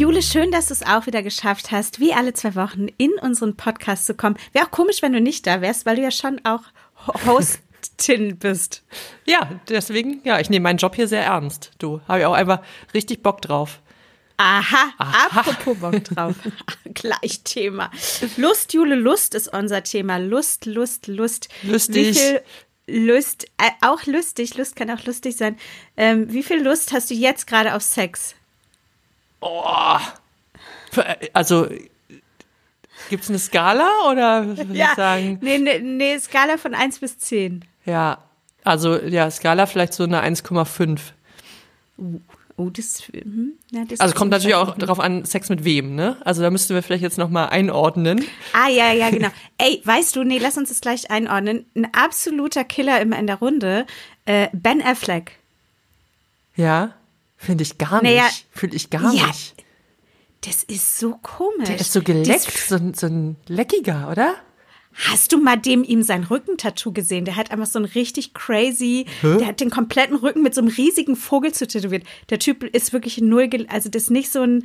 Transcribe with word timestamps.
Jule, 0.00 0.22
schön, 0.22 0.50
dass 0.50 0.68
du 0.68 0.72
es 0.72 0.82
auch 0.82 1.04
wieder 1.04 1.22
geschafft 1.22 1.72
hast, 1.72 2.00
wie 2.00 2.14
alle 2.14 2.32
zwei 2.32 2.54
Wochen 2.54 2.86
in 2.96 3.12
unseren 3.20 3.54
Podcast 3.54 4.06
zu 4.06 4.14
kommen. 4.14 4.38
Wäre 4.54 4.64
auch 4.64 4.70
komisch, 4.70 5.02
wenn 5.02 5.12
du 5.12 5.20
nicht 5.20 5.46
da 5.46 5.60
wärst, 5.60 5.84
weil 5.84 5.96
du 5.96 6.02
ja 6.02 6.10
schon 6.10 6.40
auch 6.42 6.62
Hostin 7.26 8.38
bist. 8.38 8.82
Ja, 9.26 9.60
deswegen, 9.68 10.22
ja, 10.24 10.40
ich 10.40 10.48
nehme 10.48 10.62
meinen 10.62 10.78
Job 10.78 10.94
hier 10.96 11.06
sehr 11.06 11.22
ernst. 11.22 11.72
Du, 11.76 12.00
habe 12.08 12.20
ich 12.20 12.24
auch 12.24 12.32
einfach 12.32 12.62
richtig 12.94 13.22
Bock 13.22 13.42
drauf. 13.42 13.82
Aha, 14.38 14.90
Aha. 14.96 15.38
apropos 15.38 15.76
Bock 15.76 16.02
drauf. 16.04 16.34
Gleich 16.94 17.42
Thema. 17.44 17.90
Lust, 18.38 18.72
Jule, 18.72 18.94
Lust 18.94 19.34
ist 19.34 19.52
unser 19.52 19.82
Thema. 19.82 20.16
Lust, 20.16 20.64
Lust, 20.64 21.08
Lust. 21.08 21.50
Lustig. 21.62 22.18
Lust, 22.86 23.44
äh, 23.58 23.70
auch 23.82 24.06
lustig, 24.06 24.56
Lust 24.56 24.76
kann 24.76 24.90
auch 24.90 25.04
lustig 25.04 25.36
sein. 25.36 25.58
Ähm, 25.98 26.32
wie 26.32 26.42
viel 26.42 26.62
Lust 26.62 26.90
hast 26.92 27.10
du 27.10 27.14
jetzt 27.14 27.46
gerade 27.46 27.74
auf 27.74 27.82
Sex? 27.82 28.34
Oh. 29.40 29.98
Also, 31.32 31.68
gibt 33.08 33.24
es 33.24 33.28
eine 33.28 33.38
Skala 33.38 33.88
oder 34.10 34.46
würde 34.46 34.74
ja, 34.74 34.90
ich 34.90 34.96
sagen? 34.96 35.38
Nee, 35.40 35.58
nee, 35.58 35.78
nee, 35.78 36.18
Skala 36.18 36.56
von 36.56 36.74
1 36.74 36.98
bis 37.00 37.18
10. 37.18 37.64
Ja, 37.86 38.18
also 38.64 38.96
ja, 38.96 39.30
Skala 39.30 39.66
vielleicht 39.66 39.94
so 39.94 40.04
eine 40.04 40.22
1,5. 40.22 40.98
Uh, 41.98 42.20
oh, 42.56 42.70
das, 42.70 43.02
hm, 43.12 43.52
ja, 43.70 43.84
das 43.84 44.00
Also 44.00 44.14
kommt 44.14 44.30
natürlich 44.30 44.54
auch 44.54 44.76
darauf 44.76 45.00
an, 45.00 45.24
Sex 45.24 45.48
mit 45.48 45.64
wem, 45.64 45.94
ne? 45.94 46.16
Also 46.24 46.42
da 46.42 46.50
müssten 46.50 46.74
wir 46.74 46.82
vielleicht 46.82 47.02
jetzt 47.02 47.18
nochmal 47.18 47.48
einordnen. 47.48 48.24
Ah, 48.52 48.68
ja, 48.68 48.92
ja, 48.92 49.10
genau. 49.10 49.28
Ey, 49.58 49.80
weißt 49.84 50.16
du, 50.16 50.24
nee, 50.24 50.38
lass 50.38 50.56
uns 50.56 50.68
das 50.68 50.80
gleich 50.80 51.10
einordnen. 51.10 51.66
Ein 51.74 51.88
absoluter 51.94 52.64
Killer 52.64 53.00
immer 53.00 53.18
in 53.18 53.26
der 53.26 53.36
Runde, 53.36 53.86
äh, 54.24 54.48
Ben 54.52 54.82
Affleck. 54.82 55.32
Ja. 56.56 56.94
Finde 57.42 57.62
ich 57.62 57.78
gar 57.78 58.02
naja, 58.02 58.24
nicht. 58.24 58.46
Fühle 58.50 58.76
ich 58.76 58.90
gar 58.90 59.14
ja, 59.14 59.26
nicht. 59.26 59.54
Das 60.42 60.62
ist 60.62 60.98
so 60.98 61.18
komisch. 61.22 61.68
Der 61.68 61.80
ist 61.80 61.90
so 61.90 62.02
geleckt, 62.02 62.52
so, 62.68 62.78
so 62.94 63.06
ein 63.06 63.36
Leckiger, 63.46 64.10
oder? 64.10 64.34
Hast 64.92 65.32
du 65.32 65.40
mal 65.40 65.56
dem 65.56 65.82
ihm 65.82 66.02
sein 66.02 66.24
Rückentattoo 66.24 66.92
gesehen? 66.92 67.24
Der 67.24 67.36
hat 67.36 67.50
einfach 67.50 67.66
so 67.66 67.78
ein 67.78 67.86
richtig 67.86 68.34
crazy, 68.34 69.06
Hä? 69.22 69.38
der 69.38 69.46
hat 69.46 69.60
den 69.60 69.70
kompletten 69.70 70.16
Rücken 70.16 70.42
mit 70.42 70.54
so 70.54 70.60
einem 70.60 70.68
riesigen 70.68 71.16
Vogel 71.16 71.54
zu 71.54 71.66
tätowiert. 71.66 72.04
Der 72.28 72.38
Typ 72.38 72.62
ist 72.62 72.92
wirklich 72.92 73.22
null, 73.22 73.48
also 73.68 73.88
das 73.88 74.02
ist 74.02 74.10
nicht 74.10 74.30
so 74.30 74.42
ein, 74.42 74.64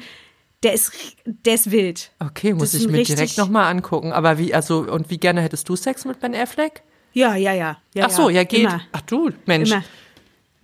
der 0.61 0.73
ist, 0.73 0.91
der 1.23 1.53
ist 1.53 1.71
wild. 1.71 2.11
Okay, 2.19 2.53
muss 2.53 2.73
ich 2.73 2.89
mir 2.89 3.05
direkt 3.05 3.37
nochmal 3.37 3.71
angucken. 3.71 4.11
Aber 4.11 4.37
wie, 4.37 4.53
also, 4.53 4.79
und 4.79 5.09
wie 5.09 5.17
gerne 5.17 5.41
hättest 5.41 5.69
du 5.69 5.77
Sex 5.77 6.03
mit 6.03 6.19
Ben 6.19 6.35
Affleck? 6.35 6.83
Ja, 7.13 7.35
ja, 7.35 7.53
ja. 7.53 7.77
ja 7.93 8.07
Ach 8.07 8.11
so, 8.11 8.29
ja, 8.29 8.43
geht. 8.43 8.65
Immer. 8.65 8.81
Ach 8.91 9.01
du, 9.01 9.29
Mensch. 9.45 9.71
Immer. 9.71 9.83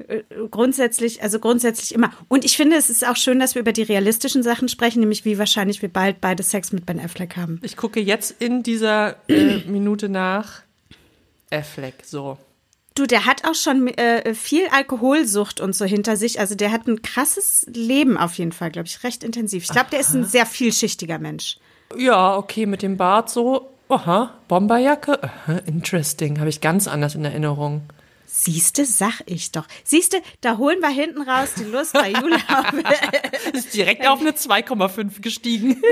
Äh, 0.08 0.24
grundsätzlich, 0.50 1.22
also 1.24 1.40
grundsätzlich 1.40 1.94
immer. 1.94 2.12
Und 2.28 2.46
ich 2.46 2.58
finde, 2.58 2.76
es 2.76 2.90
ist 2.90 3.08
auch 3.08 3.16
schön, 3.16 3.40
dass 3.40 3.56
wir 3.56 3.62
über 3.62 3.74
die 3.74 3.84
realistischen 3.84 4.44
Sachen 4.44 4.70
sprechen, 4.70 5.00
nämlich 5.00 5.26
wie 5.26 5.38
wahrscheinlich 5.38 5.82
wir 5.82 5.90
bald 5.90 6.22
beide 6.22 6.44
Sex 6.44 6.72
mit 6.72 6.86
Ben 6.86 7.00
Affleck 7.00 7.38
haben. 7.38 7.60
Ich 7.64 7.78
gucke 7.78 8.00
jetzt 8.00 8.36
in 8.40 8.64
dieser 8.64 9.16
äh, 9.28 9.58
Minute 9.68 10.10
nach 10.10 10.62
Affleck, 11.52 11.96
so. 12.06 12.38
Du, 12.96 13.06
der 13.06 13.26
hat 13.26 13.48
auch 13.48 13.56
schon 13.56 13.88
äh, 13.88 14.34
viel 14.34 14.68
Alkoholsucht 14.68 15.62
und 15.62 15.74
so 15.74 15.86
hinter 15.86 16.18
sich. 16.18 16.40
Also 16.40 16.56
der 16.56 16.72
hat 16.72 16.88
ein 16.88 17.02
krasses 17.02 17.66
Leben 17.74 18.18
auf 18.18 18.34
jeden 18.34 18.52
Fall, 18.52 18.70
glaube 18.70 18.88
ich, 18.88 19.04
recht 19.04 19.24
intensiv. 19.24 19.64
Ich 19.64 19.70
glaube, 19.70 19.90
der 19.92 20.02
ist 20.02 20.14
ein 20.14 20.26
sehr 20.26 20.46
vielschichtiger 20.46 21.18
Mensch. 21.18 21.58
Ja, 21.98 22.36
okay, 22.36 22.66
mit 22.66 22.82
dem 22.82 22.98
Bart 22.98 23.30
so. 23.30 23.70
Aha, 23.88 24.34
Bomberjacke. 24.48 25.24
Aha, 25.24 25.58
interesting. 25.66 26.40
Habe 26.40 26.50
ich 26.50 26.60
ganz 26.60 26.88
anders 26.88 27.16
in 27.16 27.24
Erinnerung. 27.24 27.82
Siehste, 28.34 28.86
sag 28.86 29.22
ich 29.26 29.52
doch. 29.52 29.68
Siehste, 29.84 30.22
da 30.40 30.58
holen 30.58 30.80
wir 30.80 30.88
hinten 30.88 31.22
raus 31.22 31.50
die 31.58 31.66
Lust 31.66 31.92
bei 31.92 32.12
Jula. 32.14 32.38
ist 33.54 33.74
direkt 33.74 34.08
auf 34.08 34.22
eine 34.22 34.32
2,5 34.32 35.22
gestiegen. 35.22 35.82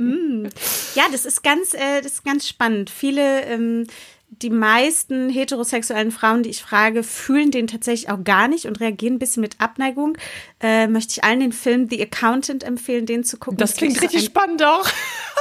Mm. 0.00 0.46
ja, 0.94 1.04
das 1.10 1.26
ist 1.26 1.42
ganz, 1.42 1.74
äh, 1.74 2.00
das 2.02 2.12
ist 2.12 2.24
ganz 2.24 2.46
spannend. 2.46 2.88
Viele 2.88 3.42
ähm, 3.46 3.86
die 4.30 4.50
meisten 4.50 5.30
heterosexuellen 5.30 6.10
Frauen, 6.10 6.42
die 6.42 6.50
ich 6.50 6.62
frage, 6.62 7.02
fühlen 7.02 7.50
den 7.50 7.66
tatsächlich 7.66 8.10
auch 8.10 8.22
gar 8.22 8.46
nicht 8.46 8.66
und 8.66 8.78
reagieren 8.78 9.14
ein 9.14 9.18
bisschen 9.18 9.40
mit 9.40 9.60
Abneigung. 9.60 10.18
Äh, 10.60 10.86
möchte 10.86 11.12
ich 11.12 11.24
allen 11.24 11.40
den 11.40 11.52
Film 11.52 11.88
The 11.88 12.02
Accountant 12.02 12.62
empfehlen, 12.62 13.06
den 13.06 13.24
zu 13.24 13.38
gucken. 13.38 13.58
Das, 13.58 13.70
das 13.70 13.78
klingt 13.78 14.02
richtig 14.02 14.20
so 14.20 14.26
ein, 14.26 14.30
spannend 14.30 14.62
auch. 14.62 14.88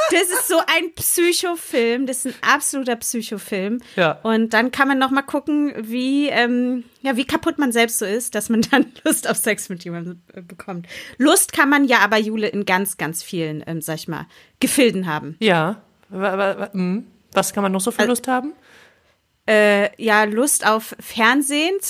Das 0.10 0.22
ist 0.22 0.48
so 0.48 0.60
ein 0.60 0.94
Psychofilm, 0.96 2.06
das 2.06 2.24
ist 2.24 2.28
ein 2.28 2.54
absoluter 2.54 2.96
Psychofilm. 2.96 3.82
Ja. 3.98 4.20
Und 4.24 4.54
dann 4.54 4.72
kann 4.72 4.88
man 4.88 5.00
noch 5.00 5.12
mal 5.12 5.22
gucken, 5.24 5.74
wie 5.78 6.30
ähm, 6.30 6.86
ja 7.02 7.18
wie 7.18 7.26
kaputt 7.26 7.58
man 7.58 7.74
selbst 7.74 8.00
so 8.00 8.06
ist, 8.06 8.34
dass 8.34 8.48
man 8.48 8.62
dann 8.72 8.86
Lust 9.04 9.30
auf 9.30 9.36
Sex 9.36 9.68
mit 9.68 9.84
jemandem 9.84 10.22
äh, 10.34 10.42
bekommt. 10.42 10.88
Lust 11.18 11.52
kann 11.52 11.68
man 11.68 11.84
ja 11.84 12.00
aber 12.00 12.18
Jule 12.18 12.48
in 12.48 12.66
ganz 12.66 12.96
ganz 12.96 13.22
vielen, 13.22 13.62
ähm, 13.68 13.82
sag 13.82 13.96
ich 13.96 14.08
mal, 14.08 14.28
Gefilden 14.62 15.08
haben. 15.08 15.36
Ja. 15.40 15.82
Hm. 16.10 17.08
Was 17.34 17.52
kann 17.52 17.64
man 17.64 17.74
noch 17.74 17.82
so 17.82 17.92
für 17.92 18.06
Lust 18.06 18.30
haben? 18.30 18.54
Äh, 19.48 19.90
ja 20.02 20.24
Lust 20.26 20.66
auf 20.66 20.96
Fernsehen. 21.00 21.78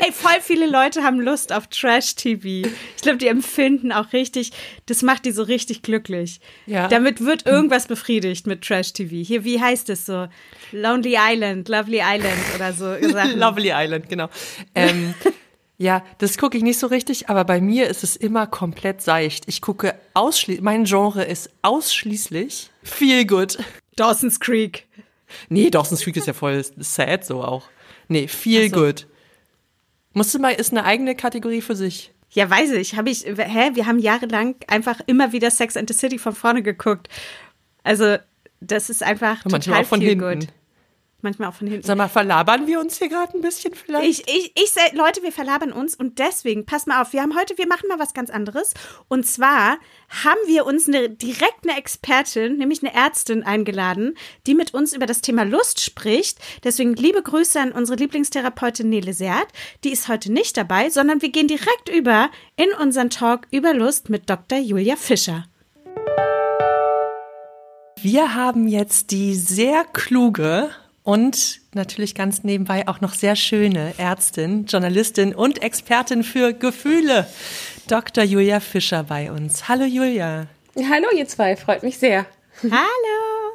Ey, 0.00 0.12
voll 0.12 0.40
viele 0.40 0.66
Leute 0.66 1.02
haben 1.02 1.20
Lust 1.20 1.52
auf 1.52 1.68
Trash-TV. 1.68 2.68
Ich 2.96 3.02
glaube, 3.02 3.18
die 3.18 3.28
empfinden 3.28 3.92
auch 3.92 4.12
richtig, 4.12 4.52
das 4.86 5.02
macht 5.02 5.24
die 5.24 5.32
so 5.32 5.42
richtig 5.42 5.82
glücklich. 5.82 6.40
Ja. 6.66 6.88
Damit 6.88 7.24
wird 7.24 7.46
irgendwas 7.46 7.86
befriedigt 7.86 8.46
mit 8.46 8.62
Trash-TV. 8.62 9.14
Hier, 9.16 9.44
wie 9.44 9.60
heißt 9.60 9.88
es 9.90 10.06
so? 10.06 10.26
Lonely 10.72 11.16
Island, 11.18 11.68
Lovely 11.68 12.00
Island 12.02 12.38
oder 12.54 12.72
so. 12.72 12.86
Lovely 13.36 13.70
Island, 13.72 14.08
genau. 14.08 14.28
Ähm, 14.74 15.14
ja, 15.78 16.02
das 16.18 16.38
gucke 16.38 16.56
ich 16.56 16.62
nicht 16.62 16.78
so 16.78 16.86
richtig, 16.86 17.28
aber 17.28 17.44
bei 17.44 17.60
mir 17.60 17.88
ist 17.88 18.02
es 18.02 18.16
immer 18.16 18.46
komplett 18.46 19.02
seicht. 19.02 19.44
Ich 19.46 19.60
gucke 19.60 19.94
ausschließlich, 20.14 20.64
mein 20.64 20.84
Genre 20.84 21.24
ist 21.24 21.50
ausschließlich 21.62 22.70
Feel 22.82 23.26
Good. 23.26 23.58
Dawson's 23.96 24.40
Creek. 24.40 24.86
Nee, 25.48 25.70
Dawson's 25.70 26.02
Creek 26.02 26.16
ist 26.16 26.26
ja 26.26 26.32
voll 26.32 26.64
sad 26.78 27.24
so 27.24 27.42
auch. 27.42 27.68
Nee, 28.08 28.28
Feel 28.28 28.70
so. 28.70 28.76
Good. 28.76 29.06
Musste 30.12 30.38
mal, 30.38 30.52
ist 30.52 30.70
eine 30.70 30.84
eigene 30.84 31.14
Kategorie 31.14 31.60
für 31.60 31.76
sich. 31.76 32.12
Ja, 32.30 32.48
weiß 32.48 32.72
ich. 32.72 32.96
Habe 32.96 33.10
ich, 33.10 33.24
hä? 33.24 33.70
Wir 33.74 33.86
haben 33.86 33.98
jahrelang 33.98 34.56
einfach 34.68 35.00
immer 35.06 35.32
wieder 35.32 35.50
Sex 35.50 35.76
and 35.76 35.88
the 35.88 35.94
City 35.94 36.18
von 36.18 36.34
vorne 36.34 36.62
geguckt. 36.62 37.08
Also, 37.82 38.16
das 38.60 38.90
ist 38.90 39.02
einfach 39.02 39.44
Und 39.44 39.52
total 39.52 39.82
auch 39.82 39.86
von 39.86 40.00
viel 40.00 40.10
hinten. 40.10 40.40
Good 40.40 40.48
manchmal 41.22 41.48
auch 41.48 41.54
von 41.54 41.66
hinten. 41.66 41.86
Sag 41.86 41.96
mal, 41.96 42.08
verlabern 42.08 42.66
wir 42.66 42.80
uns 42.80 42.98
hier 42.98 43.08
gerade 43.08 43.36
ein 43.36 43.40
bisschen 43.40 43.74
vielleicht? 43.74 44.08
Ich, 44.08 44.28
ich, 44.28 44.52
ich, 44.54 44.92
Leute, 44.92 45.22
wir 45.22 45.32
verlabern 45.32 45.72
uns 45.72 45.94
und 45.94 46.18
deswegen, 46.18 46.66
pass 46.66 46.86
mal 46.86 47.02
auf, 47.02 47.12
wir 47.12 47.22
haben 47.22 47.36
heute, 47.36 47.58
wir 47.58 47.66
machen 47.66 47.88
mal 47.88 47.98
was 47.98 48.14
ganz 48.14 48.30
anderes. 48.30 48.74
Und 49.08 49.26
zwar 49.26 49.78
haben 50.08 50.40
wir 50.46 50.66
uns 50.66 50.88
eine, 50.88 51.08
direkt 51.08 51.68
eine 51.68 51.78
Expertin, 51.78 52.58
nämlich 52.58 52.82
eine 52.82 52.94
Ärztin 52.94 53.42
eingeladen, 53.42 54.16
die 54.46 54.54
mit 54.54 54.74
uns 54.74 54.92
über 54.92 55.06
das 55.06 55.20
Thema 55.20 55.44
Lust 55.44 55.80
spricht. 55.80 56.38
Deswegen 56.64 56.94
liebe 56.94 57.22
Grüße 57.22 57.60
an 57.60 57.72
unsere 57.72 57.98
Lieblingstherapeutin 57.98 58.88
Nele 58.88 59.12
Seert. 59.12 59.48
Die 59.84 59.92
ist 59.92 60.08
heute 60.08 60.32
nicht 60.32 60.56
dabei, 60.56 60.90
sondern 60.90 61.22
wir 61.22 61.30
gehen 61.30 61.48
direkt 61.48 61.88
über 61.88 62.30
in 62.56 62.72
unseren 62.80 63.10
Talk 63.10 63.46
über 63.50 63.74
Lust 63.74 64.10
mit 64.10 64.28
Dr. 64.28 64.58
Julia 64.58 64.96
Fischer. 64.96 65.44
Wir 68.00 68.34
haben 68.34 68.68
jetzt 68.68 69.10
die 69.10 69.34
sehr 69.34 69.84
kluge 69.84 70.70
und 71.06 71.60
natürlich 71.72 72.16
ganz 72.16 72.42
nebenbei 72.42 72.88
auch 72.88 73.00
noch 73.00 73.14
sehr 73.14 73.36
schöne 73.36 73.94
Ärztin, 73.96 74.66
Journalistin 74.66 75.36
und 75.36 75.62
Expertin 75.62 76.24
für 76.24 76.52
Gefühle, 76.52 77.28
Dr. 77.86 78.24
Julia 78.24 78.58
Fischer 78.58 79.04
bei 79.04 79.30
uns. 79.30 79.68
Hallo 79.68 79.84
Julia. 79.84 80.48
Hallo 80.76 81.06
ihr 81.16 81.28
zwei, 81.28 81.54
freut 81.54 81.84
mich 81.84 81.98
sehr. 81.98 82.26
Hallo. 82.60 83.46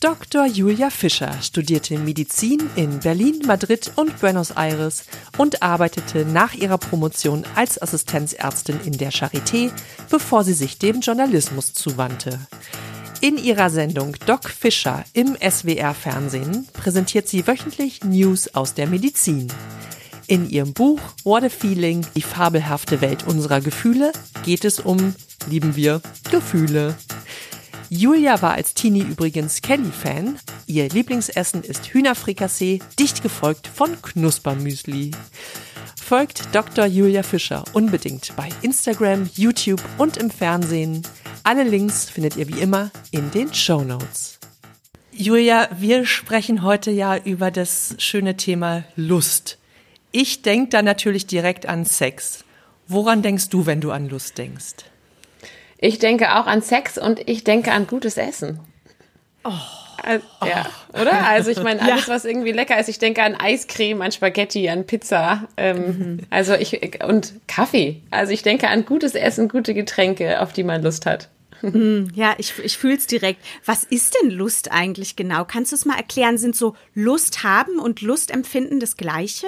Dr. 0.00 0.46
Julia 0.46 0.90
Fischer 0.90 1.32
studierte 1.40 1.96
Medizin 1.96 2.68
in 2.74 2.98
Berlin, 2.98 3.42
Madrid 3.46 3.92
und 3.94 4.20
Buenos 4.20 4.50
Aires 4.50 5.04
und 5.38 5.62
arbeitete 5.62 6.26
nach 6.26 6.54
ihrer 6.54 6.78
Promotion 6.78 7.44
als 7.54 7.80
Assistenzärztin 7.80 8.80
in 8.84 8.98
der 8.98 9.12
Charité, 9.12 9.70
bevor 10.10 10.42
sie 10.42 10.54
sich 10.54 10.78
dem 10.78 11.00
Journalismus 11.00 11.72
zuwandte. 11.72 12.40
In 13.24 13.38
ihrer 13.38 13.70
Sendung 13.70 14.16
Doc 14.26 14.50
Fischer 14.50 15.02
im 15.14 15.34
SWR-Fernsehen 15.40 16.68
präsentiert 16.74 17.26
sie 17.26 17.46
wöchentlich 17.46 18.04
News 18.04 18.54
aus 18.54 18.74
der 18.74 18.86
Medizin. 18.86 19.50
In 20.26 20.50
ihrem 20.50 20.74
Buch 20.74 21.00
What 21.22 21.42
a 21.44 21.48
Feeling, 21.48 22.06
die 22.14 22.20
fabelhafte 22.20 23.00
Welt 23.00 23.26
unserer 23.26 23.62
Gefühle, 23.62 24.12
geht 24.44 24.66
es 24.66 24.78
um, 24.78 25.14
lieben 25.48 25.74
wir, 25.74 26.02
Gefühle. 26.30 26.96
Julia 27.88 28.42
war 28.42 28.52
als 28.52 28.74
Teenie 28.74 29.00
übrigens 29.00 29.62
Kelly-Fan. 29.62 30.38
Ihr 30.66 30.90
Lieblingsessen 30.90 31.62
ist 31.62 31.86
Hühnerfrikassee, 31.94 32.80
dicht 32.98 33.22
gefolgt 33.22 33.68
von 33.68 34.02
Knuspermüsli. 34.02 35.12
Folgt 35.98 36.54
Dr. 36.54 36.84
Julia 36.84 37.22
Fischer 37.22 37.64
unbedingt 37.72 38.36
bei 38.36 38.50
Instagram, 38.60 39.30
YouTube 39.34 39.80
und 39.96 40.18
im 40.18 40.28
Fernsehen. 40.28 41.00
Alle 41.46 41.62
Links 41.62 42.08
findet 42.08 42.36
ihr 42.36 42.48
wie 42.48 42.58
immer 42.58 42.90
in 43.10 43.30
den 43.30 43.52
Show 43.52 43.82
Notes. 43.84 44.38
Julia, 45.12 45.68
wir 45.78 46.06
sprechen 46.06 46.62
heute 46.62 46.90
ja 46.90 47.18
über 47.18 47.50
das 47.50 47.94
schöne 47.98 48.38
Thema 48.38 48.84
Lust. 48.96 49.58
Ich 50.10 50.40
denke 50.40 50.70
da 50.70 50.80
natürlich 50.80 51.26
direkt 51.26 51.66
an 51.66 51.84
Sex. 51.84 52.44
Woran 52.88 53.20
denkst 53.20 53.50
du, 53.50 53.66
wenn 53.66 53.82
du 53.82 53.90
an 53.90 54.08
Lust 54.08 54.38
denkst? 54.38 54.86
Ich 55.76 55.98
denke 55.98 56.34
auch 56.34 56.46
an 56.46 56.62
Sex 56.62 56.96
und 56.96 57.28
ich 57.28 57.44
denke 57.44 57.72
an 57.72 57.86
gutes 57.86 58.16
Essen. 58.16 58.60
Oh. 59.44 59.83
Also, 60.04 60.24
ja, 60.46 60.66
oder? 60.92 61.26
Also 61.26 61.50
ich 61.50 61.62
meine, 61.62 61.80
alles, 61.92 62.08
was 62.08 62.24
irgendwie 62.24 62.52
lecker 62.52 62.78
ist. 62.78 62.88
Ich 62.88 62.98
denke 62.98 63.22
an 63.22 63.34
Eiscreme, 63.34 64.02
an 64.02 64.12
Spaghetti, 64.12 64.68
an 64.68 64.86
Pizza. 64.86 65.48
Ähm, 65.56 65.76
mhm. 65.76 66.18
Also 66.30 66.54
ich 66.54 67.02
und 67.04 67.32
Kaffee. 67.46 68.02
Also 68.10 68.32
ich 68.32 68.42
denke 68.42 68.68
an 68.68 68.84
gutes 68.84 69.14
Essen, 69.14 69.48
gute 69.48 69.74
Getränke, 69.74 70.40
auf 70.40 70.52
die 70.52 70.64
man 70.64 70.82
Lust 70.82 71.06
hat. 71.06 71.28
Mhm. 71.62 72.10
Ja, 72.14 72.34
ich, 72.36 72.52
ich 72.62 72.76
fühle 72.76 72.96
es 72.96 73.06
direkt. 73.06 73.40
Was 73.64 73.84
ist 73.84 74.14
denn 74.20 74.30
Lust 74.30 74.70
eigentlich 74.70 75.16
genau? 75.16 75.46
Kannst 75.46 75.72
du 75.72 75.76
es 75.76 75.86
mal 75.86 75.96
erklären? 75.96 76.36
Sind 76.36 76.54
so 76.54 76.76
Lust 76.92 77.42
haben 77.42 77.78
und 77.78 78.02
Lust 78.02 78.30
empfinden 78.30 78.80
das 78.80 78.98
Gleiche? 78.98 79.46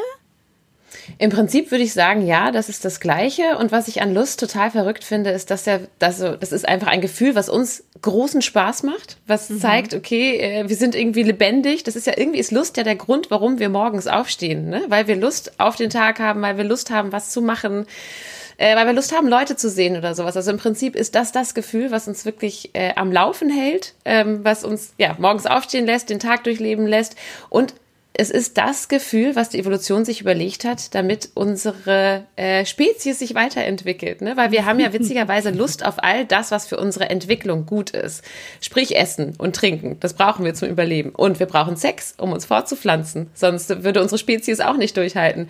Im 1.19 1.31
Prinzip 1.31 1.71
würde 1.71 1.85
ich 1.85 1.93
sagen, 1.93 2.27
ja, 2.27 2.51
das 2.51 2.69
ist 2.69 2.85
das 2.85 3.01
Gleiche. 3.01 3.59
Und 3.59 3.73
was 3.73 3.89
ich 3.89 4.03
an 4.03 4.15
Lust 4.15 4.41
total 4.41 4.71
verrückt 4.71 5.05
finde, 5.05 5.31
ist, 5.31 5.51
dass 5.51 5.67
er, 5.67 5.81
dass 5.99 6.19
so, 6.19 6.37
das 6.37 6.53
ist 6.53 6.67
einfach 6.67 6.89
ein 6.89 7.01
Gefühl, 7.01 7.35
was 7.35 7.49
uns 7.49 7.85
großen 8.03 8.43
Spaß 8.43 8.83
macht, 8.83 9.17
was 9.27 9.49
mhm. 9.49 9.61
zeigt, 9.61 9.95
okay, 9.95 10.37
äh, 10.37 10.69
wir 10.69 10.77
sind 10.77 10.95
irgendwie 10.95 11.23
lebendig. 11.23 11.85
Das 11.85 11.97
ist 11.97 12.07
ja 12.07 12.15
irgendwie 12.17 12.39
ist 12.39 12.53
Lust 12.53 12.77
ja 12.77 12.83
der 12.83 12.97
Grund, 12.97 13.31
warum 13.31 13.59
wir 13.59 13.69
morgens 13.69 14.07
aufstehen, 14.07 14.69
ne? 14.69 14.83
Weil 14.89 15.07
wir 15.07 15.17
Lust 15.17 15.59
auf 15.59 15.77
den 15.77 15.91
Tag 15.91 16.19
haben, 16.19 16.43
weil 16.43 16.57
wir 16.57 16.65
Lust 16.65 16.91
haben, 16.91 17.13
was 17.13 17.31
zu 17.31 17.41
machen. 17.41 17.87
Äh, 18.59 18.75
weil 18.77 18.87
wir 18.87 18.95
Lust 18.95 19.15
haben, 19.15 19.29
Leute 19.29 19.57
zu 19.57 19.69
sehen 19.69 19.97
oder 19.97 20.15
sowas. 20.15 20.37
Also 20.37 20.51
im 20.51 20.57
Prinzip 20.57 20.97
ist 20.97 21.15
das 21.15 21.31
das 21.31 21.55
Gefühl, 21.55 21.91
was 21.91 22.09
uns 22.09 22.25
wirklich 22.25 22.71
äh, 22.73 22.95
am 22.97 23.13
Laufen 23.13 23.51
hält, 23.51 23.95
ähm, 24.05 24.41
was 24.45 24.65
uns 24.65 24.95
ja 24.99 25.15
morgens 25.19 25.47
aufstehen 25.47 25.85
lässt, 25.85 26.09
den 26.09 26.21
Tag 26.21 26.45
durchleben 26.45 26.87
lässt 26.87 27.17
und 27.51 27.75
es 28.19 28.31
ist 28.31 28.57
das 28.57 28.89
Gefühl, 28.89 29.37
was 29.37 29.51
die 29.51 29.59
Evolution 29.59 30.05
sich 30.05 30.23
überlegt 30.23 30.65
hat, 30.65 30.95
damit 30.95 31.31
unsere 31.35 32.25
äh, 32.37 32.65
Spezies 32.65 33.19
sich 33.19 33.35
weiterentwickelt. 33.35 34.23
Ne? 34.23 34.37
Weil 34.37 34.53
wir 34.53 34.65
haben 34.65 34.81
ja 34.81 34.93
witzigerweise 34.95 35.51
Lust 35.51 35.85
auf 35.85 36.03
all 36.03 36.25
das, 36.25 36.51
was 36.51 36.67
für 36.67 36.79
unsere 36.79 37.11
Entwicklung 37.11 37.67
gut 37.67 37.91
ist. 37.91 38.25
Sprich 38.61 38.97
Essen 38.97 39.35
und 39.37 39.55
Trinken. 39.55 40.01
Das 40.01 40.15
brauchen 40.15 40.45
wir 40.45 40.55
zum 40.55 40.69
Überleben. 40.69 41.11
Und 41.11 41.39
wir 41.39 41.47
brauchen 41.47 41.77
Sex, 41.77 42.15
um 42.17 42.33
uns 42.33 42.47
fortzupflanzen. 42.47 43.31
Sonst 43.35 43.85
würde 43.85 44.01
unsere 44.01 44.19
Spezies 44.19 44.61
auch 44.61 44.79
nicht 44.79 44.97
durchhalten. 44.97 45.49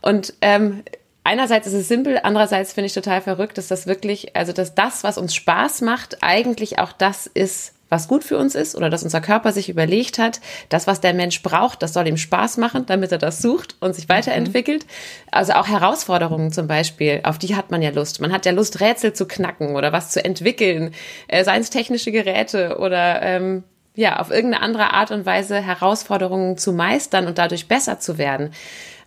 Und 0.00 0.32
ähm, 0.40 0.82
einerseits 1.22 1.66
ist 1.66 1.74
es 1.74 1.88
simpel, 1.88 2.20
andererseits 2.22 2.72
finde 2.72 2.86
ich 2.86 2.94
total 2.94 3.20
verrückt, 3.20 3.58
dass 3.58 3.68
das 3.68 3.86
wirklich, 3.86 4.34
also 4.34 4.52
dass 4.52 4.74
das, 4.74 5.04
was 5.04 5.18
uns 5.18 5.34
Spaß 5.34 5.82
macht, 5.82 6.22
eigentlich 6.22 6.78
auch 6.78 6.92
das 6.92 7.26
ist, 7.26 7.74
was 7.88 8.08
gut 8.08 8.24
für 8.24 8.36
uns 8.36 8.54
ist 8.54 8.74
oder 8.74 8.90
dass 8.90 9.02
unser 9.02 9.20
Körper 9.20 9.52
sich 9.52 9.68
überlegt 9.68 10.18
hat, 10.18 10.40
das, 10.68 10.86
was 10.86 11.00
der 11.00 11.14
Mensch 11.14 11.42
braucht, 11.42 11.82
das 11.82 11.92
soll 11.92 12.08
ihm 12.08 12.16
Spaß 12.16 12.56
machen, 12.56 12.84
damit 12.86 13.12
er 13.12 13.18
das 13.18 13.40
sucht 13.40 13.76
und 13.80 13.94
sich 13.94 14.08
weiterentwickelt. 14.08 14.84
Mhm. 14.84 15.28
Also 15.30 15.52
auch 15.52 15.68
Herausforderungen 15.68 16.50
zum 16.52 16.66
Beispiel, 16.66 17.20
auf 17.22 17.38
die 17.38 17.54
hat 17.54 17.70
man 17.70 17.82
ja 17.82 17.90
Lust. 17.90 18.20
Man 18.20 18.32
hat 18.32 18.46
ja 18.46 18.52
Lust, 18.52 18.80
Rätsel 18.80 19.12
zu 19.12 19.26
knacken 19.26 19.76
oder 19.76 19.92
was 19.92 20.10
zu 20.10 20.24
entwickeln, 20.24 20.94
äh, 21.28 21.44
seien 21.44 21.60
es 21.60 21.70
technische 21.70 22.10
Geräte 22.10 22.78
oder 22.78 23.22
ähm, 23.22 23.62
ja, 23.94 24.18
auf 24.18 24.30
irgendeine 24.30 24.62
andere 24.62 24.92
Art 24.92 25.10
und 25.10 25.24
Weise 25.24 25.56
Herausforderungen 25.60 26.58
zu 26.58 26.72
meistern 26.72 27.26
und 27.26 27.38
dadurch 27.38 27.66
besser 27.66 27.98
zu 27.98 28.18
werden. 28.18 28.50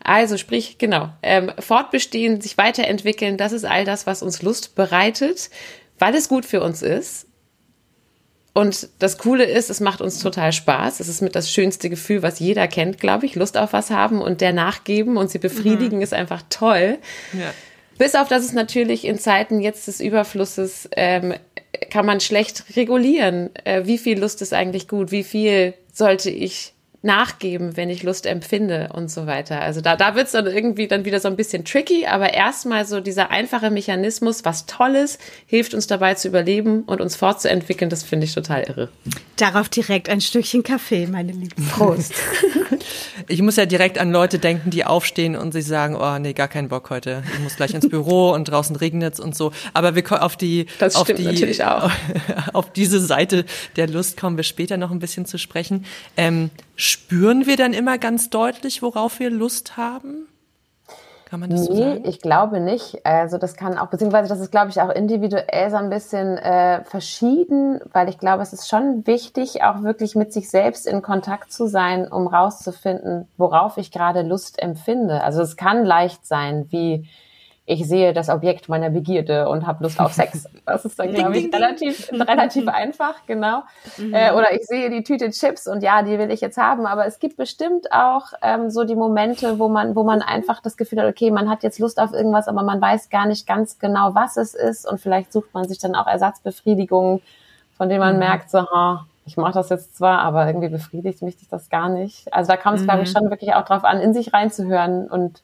Also 0.03 0.37
sprich, 0.37 0.77
genau, 0.77 1.09
ähm, 1.21 1.51
fortbestehen, 1.59 2.41
sich 2.41 2.57
weiterentwickeln, 2.57 3.37
das 3.37 3.51
ist 3.51 3.65
all 3.65 3.85
das, 3.85 4.07
was 4.07 4.23
uns 4.23 4.41
Lust 4.41 4.73
bereitet, 4.75 5.49
weil 5.99 6.15
es 6.15 6.29
gut 6.29 6.45
für 6.45 6.63
uns 6.63 6.81
ist 6.81 7.28
und 8.53 8.89
das 8.99 9.17
Coole 9.17 9.45
ist, 9.45 9.69
es 9.69 9.79
macht 9.79 10.01
uns 10.01 10.19
total 10.19 10.51
Spaß. 10.51 10.99
Es 10.99 11.07
ist 11.07 11.21
mit 11.21 11.35
das 11.35 11.51
schönste 11.51 11.89
Gefühl, 11.89 12.23
was 12.23 12.39
jeder 12.39 12.67
kennt, 12.67 12.99
glaube 12.99 13.25
ich. 13.25 13.35
Lust 13.35 13.57
auf 13.57 13.73
was 13.73 13.91
haben 13.91 14.21
und 14.21 14.41
der 14.41 14.53
nachgeben 14.53 15.17
und 15.17 15.29
sie 15.29 15.37
befriedigen 15.37 15.97
mhm. 15.97 16.03
ist 16.03 16.13
einfach 16.13 16.41
toll. 16.49 16.97
Ja. 17.33 17.53
Bis 17.97 18.15
auf 18.15 18.27
dass 18.27 18.43
es 18.43 18.53
natürlich 18.53 19.05
in 19.05 19.19
Zeiten 19.19 19.59
jetzt 19.59 19.87
des 19.87 19.99
Überflusses 19.99 20.89
ähm, 20.95 21.35
kann 21.91 22.05
man 22.05 22.19
schlecht 22.19 22.63
regulieren. 22.75 23.49
Äh, 23.65 23.85
wie 23.85 23.97
viel 23.97 24.19
Lust 24.19 24.41
ist 24.41 24.53
eigentlich 24.53 24.87
gut? 24.87 25.11
Wie 25.11 25.23
viel 25.23 25.73
sollte 25.93 26.29
ich 26.29 26.73
nachgeben, 27.01 27.77
wenn 27.77 27.89
ich 27.89 28.03
Lust 28.03 28.25
empfinde 28.25 28.89
und 28.93 29.09
so 29.09 29.25
weiter. 29.25 29.61
Also 29.61 29.79
da, 29.79 29.95
da 29.95 30.15
wird's 30.15 30.33
dann 30.33 30.47
irgendwie 30.47 30.87
dann 30.87 31.05
wieder 31.05 31.19
so 31.19 31.29
ein 31.29 31.37
bisschen 31.37 31.63
tricky, 31.63 32.05
aber 32.05 32.33
erstmal 32.33 32.85
so 32.85 32.99
dieser 32.99 33.31
einfache 33.31 33.69
Mechanismus, 33.69 34.43
was 34.43 34.65
Tolles, 34.65 35.17
hilft 35.45 35.73
uns 35.73 35.87
dabei 35.87 36.15
zu 36.15 36.27
überleben 36.27 36.83
und 36.83 36.99
uns 36.99 37.15
fortzuentwickeln, 37.15 37.89
das 37.89 38.03
finde 38.03 38.25
ich 38.25 38.33
total 38.33 38.63
irre. 38.63 38.89
Darauf 39.37 39.69
direkt 39.69 40.09
ein 40.09 40.19
Stückchen 40.19 40.63
Kaffee, 40.63 41.07
meine 41.07 41.31
lieben. 41.31 41.65
Prost. 41.69 42.13
ich 43.29 43.41
muss 43.41 43.55
ja 43.55 43.65
direkt 43.65 43.97
an 43.97 44.11
Leute 44.11 44.37
denken, 44.37 44.69
die 44.69 44.83
aufstehen 44.83 45.37
und 45.37 45.53
sich 45.53 45.65
sagen, 45.65 45.95
oh 45.95 46.19
nee, 46.19 46.33
gar 46.33 46.49
keinen 46.49 46.67
Bock 46.67 46.89
heute. 46.89 47.23
Ich 47.33 47.39
muss 47.39 47.55
gleich 47.55 47.73
ins 47.73 47.87
Büro 47.89 48.31
und 48.31 48.45
draußen 48.45 48.75
regnet's 48.75 49.21
und 49.21 49.37
so. 49.37 49.53
Aber 49.73 49.95
wir 49.95 50.01
kommen 50.01 50.21
auf 50.21 50.35
die, 50.35 50.65
das 50.79 50.97
auf 50.97 51.07
die, 51.07 51.23
natürlich 51.23 51.63
auch. 51.63 51.89
auf 52.53 52.73
diese 52.73 52.99
Seite 52.99 53.45
der 53.77 53.87
Lust 53.87 54.17
kommen 54.17 54.35
wir 54.35 54.43
später 54.43 54.75
noch 54.75 54.91
ein 54.91 54.99
bisschen 54.99 55.25
zu 55.25 55.37
sprechen. 55.37 55.85
Ähm, 56.17 56.49
Spüren 56.89 57.45
wir 57.45 57.55
dann 57.55 57.73
immer 57.73 57.99
ganz 57.99 58.31
deutlich, 58.31 58.81
worauf 58.81 59.19
wir 59.19 59.29
Lust 59.29 59.77
haben? 59.77 60.27
Kann 61.25 61.39
man 61.39 61.51
das 61.51 61.69
nee, 61.69 61.75
so 61.75 61.75
sagen? 61.75 62.03
ich 62.05 62.19
glaube 62.19 62.59
nicht. 62.59 63.05
Also 63.05 63.37
das 63.37 63.55
kann 63.55 63.77
auch, 63.77 63.91
beziehungsweise 63.91 64.27
das 64.27 64.39
ist, 64.39 64.49
glaube 64.49 64.71
ich, 64.71 64.81
auch 64.81 64.89
individuell 64.89 65.69
so 65.69 65.75
ein 65.77 65.91
bisschen 65.91 66.39
äh, 66.39 66.83
verschieden, 66.85 67.79
weil 67.93 68.09
ich 68.09 68.17
glaube, 68.17 68.41
es 68.41 68.53
ist 68.53 68.67
schon 68.67 69.05
wichtig, 69.05 69.61
auch 69.61 69.83
wirklich 69.83 70.15
mit 70.15 70.33
sich 70.33 70.49
selbst 70.49 70.87
in 70.87 71.03
Kontakt 71.03 71.53
zu 71.53 71.67
sein, 71.67 72.11
um 72.11 72.25
rauszufinden, 72.25 73.27
worauf 73.37 73.77
ich 73.77 73.91
gerade 73.91 74.23
Lust 74.23 74.59
empfinde. 74.59 75.23
Also 75.23 75.43
es 75.43 75.57
kann 75.57 75.85
leicht 75.85 76.25
sein, 76.25 76.65
wie 76.71 77.07
ich 77.69 77.87
sehe 77.87 78.13
das 78.13 78.29
Objekt 78.29 78.67
meiner 78.67 78.89
Begierde 78.89 79.47
und 79.47 79.67
habe 79.67 79.83
Lust 79.83 79.99
auf 79.99 80.11
Sex. 80.13 80.49
Das 80.65 80.85
ist 80.85 80.99
dann, 80.99 81.11
glaube 81.13 81.37
ich, 81.37 81.53
relativ, 81.53 82.11
relativ 82.11 82.67
einfach, 82.67 83.15
genau. 83.25 83.63
Mhm. 83.97 84.13
Äh, 84.13 84.31
oder 84.33 84.53
ich 84.53 84.65
sehe 84.65 84.91
die 84.91 85.03
Tüte 85.03 85.31
Chips 85.31 85.67
und 85.67 85.81
ja, 85.81 86.03
die 86.03 86.19
will 86.19 86.29
ich 86.31 86.41
jetzt 86.41 86.57
haben. 86.57 86.85
Aber 86.85 87.07
es 87.07 87.17
gibt 87.17 87.37
bestimmt 87.37 87.91
auch 87.91 88.33
ähm, 88.43 88.69
so 88.69 88.83
die 88.83 88.95
Momente, 88.95 89.57
wo 89.57 89.67
man, 89.67 89.95
wo 89.95 90.03
man 90.03 90.21
einfach 90.21 90.61
das 90.61 90.77
Gefühl 90.77 91.01
hat, 91.01 91.07
okay, 91.07 91.31
man 91.31 91.49
hat 91.49 91.63
jetzt 91.63 91.79
Lust 91.79 91.99
auf 91.99 92.13
irgendwas, 92.13 92.47
aber 92.47 92.61
man 92.61 92.79
weiß 92.79 93.09
gar 93.09 93.25
nicht 93.25 93.47
ganz 93.47 93.79
genau, 93.79 94.13
was 94.13 94.37
es 94.37 94.53
ist. 94.53 94.87
Und 94.87 94.99
vielleicht 94.99 95.33
sucht 95.33 95.53
man 95.53 95.67
sich 95.67 95.79
dann 95.79 95.95
auch 95.95 96.07
Ersatzbefriedigungen, 96.07 97.21
von 97.77 97.89
denen 97.89 98.01
man 98.01 98.13
mhm. 98.13 98.19
merkt, 98.19 98.51
so, 98.51 98.59
ha, 98.59 99.05
ich 99.25 99.37
mache 99.37 99.53
das 99.53 99.69
jetzt 99.69 99.97
zwar, 99.97 100.19
aber 100.19 100.45
irgendwie 100.45 100.69
befriedigt 100.69 101.23
mich 101.23 101.35
das 101.49 101.69
gar 101.69 101.89
nicht. 101.89 102.31
Also 102.31 102.51
da 102.51 102.57
kommt 102.57 102.77
es, 102.77 102.81
mhm. 102.81 102.87
glaube 102.87 103.03
ich, 103.03 103.11
schon 103.11 103.29
wirklich 103.29 103.53
auch 103.53 103.65
drauf 103.65 103.83
an, 103.83 103.99
in 104.01 104.13
sich 104.13 104.33
reinzuhören 104.33 105.07
und 105.07 105.41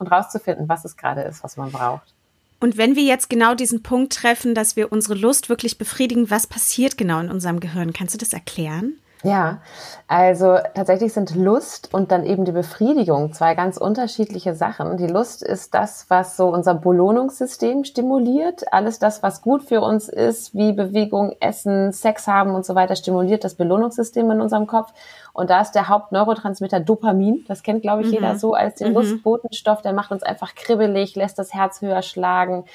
und 0.00 0.08
rauszufinden, 0.08 0.68
was 0.68 0.84
es 0.84 0.96
gerade 0.96 1.22
ist, 1.22 1.44
was 1.44 1.56
man 1.56 1.70
braucht. 1.70 2.14
Und 2.58 2.76
wenn 2.76 2.94
wir 2.94 3.04
jetzt 3.04 3.30
genau 3.30 3.54
diesen 3.54 3.82
Punkt 3.82 4.12
treffen, 4.12 4.54
dass 4.54 4.76
wir 4.76 4.92
unsere 4.92 5.14
Lust 5.14 5.48
wirklich 5.48 5.78
befriedigen, 5.78 6.30
was 6.30 6.46
passiert 6.46 6.98
genau 6.98 7.20
in 7.20 7.30
unserem 7.30 7.60
Gehirn? 7.60 7.92
Kannst 7.92 8.14
du 8.14 8.18
das 8.18 8.32
erklären? 8.32 8.94
Ja, 9.22 9.58
also 10.08 10.56
tatsächlich 10.74 11.12
sind 11.12 11.34
Lust 11.34 11.92
und 11.92 12.10
dann 12.10 12.24
eben 12.24 12.46
die 12.46 12.52
Befriedigung 12.52 13.34
zwei 13.34 13.54
ganz 13.54 13.76
unterschiedliche 13.76 14.54
Sachen. 14.54 14.96
Die 14.96 15.06
Lust 15.06 15.42
ist 15.42 15.74
das, 15.74 16.06
was 16.08 16.38
so 16.38 16.48
unser 16.48 16.74
Belohnungssystem 16.74 17.84
stimuliert. 17.84 18.72
Alles 18.72 18.98
das, 18.98 19.22
was 19.22 19.42
gut 19.42 19.62
für 19.62 19.82
uns 19.82 20.08
ist, 20.08 20.54
wie 20.54 20.72
Bewegung, 20.72 21.36
Essen, 21.40 21.92
Sex 21.92 22.26
haben 22.26 22.54
und 22.54 22.64
so 22.64 22.74
weiter, 22.74 22.96
stimuliert 22.96 23.44
das 23.44 23.56
Belohnungssystem 23.56 24.30
in 24.30 24.40
unserem 24.40 24.66
Kopf. 24.66 24.92
Und 25.40 25.48
da 25.48 25.62
ist 25.62 25.72
der 25.72 25.88
Hauptneurotransmitter 25.88 26.80
Dopamin. 26.80 27.46
Das 27.48 27.62
kennt, 27.62 27.80
glaube 27.80 28.02
ich, 28.02 28.08
mhm. 28.08 28.12
jeder 28.12 28.38
so 28.38 28.52
als 28.52 28.74
den 28.74 28.88
mhm. 28.88 28.96
Lustbotenstoff. 28.96 29.80
Der 29.80 29.94
macht 29.94 30.12
uns 30.12 30.22
einfach 30.22 30.54
kribbelig, 30.54 31.16
lässt 31.16 31.38
das 31.38 31.54
Herz 31.54 31.80
höher 31.80 32.02
schlagen. 32.02 32.66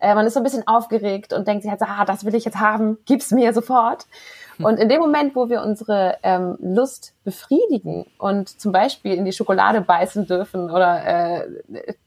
Äh, 0.00 0.14
man 0.14 0.26
ist 0.26 0.34
so 0.34 0.40
ein 0.40 0.42
bisschen 0.42 0.66
aufgeregt 0.66 1.32
und 1.32 1.48
denkt 1.48 1.62
sich 1.62 1.70
halt, 1.70 1.80
ah, 1.80 2.04
das 2.04 2.26
will 2.26 2.34
ich 2.34 2.44
jetzt 2.44 2.60
haben, 2.60 2.98
gib's 3.06 3.30
mir 3.30 3.54
sofort. 3.54 4.04
Und 4.64 4.78
in 4.78 4.88
dem 4.88 5.00
Moment, 5.00 5.34
wo 5.34 5.48
wir 5.48 5.62
unsere 5.62 6.18
ähm, 6.22 6.56
Lust 6.60 7.14
befriedigen 7.24 8.06
und 8.18 8.48
zum 8.60 8.72
Beispiel 8.72 9.14
in 9.14 9.24
die 9.24 9.32
Schokolade 9.32 9.80
beißen 9.80 10.26
dürfen 10.26 10.70
oder 10.70 11.38
äh, 11.38 11.48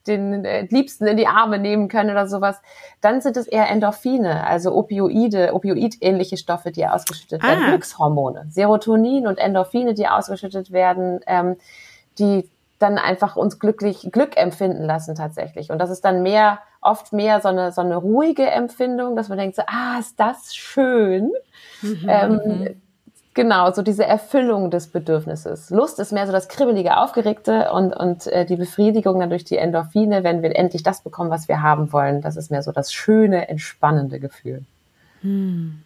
den 0.08 0.44
äh, 0.44 0.66
Liebsten 0.70 1.06
in 1.06 1.18
die 1.18 1.28
Arme 1.28 1.60
nehmen 1.60 1.88
können 1.88 2.10
oder 2.10 2.28
sowas, 2.28 2.60
dann 3.02 3.22
sind 3.22 3.38
es 3.38 3.48
eher 3.48 3.70
Endorphine, 3.70 4.46
also 4.46 4.74
Opioide, 4.74 5.54
Opioid-ähnliche 5.54 6.38
Stoffe, 6.38 6.72
die 6.72 6.86
ausgeschüttet 6.86 7.42
ah. 7.44 7.48
werden, 7.48 7.66
Glückshormone, 7.68 8.48
Serotonin 8.50 9.28
und 9.28 9.38
Endorphine, 9.38 9.94
die 9.94 10.08
ausgeschüttet 10.08 10.72
werden, 10.72 11.20
ähm, 11.28 11.58
die 12.20 12.50
dann 12.80 12.98
einfach 12.98 13.36
uns 13.36 13.60
glücklich 13.60 14.10
Glück 14.12 14.36
empfinden 14.36 14.84
lassen 14.84 15.16
tatsächlich. 15.16 15.72
Und 15.72 15.80
das 15.80 15.90
ist 15.90 16.02
dann 16.02 16.22
mehr, 16.22 16.60
oft 16.84 17.14
mehr 17.14 17.42
so 17.42 17.50
eine, 17.50 17.72
so 17.72 17.82
eine 17.82 17.98
ruhige 17.98 18.50
Empfindung, 18.50 19.16
dass 19.16 19.30
man 19.30 19.38
denkt 19.38 19.56
so, 19.56 19.64
ah, 19.68 20.00
ist 20.00 20.20
das 20.20 20.56
schön. 20.56 21.32
Mhm. 21.82 22.06
Ähm, 22.08 22.42
mhm. 22.46 22.82
genau, 23.34 23.72
so 23.72 23.82
diese 23.82 24.06
Erfüllung 24.06 24.72
des 24.72 24.88
Bedürfnisses. 24.88 25.70
Lust 25.70 26.00
ist 26.00 26.12
mehr 26.12 26.26
so 26.26 26.32
das 26.32 26.48
kribbelige, 26.48 26.98
aufgeregte 26.98 27.72
und, 27.72 27.94
und 27.94 28.28
äh, 28.28 28.46
die 28.46 28.56
Befriedigung 28.56 29.20
dann 29.20 29.30
durch 29.30 29.44
die 29.44 29.58
Endorphine, 29.58 30.24
wenn 30.24 30.42
wir 30.42 30.56
endlich 30.56 30.84
das 30.84 31.02
bekommen, 31.02 31.30
was 31.30 31.48
wir 31.48 31.62
haben 31.62 31.92
wollen. 31.92 32.22
Das 32.22 32.36
ist 32.38 32.52
mehr 32.52 32.64
so 32.64 32.72
das 32.72 32.94
schöne, 32.94 33.50
entspannende 33.50 34.20
Gefühl. 34.20 34.64
Mhm. 35.22 35.82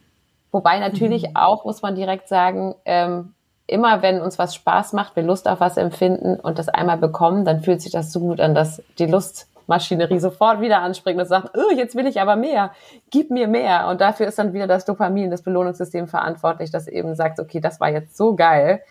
Wobei 0.52 0.80
natürlich 0.80 1.30
mhm. 1.30 1.36
auch, 1.36 1.66
muss 1.66 1.82
man 1.82 1.96
direkt 1.96 2.28
sagen, 2.28 2.76
ähm, 2.86 3.34
immer 3.68 4.02
wenn 4.02 4.22
uns 4.22 4.40
was 4.40 4.56
Spaß 4.56 4.94
macht, 4.94 5.16
wir 5.16 5.24
Lust 5.24 5.48
auf 5.48 5.60
was 5.60 5.78
empfinden 5.78 6.40
und 6.40 6.58
das 6.58 6.70
einmal 6.70 6.98
bekommen, 6.98 7.46
dann 7.46 7.62
fühlt 7.62 7.82
sich 7.82 7.92
das 7.92 8.12
so 8.12 8.22
gut 8.22 8.40
an, 8.40 8.56
dass 8.56 8.82
die 8.98 9.06
Lust 9.06 9.48
Suchtmaschinerie 9.68 10.20
sofort 10.20 10.62
wieder 10.62 10.82
anspringt 10.82 11.20
und 11.20 11.28
sagt, 11.28 11.56
oh, 11.56 11.72
jetzt 11.76 11.96
will 11.96 12.08
ich 12.08 12.20
aber 12.22 12.36
mehr, 12.36 12.72
gib 13.12 13.30
mir 13.30 13.48
mehr. 13.48 13.88
Und 13.88 14.02
dafür 14.02 14.28
ist 14.28 14.40
dann 14.40 14.54
wieder 14.54 14.68
das 14.68 14.86
Dopamin, 14.86 15.30
das 15.30 15.42
Belohnungssystem 15.42 16.08
verantwortlich, 16.08 16.72
das 16.72 16.88
eben 16.88 17.16
sagt, 17.16 17.40
okay, 17.40 17.60
das 17.60 17.80
war 17.80 17.90
jetzt 17.90 18.16
so 18.16 18.36
geil, 18.36 18.82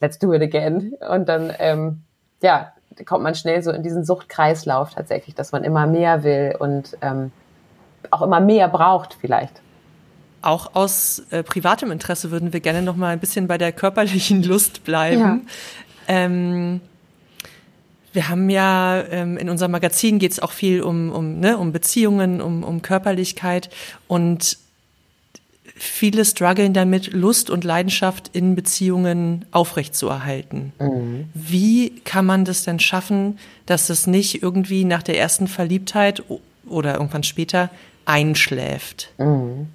let's 0.00 0.18
do 0.18 0.32
it 0.32 0.42
again. 0.42 0.94
Und 1.08 1.28
dann, 1.28 1.52
ähm, 1.58 2.02
ja, 2.42 2.72
kommt 3.04 3.22
man 3.22 3.34
schnell 3.34 3.62
so 3.62 3.70
in 3.70 3.82
diesen 3.82 4.04
Suchtkreislauf 4.04 4.94
tatsächlich, 4.94 5.34
dass 5.34 5.52
man 5.52 5.64
immer 5.64 5.86
mehr 5.86 6.22
will 6.22 6.56
und 6.58 6.96
ähm, 7.02 7.32
auch 8.10 8.22
immer 8.22 8.40
mehr 8.40 8.68
braucht 8.68 9.14
vielleicht. 9.20 9.60
Auch 10.42 10.74
aus 10.74 11.22
äh, 11.30 11.42
privatem 11.42 11.90
Interesse 11.90 12.30
würden 12.30 12.52
wir 12.52 12.60
gerne 12.60 12.82
noch 12.82 12.96
mal 12.96 13.08
ein 13.08 13.18
bisschen 13.18 13.46
bei 13.46 13.58
der 13.58 13.72
körperlichen 13.72 14.42
Lust 14.44 14.84
bleiben. 14.84 15.20
Ja. 15.20 15.38
Ähm, 16.06 16.80
wir 18.14 18.28
haben 18.28 18.48
ja 18.48 19.02
ähm, 19.10 19.36
in 19.36 19.50
unserem 19.50 19.72
Magazin 19.72 20.18
geht 20.18 20.32
es 20.32 20.40
auch 20.40 20.52
viel 20.52 20.82
um, 20.82 21.10
um, 21.10 21.40
ne, 21.40 21.58
um 21.58 21.72
Beziehungen, 21.72 22.40
um, 22.40 22.62
um 22.62 22.80
Körperlichkeit 22.80 23.70
und 24.08 24.58
viele 25.76 26.24
strugglen 26.24 26.72
damit, 26.72 27.12
Lust 27.12 27.50
und 27.50 27.64
Leidenschaft 27.64 28.30
in 28.32 28.54
Beziehungen 28.54 29.44
aufrechtzuerhalten. 29.50 30.72
Mhm. 30.78 31.28
Wie 31.34 31.90
kann 32.04 32.24
man 32.24 32.44
das 32.44 32.64
denn 32.64 32.78
schaffen, 32.78 33.38
dass 33.66 33.88
das 33.88 34.06
nicht 34.06 34.42
irgendwie 34.42 34.84
nach 34.84 35.02
der 35.02 35.18
ersten 35.18 35.48
Verliebtheit 35.48 36.22
oder 36.68 36.94
irgendwann 36.94 37.24
später 37.24 37.70
einschläft? 38.04 39.10
Mhm. 39.18 39.68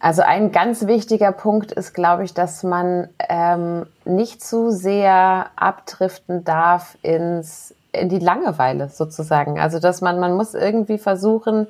Also 0.00 0.22
ein 0.22 0.50
ganz 0.50 0.86
wichtiger 0.86 1.30
Punkt 1.30 1.72
ist, 1.72 1.92
glaube 1.92 2.24
ich, 2.24 2.32
dass 2.32 2.62
man 2.62 3.10
ähm, 3.28 3.86
nicht 4.06 4.42
zu 4.42 4.70
sehr 4.70 5.50
abdriften 5.56 6.42
darf 6.42 6.96
ins 7.02 7.74
in 7.92 8.08
die 8.08 8.18
Langeweile 8.18 8.88
sozusagen. 8.88 9.60
Also 9.60 9.78
dass 9.78 10.00
man 10.00 10.18
man 10.18 10.34
muss 10.34 10.54
irgendwie 10.54 10.96
versuchen, 10.96 11.66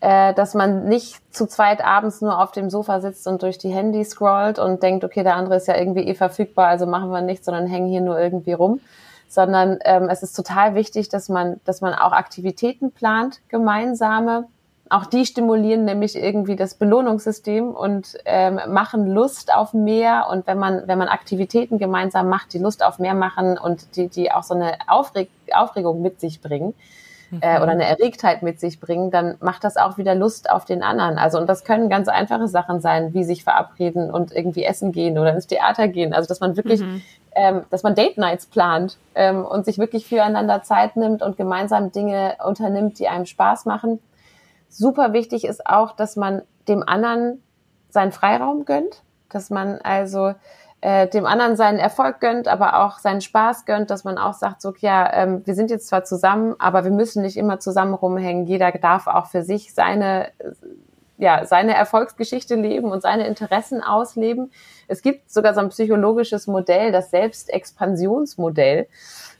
äh, 0.00 0.34
dass 0.34 0.54
man 0.54 0.88
nicht 0.88 1.20
zu 1.34 1.46
zweit 1.46 1.84
abends 1.84 2.20
nur 2.20 2.40
auf 2.40 2.52
dem 2.52 2.70
Sofa 2.70 3.00
sitzt 3.00 3.26
und 3.26 3.42
durch 3.42 3.58
die 3.58 3.70
Handy 3.70 4.04
scrollt 4.04 4.58
und 4.58 4.82
denkt, 4.82 5.04
okay, 5.04 5.22
der 5.22 5.36
andere 5.36 5.56
ist 5.56 5.68
ja 5.68 5.76
irgendwie 5.76 6.02
eh 6.08 6.14
verfügbar, 6.14 6.68
also 6.68 6.86
machen 6.86 7.10
wir 7.10 7.20
nichts, 7.20 7.46
sondern 7.46 7.66
hängen 7.66 7.88
hier 7.88 8.00
nur 8.00 8.18
irgendwie 8.18 8.52
rum. 8.52 8.80
Sondern 9.28 9.78
ähm, 9.84 10.08
es 10.08 10.22
ist 10.22 10.34
total 10.34 10.74
wichtig, 10.74 11.10
dass 11.10 11.28
man, 11.28 11.60
dass 11.64 11.80
man 11.80 11.94
auch 11.94 12.12
Aktivitäten 12.12 12.92
plant, 12.92 13.40
gemeinsame. 13.48 14.46
Auch 14.90 15.06
die 15.06 15.26
stimulieren 15.26 15.84
nämlich 15.84 16.16
irgendwie 16.16 16.56
das 16.56 16.74
Belohnungssystem 16.74 17.70
und 17.70 18.16
ähm, 18.24 18.58
machen 18.68 19.12
Lust 19.12 19.54
auf 19.54 19.74
mehr. 19.74 20.28
Und 20.30 20.46
wenn 20.46 20.58
man, 20.58 20.86
wenn 20.86 20.98
man 20.98 21.08
Aktivitäten 21.08 21.78
gemeinsam 21.78 22.28
macht, 22.28 22.52
die 22.54 22.58
Lust 22.58 22.84
auf 22.84 22.98
mehr 22.98 23.14
machen 23.14 23.58
und 23.58 23.96
die, 23.96 24.08
die 24.08 24.32
auch 24.32 24.42
so 24.42 24.54
eine 24.54 24.78
Aufreg 24.86 25.30
Aufregung 25.52 26.02
mit 26.02 26.20
sich 26.20 26.40
bringen, 26.40 26.74
äh, 27.40 27.60
oder 27.60 27.72
eine 27.72 27.84
Erregtheit 27.84 28.42
mit 28.42 28.58
sich 28.60 28.80
bringen, 28.80 29.10
dann 29.10 29.36
macht 29.40 29.64
das 29.64 29.76
auch 29.76 29.98
wieder 29.98 30.14
Lust 30.14 30.50
auf 30.50 30.64
den 30.64 30.82
anderen. 30.82 31.18
Also 31.18 31.38
und 31.38 31.46
das 31.46 31.64
können 31.64 31.88
ganz 31.88 32.08
einfache 32.08 32.48
Sachen 32.48 32.80
sein, 32.80 33.12
wie 33.14 33.24
sich 33.24 33.44
verabreden 33.44 34.10
und 34.10 34.32
irgendwie 34.32 34.64
essen 34.64 34.92
gehen 34.92 35.18
oder 35.18 35.32
ins 35.34 35.46
Theater 35.46 35.88
gehen. 35.88 36.14
Also 36.14 36.28
dass 36.28 36.40
man 36.40 36.56
wirklich, 36.56 36.80
mhm. 36.80 37.02
ähm, 37.34 37.62
dass 37.70 37.82
man 37.82 37.94
Date 37.94 38.18
Nights 38.18 38.46
plant 38.46 38.96
ähm, 39.14 39.44
und 39.44 39.64
sich 39.64 39.78
wirklich 39.78 40.06
füreinander 40.06 40.62
Zeit 40.62 40.96
nimmt 40.96 41.22
und 41.22 41.36
gemeinsam 41.36 41.92
Dinge 41.92 42.36
unternimmt, 42.44 42.98
die 42.98 43.08
einem 43.08 43.26
Spaß 43.26 43.66
machen. 43.66 44.00
Super 44.68 45.12
wichtig 45.12 45.44
ist 45.44 45.66
auch, 45.66 45.92
dass 45.92 46.16
man 46.16 46.42
dem 46.68 46.82
anderen 46.86 47.42
seinen 47.88 48.12
Freiraum 48.12 48.64
gönnt, 48.64 49.02
dass 49.30 49.50
man 49.50 49.78
also 49.82 50.34
äh, 50.80 51.08
dem 51.08 51.26
anderen 51.26 51.56
seinen 51.56 51.78
Erfolg 51.78 52.20
gönnt, 52.20 52.46
aber 52.46 52.84
auch 52.84 52.98
seinen 52.98 53.20
Spaß 53.20 53.64
gönnt, 53.64 53.90
dass 53.90 54.04
man 54.04 54.16
auch 54.16 54.34
sagt, 54.34 54.62
so, 54.62 54.74
ja, 54.78 55.12
ähm, 55.12 55.42
wir 55.44 55.54
sind 55.54 55.70
jetzt 55.70 55.88
zwar 55.88 56.04
zusammen, 56.04 56.54
aber 56.58 56.84
wir 56.84 56.92
müssen 56.92 57.22
nicht 57.22 57.36
immer 57.36 57.58
zusammen 57.58 57.94
rumhängen. 57.94 58.46
Jeder 58.46 58.70
darf 58.72 59.08
auch 59.08 59.26
für 59.26 59.42
sich 59.42 59.74
seine, 59.74 60.28
ja, 61.16 61.44
seine 61.46 61.74
Erfolgsgeschichte 61.74 62.54
leben 62.54 62.92
und 62.92 63.02
seine 63.02 63.26
Interessen 63.26 63.82
ausleben. 63.82 64.52
Es 64.86 65.02
gibt 65.02 65.32
sogar 65.32 65.52
so 65.54 65.60
ein 65.60 65.70
psychologisches 65.70 66.46
Modell, 66.46 66.92
das 66.92 67.10
Selbstexpansionsmodell, 67.10 68.86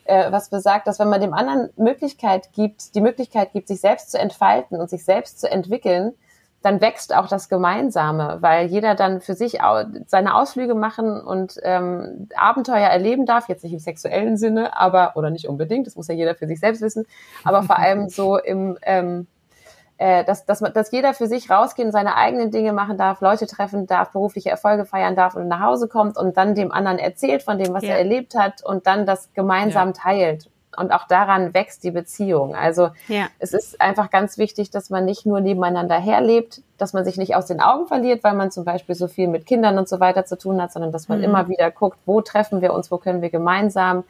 äh, 0.09 0.33
was 0.33 0.51
besagt, 0.51 0.87
dass 0.87 0.99
wenn 0.99 1.09
man 1.09 1.21
dem 1.21 1.35
anderen 1.35 1.71
Möglichkeit 1.77 2.53
gibt, 2.53 2.95
die 2.95 3.01
Möglichkeit 3.01 3.53
gibt, 3.53 3.69
sich 3.69 3.81
selbst 3.81 4.11
zu 4.11 4.19
entfalten 4.19 4.81
und 4.81 4.91
sich 4.91 5.05
selbst 5.05 5.41
zu 5.41 5.51
entwickeln, 5.51 6.15
dann 6.63 6.81
wächst 6.81 7.15
auch 7.15 7.29
das 7.29 7.49
Gemeinsame, 7.49 8.39
weil 8.41 8.67
jeder 8.67 8.97
dann 8.97 9.21
für 9.21 9.35
sich 9.35 9.59
seine 10.07 10.35
Ausflüge 10.35 10.75
machen 10.75 11.21
und 11.21 11.55
ähm, 11.63 12.29
Abenteuer 12.35 12.89
erleben 12.89 13.27
darf, 13.27 13.49
jetzt 13.49 13.63
nicht 13.63 13.73
im 13.73 13.79
sexuellen 13.79 14.37
Sinne, 14.37 14.77
aber, 14.77 15.13
oder 15.15 15.31
nicht 15.31 15.47
unbedingt, 15.47 15.87
das 15.87 15.95
muss 15.95 16.09
ja 16.09 16.15
jeder 16.15 16.35
für 16.35 16.49
sich 16.49 16.59
selbst 16.59 16.83
wissen, 16.83 17.07
aber 17.45 17.63
vor 17.63 17.79
allem 17.79 18.09
so 18.09 18.39
im, 18.39 18.77
ähm, 18.83 19.29
äh, 19.99 20.25
dass, 20.25 20.47
dass, 20.47 20.61
dass 20.61 20.91
jeder 20.93 21.13
für 21.13 21.27
sich 21.27 21.51
rausgehen, 21.51 21.93
seine 21.93 22.17
eigenen 22.17 22.51
Dinge 22.51 22.73
machen 22.73 22.97
darf, 22.97 23.21
Leute 23.21 23.47
treffen 23.47 23.87
darf, 23.87 24.13
berufliche 24.13 24.49
Erfolge 24.49 24.85
feiern 24.85 25.17
darf 25.17 25.35
und 25.35 25.49
nach 25.49 25.61
Hause 25.61 25.89
kommt 25.89 26.17
und 26.17 26.37
dann 26.37 26.55
dem 26.55 26.73
anderen 26.73 26.99
erzählt 26.99 27.43
von 27.43 27.59
dem, 27.59 27.75
was 27.75 27.83
ja. 27.83 27.91
er 27.91 27.99
erlebt 27.99 28.35
hat 28.37 28.65
und 28.65 28.87
dann 28.87 29.07
das 29.07 29.33
gemeinsam 29.35 29.89
ja. 29.89 29.95
teilt 29.95 30.51
und 30.77 30.93
auch 30.93 31.07
daran 31.09 31.55
wächst 31.55 31.83
die 31.83 31.91
Beziehung. 31.91 32.55
Also 32.55 32.91
ja. 33.09 33.27
es 33.39 33.53
ist 33.53 33.81
einfach 33.81 34.11
ganz 34.11 34.39
wichtig, 34.39 34.71
dass 34.71 34.91
man 34.91 35.05
nicht 35.05 35.27
nur 35.27 35.41
nebeneinander 35.41 35.99
herlebt, 35.99 36.63
dass 36.77 36.93
man 36.93 37.05
sich 37.05 37.17
nicht 37.17 37.35
aus 37.35 37.47
den 37.47 37.61
Augen 37.61 37.87
verliert, 37.87 38.23
weil 38.23 38.35
man 38.35 38.51
zum 38.51 38.65
Beispiel 38.65 38.95
so 38.95 39.09
viel 39.09 39.29
mit 39.29 39.47
Kindern 39.47 39.79
und 39.79 39.89
so 39.89 39.99
weiter 39.99 40.25
zu 40.25 40.39
tun 40.39 40.63
hat, 40.63 40.73
sondern 40.73 40.93
dass 40.93 41.09
man 41.09 41.19
mhm. 41.19 41.25
immer 41.25 41.49
wieder 41.49 41.71
guckt, 41.71 41.99
wo 42.07 42.21
treffen 42.21 42.61
wir 42.61 42.73
uns, 42.73 42.91
wo 42.91 42.99
können 42.99 43.23
wir 43.23 43.31
gemeinsam 43.31 44.05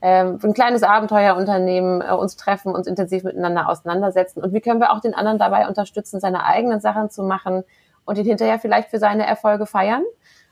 ähm, 0.00 0.38
ein 0.42 0.54
kleines 0.54 0.82
Abenteuer 0.82 1.36
unternehmen, 1.36 2.00
äh, 2.00 2.12
uns 2.12 2.36
treffen, 2.36 2.74
uns 2.74 2.86
intensiv 2.86 3.24
miteinander 3.24 3.68
auseinandersetzen 3.68 4.42
und 4.42 4.52
wie 4.52 4.60
können 4.60 4.80
wir 4.80 4.92
auch 4.92 5.00
den 5.00 5.14
anderen 5.14 5.38
dabei 5.38 5.66
unterstützen, 5.66 6.20
seine 6.20 6.44
eigenen 6.44 6.80
Sachen 6.80 7.10
zu 7.10 7.22
machen 7.22 7.64
und 8.04 8.16
ihn 8.18 8.24
hinterher 8.24 8.58
vielleicht 8.58 8.90
für 8.90 8.98
seine 8.98 9.26
Erfolge 9.26 9.66
feiern 9.66 10.04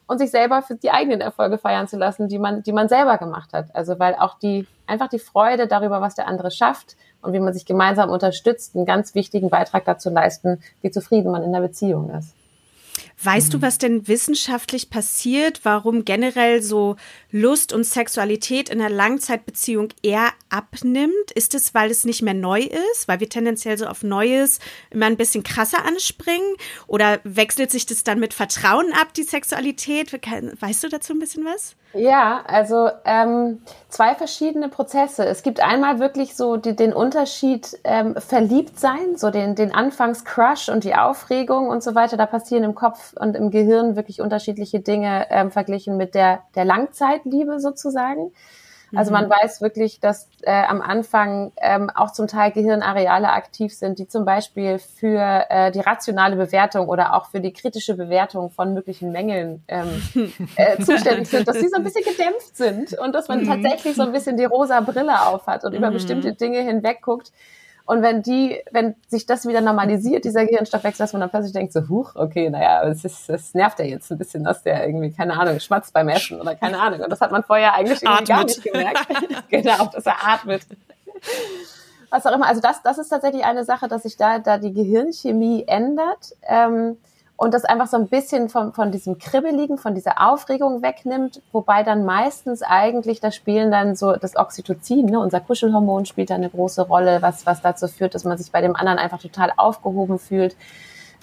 und 0.06 0.18
sich 0.18 0.30
selber 0.30 0.62
für 0.62 0.76
die 0.76 0.90
eigenen 0.90 1.20
Erfolge 1.20 1.58
feiern 1.58 1.88
zu 1.88 1.96
lassen, 1.96 2.28
die 2.28 2.38
man, 2.38 2.62
die 2.62 2.72
man 2.72 2.88
selber 2.88 3.18
gemacht 3.18 3.52
hat. 3.52 3.74
Also 3.74 3.98
weil 3.98 4.14
auch 4.14 4.38
die, 4.38 4.66
einfach 4.86 5.08
die 5.08 5.18
Freude 5.18 5.66
darüber, 5.66 6.00
was 6.00 6.14
der 6.14 6.28
andere 6.28 6.50
schafft 6.50 6.96
und 7.22 7.32
wie 7.32 7.40
man 7.40 7.52
sich 7.52 7.66
gemeinsam 7.66 8.10
unterstützt, 8.10 8.76
einen 8.76 8.86
ganz 8.86 9.14
wichtigen 9.14 9.50
Beitrag 9.50 9.84
dazu 9.84 10.10
leisten, 10.10 10.60
wie 10.82 10.90
zufrieden 10.90 11.32
man 11.32 11.42
in 11.42 11.52
der 11.52 11.60
Beziehung 11.60 12.10
ist. 12.10 12.34
Weißt 13.22 13.54
du, 13.54 13.58
mhm. 13.58 13.62
was 13.62 13.78
denn 13.78 14.08
wissenschaftlich 14.08 14.90
passiert, 14.90 15.60
warum 15.62 16.04
generell 16.04 16.62
so 16.62 16.96
Lust 17.30 17.72
und 17.72 17.84
Sexualität 17.84 18.68
in 18.68 18.80
einer 18.80 18.94
Langzeitbeziehung 18.94 19.88
eher 20.02 20.32
abnimmt? 20.50 21.30
Ist 21.34 21.54
es, 21.54 21.72
weil 21.74 21.90
es 21.90 22.04
nicht 22.04 22.20
mehr 22.20 22.34
neu 22.34 22.60
ist, 22.60 23.08
weil 23.08 23.20
wir 23.20 23.28
tendenziell 23.28 23.78
so 23.78 23.86
auf 23.86 24.02
Neues 24.02 24.58
immer 24.90 25.06
ein 25.06 25.16
bisschen 25.16 25.42
krasser 25.42 25.84
anspringen? 25.86 26.56
Oder 26.86 27.20
wechselt 27.24 27.70
sich 27.70 27.86
das 27.86 28.04
dann 28.04 28.20
mit 28.20 28.34
Vertrauen 28.34 28.92
ab, 28.92 29.14
die 29.14 29.22
Sexualität? 29.22 30.12
Weißt 30.12 30.84
du 30.84 30.88
dazu 30.90 31.14
ein 31.14 31.18
bisschen 31.18 31.44
was? 31.46 31.74
Ja, 31.96 32.42
also 32.46 32.90
ähm, 33.06 33.62
zwei 33.88 34.14
verschiedene 34.14 34.68
Prozesse. 34.68 35.24
Es 35.24 35.42
gibt 35.42 35.60
einmal 35.60 35.98
wirklich 35.98 36.36
so 36.36 36.56
die, 36.56 36.76
den 36.76 36.92
Unterschied 36.92 37.78
ähm, 37.84 38.14
verliebt 38.16 38.78
sein, 38.78 39.16
so 39.16 39.30
den, 39.30 39.54
den 39.54 39.74
Anfangscrush 39.74 40.68
und 40.68 40.84
die 40.84 40.94
Aufregung 40.94 41.68
und 41.68 41.82
so 41.82 41.94
weiter. 41.94 42.16
Da 42.16 42.26
passieren 42.26 42.64
im 42.64 42.74
Kopf 42.74 43.14
und 43.18 43.34
im 43.34 43.50
Gehirn 43.50 43.96
wirklich 43.96 44.20
unterschiedliche 44.20 44.80
Dinge 44.80 45.26
ähm, 45.30 45.50
verglichen 45.50 45.96
mit 45.96 46.14
der, 46.14 46.40
der 46.54 46.66
Langzeitliebe 46.66 47.60
sozusagen. 47.60 48.32
Also 48.94 49.10
man 49.10 49.26
mhm. 49.26 49.30
weiß 49.30 49.60
wirklich, 49.60 50.00
dass 50.00 50.28
äh, 50.42 50.52
am 50.52 50.80
Anfang 50.80 51.52
ähm, 51.56 51.90
auch 51.90 52.12
zum 52.12 52.28
Teil 52.28 52.52
Gehirnareale 52.52 53.30
aktiv 53.30 53.74
sind, 53.74 53.98
die 53.98 54.06
zum 54.06 54.24
Beispiel 54.24 54.78
für 54.78 55.46
äh, 55.48 55.72
die 55.72 55.80
rationale 55.80 56.36
Bewertung 56.36 56.88
oder 56.88 57.14
auch 57.14 57.26
für 57.26 57.40
die 57.40 57.52
kritische 57.52 57.94
Bewertung 57.94 58.50
von 58.50 58.74
möglichen 58.74 59.10
Mängeln 59.10 59.64
ähm, 59.68 60.02
äh, 60.56 60.82
zuständig 60.82 61.28
sind, 61.28 61.48
dass 61.48 61.58
sie 61.58 61.68
so 61.68 61.76
ein 61.76 61.84
bisschen 61.84 62.04
gedämpft 62.04 62.56
sind 62.56 62.98
und 62.98 63.14
dass 63.14 63.28
man 63.28 63.42
mhm. 63.42 63.48
tatsächlich 63.48 63.96
so 63.96 64.02
ein 64.02 64.12
bisschen 64.12 64.36
die 64.36 64.44
rosa 64.44 64.80
Brille 64.80 65.26
aufhat 65.26 65.64
und 65.64 65.72
über 65.72 65.90
mhm. 65.90 65.94
bestimmte 65.94 66.34
Dinge 66.34 66.60
hinweg 66.60 67.02
guckt 67.02 67.32
und 67.86 68.02
wenn 68.02 68.22
die, 68.22 68.60
wenn 68.72 68.96
sich 69.06 69.26
das 69.26 69.46
wieder 69.46 69.60
normalisiert, 69.60 70.24
dieser 70.24 70.44
Gehirnstoffwechsel, 70.44 71.04
dass 71.04 71.12
man 71.12 71.20
dann 71.20 71.30
plötzlich 71.30 71.52
denkt, 71.52 71.72
so, 71.72 71.88
huch, 71.88 72.16
okay, 72.16 72.50
naja, 72.50 72.82
es 72.88 73.04
ist, 73.04 73.30
es 73.30 73.54
nervt 73.54 73.78
ja 73.78 73.84
jetzt 73.84 74.10
ein 74.10 74.18
bisschen, 74.18 74.42
dass 74.42 74.64
der 74.64 74.84
irgendwie, 74.86 75.12
keine 75.12 75.38
Ahnung, 75.38 75.60
schmatzt 75.60 75.92
beim 75.92 76.08
Essen 76.08 76.40
oder 76.40 76.56
keine 76.56 76.80
Ahnung. 76.80 77.00
Und 77.00 77.10
das 77.10 77.20
hat 77.20 77.30
man 77.30 77.44
vorher 77.44 77.74
eigentlich 77.74 78.02
irgendwie 78.02 78.24
gar 78.24 78.44
nicht 78.44 78.62
gemerkt. 78.62 79.06
genau, 79.50 79.86
dass 79.86 80.04
er 80.04 80.16
atmet. 80.26 80.62
Was 82.10 82.26
auch 82.26 82.34
immer. 82.34 82.46
Also 82.46 82.60
das, 82.60 82.82
das 82.82 82.98
ist 82.98 83.08
tatsächlich 83.08 83.44
eine 83.44 83.64
Sache, 83.64 83.86
dass 83.86 84.02
sich 84.02 84.16
da, 84.16 84.40
da 84.40 84.58
die 84.58 84.72
Gehirnchemie 84.72 85.64
ändert. 85.68 86.34
Ähm, 86.42 86.96
und 87.36 87.52
das 87.52 87.64
einfach 87.64 87.86
so 87.86 87.96
ein 87.98 88.08
bisschen 88.08 88.48
von, 88.48 88.72
von 88.72 88.90
diesem 88.90 89.18
Kribbeligen, 89.18 89.76
von 89.76 89.94
dieser 89.94 90.26
Aufregung 90.26 90.82
wegnimmt, 90.82 91.42
wobei 91.52 91.82
dann 91.82 92.04
meistens 92.04 92.62
eigentlich, 92.62 93.20
da 93.20 93.30
spielen 93.30 93.70
dann 93.70 93.94
so 93.94 94.12
das 94.12 94.36
Oxytocin, 94.36 95.06
ne, 95.06 95.20
unser 95.20 95.40
Kuschelhormon 95.40 96.06
spielt 96.06 96.30
da 96.30 96.34
eine 96.34 96.48
große 96.48 96.82
Rolle, 96.82 97.20
was, 97.20 97.44
was 97.44 97.60
dazu 97.60 97.88
führt, 97.88 98.14
dass 98.14 98.24
man 98.24 98.38
sich 98.38 98.50
bei 98.50 98.62
dem 98.62 98.74
anderen 98.74 98.98
einfach 98.98 99.20
total 99.20 99.52
aufgehoben 99.56 100.18
fühlt, 100.18 100.56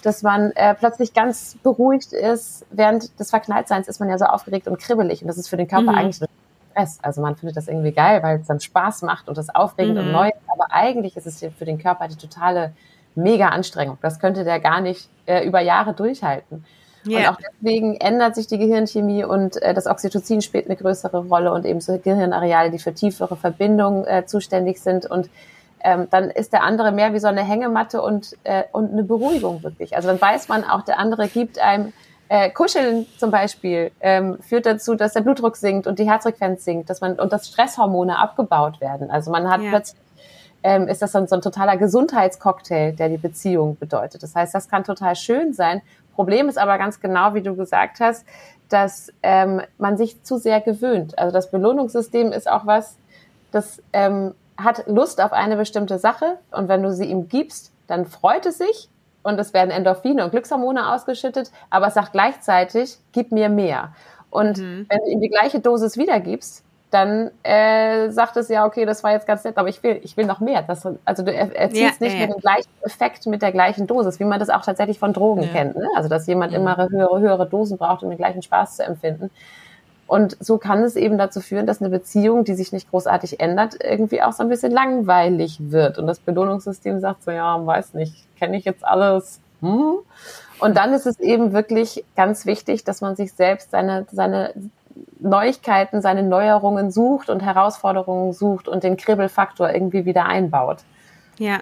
dass 0.02 0.22
man 0.22 0.52
äh, 0.52 0.74
plötzlich 0.74 1.14
ganz 1.14 1.56
beruhigt 1.62 2.12
ist, 2.12 2.64
während 2.70 3.18
des 3.18 3.30
Verknalltseins 3.30 3.88
ist 3.88 3.98
man 3.98 4.08
ja 4.08 4.18
so 4.18 4.26
aufgeregt 4.26 4.68
und 4.68 4.78
kribbelig 4.78 5.22
und 5.22 5.28
das 5.28 5.38
ist 5.38 5.48
für 5.48 5.56
den 5.56 5.66
Körper 5.66 5.92
mhm. 5.92 5.98
eigentlich 5.98 6.28
Stress. 6.74 6.98
Also 7.02 7.20
man 7.22 7.36
findet 7.36 7.56
das 7.56 7.68
irgendwie 7.68 7.92
geil, 7.92 8.22
weil 8.22 8.40
es 8.40 8.46
dann 8.46 8.60
Spaß 8.60 9.02
macht 9.02 9.28
und 9.28 9.38
das 9.38 9.52
aufregend 9.54 9.96
mhm. 9.96 10.06
und 10.06 10.12
neu 10.12 10.28
ist. 10.28 10.42
Aber 10.48 10.66
eigentlich 10.70 11.16
ist 11.16 11.26
es 11.26 11.40
für 11.40 11.64
den 11.64 11.78
Körper 11.78 12.08
die 12.08 12.16
totale 12.16 12.72
mega 13.14 13.48
Anstrengung. 13.48 13.98
Das 14.02 14.18
könnte 14.18 14.44
der 14.44 14.60
gar 14.60 14.80
nicht 14.80 15.08
äh, 15.26 15.46
über 15.46 15.60
Jahre 15.60 15.94
durchhalten. 15.94 16.64
Yeah. 17.06 17.18
Und 17.18 17.28
auch 17.28 17.38
deswegen 17.52 17.96
ändert 17.96 18.34
sich 18.34 18.46
die 18.46 18.58
Gehirnchemie 18.58 19.24
und 19.24 19.60
äh, 19.62 19.74
das 19.74 19.86
Oxytocin 19.86 20.40
spielt 20.40 20.66
eine 20.66 20.76
größere 20.76 21.26
Rolle 21.28 21.52
und 21.52 21.66
eben 21.66 21.80
so 21.80 21.98
Gehirnareale, 21.98 22.70
die 22.70 22.78
für 22.78 22.94
tiefere 22.94 23.36
Verbindungen 23.36 24.06
äh, 24.06 24.24
zuständig 24.26 24.80
sind. 24.80 25.04
Und 25.06 25.28
ähm, 25.82 26.08
dann 26.10 26.30
ist 26.30 26.54
der 26.54 26.62
andere 26.62 26.92
mehr 26.92 27.12
wie 27.12 27.18
so 27.18 27.28
eine 27.28 27.44
Hängematte 27.44 28.00
und, 28.00 28.36
äh, 28.44 28.64
und 28.72 28.92
eine 28.92 29.04
Beruhigung 29.04 29.62
wirklich. 29.62 29.96
Also 29.96 30.08
dann 30.08 30.20
weiß 30.20 30.48
man 30.48 30.64
auch, 30.64 30.82
der 30.82 30.98
andere 30.98 31.28
gibt 31.28 31.58
einem 31.58 31.92
äh, 32.28 32.48
Kuscheln 32.50 33.06
zum 33.18 33.30
Beispiel 33.30 33.90
ähm, 34.00 34.38
führt 34.40 34.64
dazu, 34.64 34.94
dass 34.94 35.12
der 35.12 35.20
Blutdruck 35.20 35.56
sinkt 35.56 35.86
und 35.86 35.98
die 35.98 36.08
Herzfrequenz 36.08 36.64
sinkt, 36.64 36.88
dass 36.88 37.02
man 37.02 37.18
und 37.20 37.32
dass 37.34 37.48
Stresshormone 37.48 38.18
abgebaut 38.18 38.80
werden. 38.80 39.10
Also 39.10 39.30
man 39.30 39.50
hat 39.50 39.60
ja. 39.60 39.68
plötzlich 39.68 40.00
ähm, 40.64 40.88
ist 40.88 41.02
das 41.02 41.12
dann 41.12 41.28
so 41.28 41.36
ein 41.36 41.42
totaler 41.42 41.76
Gesundheitscocktail, 41.76 42.92
der 42.92 43.10
die 43.10 43.18
Beziehung 43.18 43.76
bedeutet. 43.76 44.22
Das 44.22 44.34
heißt, 44.34 44.54
das 44.54 44.68
kann 44.68 44.82
total 44.82 45.14
schön 45.14 45.52
sein. 45.52 45.82
Problem 46.14 46.48
ist 46.48 46.58
aber 46.58 46.78
ganz 46.78 47.00
genau, 47.00 47.34
wie 47.34 47.42
du 47.42 47.54
gesagt 47.54 48.00
hast, 48.00 48.24
dass 48.70 49.12
ähm, 49.22 49.60
man 49.76 49.98
sich 49.98 50.22
zu 50.22 50.38
sehr 50.38 50.62
gewöhnt. 50.62 51.18
Also 51.18 51.32
das 51.32 51.50
Belohnungssystem 51.50 52.32
ist 52.32 52.50
auch 52.50 52.64
was, 52.66 52.96
das 53.52 53.82
ähm, 53.92 54.34
hat 54.56 54.86
Lust 54.86 55.20
auf 55.20 55.32
eine 55.32 55.56
bestimmte 55.56 55.98
Sache 55.98 56.38
und 56.50 56.68
wenn 56.68 56.82
du 56.82 56.92
sie 56.92 57.04
ihm 57.04 57.28
gibst, 57.28 57.70
dann 57.86 58.06
freut 58.06 58.46
es 58.46 58.56
sich 58.56 58.88
und 59.22 59.38
es 59.38 59.52
werden 59.52 59.70
Endorphine 59.70 60.24
und 60.24 60.30
Glückshormone 60.30 60.92
ausgeschüttet, 60.92 61.50
aber 61.68 61.88
es 61.88 61.94
sagt 61.94 62.12
gleichzeitig, 62.12 62.96
gib 63.12 63.32
mir 63.32 63.50
mehr. 63.50 63.92
Und 64.30 64.58
mhm. 64.58 64.86
wenn 64.88 64.98
du 65.04 65.10
ihm 65.10 65.20
die 65.20 65.28
gleiche 65.28 65.60
Dosis 65.60 65.98
wiedergibst, 65.98 66.63
dann 66.94 67.32
äh, 67.42 68.10
sagt 68.10 68.36
es 68.36 68.48
ja, 68.48 68.64
okay, 68.64 68.86
das 68.86 69.02
war 69.02 69.12
jetzt 69.12 69.26
ganz 69.26 69.42
nett, 69.42 69.58
aber 69.58 69.68
ich 69.68 69.82
will, 69.82 70.00
ich 70.04 70.16
will 70.16 70.26
noch 70.26 70.38
mehr. 70.38 70.62
Das, 70.62 70.86
also 71.04 71.24
du 71.24 71.34
erzielst 71.34 72.00
ja, 72.00 72.06
nicht 72.06 72.12
ja. 72.12 72.26
mehr 72.26 72.28
den 72.28 72.40
gleichen 72.40 72.70
Effekt 72.82 73.26
mit 73.26 73.42
der 73.42 73.50
gleichen 73.50 73.88
Dosis, 73.88 74.20
wie 74.20 74.24
man 74.24 74.38
das 74.38 74.48
auch 74.48 74.62
tatsächlich 74.62 75.00
von 75.00 75.12
Drogen 75.12 75.42
ja. 75.42 75.48
kennt. 75.48 75.76
Ne? 75.76 75.88
Also 75.96 76.08
dass 76.08 76.26
jemand 76.28 76.52
immer 76.52 76.76
höhere, 76.76 77.18
höhere 77.18 77.46
Dosen 77.48 77.78
braucht, 77.78 78.04
um 78.04 78.10
den 78.10 78.16
gleichen 78.16 78.42
Spaß 78.42 78.76
zu 78.76 78.84
empfinden. 78.84 79.30
Und 80.06 80.36
so 80.38 80.58
kann 80.58 80.84
es 80.84 80.94
eben 80.94 81.18
dazu 81.18 81.40
führen, 81.40 81.66
dass 81.66 81.80
eine 81.80 81.90
Beziehung, 81.90 82.44
die 82.44 82.54
sich 82.54 82.72
nicht 82.72 82.90
großartig 82.90 83.40
ändert, 83.40 83.76
irgendwie 83.82 84.22
auch 84.22 84.32
so 84.32 84.44
ein 84.44 84.48
bisschen 84.48 84.70
langweilig 84.70 85.58
wird. 85.58 85.98
Und 85.98 86.06
das 86.06 86.20
Belohnungssystem 86.20 87.00
sagt 87.00 87.24
so, 87.24 87.32
ja, 87.32 87.66
weiß 87.66 87.94
nicht, 87.94 88.14
kenne 88.38 88.56
ich 88.56 88.64
jetzt 88.64 88.84
alles. 88.84 89.40
Hm? 89.62 89.96
Und 90.60 90.76
dann 90.76 90.92
ist 90.92 91.06
es 91.06 91.18
eben 91.18 91.52
wirklich 91.52 92.04
ganz 92.14 92.46
wichtig, 92.46 92.84
dass 92.84 93.00
man 93.00 93.16
sich 93.16 93.32
selbst 93.32 93.72
seine, 93.72 94.06
seine 94.12 94.54
Neuigkeiten, 95.24 96.02
seine 96.02 96.22
Neuerungen 96.22 96.90
sucht 96.90 97.30
und 97.30 97.40
Herausforderungen 97.40 98.32
sucht 98.32 98.68
und 98.68 98.84
den 98.84 98.96
Kribbelfaktor 98.96 99.70
irgendwie 99.70 100.04
wieder 100.04 100.26
einbaut. 100.26 100.78
Ja. 101.38 101.58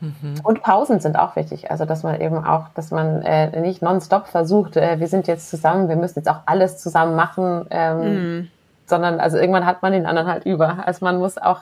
Mhm. 0.00 0.40
Und 0.42 0.62
Pausen 0.62 1.00
sind 1.00 1.18
auch 1.18 1.36
wichtig. 1.36 1.70
Also, 1.70 1.84
dass 1.84 2.02
man 2.02 2.20
eben 2.20 2.44
auch, 2.44 2.68
dass 2.74 2.90
man 2.90 3.22
äh, 3.22 3.60
nicht 3.60 3.82
nonstop 3.82 4.26
versucht, 4.26 4.76
äh, 4.76 4.98
wir 5.00 5.08
sind 5.08 5.26
jetzt 5.26 5.50
zusammen, 5.50 5.88
wir 5.88 5.96
müssen 5.96 6.18
jetzt 6.18 6.28
auch 6.28 6.40
alles 6.46 6.78
zusammen 6.78 7.14
machen, 7.14 7.66
ähm, 7.70 7.98
mhm. 7.98 8.48
sondern 8.86 9.20
also 9.20 9.38
irgendwann 9.38 9.66
hat 9.66 9.82
man 9.82 9.92
den 9.92 10.06
anderen 10.06 10.28
halt 10.28 10.44
über. 10.44 10.86
Also 10.86 11.04
man 11.04 11.18
muss 11.18 11.38
auch 11.38 11.60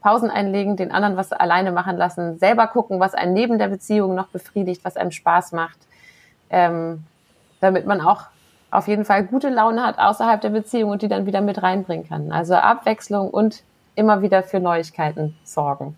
Pausen 0.00 0.30
einlegen, 0.30 0.76
den 0.76 0.92
anderen 0.92 1.16
was 1.16 1.32
alleine 1.32 1.72
machen 1.72 1.96
lassen, 1.96 2.38
selber 2.38 2.66
gucken, 2.66 3.00
was 3.00 3.14
einen 3.14 3.32
neben 3.32 3.58
der 3.58 3.68
Beziehung 3.68 4.14
noch 4.14 4.28
befriedigt, 4.28 4.84
was 4.84 4.96
einem 4.96 5.12
Spaß 5.12 5.52
macht, 5.52 5.78
ähm, 6.50 7.04
damit 7.60 7.86
man 7.86 8.00
auch 8.00 8.24
auf 8.72 8.88
jeden 8.88 9.04
Fall 9.04 9.24
gute 9.24 9.50
Laune 9.50 9.84
hat 9.84 9.98
außerhalb 9.98 10.40
der 10.40 10.48
Beziehung 10.48 10.90
und 10.90 11.02
die 11.02 11.08
dann 11.08 11.26
wieder 11.26 11.42
mit 11.42 11.62
reinbringen 11.62 12.08
kann. 12.08 12.32
Also 12.32 12.54
Abwechslung 12.54 13.28
und 13.28 13.62
immer 13.94 14.22
wieder 14.22 14.42
für 14.42 14.60
Neuigkeiten 14.60 15.36
sorgen. 15.44 15.94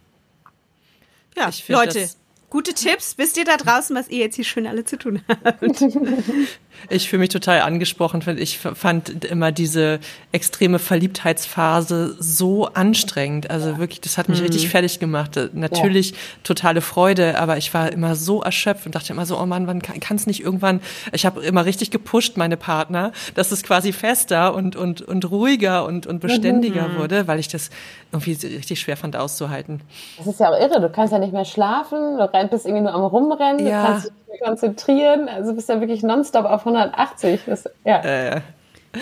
Ja, 1.37 1.51
Leute, 1.69 2.09
gute 2.51 2.75
Tipps. 2.75 3.17
Wisst 3.17 3.37
ihr 3.37 3.45
da 3.45 3.57
draußen, 3.57 3.95
was 3.95 4.09
ihr 4.09 4.19
jetzt 4.19 4.35
hier 4.35 4.45
schön 4.45 4.67
alle 4.67 4.85
zu 4.85 4.99
tun 4.99 5.23
habt? 5.29 5.63
Ich 6.89 7.09
fühle 7.09 7.21
mich 7.21 7.31
total 7.31 7.61
angesprochen. 7.61 8.23
Ich 8.39 8.59
fand 8.59 9.25
immer 9.25 9.53
diese 9.53 10.01
extreme 10.33 10.79
Verliebtheitsphase 10.79 12.17
so 12.19 12.67
anstrengend. 12.67 13.51
Also 13.51 13.79
wirklich, 13.79 14.01
das 14.01 14.19
hat 14.19 14.29
mich 14.29 14.39
mhm. 14.39 14.47
richtig 14.47 14.69
fertig 14.69 14.99
gemacht. 14.99 15.39
Natürlich 15.53 16.11
ja. 16.11 16.17
totale 16.43 16.81
Freude, 16.81 17.39
aber 17.39 17.57
ich 17.57 17.73
war 17.75 17.93
immer 17.93 18.17
so 18.17 18.43
erschöpft 18.43 18.87
und 18.87 18.95
dachte 18.95 19.13
immer 19.13 19.27
so, 19.27 19.39
oh 19.39 19.47
Mann, 19.47 19.67
wann 19.67 19.83
kann 19.83 20.17
es 20.17 20.27
nicht 20.27 20.43
irgendwann? 20.43 20.81
Ich 21.13 21.27
habe 21.27 21.43
immer 21.43 21.65
richtig 21.65 21.91
gepusht, 21.91 22.37
meine 22.37 22.57
Partner, 22.57 23.13
dass 23.35 23.53
es 23.53 23.63
quasi 23.63 23.93
fester 23.93 24.55
und 24.55 24.77
und 24.77 25.03
und 25.03 25.31
ruhiger 25.31 25.85
und 25.87 26.07
und 26.07 26.21
beständiger 26.21 26.89
mhm. 26.89 26.99
wurde, 26.99 27.29
weil 27.29 27.39
ich 27.39 27.49
das 27.49 27.71
irgendwie 28.13 28.33
richtig 28.47 28.81
schwer 28.81 28.97
fand 28.97 29.17
auszuhalten. 29.17 29.81
Das 30.19 30.27
ist 30.27 30.41
ja 30.41 30.51
auch 30.51 30.59
irre. 30.61 30.81
Du 30.81 30.89
kannst 30.89 31.13
ja 31.13 31.19
nicht 31.19 31.33
mehr 31.33 31.45
schlafen. 31.45 32.19
Du 32.19 32.49
bist 32.49 32.67
irgendwie 32.67 32.83
nur 32.83 32.93
am 32.93 33.05
rumrennen. 33.05 33.67
Ja. 33.67 33.83
Du 33.83 33.93
kannst 33.93 34.13
konzentrieren. 34.43 35.29
Also 35.29 35.55
bist 35.55 35.69
ja 35.69 35.81
wirklich 35.81 36.03
nonstop 36.03 36.45
auf 36.45 36.64
180. 36.65 37.41
Das, 37.47 37.65
ja. 37.85 38.01
Äh. 38.01 38.41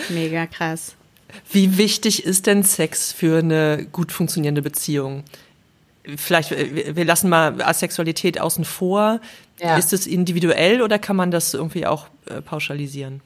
Mega 0.09 0.45
krass. 0.47 0.95
Wie 1.51 1.77
wichtig 1.77 2.25
ist 2.25 2.47
denn 2.47 2.63
Sex 2.63 3.11
für 3.11 3.39
eine 3.39 3.87
gut 3.91 4.11
funktionierende 4.11 4.61
Beziehung? 4.61 5.23
Vielleicht, 6.17 6.51
äh, 6.51 6.95
wir 6.95 7.05
lassen 7.05 7.29
mal 7.29 7.61
Asexualität 7.61 8.39
außen 8.39 8.65
vor. 8.65 9.19
Ja. 9.59 9.77
Ist 9.77 9.93
es 9.93 10.07
individuell 10.07 10.81
oder 10.81 10.99
kann 10.99 11.15
man 11.15 11.31
das 11.31 11.53
irgendwie 11.53 11.85
auch 11.85 12.07
äh, 12.25 12.41
pauschalisieren? 12.41 13.21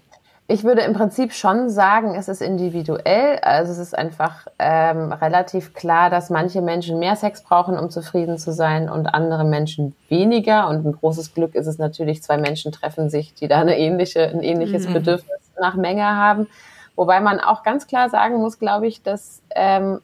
Ich 0.50 0.64
würde 0.64 0.82
im 0.82 0.94
Prinzip 0.94 1.34
schon 1.34 1.70
sagen, 1.70 2.16
es 2.16 2.30
ist 2.30 2.42
individuell. 2.42 3.38
Also 3.42 3.74
es 3.74 3.80
ist 3.80 3.98
einfach 3.98 4.48
ähm, 4.60 5.12
relativ 5.12 5.74
klar, 5.74 6.10
dass 6.10 6.30
manche 6.30 6.62
Menschen 6.62 7.00
mehr 7.00 7.18
Sex 7.18 7.44
brauchen, 7.44 7.78
um 7.78 7.90
zufrieden 7.90 8.38
zu 8.38 8.54
sein 8.54 8.90
und 8.90 9.08
andere 9.08 9.44
Menschen 9.44 9.94
weniger. 10.08 10.70
Und 10.70 10.86
ein 10.86 10.94
großes 10.94 11.34
Glück 11.34 11.54
ist 11.54 11.68
es 11.68 11.80
natürlich, 11.80 12.24
zwei 12.24 12.38
Menschen 12.38 12.72
treffen 12.72 13.10
sich, 13.10 13.34
die 13.34 13.50
da 13.50 13.60
eine 13.60 13.78
ähnliche, 13.78 14.22
ein 14.30 14.42
ähnliches 14.42 14.88
mhm. 14.88 14.94
Bedürfnis 14.94 15.52
nach 15.60 15.76
Menge 15.76 16.06
haben. 16.06 16.48
Wobei 16.96 17.20
man 17.20 17.42
auch 17.42 17.64
ganz 17.64 17.86
klar 17.86 18.10
sagen 18.10 18.38
muss, 18.38 18.58
glaube 18.58 18.88
ich, 18.88 19.04
dass 19.04 19.42
ähm, 19.54 20.00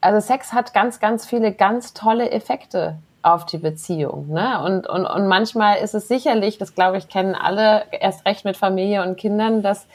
also 0.00 0.24
Sex 0.24 0.52
hat 0.52 0.74
ganz, 0.74 1.00
ganz 1.00 1.26
viele 1.26 1.52
ganz 1.52 1.92
tolle 1.92 2.30
Effekte 2.30 2.98
auf 3.34 3.46
die 3.46 3.58
Beziehung. 3.58 4.28
Ne? 4.28 4.62
Und, 4.64 4.86
und, 4.86 5.06
und 5.06 5.26
manchmal 5.26 5.78
ist 5.78 5.94
es 5.94 6.08
sicherlich, 6.08 6.58
das 6.58 6.74
glaube 6.74 6.98
ich, 6.98 7.08
kennen 7.08 7.34
alle, 7.34 7.84
erst 7.92 8.26
recht 8.26 8.44
mit 8.44 8.56
Familie 8.56 9.02
und 9.02 9.16
Kindern, 9.16 9.62
dass 9.62 9.86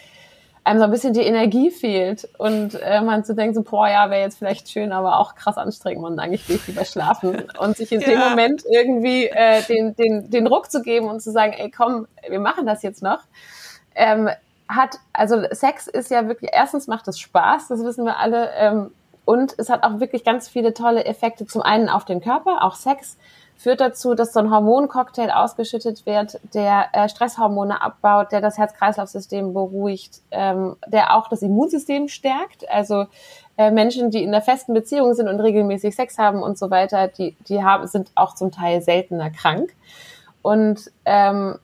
einem 0.63 0.80
so 0.80 0.86
ein 0.86 0.91
bisschen 0.91 1.13
die 1.13 1.22
Energie 1.22 1.72
fehlt 1.72 2.28
und 2.38 2.76
äh, 2.82 3.02
man 3.02 3.24
so 3.24 3.34
denkt, 3.34 3.56
so, 3.56 3.63
boah, 3.63 3.88
ja, 3.88 4.10
wäre 4.10 4.22
jetzt 4.22 4.38
vielleicht 4.38 4.69
schön, 4.69 4.93
aber 4.93 5.19
auch 5.19 5.36
krass 5.36 5.58
anstrengend 5.58 6.06
und 6.06 6.19
eigentlich 6.19 6.48
will 6.48 6.56
ich 6.56 6.67
lieber 6.67 6.86
schlafen. 6.86 7.43
Und 7.60 7.76
sich 7.76 7.91
in 7.91 8.02
ja. 8.02 8.08
dem 8.08 8.19
Moment 8.19 8.63
irgendwie 8.72 9.28
äh, 9.28 9.62
den, 9.63 9.96
den, 9.96 10.30
den 10.30 10.48
Ruck 10.48 10.72
zu 10.72 10.82
geben 10.82 11.08
und 11.08 11.22
zu 11.22 11.32
sagen, 11.32 11.54
ey, 11.54 11.69
komm, 11.69 12.08
wir 12.28 12.39
machen 12.39 12.65
das 12.65 12.82
jetzt 12.82 13.04
noch. 13.04 13.19
Ähm, 13.96 14.30
hat, 14.69 14.98
also 15.12 15.43
Sex 15.52 15.88
ist 15.88 16.10
ja 16.10 16.28
wirklich, 16.28 16.52
erstens 16.54 16.88
macht 16.88 17.08
es 17.08 17.19
Spaß, 17.19 17.67
das 17.67 17.84
wissen 17.84 18.06
wir 18.06 18.17
alle, 18.17 18.50
ähm, 18.58 18.91
und 19.25 19.55
es 19.57 19.69
hat 19.69 19.83
auch 19.83 19.99
wirklich 19.99 20.23
ganz 20.23 20.47
viele 20.47 20.73
tolle 20.73 21.05
Effekte. 21.05 21.45
Zum 21.45 21.62
einen 21.62 21.89
auf 21.89 22.05
den 22.05 22.21
Körper, 22.21 22.63
auch 22.63 22.75
Sex 22.75 23.17
führt 23.55 23.79
dazu, 23.79 24.15
dass 24.15 24.33
so 24.33 24.39
ein 24.39 24.51
Hormoncocktail 24.51 25.31
ausgeschüttet 25.31 26.05
wird, 26.05 26.39
der 26.53 26.88
äh, 26.91 27.07
Stresshormone 27.07 27.81
abbaut, 27.81 28.31
der 28.31 28.41
das 28.41 28.57
Herz-Kreislauf-System 28.57 29.53
beruhigt, 29.53 30.21
ähm, 30.31 30.75
der 30.88 31.15
auch 31.15 31.29
das 31.29 31.41
Immunsystem 31.41 32.07
stärkt. 32.09 32.69
Also 32.69 33.05
äh, 33.57 33.71
Menschen, 33.71 34.12
die 34.12 34.23
in 34.23 34.29
einer 34.29 34.41
festen 34.41 34.73
Beziehung 34.73 35.13
sind 35.13 35.29
und 35.29 35.39
regelmäßig 35.39 35.95
Sex 35.95 36.17
haben 36.17 36.41
und 36.41 36.57
so 36.57 36.71
weiter, 36.71 37.07
die, 37.07 37.38
die 37.47 37.63
haben, 37.63 37.88
sind 37.88 38.12
auch 38.15 38.36
zum 38.36 38.51
Teil 38.51 38.81
seltener 38.81 39.29
krank. 39.29 39.73
Und 40.41 40.91
ähm, 41.05 41.57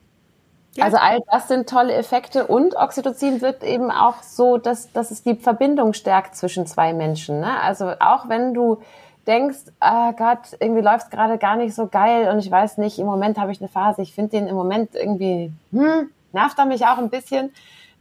ja. 0.76 0.86
Also 0.86 0.98
all 0.98 1.20
das 1.32 1.48
sind 1.48 1.68
tolle 1.68 1.94
Effekte 1.94 2.48
und 2.48 2.76
Oxytocin 2.76 3.42
wirkt 3.42 3.64
eben 3.64 3.92
auch 3.92 4.22
so, 4.22 4.58
dass, 4.58 4.92
dass 4.92 5.12
es 5.12 5.24
die 5.24 5.36
Verbindung 5.36 5.94
stärkt 5.94 6.36
zwischen 6.36 6.68
zwei 6.68 6.94
Menschen. 6.94 7.40
Ne? 7.40 7.60
Also 7.62 7.94
auch 8.00 8.30
wenn 8.30 8.54
du 8.54 8.80
denkst, 9.28 9.60
ah 9.80 10.12
Gott, 10.12 10.58
irgendwie 10.60 10.82
läuft 10.82 11.06
es 11.06 11.10
gerade 11.10 11.38
gar 11.38 11.56
nicht 11.56 11.76
so 11.76 11.88
geil 11.88 12.30
und 12.30 12.40
ich 12.40 12.50
weiß 12.50 12.78
nicht, 12.78 13.00
im 13.00 13.06
Moment 13.06 13.38
habe 13.38 13.52
ich 13.52 13.60
eine 13.62 13.68
Phase, 13.68 14.02
ich 14.02 14.14
finde 14.14 14.32
den 14.32 14.48
im 14.48 14.56
Moment 14.56 14.96
irgendwie, 14.96 15.52
hm, 15.72 16.10
nervt 16.34 16.58
er 16.58 16.66
mich 16.66 16.86
auch 16.86 16.98
ein 16.98 17.10
bisschen. 17.10 17.54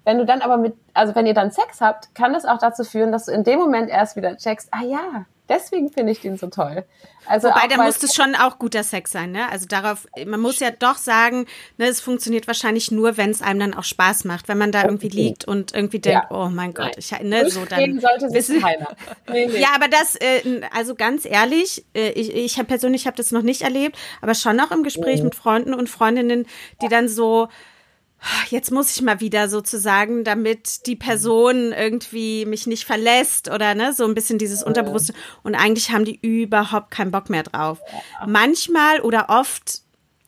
Wenn 0.04 0.18
du 0.18 0.24
dann 0.24 0.40
aber 0.40 0.56
mit, 0.56 0.74
also 0.94 1.14
wenn 1.14 1.26
ihr 1.26 1.34
dann 1.34 1.50
Sex 1.50 1.80
habt, 1.80 2.14
kann 2.14 2.32
das 2.32 2.46
auch 2.46 2.58
dazu 2.58 2.84
führen, 2.84 3.12
dass 3.12 3.26
du 3.26 3.32
in 3.32 3.44
dem 3.44 3.58
Moment 3.58 3.90
erst 3.90 4.16
wieder 4.16 4.36
checkst, 4.36 4.68
ah 4.70 4.82
ja, 4.82 5.26
Deswegen 5.48 5.90
finde 5.90 6.12
ich 6.12 6.20
den 6.20 6.36
so 6.36 6.48
toll. 6.48 6.84
Also 7.26 7.48
Wobei, 7.48 7.66
da 7.68 7.82
muss 7.82 8.02
es 8.02 8.14
schon 8.14 8.34
auch 8.34 8.58
guter 8.58 8.82
Sex 8.82 9.12
sein, 9.12 9.32
ne? 9.32 9.50
Also 9.50 9.66
darauf, 9.66 10.06
man 10.26 10.40
muss 10.40 10.60
ja 10.60 10.70
doch 10.70 10.96
sagen, 10.96 11.46
ne, 11.76 11.86
es 11.86 12.00
funktioniert 12.00 12.46
wahrscheinlich 12.46 12.90
nur, 12.90 13.16
wenn 13.16 13.30
es 13.30 13.42
einem 13.42 13.60
dann 13.60 13.74
auch 13.74 13.84
Spaß 13.84 14.24
macht, 14.24 14.48
wenn 14.48 14.58
man 14.58 14.72
da 14.72 14.84
irgendwie 14.84 15.08
liegt 15.08 15.46
und 15.46 15.74
irgendwie 15.74 15.98
denkt, 15.98 16.26
ja. 16.30 16.36
oh 16.36 16.48
mein 16.48 16.74
Gott, 16.74 16.96
ich, 16.96 17.10
ne, 17.20 17.50
so 17.50 17.64
dann. 17.64 18.00
sollte 18.00 18.30
sich 18.30 18.60
keiner. 18.62 18.96
Nee, 19.30 19.46
nee. 19.46 19.60
Ja, 19.60 19.68
aber 19.74 19.88
das, 19.88 20.16
äh, 20.16 20.62
also 20.74 20.94
ganz 20.94 21.24
ehrlich, 21.24 21.84
äh, 21.94 22.10
ich, 22.10 22.34
ich 22.34 22.58
hab 22.58 22.68
persönlich 22.68 23.06
habe 23.06 23.16
das 23.16 23.30
noch 23.30 23.42
nicht 23.42 23.62
erlebt, 23.62 23.96
aber 24.20 24.34
schon 24.34 24.58
auch 24.60 24.70
im 24.70 24.82
Gespräch 24.82 25.18
mhm. 25.18 25.24
mit 25.24 25.34
Freunden 25.34 25.74
und 25.74 25.88
Freundinnen, 25.88 26.46
die 26.82 26.88
dann 26.88 27.08
so, 27.08 27.48
jetzt 28.50 28.70
muss 28.70 28.94
ich 28.94 29.02
mal 29.02 29.20
wieder 29.20 29.48
sozusagen, 29.48 30.24
damit 30.24 30.86
die 30.86 30.96
Person 30.96 31.72
irgendwie 31.72 32.46
mich 32.46 32.66
nicht 32.66 32.84
verlässt 32.84 33.50
oder 33.50 33.74
ne, 33.74 33.92
so 33.92 34.04
ein 34.04 34.14
bisschen 34.14 34.38
dieses 34.38 34.62
Unterbewusste. 34.62 35.14
Und 35.42 35.54
eigentlich 35.54 35.90
haben 35.90 36.04
die 36.04 36.18
überhaupt 36.20 36.90
keinen 36.90 37.10
Bock 37.10 37.30
mehr 37.30 37.44
drauf. 37.44 37.80
Manchmal 38.26 39.00
oder 39.00 39.26
oft, 39.28 39.82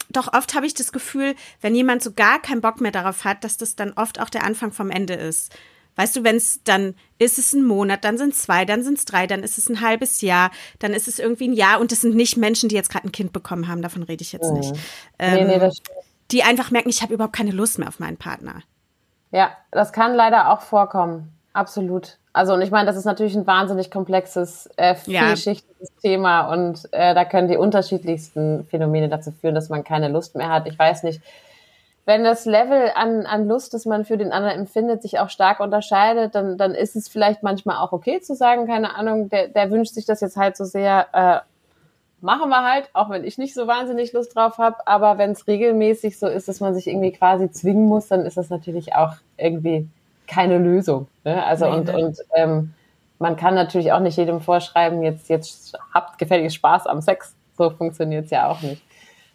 doch 0.09 0.33
oft 0.33 0.55
habe 0.55 0.67
ich 0.67 0.75
das 0.75 0.93
Gefühl, 0.93 1.35
wenn 1.61 1.75
jemand 1.75 2.03
so 2.03 2.13
gar 2.13 2.41
keinen 2.41 2.61
Bock 2.61 2.81
mehr 2.81 2.93
darauf 2.93 3.25
hat, 3.25 3.45
dass 3.45 3.57
das 3.57 3.77
dann 3.77 3.93
oft 3.93 4.21
auch 4.21 4.31
der 4.31 4.45
Anfang 4.45 4.73
vom 4.73 4.91
Ende 4.91 5.15
ist. 5.15 5.55
Weißt 5.97 6.17
du, 6.17 6.25
wenn 6.25 6.37
es 6.37 6.63
dann 6.63 6.95
ist 7.19 7.39
es 7.39 7.53
ein 7.53 7.65
Monat, 7.65 8.05
dann 8.05 8.17
sind 8.17 8.33
es 8.33 8.43
zwei, 8.43 8.65
dann 8.65 8.83
sind 8.83 8.97
es 8.97 9.05
drei, 9.05 9.27
dann 9.27 9.43
ist 9.43 9.59
es 9.59 9.69
ein 9.69 9.81
halbes 9.81 10.21
Jahr, 10.21 10.51
dann 10.79 10.95
ist 10.95 11.09
es 11.09 11.19
irgendwie 11.19 11.49
ein 11.49 11.53
Jahr 11.53 11.81
und 11.81 11.93
es 11.93 12.01
sind 12.01 12.15
nicht 12.15 12.37
Menschen, 12.37 12.69
die 12.69 12.77
jetzt 12.77 12.91
gerade 12.91 13.09
ein 13.09 13.13
Kind 13.13 13.33
bekommen 13.33 13.69
haben, 13.69 13.83
davon 13.83 14.05
rede 14.05 14.23
ich 14.23 14.33
jetzt 14.33 14.53
nicht. 14.53 14.73
Ähm, 15.19 15.35
nee, 15.35 15.45
nee, 15.45 15.59
das 15.59 15.77
stimmt 15.77 16.10
die 16.33 16.43
einfach 16.43 16.71
merken, 16.71 16.89
ich 16.89 17.03
habe 17.03 17.15
überhaupt 17.15 17.37
keine 17.37 17.51
Lust 17.51 17.79
mehr 17.79 17.89
auf 17.89 18.01
meinen 18.01 18.17
Partner. 18.17 18.63
Ja, 19.33 19.51
das 19.71 19.93
kann 19.93 20.15
leider 20.15 20.53
auch 20.53 20.61
vorkommen. 20.61 21.33
Absolut. 21.53 22.19
Also, 22.33 22.55
und 22.55 22.63
ich 22.63 22.71
meine, 22.71 22.87
das 22.87 22.97
ist 22.97 23.05
natürlich 23.05 23.35
ein 23.35 23.47
wahnsinnig 23.47 23.91
komplexes, 23.91 24.69
äh, 24.77 24.95
vielschichtiges 24.95 25.89
ja. 25.89 26.01
Thema 26.01 26.53
und 26.53 26.89
äh, 26.93 27.13
da 27.13 27.25
können 27.25 27.49
die 27.49 27.57
unterschiedlichsten 27.57 28.65
Phänomene 28.67 29.09
dazu 29.09 29.33
führen, 29.33 29.55
dass 29.55 29.69
man 29.69 29.83
keine 29.83 30.09
Lust 30.09 30.37
mehr 30.37 30.49
hat. 30.49 30.69
Ich 30.69 30.79
weiß 30.79 31.03
nicht, 31.03 31.21
wenn 32.07 32.23
das 32.25 32.45
Level 32.45 32.91
an, 32.95 33.27
an 33.27 33.49
Lust, 33.49 33.75
das 33.75 33.85
man 33.85 34.05
für 34.05 34.17
den 34.17 34.33
anderen 34.33 34.61
empfindet, 34.61 35.03
sich 35.03 35.19
auch 35.19 35.29
stark 35.29 35.61
unterscheidet, 35.61 36.35
dann, 36.35 36.57
dann 36.57 36.75
ist 36.75 36.97
es 36.97 37.09
vielleicht 37.09 37.43
manchmal 37.43 37.79
auch 37.79 37.93
okay 37.93 38.21
zu 38.21 38.35
sagen, 38.35 38.67
keine 38.67 38.95
Ahnung, 38.95 39.29
der, 39.29 39.49
der 39.49 39.71
wünscht 39.71 39.95
sich 39.95 40.07
das 40.07 40.21
jetzt 40.21 40.37
halt 40.37 40.57
so 40.57 40.65
sehr, 40.65 41.07
äh, 41.13 41.41
machen 42.21 42.49
wir 42.51 42.65
halt, 42.65 42.91
auch 42.93 43.11
wenn 43.11 43.25
ich 43.25 43.39
nicht 43.39 43.55
so 43.55 43.67
wahnsinnig 43.67 44.13
Lust 44.13 44.35
drauf 44.35 44.59
habe. 44.59 44.87
Aber 44.87 45.19
wenn 45.19 45.33
es 45.33 45.47
regelmäßig 45.47 46.19
so 46.19 46.27
ist, 46.27 46.49
dass 46.49 46.61
man 46.61 46.75
sich 46.75 46.87
irgendwie 46.87 47.13
quasi 47.13 47.51
zwingen 47.51 47.87
muss, 47.87 48.09
dann 48.09 48.27
ist 48.27 48.37
das 48.37 48.51
natürlich 48.51 48.95
auch 48.95 49.15
irgendwie 49.37 49.89
keine 50.27 50.59
Lösung. 50.59 51.09
Ne? 51.25 51.45
Also 51.45 51.67
nee, 51.67 51.77
und, 51.77 51.91
und 51.91 52.19
ähm, 52.35 52.75
man 53.19 53.37
kann 53.37 53.55
natürlich 53.55 53.93
auch 53.93 54.01
nicht 54.01 54.17
jedem 54.17 54.41
vorschreiben, 54.41 55.03
jetzt, 55.03 55.29
jetzt 55.29 55.79
habt 55.93 56.19
gefälliges 56.19 56.55
Spaß 56.55 56.87
am 56.87 57.01
Sex. 57.01 57.35
So 57.57 57.71
funktioniert 57.71 58.25
es 58.25 58.31
ja 58.31 58.49
auch 58.49 58.63
nicht. 58.63 58.83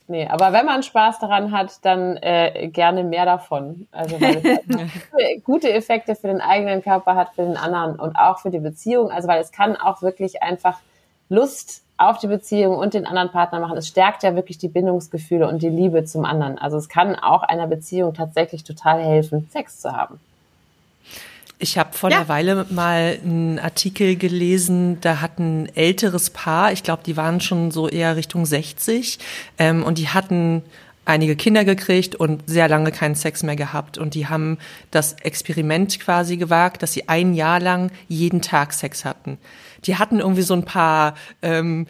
Nee, 0.08 0.28
aber 0.28 0.54
wenn 0.54 0.66
man 0.66 0.84
Spaß 0.84 1.20
daran 1.20 1.52
hat, 1.52 1.84
dann 1.84 2.18
äh, 2.18 2.68
gerne 2.68 3.04
mehr 3.04 3.26
davon. 3.26 3.88
Also 3.92 4.22
weil 4.22 4.38
es 4.38 5.44
gute 5.44 5.74
Effekte 5.74 6.16
für 6.16 6.28
den 6.28 6.42
eigenen 6.42 6.84
Körper 6.84 7.16
hat, 7.16 7.34
für 7.34 7.44
den 7.44 7.58
anderen 7.58 8.00
und 8.00 8.16
auch 8.16 8.40
für 8.40 8.52
die 8.52 8.60
Beziehung. 8.60 9.10
Also 9.10 9.28
weil 9.28 9.42
es 9.42 9.52
kann 9.52 9.76
auch 9.76 10.04
wirklich 10.04 10.44
einfach 10.44 10.80
Lust 11.30 11.85
auf 11.98 12.18
die 12.20 12.28
Beziehung 12.28 12.78
und 12.78 12.94
den 12.94 13.06
anderen 13.06 13.32
Partner 13.32 13.60
machen. 13.60 13.78
Es 13.78 13.88
stärkt 13.88 14.24
ja 14.24 14.36
wirklich 14.36 14.58
die 14.58 14.68
Bindungsgefühle 14.68 15.48
und 15.48 15.62
die 15.62 15.70
Liebe 15.70 16.04
zum 16.06 16.26
anderen. 16.26 16.58
Also 16.58 16.78
es 16.78 16.90
kann 16.90 17.16
auch 17.16 17.44
einer 17.44 17.68
Beziehung 17.68 18.14
tatsächlich 18.14 18.64
total 18.64 19.02
helfen, 19.02 19.48
Sex 19.52 19.80
zu 19.80 19.94
haben. 19.94 20.20
Ich 21.58 21.78
habe 21.78 21.94
vor 21.94 22.12
ja. 22.12 22.18
einer 22.18 22.28
Weile 22.28 22.66
mal 22.70 23.18
einen 23.24 23.60
Artikel 23.60 24.18
gelesen, 24.18 25.00
da 25.00 25.22
hat 25.22 25.40
ein 25.40 25.74
älteres 25.74 26.30
Paar, 26.30 26.74
ich 26.74 26.84
glaube, 26.84 27.04
die 27.06 27.16
waren 27.16 27.40
schon 27.40 27.72
so 27.72 27.88
eher 27.88 28.18
Richtung 28.18 28.46
60, 28.46 29.20
ähm, 29.58 29.82
und 29.82 29.98
die 29.98 30.10
hatten 30.10 30.64
einige 31.06 31.38
Kinder 31.38 31.64
gekriegt 31.64 32.16
und 32.16 32.44
sehr 32.48 32.68
lange 32.68 32.92
keinen 32.92 33.16
Sex 33.16 33.42
mehr 33.44 33.56
gehabt. 33.56 33.98
Und 33.98 34.16
die 34.16 34.28
haben 34.28 34.58
das 34.92 35.14
Experiment 35.22 36.00
quasi 36.00 36.36
gewagt, 36.36 36.84
dass 36.84 36.92
sie 36.92 37.08
ein 37.08 37.36
Jahr 37.36 37.62
lang 37.62 37.92
jeden 38.10 38.42
Tag 38.42 38.74
Sex 38.74 39.06
hatten 39.06 39.38
die 39.86 39.98
hatten 39.98 40.20
irgendwie 40.20 40.42
so 40.42 40.54
ein 40.54 40.66
paar 40.66 41.16
ähm, 41.42 41.88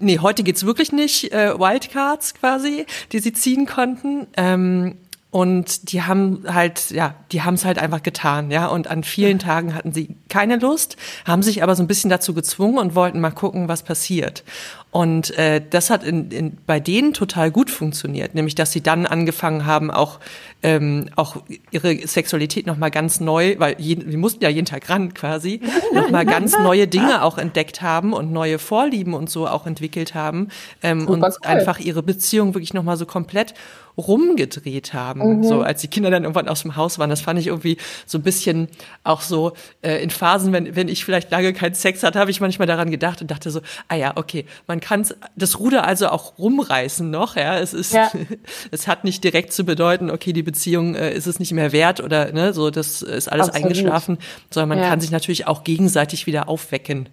nee, 0.00 0.18
heute 0.18 0.42
geht's 0.42 0.64
wirklich 0.64 0.92
nicht, 0.92 1.32
äh, 1.32 1.58
Wildcards 1.58 2.34
quasi, 2.34 2.86
die 3.12 3.20
sie 3.20 3.32
ziehen 3.32 3.66
konnten. 3.66 4.26
Ähm, 4.36 4.96
und 5.30 5.92
die 5.92 6.02
haben 6.02 6.42
halt, 6.52 6.90
ja, 6.90 7.14
die 7.30 7.42
haben 7.42 7.54
es 7.54 7.64
halt 7.64 7.78
einfach 7.78 8.02
getan, 8.02 8.50
ja. 8.50 8.66
Und 8.66 8.88
an 8.88 9.04
vielen 9.04 9.38
Tagen 9.38 9.76
hatten 9.76 9.92
sie 9.92 10.16
keine 10.28 10.56
Lust, 10.56 10.96
haben 11.24 11.44
sich 11.44 11.62
aber 11.62 11.76
so 11.76 11.84
ein 11.84 11.86
bisschen 11.86 12.10
dazu 12.10 12.34
gezwungen 12.34 12.78
und 12.78 12.96
wollten 12.96 13.20
mal 13.20 13.30
gucken, 13.30 13.68
was 13.68 13.84
passiert. 13.84 14.42
Und 14.90 15.36
äh, 15.38 15.62
das 15.68 15.88
hat 15.88 16.02
in, 16.02 16.30
in, 16.30 16.56
bei 16.66 16.80
denen 16.80 17.14
total 17.14 17.52
gut 17.52 17.70
funktioniert, 17.70 18.34
nämlich 18.34 18.56
dass 18.56 18.72
sie 18.72 18.80
dann 18.80 19.06
angefangen 19.06 19.64
haben, 19.64 19.90
auch 19.90 20.18
ähm, 20.62 21.08
auch 21.16 21.36
ihre 21.70 22.06
Sexualität 22.06 22.66
noch 22.66 22.76
mal 22.76 22.90
ganz 22.90 23.20
neu, 23.20 23.54
weil 23.58 23.76
jeden, 23.78 24.10
wir 24.10 24.18
mussten 24.18 24.42
ja 24.42 24.50
jeden 24.50 24.66
Tag 24.66 24.90
ran 24.90 25.14
quasi, 25.14 25.60
noch 25.94 26.10
mal 26.10 26.26
ganz 26.26 26.58
neue 26.58 26.88
Dinge 26.88 27.22
auch 27.22 27.38
entdeckt 27.38 27.82
haben 27.82 28.12
und 28.12 28.32
neue 28.32 28.58
Vorlieben 28.58 29.14
und 29.14 29.30
so 29.30 29.46
auch 29.46 29.66
entwickelt 29.66 30.14
haben 30.14 30.48
ähm, 30.82 31.06
und 31.06 31.22
cool. 31.22 31.32
einfach 31.42 31.78
ihre 31.78 32.02
Beziehung 32.02 32.54
wirklich 32.54 32.74
noch 32.74 32.82
mal 32.82 32.96
so 32.96 33.06
komplett 33.06 33.54
rumgedreht 33.96 34.92
haben. 34.94 35.38
Mhm. 35.38 35.44
So 35.44 35.62
als 35.62 35.80
die 35.80 35.88
Kinder 35.88 36.10
dann 36.10 36.24
irgendwann 36.24 36.48
aus 36.48 36.62
dem 36.62 36.76
Haus 36.76 36.98
waren, 36.98 37.10
das 37.10 37.20
fand 37.20 37.38
ich 37.38 37.48
irgendwie 37.48 37.76
so 38.06 38.18
ein 38.18 38.22
bisschen 38.22 38.68
auch 39.04 39.20
so 39.20 39.52
äh, 39.82 40.02
in 40.02 40.10
Phasen, 40.10 40.52
wenn 40.52 40.76
wenn 40.76 40.88
ich 40.88 41.04
vielleicht 41.04 41.30
lange 41.30 41.52
keinen 41.52 41.74
Sex 41.74 42.02
hatte, 42.02 42.18
habe 42.18 42.30
ich 42.30 42.40
manchmal 42.40 42.66
daran 42.66 42.90
gedacht 42.90 43.20
und 43.20 43.30
dachte 43.30 43.50
so, 43.50 43.60
ah 43.88 43.94
ja, 43.94 44.12
okay, 44.16 44.46
man 44.66 44.79
kann 44.80 45.06
das 45.36 45.58
Ruder 45.58 45.84
also 45.86 46.08
auch 46.08 46.38
rumreißen 46.38 47.10
noch, 47.10 47.36
ja. 47.36 47.58
Es 47.58 47.72
ist, 47.72 47.92
ja. 47.92 48.10
es 48.70 48.88
hat 48.88 49.04
nicht 49.04 49.22
direkt 49.24 49.52
zu 49.52 49.64
bedeuten, 49.64 50.10
okay, 50.10 50.32
die 50.32 50.42
Beziehung 50.42 50.94
äh, 50.94 51.12
ist 51.12 51.26
es 51.26 51.38
nicht 51.38 51.52
mehr 51.52 51.72
wert 51.72 52.00
oder 52.00 52.32
ne, 52.32 52.52
so, 52.52 52.70
das 52.70 53.02
ist 53.02 53.30
alles 53.30 53.48
Absolut. 53.48 53.66
eingeschlafen, 53.66 54.18
sondern 54.50 54.70
man 54.70 54.78
ja. 54.78 54.88
kann 54.88 55.00
sich 55.00 55.10
natürlich 55.10 55.46
auch 55.46 55.64
gegenseitig 55.64 56.26
wieder 56.26 56.48
aufwecken. 56.48 57.08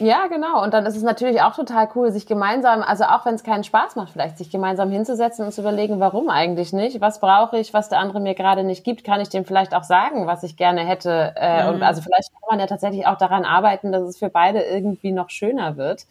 Ja, 0.00 0.26
genau. 0.26 0.62
Und 0.62 0.74
dann 0.74 0.86
ist 0.86 0.96
es 0.96 1.04
natürlich 1.04 1.40
auch 1.40 1.54
total 1.54 1.88
cool, 1.94 2.10
sich 2.10 2.26
gemeinsam, 2.26 2.82
also 2.82 3.04
auch 3.04 3.24
wenn 3.24 3.36
es 3.36 3.44
keinen 3.44 3.62
Spaß 3.62 3.94
macht, 3.94 4.10
vielleicht 4.10 4.38
sich 4.38 4.50
gemeinsam 4.50 4.90
hinzusetzen 4.90 5.44
und 5.44 5.52
zu 5.52 5.60
überlegen, 5.60 6.00
warum 6.00 6.30
eigentlich 6.30 6.72
nicht? 6.72 7.00
Was 7.00 7.20
brauche 7.20 7.58
ich, 7.58 7.72
was 7.72 7.90
der 7.90 8.00
andere 8.00 8.18
mir 8.18 8.34
gerade 8.34 8.64
nicht 8.64 8.82
gibt? 8.82 9.04
Kann 9.04 9.20
ich 9.20 9.28
dem 9.28 9.44
vielleicht 9.44 9.72
auch 9.72 9.84
sagen, 9.84 10.26
was 10.26 10.42
ich 10.42 10.56
gerne 10.56 10.84
hätte? 10.84 11.34
Äh, 11.36 11.62
mhm. 11.62 11.74
Und 11.74 11.82
also 11.84 12.02
vielleicht 12.02 12.32
kann 12.32 12.42
man 12.50 12.58
ja 12.58 12.66
tatsächlich 12.66 13.06
auch 13.06 13.18
daran 13.18 13.44
arbeiten, 13.44 13.92
dass 13.92 14.02
es 14.02 14.18
für 14.18 14.30
beide 14.30 14.62
irgendwie 14.62 15.12
noch 15.12 15.30
schöner 15.30 15.76
wird. 15.76 16.06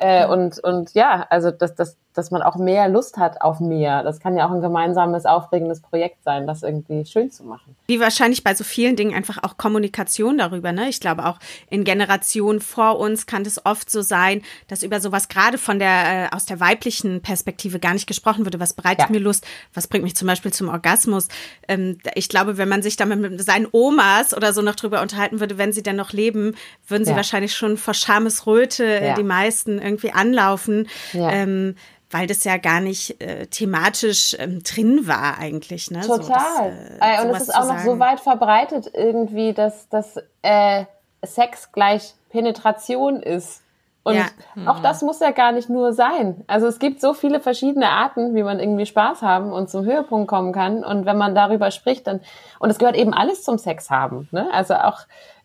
Äh, 0.00 0.26
und, 0.26 0.58
und 0.64 0.94
ja, 0.94 1.26
also 1.28 1.50
dass, 1.50 1.74
dass, 1.74 1.98
dass 2.14 2.32
man 2.32 2.42
auch 2.42 2.56
mehr 2.56 2.88
Lust 2.88 3.18
hat 3.18 3.40
auf 3.40 3.60
mehr. 3.60 4.02
Das 4.02 4.18
kann 4.18 4.36
ja 4.36 4.46
auch 4.46 4.50
ein 4.50 4.60
gemeinsames, 4.60 5.26
aufregendes 5.26 5.80
Projekt 5.80 6.24
sein, 6.24 6.46
das 6.46 6.62
irgendwie 6.62 7.04
schön 7.04 7.30
zu 7.30 7.44
machen. 7.44 7.76
Wie 7.86 8.00
wahrscheinlich 8.00 8.42
bei 8.42 8.54
so 8.54 8.64
vielen 8.64 8.96
Dingen 8.96 9.14
einfach 9.14 9.42
auch 9.42 9.56
Kommunikation 9.56 10.36
darüber. 10.38 10.72
Ne? 10.72 10.88
Ich 10.88 10.98
glaube 10.98 11.24
auch 11.24 11.38
in 11.68 11.84
Generationen 11.84 12.60
vor 12.60 12.98
uns 12.98 13.26
kann 13.26 13.42
es 13.42 13.64
oft 13.64 13.90
so 13.90 14.02
sein, 14.02 14.42
dass 14.66 14.82
über 14.82 15.00
sowas 15.00 15.28
gerade 15.28 15.56
von 15.56 15.78
der 15.78 16.28
äh, 16.30 16.34
aus 16.34 16.46
der 16.46 16.58
weiblichen 16.58 17.22
Perspektive 17.22 17.78
gar 17.78 17.92
nicht 17.92 18.08
gesprochen 18.08 18.44
würde. 18.44 18.58
Was 18.58 18.74
bereitet 18.74 19.06
ja. 19.06 19.10
mir 19.10 19.20
Lust? 19.20 19.46
Was 19.72 19.86
bringt 19.86 20.02
mich 20.02 20.16
zum 20.16 20.26
Beispiel 20.26 20.52
zum 20.52 20.68
Orgasmus? 20.68 21.28
Ähm, 21.68 21.98
ich 22.14 22.28
glaube, 22.28 22.58
wenn 22.58 22.68
man 22.68 22.82
sich 22.82 22.96
damit 22.96 23.20
mit 23.20 23.44
seinen 23.44 23.68
Omas 23.70 24.36
oder 24.36 24.52
so 24.52 24.62
noch 24.62 24.74
drüber 24.74 25.00
unterhalten 25.00 25.38
würde, 25.38 25.58
wenn 25.58 25.72
sie 25.72 25.82
denn 25.82 25.96
noch 25.96 26.12
leben, 26.12 26.56
würden 26.88 27.04
sie 27.04 27.12
ja. 27.12 27.16
wahrscheinlich 27.16 27.54
schon 27.54 27.76
vor 27.76 27.94
Schamesröte 27.94 28.84
ja. 28.84 29.14
die 29.14 29.22
meisten 29.22 29.78
irgendwie 29.80 30.10
anlaufen. 30.10 30.88
Ähm, 31.14 31.76
weil 32.10 32.26
das 32.26 32.44
ja 32.44 32.56
gar 32.56 32.80
nicht 32.80 33.20
äh, 33.22 33.46
thematisch 33.46 34.36
ähm, 34.38 34.62
drin 34.62 35.06
war 35.06 35.38
eigentlich. 35.38 35.90
Ne? 35.90 36.00
Total. 36.00 36.18
So, 36.18 36.28
das, 36.28 37.22
äh, 37.22 37.24
und 37.24 37.34
es 37.34 37.42
ist 37.42 37.54
auch 37.54 37.68
noch 37.68 37.78
so 37.80 37.98
weit 37.98 38.20
verbreitet 38.20 38.90
irgendwie, 38.92 39.52
dass, 39.52 39.88
dass 39.88 40.16
äh, 40.42 40.84
Sex 41.24 41.72
gleich 41.72 42.14
Penetration 42.30 43.22
ist. 43.22 43.62
Und 44.02 44.16
ja. 44.16 44.24
auch 44.66 44.80
das 44.80 45.02
muss 45.02 45.20
ja 45.20 45.30
gar 45.30 45.52
nicht 45.52 45.68
nur 45.68 45.92
sein. 45.92 46.42
Also 46.46 46.66
es 46.66 46.78
gibt 46.78 47.02
so 47.02 47.12
viele 47.12 47.38
verschiedene 47.38 47.90
Arten, 47.90 48.34
wie 48.34 48.42
man 48.42 48.58
irgendwie 48.58 48.86
Spaß 48.86 49.20
haben 49.20 49.52
und 49.52 49.68
zum 49.68 49.84
Höhepunkt 49.84 50.26
kommen 50.26 50.52
kann. 50.52 50.82
Und 50.82 51.04
wenn 51.04 51.18
man 51.18 51.34
darüber 51.34 51.70
spricht, 51.70 52.06
dann 52.06 52.20
und 52.58 52.70
es 52.70 52.78
gehört 52.78 52.96
eben 52.96 53.12
alles 53.12 53.42
zum 53.42 53.58
Sex 53.58 53.90
haben. 53.90 54.28
Ne? 54.32 54.48
Also 54.52 54.74
auch 54.74 55.00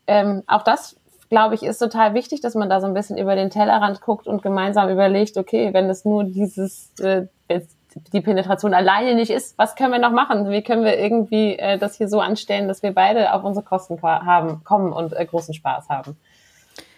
ähm, 0.06 0.42
auch 0.46 0.62
das 0.62 0.96
glaube 1.28 1.54
ich, 1.54 1.62
ist 1.62 1.78
total 1.78 2.14
wichtig, 2.14 2.40
dass 2.40 2.54
man 2.54 2.70
da 2.70 2.80
so 2.80 2.86
ein 2.86 2.94
bisschen 2.94 3.18
über 3.18 3.34
den 3.34 3.50
Tellerrand 3.50 4.00
guckt 4.00 4.26
und 4.26 4.42
gemeinsam 4.42 4.88
überlegt, 4.88 5.36
okay, 5.36 5.72
wenn 5.72 5.90
es 5.90 6.04
nur 6.04 6.24
dieses, 6.24 6.92
äh, 7.00 7.26
die 8.12 8.20
Penetration 8.20 8.74
alleine 8.74 9.14
nicht 9.14 9.30
ist, 9.30 9.56
was 9.58 9.74
können 9.74 9.92
wir 9.92 9.98
noch 9.98 10.12
machen? 10.12 10.50
Wie 10.50 10.62
können 10.62 10.84
wir 10.84 10.98
irgendwie 10.98 11.56
äh, 11.58 11.78
das 11.78 11.96
hier 11.96 12.08
so 12.08 12.20
anstellen, 12.20 12.68
dass 12.68 12.82
wir 12.82 12.92
beide 12.92 13.32
auf 13.32 13.44
unsere 13.44 13.64
Kosten 13.64 14.00
haben, 14.02 14.62
kommen 14.64 14.92
und 14.92 15.14
äh, 15.14 15.24
großen 15.24 15.54
Spaß 15.54 15.88
haben? 15.88 16.16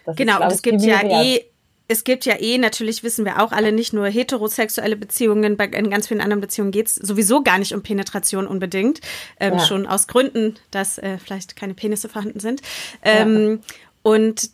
Das 0.05 0.15
genau, 0.15 0.39
ist, 0.39 0.43
und 0.43 0.51
es 0.51 0.61
gibt 0.61 0.81
ja 0.81 1.01
eh 1.03 1.45
es 1.91 2.03
gibt 2.03 2.25
ja 2.25 2.35
eh, 2.39 2.59
natürlich 2.59 3.03
wissen 3.03 3.25
wir 3.25 3.41
auch 3.41 3.51
alle, 3.51 3.71
nicht 3.71 3.93
nur 3.93 4.05
heterosexuelle 4.07 4.95
Beziehungen, 4.95 5.57
bei, 5.57 5.65
in 5.65 5.89
ganz 5.89 6.07
vielen 6.07 6.21
anderen 6.21 6.39
Beziehungen 6.39 6.69
geht's 6.69 6.93
sowieso 6.93 7.41
gar 7.41 7.57
nicht 7.57 7.73
um 7.73 7.81
Penetration 7.81 8.45
unbedingt. 8.45 9.01
Ähm, 9.39 9.55
ja. 9.55 9.59
Schon 9.59 9.87
aus 9.87 10.07
Gründen, 10.07 10.55
dass 10.69 10.99
äh, 10.99 11.17
vielleicht 11.17 11.55
keine 11.55 11.73
Penisse 11.73 12.07
vorhanden 12.07 12.39
sind. 12.39 12.61
Ähm, 13.01 13.59
ja. 13.63 13.75
Und 14.09 14.49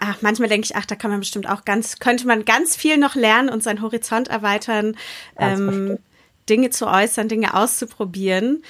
ach, 0.00 0.20
manchmal 0.20 0.50
denke 0.50 0.66
ich, 0.66 0.76
ach, 0.76 0.84
da 0.84 0.94
kann 0.94 1.10
man 1.10 1.20
bestimmt 1.20 1.48
auch 1.48 1.64
ganz, 1.64 2.00
könnte 2.00 2.26
man 2.26 2.44
ganz 2.44 2.76
viel 2.76 2.98
noch 2.98 3.14
lernen 3.14 3.48
und 3.48 3.62
seinen 3.62 3.80
Horizont 3.80 4.28
erweitern, 4.28 4.94
ähm, 5.38 5.98
Dinge 6.50 6.68
zu 6.68 6.86
äußern, 6.86 7.30
Dinge 7.30 7.54
auszuprobieren. 7.54 8.62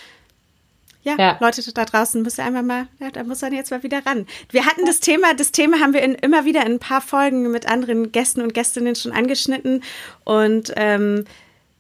Ja, 1.03 1.17
ja, 1.19 1.37
Leute 1.41 1.61
da 1.73 1.85
draußen 1.85 2.23
müssen 2.23 2.43
einfach 2.43 2.63
mal, 2.63 2.87
ja, 3.01 3.11
da 3.11 3.25
muss 3.25 3.43
man 3.43 3.53
jetzt 3.53 3.73
mal 3.73 3.83
wieder 3.83 4.07
ran. 4.07 4.29
Wir 4.51 4.65
hatten 4.67 4.87
das 4.87 5.01
Thema, 5.01 5.35
das 5.35 5.51
Thema 5.51 5.81
haben 5.81 5.95
wir 5.95 6.03
in, 6.03 6.15
immer 6.15 6.45
wieder 6.45 6.65
in 6.65 6.75
ein 6.75 6.79
paar 6.79 7.01
Folgen 7.01 7.51
mit 7.51 7.69
anderen 7.69 8.13
Gästen 8.13 8.41
und 8.41 8.55
Gästinnen 8.55 8.95
schon 8.95 9.11
angeschnitten 9.11 9.83
und 10.23 10.73
ähm, 10.77 11.25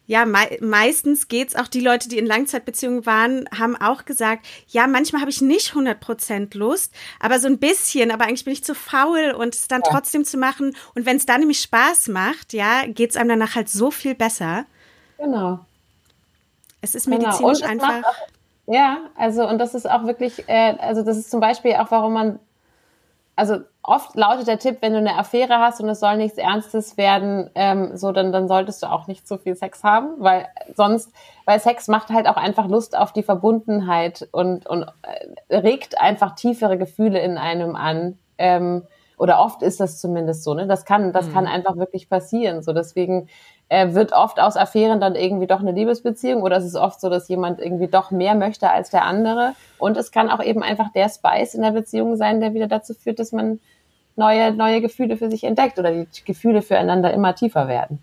ja, 0.06 0.26
me 0.26 0.38
meistens 0.60 1.28
geht's 1.28 1.56
auch 1.56 1.68
die 1.68 1.80
Leute, 1.80 2.08
die 2.08 2.18
in 2.18 2.26
Langzeitbeziehungen 2.26 3.06
waren, 3.06 3.48
haben 3.56 3.76
auch 3.76 4.04
gesagt, 4.04 4.46
ja, 4.68 4.86
manchmal 4.86 5.22
habe 5.22 5.30
ich 5.30 5.40
nicht 5.40 5.72
100% 5.72 6.56
Lust, 6.56 6.94
aber 7.20 7.38
so 7.38 7.46
ein 7.46 7.58
bisschen, 7.58 8.10
aber 8.10 8.24
eigentlich 8.24 8.44
bin 8.44 8.52
ich 8.52 8.64
zu 8.64 8.74
faul 8.74 9.34
und 9.36 9.54
es 9.54 9.68
dann 9.68 9.82
ja. 9.84 9.90
trotzdem 9.90 10.24
zu 10.24 10.36
machen. 10.36 10.76
Und 10.94 11.06
wenn 11.06 11.16
es 11.16 11.26
dann 11.26 11.40
nämlich 11.40 11.60
Spaß 11.60 12.08
macht, 12.08 12.52
ja, 12.52 12.82
geht's 12.86 13.16
einem 13.16 13.30
danach 13.30 13.54
halt 13.54 13.70
so 13.70 13.90
viel 13.90 14.14
besser. 14.14 14.66
Genau. 15.18 15.60
Es 16.82 16.94
ist 16.94 17.06
genau. 17.06 17.18
medizinisch 17.18 17.60
genau. 17.60 17.72
einfach. 17.72 18.08
Auch, 18.08 18.28
ja, 18.66 18.98
also 19.14 19.48
und 19.48 19.58
das 19.58 19.74
ist 19.74 19.88
auch 19.88 20.04
wirklich, 20.04 20.48
äh, 20.48 20.76
also 20.78 21.02
das 21.02 21.16
ist 21.16 21.30
zum 21.30 21.40
Beispiel 21.40 21.74
auch, 21.74 21.90
warum 21.90 22.12
man 22.12 22.38
also 23.36 23.58
oft 23.82 24.14
lautet 24.14 24.46
der 24.46 24.58
Tipp, 24.58 24.78
wenn 24.80 24.92
du 24.92 24.98
eine 24.98 25.18
Affäre 25.18 25.58
hast 25.58 25.80
und 25.80 25.88
es 25.88 26.00
soll 26.00 26.16
nichts 26.16 26.38
Ernstes 26.38 26.96
werden, 26.96 27.50
ähm, 27.54 27.96
so 27.96 28.12
dann, 28.12 28.32
dann 28.32 28.48
solltest 28.48 28.82
du 28.82 28.86
auch 28.90 29.06
nicht 29.06 29.26
so 29.26 29.38
viel 29.38 29.56
Sex 29.56 29.82
haben, 29.82 30.14
weil 30.18 30.46
sonst, 30.74 31.12
weil 31.44 31.58
Sex 31.60 31.88
macht 31.88 32.10
halt 32.10 32.28
auch 32.28 32.36
einfach 32.36 32.68
Lust 32.68 32.96
auf 32.96 33.12
die 33.12 33.22
Verbundenheit 33.22 34.28
und, 34.32 34.66
und 34.66 34.86
äh, 35.02 35.56
regt 35.56 36.00
einfach 36.00 36.34
tiefere 36.34 36.78
Gefühle 36.78 37.20
in 37.20 37.36
einem 37.36 37.76
an. 37.76 38.18
Ähm, 38.38 38.84
oder 39.16 39.40
oft 39.40 39.62
ist 39.62 39.80
das 39.80 40.00
zumindest 40.00 40.42
so, 40.42 40.54
ne? 40.54 40.66
Das 40.66 40.84
kann, 40.84 41.12
das 41.12 41.28
mhm. 41.28 41.32
kann 41.32 41.46
einfach 41.46 41.76
wirklich 41.76 42.08
passieren. 42.08 42.62
So 42.62 42.72
deswegen 42.72 43.28
äh, 43.68 43.94
wird 43.94 44.12
oft 44.12 44.40
aus 44.40 44.56
Affären 44.56 45.00
dann 45.00 45.14
irgendwie 45.14 45.46
doch 45.46 45.60
eine 45.60 45.72
Liebesbeziehung 45.72 46.42
oder 46.42 46.56
es 46.56 46.64
ist 46.64 46.76
oft 46.76 47.00
so, 47.00 47.08
dass 47.08 47.28
jemand 47.28 47.60
irgendwie 47.60 47.88
doch 47.88 48.10
mehr 48.10 48.34
möchte 48.34 48.70
als 48.70 48.90
der 48.90 49.04
andere. 49.04 49.54
Und 49.78 49.96
es 49.96 50.12
kann 50.12 50.30
auch 50.30 50.42
eben 50.42 50.62
einfach 50.62 50.92
der 50.92 51.08
Spice 51.08 51.54
in 51.54 51.62
der 51.62 51.72
Beziehung 51.72 52.16
sein, 52.16 52.40
der 52.40 52.54
wieder 52.54 52.68
dazu 52.68 52.94
führt, 52.94 53.18
dass 53.18 53.32
man 53.32 53.60
neue, 54.16 54.52
neue 54.52 54.80
Gefühle 54.80 55.16
für 55.16 55.30
sich 55.30 55.44
entdeckt 55.44 55.78
oder 55.78 55.92
die 55.92 56.06
Gefühle 56.24 56.62
füreinander 56.62 57.12
immer 57.12 57.34
tiefer 57.34 57.68
werden. 57.68 57.98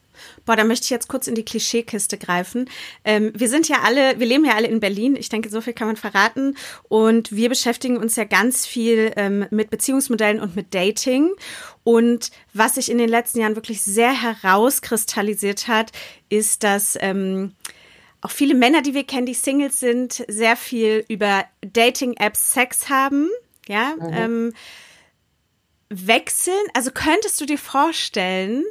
Boah, 0.45 0.55
da 0.55 0.63
möchte 0.63 0.83
ich 0.85 0.89
jetzt 0.89 1.07
kurz 1.07 1.27
in 1.27 1.35
die 1.35 1.45
Klischeekiste 1.45 2.17
greifen. 2.17 2.69
Ähm, 3.05 3.31
wir 3.35 3.47
sind 3.47 3.67
ja 3.67 3.77
alle, 3.83 4.19
wir 4.19 4.27
leben 4.27 4.45
ja 4.45 4.55
alle 4.55 4.67
in 4.67 4.79
Berlin. 4.79 5.15
Ich 5.15 5.29
denke, 5.29 5.49
so 5.49 5.61
viel 5.61 5.73
kann 5.73 5.87
man 5.87 5.95
verraten. 5.95 6.55
Und 6.89 7.31
wir 7.31 7.49
beschäftigen 7.49 7.97
uns 7.97 8.15
ja 8.15 8.23
ganz 8.23 8.65
viel 8.65 9.13
ähm, 9.15 9.45
mit 9.49 9.69
Beziehungsmodellen 9.69 10.39
und 10.39 10.55
mit 10.55 10.73
Dating. 10.73 11.29
Und 11.83 12.31
was 12.53 12.75
sich 12.75 12.91
in 12.91 12.97
den 12.97 13.09
letzten 13.09 13.39
Jahren 13.39 13.55
wirklich 13.55 13.81
sehr 13.81 14.11
herauskristallisiert 14.11 15.67
hat, 15.67 15.91
ist, 16.29 16.63
dass 16.63 16.97
ähm, 17.01 17.53
auch 18.21 18.31
viele 18.31 18.53
Männer, 18.53 18.81
die 18.81 18.93
wir 18.93 19.03
kennen, 19.03 19.25
die 19.25 19.33
Singles 19.33 19.79
sind, 19.79 20.23
sehr 20.27 20.55
viel 20.55 21.03
über 21.07 21.45
Dating-Apps 21.61 22.53
Sex 22.53 22.89
haben. 22.89 23.29
Ja, 23.67 23.95
mhm. 23.99 24.53
Wechseln? 25.91 26.55
Also 26.73 26.91
könntest 26.91 27.39
du 27.41 27.45
dir 27.45 27.57
vorstellen, 27.57 28.63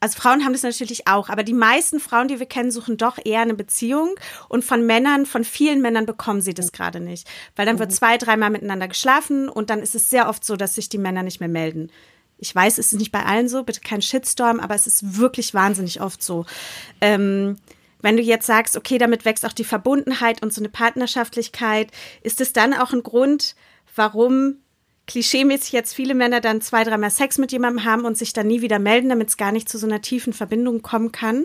also 0.00 0.18
Frauen 0.18 0.44
haben 0.44 0.52
das 0.52 0.62
natürlich 0.62 1.08
auch, 1.08 1.28
aber 1.28 1.42
die 1.42 1.52
meisten 1.52 1.98
Frauen, 1.98 2.28
die 2.28 2.38
wir 2.38 2.46
kennen, 2.46 2.70
suchen 2.70 2.96
doch 2.96 3.18
eher 3.22 3.40
eine 3.40 3.54
Beziehung 3.54 4.14
und 4.48 4.64
von 4.64 4.86
Männern, 4.86 5.26
von 5.26 5.42
vielen 5.42 5.82
Männern 5.82 6.06
bekommen 6.06 6.40
sie 6.40 6.54
das 6.54 6.70
gerade 6.70 7.00
nicht, 7.00 7.28
weil 7.56 7.66
dann 7.66 7.80
wird 7.80 7.90
mhm. 7.90 7.94
zwei, 7.94 8.16
dreimal 8.16 8.50
miteinander 8.50 8.86
geschlafen 8.86 9.48
und 9.48 9.70
dann 9.70 9.80
ist 9.80 9.96
es 9.96 10.08
sehr 10.08 10.28
oft 10.28 10.44
so, 10.44 10.56
dass 10.56 10.76
sich 10.76 10.88
die 10.88 10.98
Männer 10.98 11.24
nicht 11.24 11.40
mehr 11.40 11.48
melden. 11.48 11.90
Ich 12.38 12.54
weiß, 12.54 12.78
es 12.78 12.92
ist 12.92 12.98
nicht 12.98 13.10
bei 13.10 13.24
allen 13.24 13.48
so, 13.48 13.64
bitte 13.64 13.80
kein 13.80 14.00
Shitstorm, 14.00 14.60
aber 14.60 14.76
es 14.76 14.86
ist 14.86 15.18
wirklich 15.18 15.54
wahnsinnig 15.54 16.00
oft 16.00 16.22
so. 16.22 16.46
Ähm, 17.00 17.58
wenn 18.00 18.16
du 18.16 18.22
jetzt 18.22 18.46
sagst, 18.46 18.76
okay, 18.76 18.98
damit 18.98 19.24
wächst 19.24 19.44
auch 19.44 19.52
die 19.52 19.64
Verbundenheit 19.64 20.40
und 20.42 20.54
so 20.54 20.60
eine 20.60 20.68
Partnerschaftlichkeit, 20.68 21.90
ist 22.22 22.40
es 22.40 22.52
dann 22.52 22.72
auch 22.72 22.92
ein 22.92 23.02
Grund, 23.02 23.56
warum 23.96 24.58
klischeemäßig 25.08 25.72
jetzt 25.72 25.94
viele 25.94 26.14
Männer 26.14 26.40
dann 26.40 26.60
zwei, 26.60 26.84
dreimal 26.84 27.10
Sex 27.10 27.38
mit 27.38 27.50
jemandem 27.50 27.84
haben 27.84 28.04
und 28.04 28.16
sich 28.16 28.32
dann 28.32 28.46
nie 28.46 28.60
wieder 28.60 28.78
melden, 28.78 29.08
damit 29.08 29.28
es 29.28 29.36
gar 29.36 29.50
nicht 29.50 29.68
zu 29.68 29.78
so 29.78 29.86
einer 29.86 30.00
tiefen 30.00 30.32
Verbindung 30.32 30.82
kommen 30.82 31.10
kann? 31.10 31.44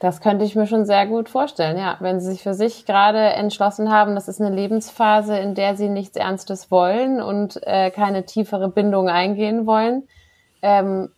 Das 0.00 0.20
könnte 0.20 0.44
ich 0.44 0.56
mir 0.56 0.66
schon 0.66 0.84
sehr 0.84 1.06
gut 1.06 1.28
vorstellen, 1.28 1.78
ja. 1.78 1.96
Wenn 2.00 2.18
sie 2.18 2.32
sich 2.32 2.42
für 2.42 2.54
sich 2.54 2.86
gerade 2.86 3.20
entschlossen 3.20 3.92
haben, 3.92 4.16
das 4.16 4.26
ist 4.26 4.40
eine 4.40 4.52
Lebensphase, 4.52 5.38
in 5.38 5.54
der 5.54 5.76
sie 5.76 5.88
nichts 5.88 6.16
Ernstes 6.16 6.72
wollen 6.72 7.22
und 7.22 7.60
äh, 7.62 7.92
keine 7.92 8.26
tiefere 8.26 8.68
Bindung 8.68 9.08
eingehen 9.08 9.64
wollen, 9.64 10.08
ähm, 10.60 11.10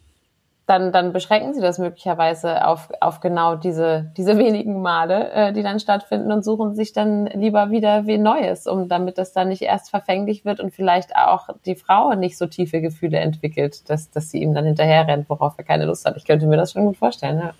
dann, 0.66 0.92
dann 0.92 1.12
beschränken 1.12 1.53
sie 1.53 1.61
das 1.61 1.79
möglicherweise 1.79 2.66
auf, 2.66 2.88
auf 3.00 3.20
genau 3.20 3.55
diese, 3.55 4.11
diese 4.16 4.38
wenigen 4.38 4.81
Male, 4.81 5.31
äh, 5.33 5.53
die 5.53 5.62
dann 5.62 5.79
stattfinden 5.79 6.33
und 6.33 6.44
suchen 6.44 6.74
sich 6.74 6.92
dann 6.92 7.27
lieber 7.27 7.70
wieder 7.70 8.07
wie 8.07 8.18
Neues, 8.18 8.66
um 8.66 8.88
damit 8.88 9.18
das 9.18 9.33
dann 9.33 9.48
nicht 9.48 9.62
erst 9.62 9.90
verfänglich 9.90 10.44
wird 10.44 10.61
und 10.61 10.72
vielleicht 10.72 11.14
auch 11.16 11.48
die 11.66 11.74
Frau 11.74 12.14
nicht 12.14 12.38
so 12.38 12.46
tiefe 12.46 12.81
Gefühle 12.81 13.18
entwickelt, 13.18 13.88
dass, 13.90 14.11
dass 14.11 14.31
sie 14.31 14.38
ihm 14.38 14.55
dann 14.55 14.64
hinterher 14.64 15.07
rennt, 15.07 15.29
worauf 15.29 15.55
er 15.59 15.64
keine 15.64 15.85
Lust 15.85 16.07
hat. 16.07 16.16
Ich 16.16 16.24
könnte 16.24 16.46
mir 16.46 16.57
das 16.57 16.72
schon 16.72 16.87
gut 16.87 16.96
vorstellen, 16.96 17.38
ja. 17.38 17.55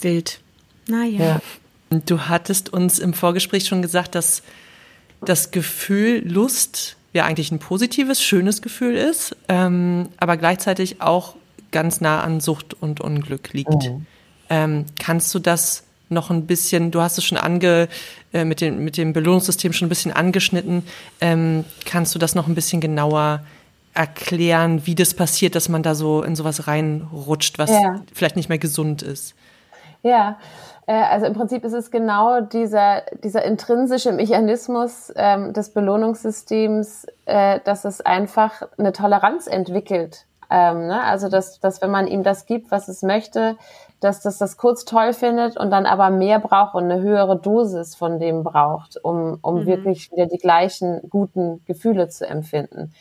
Wild. 0.00 0.40
Naja. 0.88 1.40
Ja. 1.90 1.98
Du 2.06 2.20
hattest 2.28 2.72
uns 2.72 2.98
im 2.98 3.14
Vorgespräch 3.14 3.66
schon 3.66 3.82
gesagt, 3.82 4.14
dass 4.14 4.42
das 5.22 5.50
Gefühl 5.50 6.22
Lust 6.26 6.96
ja 7.12 7.24
eigentlich 7.24 7.50
ein 7.50 7.58
positives, 7.58 8.22
schönes 8.22 8.62
Gefühl 8.62 8.94
ist, 8.94 9.36
ähm, 9.48 10.08
aber 10.18 10.36
gleichzeitig 10.36 11.02
auch 11.02 11.34
ganz 11.72 12.00
nah 12.00 12.22
an 12.22 12.40
Sucht 12.40 12.74
und 12.74 13.00
Unglück 13.00 13.52
liegt. 13.52 13.72
Mhm. 13.72 14.06
Ähm, 14.48 14.84
kannst 14.98 15.34
du 15.34 15.38
das 15.38 15.84
noch 16.08 16.30
ein 16.30 16.46
bisschen, 16.46 16.90
du 16.90 17.00
hast 17.00 17.18
es 17.18 17.24
schon 17.24 17.38
ange, 17.38 17.88
äh, 18.32 18.44
mit, 18.44 18.60
dem, 18.60 18.84
mit 18.84 18.96
dem 18.96 19.12
Belohnungssystem 19.12 19.72
schon 19.72 19.86
ein 19.86 19.88
bisschen 19.88 20.12
angeschnitten, 20.12 20.84
ähm, 21.20 21.64
kannst 21.86 22.14
du 22.14 22.18
das 22.18 22.34
noch 22.34 22.48
ein 22.48 22.54
bisschen 22.54 22.80
genauer 22.80 23.42
erklären, 23.94 24.86
wie 24.86 24.94
das 24.94 25.14
passiert, 25.14 25.54
dass 25.54 25.68
man 25.68 25.82
da 25.82 25.94
so 25.94 26.22
in 26.22 26.36
sowas 26.36 26.66
reinrutscht, 26.66 27.58
was 27.58 27.70
ja. 27.70 28.00
vielleicht 28.12 28.36
nicht 28.36 28.48
mehr 28.48 28.58
gesund 28.58 29.02
ist? 29.02 29.34
Ja, 30.02 30.38
äh, 30.86 30.92
also 30.92 31.26
im 31.26 31.34
Prinzip 31.34 31.64
ist 31.64 31.72
es 31.72 31.90
genau 31.90 32.40
dieser, 32.40 33.02
dieser 33.22 33.44
intrinsische 33.44 34.12
Mechanismus 34.12 35.12
ähm, 35.16 35.52
des 35.52 35.70
Belohnungssystems, 35.70 37.06
äh, 37.26 37.60
dass 37.64 37.84
es 37.84 38.00
einfach 38.00 38.62
eine 38.78 38.92
Toleranz 38.92 39.46
entwickelt 39.46 40.26
ähm, 40.50 40.86
ne? 40.86 41.02
Also, 41.02 41.28
dass, 41.28 41.60
dass 41.60 41.80
wenn 41.80 41.90
man 41.90 42.06
ihm 42.06 42.22
das 42.22 42.46
gibt, 42.46 42.70
was 42.70 42.88
es 42.88 43.02
möchte, 43.02 43.56
dass 44.00 44.20
das 44.20 44.38
das 44.38 44.56
kurz 44.56 44.84
toll 44.84 45.12
findet 45.12 45.56
und 45.56 45.70
dann 45.70 45.86
aber 45.86 46.10
mehr 46.10 46.38
braucht 46.38 46.74
und 46.74 46.84
eine 46.84 47.00
höhere 47.00 47.38
Dosis 47.38 47.94
von 47.94 48.18
dem 48.18 48.42
braucht, 48.42 49.02
um, 49.02 49.38
um 49.42 49.60
mhm. 49.60 49.66
wirklich 49.66 50.10
wieder 50.10 50.26
die 50.26 50.38
gleichen 50.38 51.08
guten 51.08 51.62
Gefühle 51.66 52.08
zu 52.08 52.26
empfinden. 52.26 52.92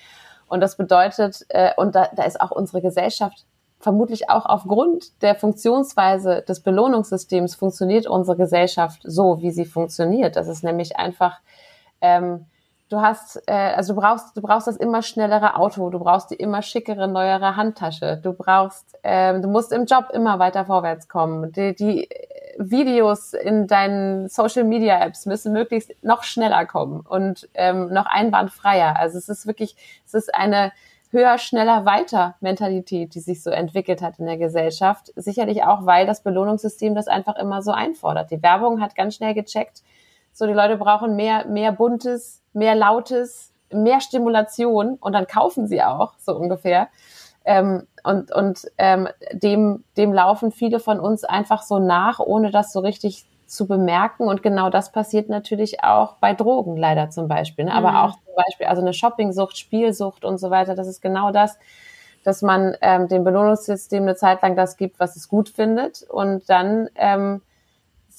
Und 0.48 0.62
das 0.62 0.78
bedeutet, 0.78 1.46
äh, 1.50 1.72
und 1.78 1.96
da, 1.96 2.10
da 2.16 2.24
ist 2.24 2.42
auch 2.42 2.52
unsere 2.52 2.82
Gesellschaft 2.82 3.46
vermutlich 3.80 4.30
auch 4.30 4.46
aufgrund 4.46 5.22
der 5.22 5.36
Funktionsweise 5.36 6.42
des 6.42 6.60
Belohnungssystems 6.60 7.56
funktioniert 7.56 8.08
unsere 8.08 8.36
Gesellschaft 8.36 9.02
so, 9.04 9.42
wie 9.42 9.52
sie 9.52 9.66
funktioniert. 9.66 10.36
Das 10.36 10.48
ist 10.48 10.64
nämlich 10.64 10.98
einfach 10.98 11.40
ähm, 12.02 12.46
du 12.90 13.02
hast, 13.02 13.42
äh, 13.48 13.54
also 13.54 13.94
du 13.94 14.02
brauchst, 14.02 14.36
du 14.36 14.42
brauchst 14.42 14.68
das 14.68 14.76
immer 14.76 15.02
schnellere 15.02 15.56
Auto, 15.56 15.90
du 15.90 16.00
brauchst 16.00 16.32
die 16.32 16.36
immer 16.36 16.62
schickere, 16.62 17.08
neuere 17.08 17.56
Handtasche, 17.56 18.18
du 18.18 18.34
brauchst, 18.34 18.98
äh, 19.04 19.40
du 19.40 19.48
musst 19.48 19.72
im 19.72 19.86
Job 19.86 20.10
immer 20.14 20.40
weiter 20.40 20.66
vorwärts 20.66 21.08
kommen. 21.08 21.52
Die, 21.52 21.76
die 21.76 22.10
Videos 22.58 23.34
in 23.34 23.68
deinen 23.68 24.28
Social 24.28 24.66
Media 24.66 25.00
Apps 25.04 25.26
müssen 25.26 25.54
möglichst 25.54 25.92
noch 26.04 26.24
schneller 26.24 26.66
kommen 26.66 27.02
und 27.02 27.48
ähm, 27.54 27.94
noch 27.94 28.06
einwandfreier. 28.06 28.98
Also 28.98 29.18
es 29.18 29.30
ist 29.30 29.48
wirklich, 29.48 29.76
es 30.06 30.14
ist 30.14 30.34
eine 30.36 30.72
höher, 31.12 31.38
schneller, 31.38 31.86
weiter 31.86 32.36
Mentalität, 32.40 33.16
die 33.16 33.20
sich 33.20 33.42
so 33.42 33.50
entwickelt 33.50 34.02
hat 34.02 34.20
in 34.20 34.26
der 34.26 34.38
Gesellschaft. 34.38 35.12
Sicherlich 35.16 35.64
auch, 35.64 35.86
weil 35.86 36.06
das 36.06 36.22
Belohnungssystem 36.22 36.96
das 36.96 37.08
einfach 37.08 37.36
immer 37.38 37.62
so 37.62 37.72
einfordert. 37.72 38.30
Die 38.32 38.44
Werbung 38.44 38.82
hat 38.82 38.96
ganz 38.96 39.16
schnell 39.16 39.34
gecheckt, 39.34 39.82
so 40.34 40.48
die 40.48 40.54
Leute 40.54 40.78
brauchen 40.78 41.16
mehr, 41.16 41.46
mehr 41.46 41.72
buntes, 41.72 42.42
mehr 42.54 42.76
Lautes, 42.76 43.52
mehr 43.72 44.02
Stimulation 44.02 44.98
und 45.00 45.14
dann 45.14 45.28
kaufen 45.28 45.68
sie 45.68 45.84
auch, 45.84 46.14
so 46.18 46.36
ungefähr. 46.36 46.88
Ähm, 47.46 47.88
und 48.04 48.32
und 48.34 48.70
ähm, 48.78 49.08
dem, 49.34 49.84
dem 49.98 50.14
laufen 50.14 50.52
viele 50.52 50.80
von 50.80 51.00
uns 51.00 51.24
einfach 51.24 51.64
so 51.64 51.80
nach, 51.80 52.20
ohne 52.20 52.52
das 52.52 52.72
so 52.72 52.80
richtig 52.80 53.26
zu 53.50 53.68
bemerken. 53.68 54.28
Und 54.28 54.44
genau 54.44 54.70
das 54.70 54.92
passiert 54.92 55.30
natürlich 55.30 55.84
auch 55.84 56.16
bei 56.16 56.34
Drogen 56.34 56.78
leider 56.78 57.10
zum 57.10 57.28
Beispiel. 57.28 57.66
Ne? 57.66 57.74
Aber 57.74 57.92
mhm. 57.92 57.98
auch 57.98 58.12
zum 58.12 58.36
Beispiel, 58.36 58.68
also 58.68 58.82
eine 58.82 58.94
Shoppingsucht, 58.94 59.58
Spielsucht 59.58 60.24
und 60.24 60.38
so 60.38 60.50
weiter, 60.50 60.76
das 60.76 60.88
ist 60.88 61.02
genau 61.02 61.32
das, 61.32 61.58
dass 62.24 62.42
man 62.42 62.76
ähm, 62.82 63.08
dem 63.08 63.24
Belohnungssystem 63.24 64.04
eine 64.04 64.16
Zeit 64.16 64.42
lang 64.42 64.56
das 64.56 64.78
gibt, 64.78 65.00
was 65.00 65.16
es 65.16 65.28
gut 65.28 65.50
findet. 65.50 66.04
Und 66.04 66.50
dann 66.50 66.90
ähm, 66.96 67.42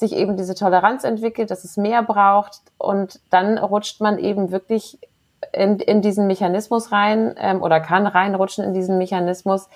sich 0.01 0.15
eben 0.17 0.37
diese 0.37 0.55
Toleranz 0.55 1.05
entwickelt, 1.05 1.51
dass 1.51 1.65
es 1.65 1.77
mehr 1.77 2.03
braucht. 2.03 2.61
Und 2.79 3.21
dann 3.31 3.59
rutscht 3.59 4.01
man 4.01 4.19
eben 4.19 4.51
wirklich 4.51 4.99
in, 5.53 5.79
in 5.79 6.03
diesen 6.03 6.27
Mechanismus 6.27 6.93
rein 6.93 7.35
ähm, 7.39 7.63
oder 7.63 7.81
kann 7.81 8.07
reinrutschen 8.07 8.65
in 8.65 8.75
diesen 8.75 8.99
Mechanismus, 8.99 9.69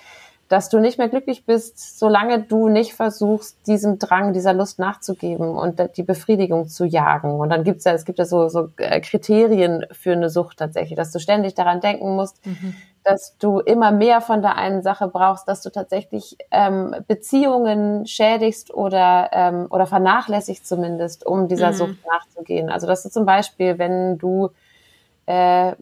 dass 0.47 0.69
du 0.69 0.79
nicht 0.79 0.99
mehr 0.99 1.09
glücklich 1.09 1.45
bist, 1.45 1.97
solange 1.97 2.43
du 2.43 2.69
nicht 2.69 2.93
versuchst, 2.93 3.65
diesem 3.65 3.97
Drang, 3.97 4.31
dieser 4.31 4.53
Lust 4.53 4.77
nachzugeben 4.77 5.49
und 5.49 5.81
die 5.97 6.03
Befriedigung 6.03 6.67
zu 6.67 6.85
jagen. 6.85 7.39
Und 7.39 7.49
dann 7.49 7.63
gibt's 7.63 7.83
ja, 7.83 7.93
es 7.93 8.05
gibt 8.05 8.19
ja 8.19 8.25
so, 8.25 8.47
so 8.47 8.69
äh, 8.77 9.01
Kriterien 9.01 9.85
für 9.91 10.11
eine 10.11 10.29
Sucht 10.29 10.57
tatsächlich, 10.57 10.95
dass 10.95 11.11
du 11.11 11.19
ständig 11.19 11.55
daran 11.55 11.81
denken 11.81 12.15
musst, 12.15 12.45
mhm. 12.45 12.75
dass 13.03 13.35
du 13.39 13.59
immer 13.59 13.91
mehr 13.91 14.21
von 14.21 14.43
der 14.43 14.55
einen 14.55 14.83
Sache 14.83 15.07
brauchst, 15.07 15.47
dass 15.47 15.63
du 15.63 15.71
tatsächlich 15.71 16.37
ähm, 16.51 16.95
Beziehungen 17.07 18.05
schädigst 18.05 18.71
oder, 18.71 19.29
ähm, 19.33 19.65
oder 19.71 19.87
vernachlässigst 19.87 20.67
zumindest, 20.67 21.25
um 21.25 21.47
dieser 21.47 21.71
mhm. 21.71 21.75
Sucht 21.75 21.97
nachzugehen. 22.05 22.69
Also 22.69 22.85
dass 22.85 23.01
du 23.01 23.09
zum 23.09 23.25
Beispiel, 23.25 23.79
wenn 23.79 24.19
du 24.19 24.51
äh, 25.25 25.73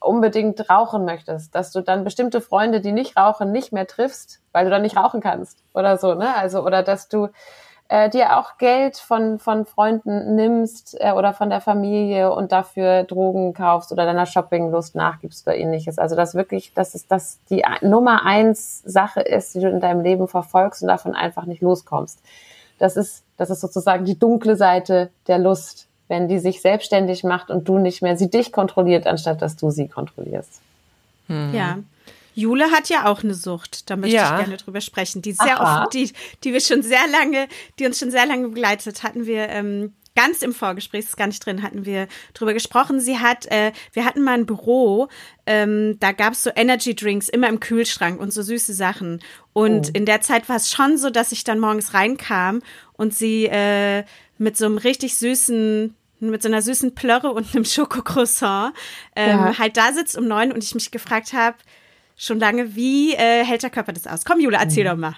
unbedingt 0.00 0.68
rauchen 0.70 1.04
möchtest, 1.04 1.54
dass 1.54 1.72
du 1.72 1.80
dann 1.80 2.04
bestimmte 2.04 2.40
Freunde, 2.40 2.80
die 2.80 2.92
nicht 2.92 3.16
rauchen, 3.16 3.52
nicht 3.52 3.72
mehr 3.72 3.86
triffst, 3.86 4.40
weil 4.52 4.64
du 4.64 4.70
dann 4.70 4.82
nicht 4.82 4.96
rauchen 4.96 5.20
kannst 5.20 5.62
oder 5.74 5.98
so, 5.98 6.14
ne? 6.14 6.34
Also 6.36 6.64
oder 6.64 6.82
dass 6.82 7.08
du 7.08 7.28
äh, 7.88 8.10
dir 8.10 8.38
auch 8.38 8.58
Geld 8.58 8.98
von 8.98 9.38
von 9.38 9.64
Freunden 9.64 10.34
nimmst 10.34 10.96
äh, 11.00 11.12
oder 11.12 11.32
von 11.32 11.50
der 11.50 11.60
Familie 11.60 12.32
und 12.32 12.52
dafür 12.52 13.04
Drogen 13.04 13.54
kaufst 13.54 13.92
oder 13.92 14.04
deiner 14.04 14.26
Shoppinglust 14.26 14.94
nachgibst 14.94 15.46
oder 15.46 15.56
ähnliches. 15.56 15.98
Also 15.98 16.14
dass 16.14 16.34
wirklich, 16.34 16.74
dass 16.74 16.94
es 16.94 17.06
das 17.06 17.40
die 17.50 17.64
Nummer 17.82 18.24
eins 18.24 18.82
Sache 18.82 19.20
ist, 19.20 19.54
die 19.54 19.60
du 19.60 19.68
in 19.68 19.80
deinem 19.80 20.02
Leben 20.02 20.28
verfolgst 20.28 20.82
und 20.82 20.88
davon 20.88 21.14
einfach 21.14 21.46
nicht 21.46 21.62
loskommst. 21.62 22.22
Das 22.78 22.96
ist 22.96 23.24
das 23.36 23.50
ist 23.50 23.60
sozusagen 23.60 24.04
die 24.04 24.18
dunkle 24.18 24.56
Seite 24.56 25.10
der 25.26 25.38
Lust 25.38 25.87
wenn 26.08 26.28
die 26.28 26.38
sich 26.38 26.60
selbstständig 26.60 27.24
macht 27.24 27.50
und 27.50 27.68
du 27.68 27.78
nicht 27.78 28.02
mehr 28.02 28.16
sie 28.16 28.30
dich 28.30 28.52
kontrolliert, 28.52 29.06
anstatt 29.06 29.42
dass 29.42 29.56
du 29.56 29.70
sie 29.70 29.88
kontrollierst. 29.88 30.60
Hm. 31.28 31.54
Ja. 31.54 31.78
Jule 32.34 32.70
hat 32.70 32.88
ja 32.88 33.06
auch 33.06 33.24
eine 33.24 33.34
Sucht, 33.34 33.90
da 33.90 33.96
möchte 33.96 34.16
ja. 34.16 34.38
ich 34.38 34.44
gerne 34.44 34.56
drüber 34.58 34.80
sprechen. 34.80 35.22
Die 35.22 35.32
sehr 35.32 35.60
oft, 35.60 35.92
die, 35.92 36.12
die 36.44 36.52
wir 36.52 36.60
schon 36.60 36.82
sehr 36.82 37.06
lange, 37.10 37.48
die 37.78 37.86
uns 37.86 37.98
schon 37.98 38.12
sehr 38.12 38.26
lange 38.26 38.48
begleitet, 38.48 39.02
hatten 39.02 39.26
wir 39.26 39.48
ähm, 39.48 39.92
ganz 40.14 40.42
im 40.42 40.52
Vorgespräch, 40.52 41.04
ist 41.04 41.16
gar 41.16 41.26
nicht 41.26 41.44
drin, 41.44 41.62
hatten 41.62 41.84
wir 41.84 42.06
drüber 42.34 42.52
gesprochen. 42.52 43.00
Sie 43.00 43.18
hat, 43.18 43.46
äh, 43.46 43.72
wir 43.92 44.04
hatten 44.04 44.22
mal 44.22 44.34
ein 44.34 44.46
Büro, 44.46 45.08
ähm, 45.46 45.96
da 46.00 46.12
gab 46.12 46.32
es 46.32 46.42
so 46.42 46.50
Energy 46.54 46.94
Drinks 46.94 47.28
immer 47.28 47.48
im 47.48 47.60
Kühlschrank 47.60 48.20
und 48.20 48.32
so 48.32 48.42
süße 48.42 48.72
Sachen. 48.72 49.20
Und 49.52 49.88
oh. 49.88 49.90
in 49.94 50.06
der 50.06 50.20
Zeit 50.20 50.48
war 50.48 50.56
es 50.56 50.70
schon 50.70 50.96
so, 50.96 51.10
dass 51.10 51.32
ich 51.32 51.44
dann 51.44 51.58
morgens 51.58 51.94
reinkam 51.94 52.62
und 52.94 53.14
sie 53.14 53.46
äh, 53.46 54.04
mit 54.38 54.56
so 54.56 54.66
einem 54.66 54.78
richtig 54.78 55.16
süßen 55.16 55.94
mit 56.20 56.42
so 56.42 56.48
einer 56.48 56.62
süßen 56.62 56.94
Plörre 56.94 57.30
und 57.30 57.54
einem 57.54 57.64
Schokocroissant 57.64 58.74
ähm, 59.16 59.38
ja. 59.38 59.58
halt 59.58 59.76
da 59.76 59.92
sitzt 59.92 60.16
um 60.16 60.26
neun 60.26 60.52
und 60.52 60.62
ich 60.64 60.74
mich 60.74 60.90
gefragt 60.90 61.32
habe, 61.32 61.56
schon 62.16 62.38
lange, 62.38 62.74
wie 62.74 63.14
äh, 63.14 63.44
hält 63.44 63.62
der 63.62 63.70
Körper 63.70 63.92
das 63.92 64.06
aus? 64.06 64.24
Komm, 64.24 64.40
Jule, 64.40 64.58
erzähl 64.60 64.84
mhm. 64.84 64.88
doch 64.88 64.96
mal. 64.96 65.16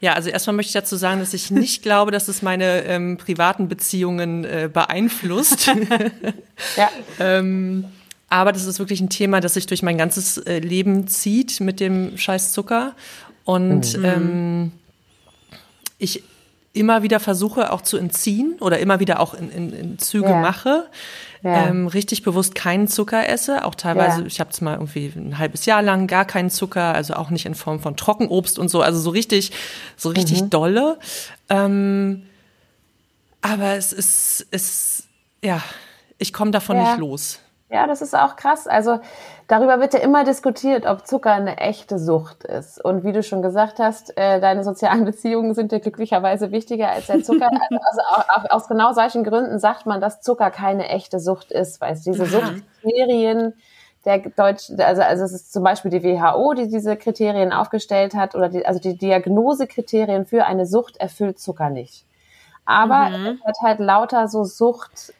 Ja, 0.00 0.14
also 0.14 0.28
erstmal 0.28 0.56
möchte 0.56 0.70
ich 0.70 0.74
dazu 0.74 0.96
sagen, 0.96 1.20
dass 1.20 1.34
ich 1.34 1.50
nicht 1.50 1.82
glaube, 1.82 2.10
dass 2.10 2.28
es 2.28 2.42
meine 2.42 2.84
ähm, 2.84 3.18
privaten 3.18 3.68
Beziehungen 3.68 4.44
äh, 4.44 4.68
beeinflusst. 4.72 5.66
ja. 6.76 6.90
ähm, 7.20 7.84
aber 8.28 8.52
das 8.52 8.64
ist 8.64 8.78
wirklich 8.78 9.00
ein 9.00 9.10
Thema, 9.10 9.40
das 9.40 9.54
sich 9.54 9.66
durch 9.66 9.82
mein 9.82 9.98
ganzes 9.98 10.38
äh, 10.38 10.58
Leben 10.58 11.06
zieht 11.06 11.60
mit 11.60 11.80
dem 11.80 12.16
Scheiß 12.16 12.52
Zucker. 12.52 12.94
Und 13.44 13.98
mhm. 13.98 14.04
ähm, 14.04 14.72
ich 15.98 16.22
immer 16.72 17.02
wieder 17.02 17.20
versuche 17.20 17.72
auch 17.72 17.82
zu 17.82 17.96
entziehen 17.96 18.56
oder 18.60 18.78
immer 18.78 18.98
wieder 19.00 19.20
auch 19.20 19.34
in, 19.34 19.50
in, 19.50 19.72
in 19.72 19.98
Züge 19.98 20.30
ja. 20.30 20.40
mache. 20.40 20.88
Ja. 21.42 21.66
Ähm, 21.66 21.88
richtig 21.88 22.22
bewusst 22.22 22.54
keinen 22.54 22.86
Zucker 22.86 23.28
esse, 23.28 23.64
auch 23.64 23.74
teilweise, 23.74 24.20
ja. 24.20 24.26
ich 24.26 24.38
habe 24.38 24.50
es 24.50 24.60
mal 24.60 24.74
irgendwie 24.74 25.12
ein 25.16 25.38
halbes 25.38 25.66
Jahr 25.66 25.82
lang 25.82 26.06
gar 26.06 26.24
keinen 26.24 26.50
Zucker, 26.50 26.94
also 26.94 27.14
auch 27.14 27.30
nicht 27.30 27.46
in 27.46 27.56
Form 27.56 27.80
von 27.80 27.96
Trockenobst 27.96 28.60
und 28.60 28.68
so, 28.68 28.80
also 28.80 29.00
so 29.00 29.10
richtig, 29.10 29.50
so 29.96 30.10
richtig 30.10 30.42
mhm. 30.42 30.50
dolle. 30.50 30.98
Ähm, 31.48 32.22
aber 33.40 33.74
es 33.74 33.92
ist, 33.92 34.46
es, 34.52 35.08
ja, 35.42 35.60
ich 36.18 36.32
komme 36.32 36.52
davon 36.52 36.78
nicht 36.78 36.98
los. 36.98 37.40
Ja, 37.72 37.86
das 37.86 38.02
ist 38.02 38.14
auch 38.14 38.36
krass. 38.36 38.66
Also 38.66 39.00
darüber 39.48 39.80
wird 39.80 39.94
ja 39.94 40.00
immer 40.00 40.24
diskutiert, 40.24 40.84
ob 40.84 41.06
Zucker 41.06 41.32
eine 41.32 41.56
echte 41.56 41.98
Sucht 41.98 42.44
ist. 42.44 42.84
Und 42.84 43.02
wie 43.02 43.12
du 43.12 43.22
schon 43.22 43.40
gesagt 43.40 43.78
hast, 43.78 44.14
äh, 44.18 44.40
deine 44.40 44.62
sozialen 44.62 45.04
Beziehungen 45.06 45.54
sind 45.54 45.72
dir 45.72 45.80
glücklicherweise 45.80 46.52
wichtiger 46.52 46.90
als 46.90 47.06
der 47.06 47.22
Zucker. 47.22 47.48
also 47.70 48.00
auch, 48.10 48.28
auch 48.28 48.50
aus 48.50 48.68
genau 48.68 48.92
solchen 48.92 49.24
Gründen 49.24 49.58
sagt 49.58 49.86
man, 49.86 50.02
dass 50.02 50.20
Zucker 50.20 50.50
keine 50.50 50.90
echte 50.90 51.18
Sucht 51.18 51.50
ist, 51.50 51.80
weil 51.80 51.94
es 51.94 52.02
diese 52.02 52.26
Suchtkriterien 52.26 53.54
der 54.04 54.18
Deutsch, 54.18 54.70
also, 54.76 55.00
also 55.00 55.24
es 55.24 55.32
ist 55.32 55.52
zum 55.52 55.62
Beispiel 55.62 55.90
die 55.90 56.02
WHO, 56.02 56.52
die 56.52 56.68
diese 56.68 56.96
Kriterien 56.96 57.52
aufgestellt 57.52 58.14
hat, 58.14 58.34
oder 58.34 58.50
die, 58.50 58.66
also 58.66 58.80
die 58.80 58.98
Diagnosekriterien 58.98 60.26
für 60.26 60.44
eine 60.44 60.66
Sucht 60.66 60.98
erfüllt 60.98 61.38
Zucker 61.38 61.70
nicht. 61.70 62.04
Aber 62.66 63.08
mhm. 63.08 63.26
es 63.40 63.44
hat 63.44 63.56
halt 63.62 63.80
lauter 63.80 64.28
so 64.28 64.44
Sucht, 64.44 65.14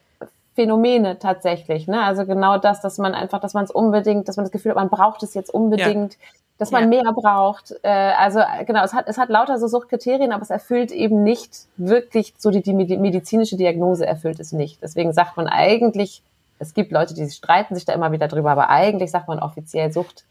Phänomene 0.55 1.17
tatsächlich. 1.19 1.87
Ne? 1.87 2.01
Also 2.01 2.25
genau 2.25 2.57
das, 2.57 2.81
dass 2.81 2.97
man 2.97 3.15
einfach, 3.15 3.39
dass 3.39 3.53
man 3.53 3.63
es 3.63 3.71
unbedingt, 3.71 4.27
dass 4.27 4.37
man 4.37 4.45
das 4.45 4.51
Gefühl 4.51 4.71
hat, 4.71 4.77
man 4.77 4.89
braucht 4.89 5.23
es 5.23 5.33
jetzt 5.33 5.53
unbedingt, 5.53 6.13
ja. 6.13 6.19
dass 6.59 6.71
man 6.71 6.83
ja. 6.83 7.01
mehr 7.01 7.13
braucht. 7.13 7.73
Äh, 7.81 7.89
also 7.89 8.39
genau, 8.65 8.83
es 8.83 8.93
hat, 8.93 9.07
es 9.07 9.17
hat 9.17 9.29
lauter 9.29 9.57
so 9.57 9.67
Suchtkriterien, 9.67 10.31
aber 10.31 10.43
es 10.43 10.51
erfüllt 10.51 10.91
eben 10.91 11.23
nicht 11.23 11.67
wirklich 11.77 12.33
so 12.37 12.51
die, 12.51 12.61
die 12.61 12.73
medizinische 12.73 13.57
Diagnose 13.57 14.05
erfüllt 14.05 14.39
es 14.39 14.51
nicht. 14.51 14.81
Deswegen 14.83 15.11
sagt 15.13 15.37
man 15.37 15.47
eigentlich, 15.47 16.21
es 16.59 16.73
gibt 16.73 16.91
Leute, 16.91 17.13
die 17.13 17.29
streiten 17.29 17.75
sich 17.75 17.85
da 17.85 17.93
immer 17.93 18.11
wieder 18.11 18.27
drüber, 18.27 18.51
aber 18.51 18.69
eigentlich 18.69 19.11
sagt 19.11 19.27
man 19.27 19.39
offiziell 19.39 19.91
Sucht. 19.91 20.25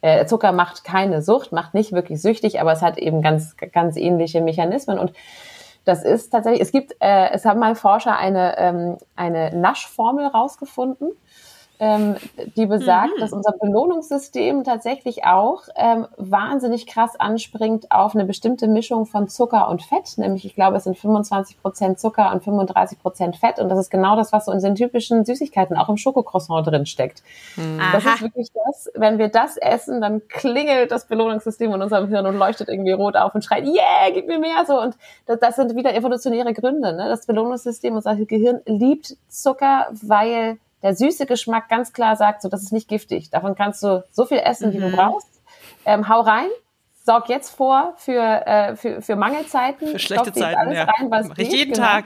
Äh, 0.00 0.26
Zucker 0.26 0.52
macht 0.52 0.84
keine 0.84 1.22
Sucht, 1.22 1.52
macht 1.52 1.74
nicht 1.74 1.92
wirklich 1.92 2.22
süchtig, 2.22 2.60
aber 2.60 2.72
es 2.72 2.82
hat 2.82 2.98
eben 2.98 3.20
ganz, 3.20 3.56
ganz 3.72 3.96
ähnliche 3.96 4.40
Mechanismen 4.40 4.98
und 4.98 5.12
das 5.88 6.04
ist 6.04 6.28
tatsächlich, 6.28 6.60
es 6.60 6.70
gibt, 6.70 6.94
äh, 7.00 7.30
es 7.30 7.46
haben 7.46 7.58
mal 7.58 7.74
Forscher 7.74 8.14
eine, 8.14 8.58
ähm, 8.58 8.98
eine 9.16 9.56
Naschformel 9.56 10.26
rausgefunden 10.26 11.12
ähm, 11.80 12.16
die 12.56 12.66
besagt, 12.66 13.16
mhm. 13.16 13.20
dass 13.20 13.32
unser 13.32 13.52
Belohnungssystem 13.52 14.64
tatsächlich 14.64 15.24
auch 15.24 15.62
ähm, 15.76 16.06
wahnsinnig 16.16 16.86
krass 16.86 17.18
anspringt 17.18 17.90
auf 17.90 18.14
eine 18.14 18.24
bestimmte 18.24 18.66
Mischung 18.66 19.06
von 19.06 19.28
Zucker 19.28 19.68
und 19.68 19.82
Fett. 19.82 20.18
Nämlich, 20.18 20.44
ich 20.44 20.54
glaube, 20.54 20.76
es 20.76 20.84
sind 20.84 20.98
25 20.98 21.60
Prozent 21.62 22.00
Zucker 22.00 22.32
und 22.32 22.42
35 22.42 23.00
Prozent 23.00 23.36
Fett. 23.36 23.58
Und 23.60 23.68
das 23.68 23.78
ist 23.78 23.90
genau 23.90 24.16
das, 24.16 24.32
was 24.32 24.46
so 24.46 24.52
in 24.52 24.60
den 24.60 24.74
typischen 24.74 25.24
Süßigkeiten 25.24 25.76
auch 25.76 25.88
im 25.88 25.96
Schokocroissant 25.96 26.66
drin 26.66 26.86
steckt. 26.86 27.22
Mhm. 27.56 27.80
Das 27.92 28.04
ist 28.04 28.22
wirklich 28.22 28.48
das, 28.66 28.90
wenn 28.94 29.18
wir 29.18 29.28
das 29.28 29.56
essen, 29.56 30.00
dann 30.00 30.26
klingelt 30.28 30.90
das 30.90 31.06
Belohnungssystem 31.06 31.72
in 31.72 31.82
unserem 31.82 32.08
Hirn 32.08 32.26
und 32.26 32.36
leuchtet 32.36 32.68
irgendwie 32.68 32.92
rot 32.92 33.16
auf 33.16 33.34
und 33.34 33.44
schreit, 33.44 33.64
yeah, 33.64 34.10
gib 34.12 34.26
mir 34.26 34.40
mehr 34.40 34.64
so. 34.66 34.80
Und 34.80 34.96
das, 35.26 35.38
das 35.38 35.56
sind 35.56 35.76
wieder 35.76 35.94
evolutionäre 35.94 36.52
Gründe. 36.54 36.92
Ne? 36.92 37.08
Das 37.08 37.26
Belohnungssystem, 37.26 37.94
unser 37.94 38.16
Gehirn 38.16 38.60
liebt 38.66 39.16
Zucker, 39.28 39.88
weil 40.02 40.58
der 40.82 40.94
süße 40.94 41.26
Geschmack 41.26 41.68
ganz 41.68 41.92
klar 41.92 42.16
sagt, 42.16 42.42
so 42.42 42.48
das 42.48 42.62
ist 42.62 42.72
nicht 42.72 42.88
giftig. 42.88 43.30
Davon 43.30 43.54
kannst 43.54 43.82
du 43.82 44.04
so 44.10 44.24
viel 44.24 44.38
essen, 44.38 44.70
mhm. 44.70 44.74
wie 44.74 44.80
du 44.80 44.88
mhm. 44.88 44.96
brauchst. 44.96 45.42
Ähm, 45.84 46.08
hau 46.08 46.20
rein, 46.20 46.48
sorg 47.08 47.30
jetzt 47.30 47.48
vor 47.56 47.94
für, 47.96 48.46
äh, 48.46 48.76
für, 48.76 49.00
für 49.00 49.16
Mangelzeiten. 49.16 49.88
Für 49.88 49.98
schlechte 49.98 50.30
Zeiten, 50.30 50.72
ja. 50.72 50.84
Rein, 50.84 51.10
was 51.10 51.28
Mach 51.28 51.38
ich 51.38 51.50
jeden 51.50 51.72
genau. 51.72 51.86
Tag. 51.86 52.04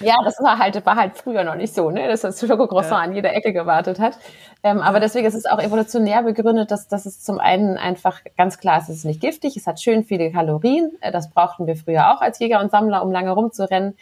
ja, 0.00 0.14
das 0.24 0.40
war 0.40 0.58
halt, 0.58 0.86
war 0.86 0.94
halt 0.94 1.16
früher 1.16 1.42
noch 1.42 1.56
nicht 1.56 1.74
so, 1.74 1.90
ne? 1.90 2.06
dass 2.06 2.20
das 2.20 2.38
Schokocroissant 2.38 2.92
ja. 2.92 3.10
an 3.10 3.14
jeder 3.14 3.34
Ecke 3.34 3.52
gewartet 3.52 3.98
hat. 3.98 4.18
Ähm, 4.62 4.80
aber 4.80 5.00
deswegen 5.00 5.26
ist 5.26 5.34
es 5.34 5.46
auch 5.46 5.58
evolutionär 5.58 6.22
begründet, 6.22 6.70
dass, 6.70 6.86
dass 6.86 7.06
es 7.06 7.24
zum 7.24 7.40
einen 7.40 7.76
einfach 7.76 8.20
ganz 8.36 8.58
klar 8.58 8.78
ist, 8.78 8.88
es 8.88 8.98
ist 8.98 9.04
nicht 9.04 9.20
giftig, 9.20 9.56
es 9.56 9.66
hat 9.66 9.80
schön 9.80 10.04
viele 10.04 10.30
Kalorien. 10.30 10.92
Äh, 11.00 11.10
das 11.10 11.30
brauchten 11.30 11.66
wir 11.66 11.74
früher 11.74 12.14
auch 12.14 12.20
als 12.20 12.38
Jäger 12.38 12.60
und 12.60 12.70
Sammler, 12.70 13.02
um 13.02 13.10
lange 13.10 13.32
rumzurennen. 13.32 13.96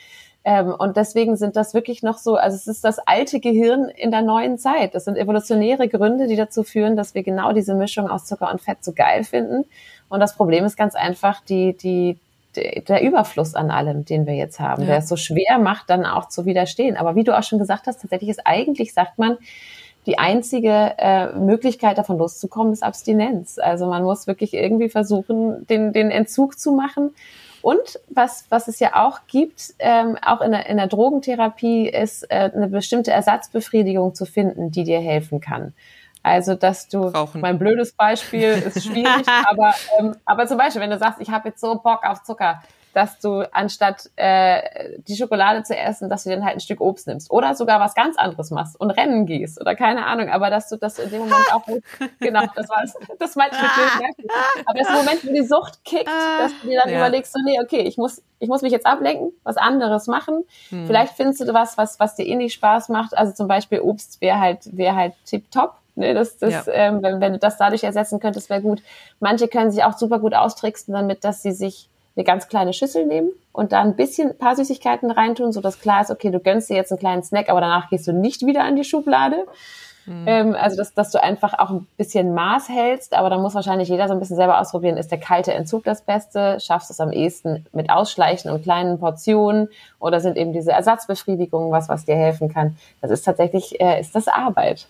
Ähm, 0.45 0.75
und 0.77 0.99
deswegen 0.99 1.37
sind 1.37 1.57
das 1.57 1.73
wirklich 1.73 2.03
noch 2.03 2.19
so, 2.19 2.37
also 2.37 2.55
es 2.55 2.67
ist 2.67 2.85
das 2.85 2.99
alte 2.99 3.41
Gehirn 3.41 3.89
in 3.89 4.11
der 4.11 4.21
neuen 4.21 4.59
Zeit. 4.59 4.95
Das 4.95 5.07
sind 5.07 5.17
evolutionäre 5.17 5.89
Gründe, 5.89 6.27
die 6.27 6.37
dazu 6.37 6.63
führen, 6.63 6.97
dass 6.97 7.15
wir 7.15 7.23
genau 7.23 7.53
diese 7.53 7.75
Mischung 7.75 8.09
aus 8.09 8.27
Zucker 8.27 8.53
und 8.53 8.61
Fett 8.61 8.85
so 8.85 8.93
geil 8.93 9.25
finden. 9.25 9.65
Und 10.11 10.21
das 10.21 10.37
Problem 10.37 10.65
ist 10.67 10.77
ganz 10.77 10.95
einfach 10.95 11.41
die, 11.41 11.75
die, 11.75 12.19
der 12.55 13.03
Überfluss 13.03 13.55
an 13.55 13.71
allem, 13.71 14.05
den 14.05 14.27
wir 14.27 14.35
jetzt 14.35 14.61
haben, 14.61 14.83
ja. 14.83 14.89
der 14.89 14.99
es 14.99 15.09
so 15.09 15.17
schwer 15.17 15.59
macht, 15.59 15.89
dann 15.89 16.05
auch 16.05 16.29
zu 16.29 16.45
widerstehen. 16.45 16.99
Aber 16.99 17.17
wie 17.17 17.25
du 17.25 17.37
auch 17.37 17.43
schon 17.43 17.59
gesagt 17.59 17.87
hast, 17.87 18.03
tatsächlich 18.03 18.29
ist 18.29 18.47
eigentlich, 18.47 18.93
sagt 18.93 19.19
man, 19.19 19.39
die 20.05 20.19
einzige 20.19 20.93
äh, 20.99 21.33
Möglichkeit 21.33 21.97
davon 21.97 22.19
loszukommen, 22.19 22.75
ist 22.75 22.83
Abstinenz. 22.83 23.59
Also 23.59 23.87
man 23.87 24.03
muss 24.03 24.27
wirklich 24.27 24.53
irgendwie 24.53 24.91
versuchen, 24.91 25.67
den, 25.69 25.95
den 25.95 26.11
Entzug 26.11 26.59
zu 26.59 26.73
machen 26.73 27.13
und 27.65 27.99
was, 28.11 28.45
was 28.51 28.69
es 28.69 28.79
ja 28.79 28.95
auch 28.95 29.21
gibt, 29.27 29.73
ähm, 29.79 30.19
auch 30.23 30.43
in 30.43 30.53
der, 30.53 30.67
in 30.67 30.77
der 30.77 30.87
Drogentherapie, 30.87 31.89
ist 31.89 32.25
äh, 32.31 32.51
eine 32.55 32.69
bestimmte 32.69 33.11
Ersatzbefriedigung 33.11 34.15
zu 34.15 34.27
finden, 34.27 34.71
die 34.71 34.85
dir 34.85 35.01
helfen 35.01 35.41
kann. 35.41 35.73
Also, 36.23 36.57
dass 36.57 36.89
du, 36.89 37.05
Rauchen. 37.05 37.41
mein 37.41 37.59
blödes 37.59 37.93
Beispiel 37.93 38.51
ist 38.51 38.85
schwierig, 38.85 39.27
aber, 39.51 39.73
ähm, 39.99 40.15
aber 40.27 40.47
zum 40.47 40.59
Beispiel, 40.59 40.83
wenn 40.83 40.91
du 40.91 40.99
sagst, 40.99 41.23
ich 41.23 41.31
habe 41.31 41.49
jetzt 41.49 41.61
so 41.63 41.77
Bock 41.77 42.05
auf 42.05 42.23
Zucker, 42.23 42.63
dass 42.95 43.19
du 43.19 43.43
anstatt 43.53 44.11
äh, 44.17 44.99
die 45.07 45.17
Schokolade 45.17 45.63
zu 45.63 45.77
essen, 45.77 46.09
dass 46.09 46.25
du 46.25 46.31
dann 46.31 46.45
halt 46.45 46.55
ein 46.55 46.61
Stück 46.61 46.81
Obst 46.81 47.07
nimmst 47.07 47.31
oder 47.31 47.55
sogar 47.55 47.81
was 47.81 47.95
ganz 47.95 48.17
anderes 48.17 48.51
machst 48.51 48.79
und 48.81 48.91
Rennen 48.91 49.27
gehst 49.27 49.61
oder 49.61 49.75
keine 49.75 50.07
Ahnung, 50.07 50.29
aber 50.29 50.51
dass 50.51 50.69
du 50.69 50.77
das 50.77 50.99
in 50.99 51.11
dem 51.11 51.21
Moment 51.21 51.53
auch 51.53 51.65
genau, 52.21 52.43
das 52.55 52.69
war 52.69 52.85
das 53.19 53.37
meinte 53.37 53.57
ich 53.57 54.17
mit 54.19 54.31
Aber 54.67 54.79
das 54.79 54.91
Moment, 54.91 55.27
wo 55.27 55.33
die 55.33 55.45
Sucht 55.45 55.85
kickt, 55.85 56.09
dass 56.09 56.53
du 56.63 56.69
dir 56.69 56.81
dann 56.83 56.93
ja. 56.93 56.99
überlegst, 56.99 57.33
so 57.33 57.41
nee, 57.45 57.61
okay, 57.61 57.81
ich 57.81 57.97
muss 57.97 58.23
ich 58.39 58.49
muss 58.49 58.63
mich 58.63 58.73
jetzt 58.73 58.87
ablenken, 58.87 59.33
was 59.43 59.57
anderes 59.57 60.07
machen. 60.07 60.45
Hm. 60.69 60.87
Vielleicht 60.87 61.15
findest 61.15 61.41
du 61.41 61.55
was, 61.55 61.79
was 61.79 61.99
was 61.99 62.15
dir 62.15 62.27
eh 62.27 62.37
nicht 62.37 62.55
Spaß 62.55 62.89
macht. 62.91 63.17
Also 63.17 63.33
zum 63.33 63.49
Beispiel 63.49 63.81
Obst 63.81 64.21
wäre 64.21 64.39
halt 64.39 64.77
wäre 64.77 64.95
halt 64.95 65.15
tip 65.25 65.51
top 65.51 65.77
Ne, 65.97 66.13
das, 66.13 66.39
das, 66.39 66.67
ja. 66.67 66.73
ähm, 66.73 67.03
wenn, 67.03 67.21
wenn 67.21 67.35
du 67.35 67.39
das 67.39 67.57
dadurch 67.57 67.85
ersetzen 67.85 68.19
könntest, 68.19 68.51
wäre 68.51 68.61
gut. 68.61 68.83
Manche 69.21 69.47
können 69.47 69.71
sich 69.71 69.85
auch 69.85 69.97
super 69.97 70.19
gut 70.19 70.35
austricksen 70.35 70.93
damit, 70.93 71.23
dass 71.23 71.43
sie 71.43 71.53
sich 71.53 71.89
eine 72.17 72.25
ganz 72.25 72.49
kleine 72.49 72.73
Schüssel 72.73 73.07
nehmen 73.07 73.31
und 73.53 73.73
da 73.73 73.81
ein 73.81 73.97
bisschen 73.97 74.31
ein 74.31 74.39
paar 74.39 74.57
Süßigkeiten 74.57 75.11
reintun, 75.11 75.53
so 75.53 75.61
dass 75.61 75.81
klar 75.81 76.01
ist, 76.01 76.11
okay, 76.11 76.31
du 76.31 76.41
gönnst 76.41 76.71
dir 76.71 76.77
jetzt 76.77 76.93
einen 76.93 77.01
kleinen 77.01 77.23
Snack, 77.23 77.49
aber 77.49 77.61
danach 77.61 77.91
gehst 77.91 78.07
du 78.07 78.13
nicht 78.13 78.47
wieder 78.47 78.65
an 78.65 78.77
die 78.77 78.85
Schublade. 78.85 79.47
Mhm. 80.07 80.25
Ähm, 80.27 80.55
also, 80.55 80.77
dass, 80.77 80.93
dass 80.93 81.11
du 81.11 81.23
einfach 81.23 81.59
auch 81.59 81.71
ein 81.71 81.87
bisschen 81.97 82.35
Maß 82.35 82.69
hältst, 82.69 83.15
aber 83.15 83.31
da 83.31 83.39
muss 83.39 83.55
wahrscheinlich 83.55 83.89
jeder 83.89 84.07
so 84.07 84.13
ein 84.13 84.21
bisschen 84.21 84.37
selber 84.37 84.61
ausprobieren, 84.61 84.97
ist 84.97 85.11
der 85.11 85.19
kalte 85.19 85.55
Entzug 85.55 85.85
das 85.85 86.03
Beste? 86.03 86.59
Schaffst 86.61 86.91
du 86.91 86.93
es 86.93 87.01
am 87.01 87.11
ehesten 87.11 87.67
mit 87.73 87.91
Ausschleichen 87.91 88.51
und 88.51 88.63
kleinen 88.63 88.99
Portionen 88.99 89.69
oder 89.99 90.21
sind 90.21 90.37
eben 90.37 90.53
diese 90.53 90.73
Ersatzbefriedigungen 90.73 91.71
was, 91.71 91.89
was 91.89 92.05
dir 92.05 92.17
helfen 92.17 92.53
kann? 92.53 92.77
Das 93.01 93.11
ist 93.11 93.25
tatsächlich, 93.25 93.81
äh, 93.81 94.01
ist 94.01 94.15
das 94.15 94.29
Arbeit. 94.29 94.87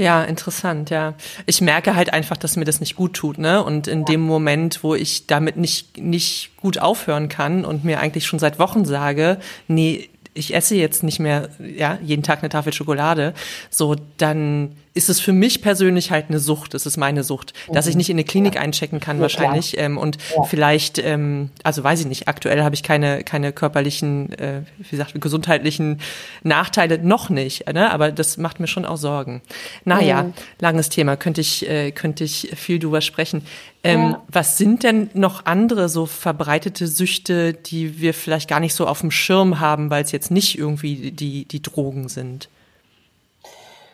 Ja, 0.00 0.24
interessant, 0.24 0.88
ja. 0.88 1.12
Ich 1.44 1.60
merke 1.60 1.94
halt 1.94 2.14
einfach, 2.14 2.38
dass 2.38 2.56
mir 2.56 2.64
das 2.64 2.80
nicht 2.80 2.96
gut 2.96 3.12
tut, 3.12 3.36
ne? 3.36 3.62
Und 3.62 3.86
in 3.86 3.98
ja. 3.98 4.04
dem 4.06 4.22
Moment, 4.22 4.82
wo 4.82 4.94
ich 4.94 5.26
damit 5.26 5.58
nicht, 5.58 5.98
nicht 5.98 6.56
gut 6.56 6.78
aufhören 6.78 7.28
kann 7.28 7.66
und 7.66 7.84
mir 7.84 8.00
eigentlich 8.00 8.24
schon 8.24 8.38
seit 8.38 8.58
Wochen 8.58 8.86
sage, 8.86 9.38
nee, 9.68 10.08
ich 10.32 10.54
esse 10.54 10.74
jetzt 10.74 11.02
nicht 11.02 11.18
mehr, 11.18 11.50
ja, 11.58 11.98
jeden 12.02 12.22
Tag 12.22 12.38
eine 12.38 12.48
Tafel 12.48 12.72
Schokolade, 12.72 13.34
so, 13.68 13.94
dann 14.16 14.74
ist 14.92 15.08
es 15.08 15.20
für 15.20 15.32
mich 15.32 15.62
persönlich 15.62 16.10
halt 16.10 16.26
eine 16.28 16.40
Sucht. 16.40 16.74
Es 16.74 16.84
ist 16.84 16.96
meine 16.96 17.22
Sucht, 17.22 17.52
mhm. 17.68 17.74
dass 17.74 17.86
ich 17.86 17.94
mhm. 17.94 17.98
nicht 17.98 18.10
in 18.10 18.16
eine 18.16 18.24
Klinik 18.24 18.56
ja. 18.56 18.60
einchecken 18.60 18.98
kann 18.98 19.18
ja, 19.18 19.22
wahrscheinlich 19.22 19.78
ähm, 19.78 19.96
und 19.96 20.18
ja. 20.34 20.42
vielleicht, 20.44 20.98
ähm, 20.98 21.50
also 21.62 21.84
weiß 21.84 22.00
ich 22.00 22.06
nicht. 22.06 22.28
Aktuell 22.28 22.62
habe 22.62 22.74
ich 22.74 22.82
keine 22.82 23.22
keine 23.22 23.52
körperlichen, 23.52 24.32
äh, 24.38 24.62
wie 24.78 24.90
gesagt, 24.90 25.18
gesundheitlichen 25.20 26.00
Nachteile 26.42 26.98
noch 26.98 27.30
nicht. 27.30 27.72
Ne? 27.72 27.90
Aber 27.90 28.10
das 28.10 28.36
macht 28.36 28.58
mir 28.58 28.66
schon 28.66 28.84
auch 28.84 28.96
Sorgen. 28.96 29.42
Naja, 29.84 30.24
mhm. 30.24 30.32
langes 30.58 30.88
Thema. 30.88 31.16
Könnte 31.16 31.40
ich 31.40 31.68
äh, 31.68 31.92
könnte 31.92 32.24
ich 32.24 32.50
viel 32.56 32.78
drüber 32.80 33.00
sprechen. 33.00 33.42
Ähm, 33.82 34.16
was 34.28 34.58
sind 34.58 34.82
denn 34.82 35.08
noch 35.14 35.46
andere 35.46 35.88
so 35.88 36.04
verbreitete 36.04 36.86
Süchte, 36.86 37.54
die 37.54 38.00
wir 38.00 38.12
vielleicht 38.12 38.48
gar 38.48 38.60
nicht 38.60 38.74
so 38.74 38.86
auf 38.86 39.00
dem 39.00 39.10
Schirm 39.10 39.58
haben, 39.60 39.88
weil 39.88 40.04
es 40.04 40.12
jetzt 40.12 40.30
nicht 40.30 40.58
irgendwie 40.58 41.12
die 41.12 41.46
die 41.46 41.62
Drogen 41.62 42.08
sind? 42.08 42.48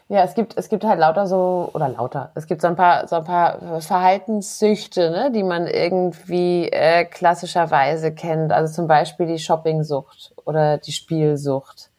Ja, 0.08 0.22
es 0.22 0.34
gibt, 0.34 0.56
es 0.56 0.68
gibt 0.68 0.84
halt 0.84 1.00
lauter 1.00 1.26
so, 1.26 1.68
oder 1.72 1.88
lauter, 1.88 2.30
es 2.36 2.46
gibt 2.46 2.62
so 2.62 2.68
ein 2.68 2.76
paar, 2.76 3.08
so 3.08 3.16
ein 3.16 3.24
paar 3.24 3.80
Verhaltenssüchte, 3.80 5.10
ne, 5.10 5.32
die 5.32 5.42
man 5.42 5.66
irgendwie 5.66 6.68
äh, 6.68 7.04
klassischerweise 7.04 8.14
kennt. 8.14 8.52
Also 8.52 8.72
zum 8.72 8.86
Beispiel 8.86 9.26
die 9.26 9.40
Shoppingsucht 9.40 10.32
oder 10.44 10.78
die 10.78 10.92
Spielsucht. 10.92 11.90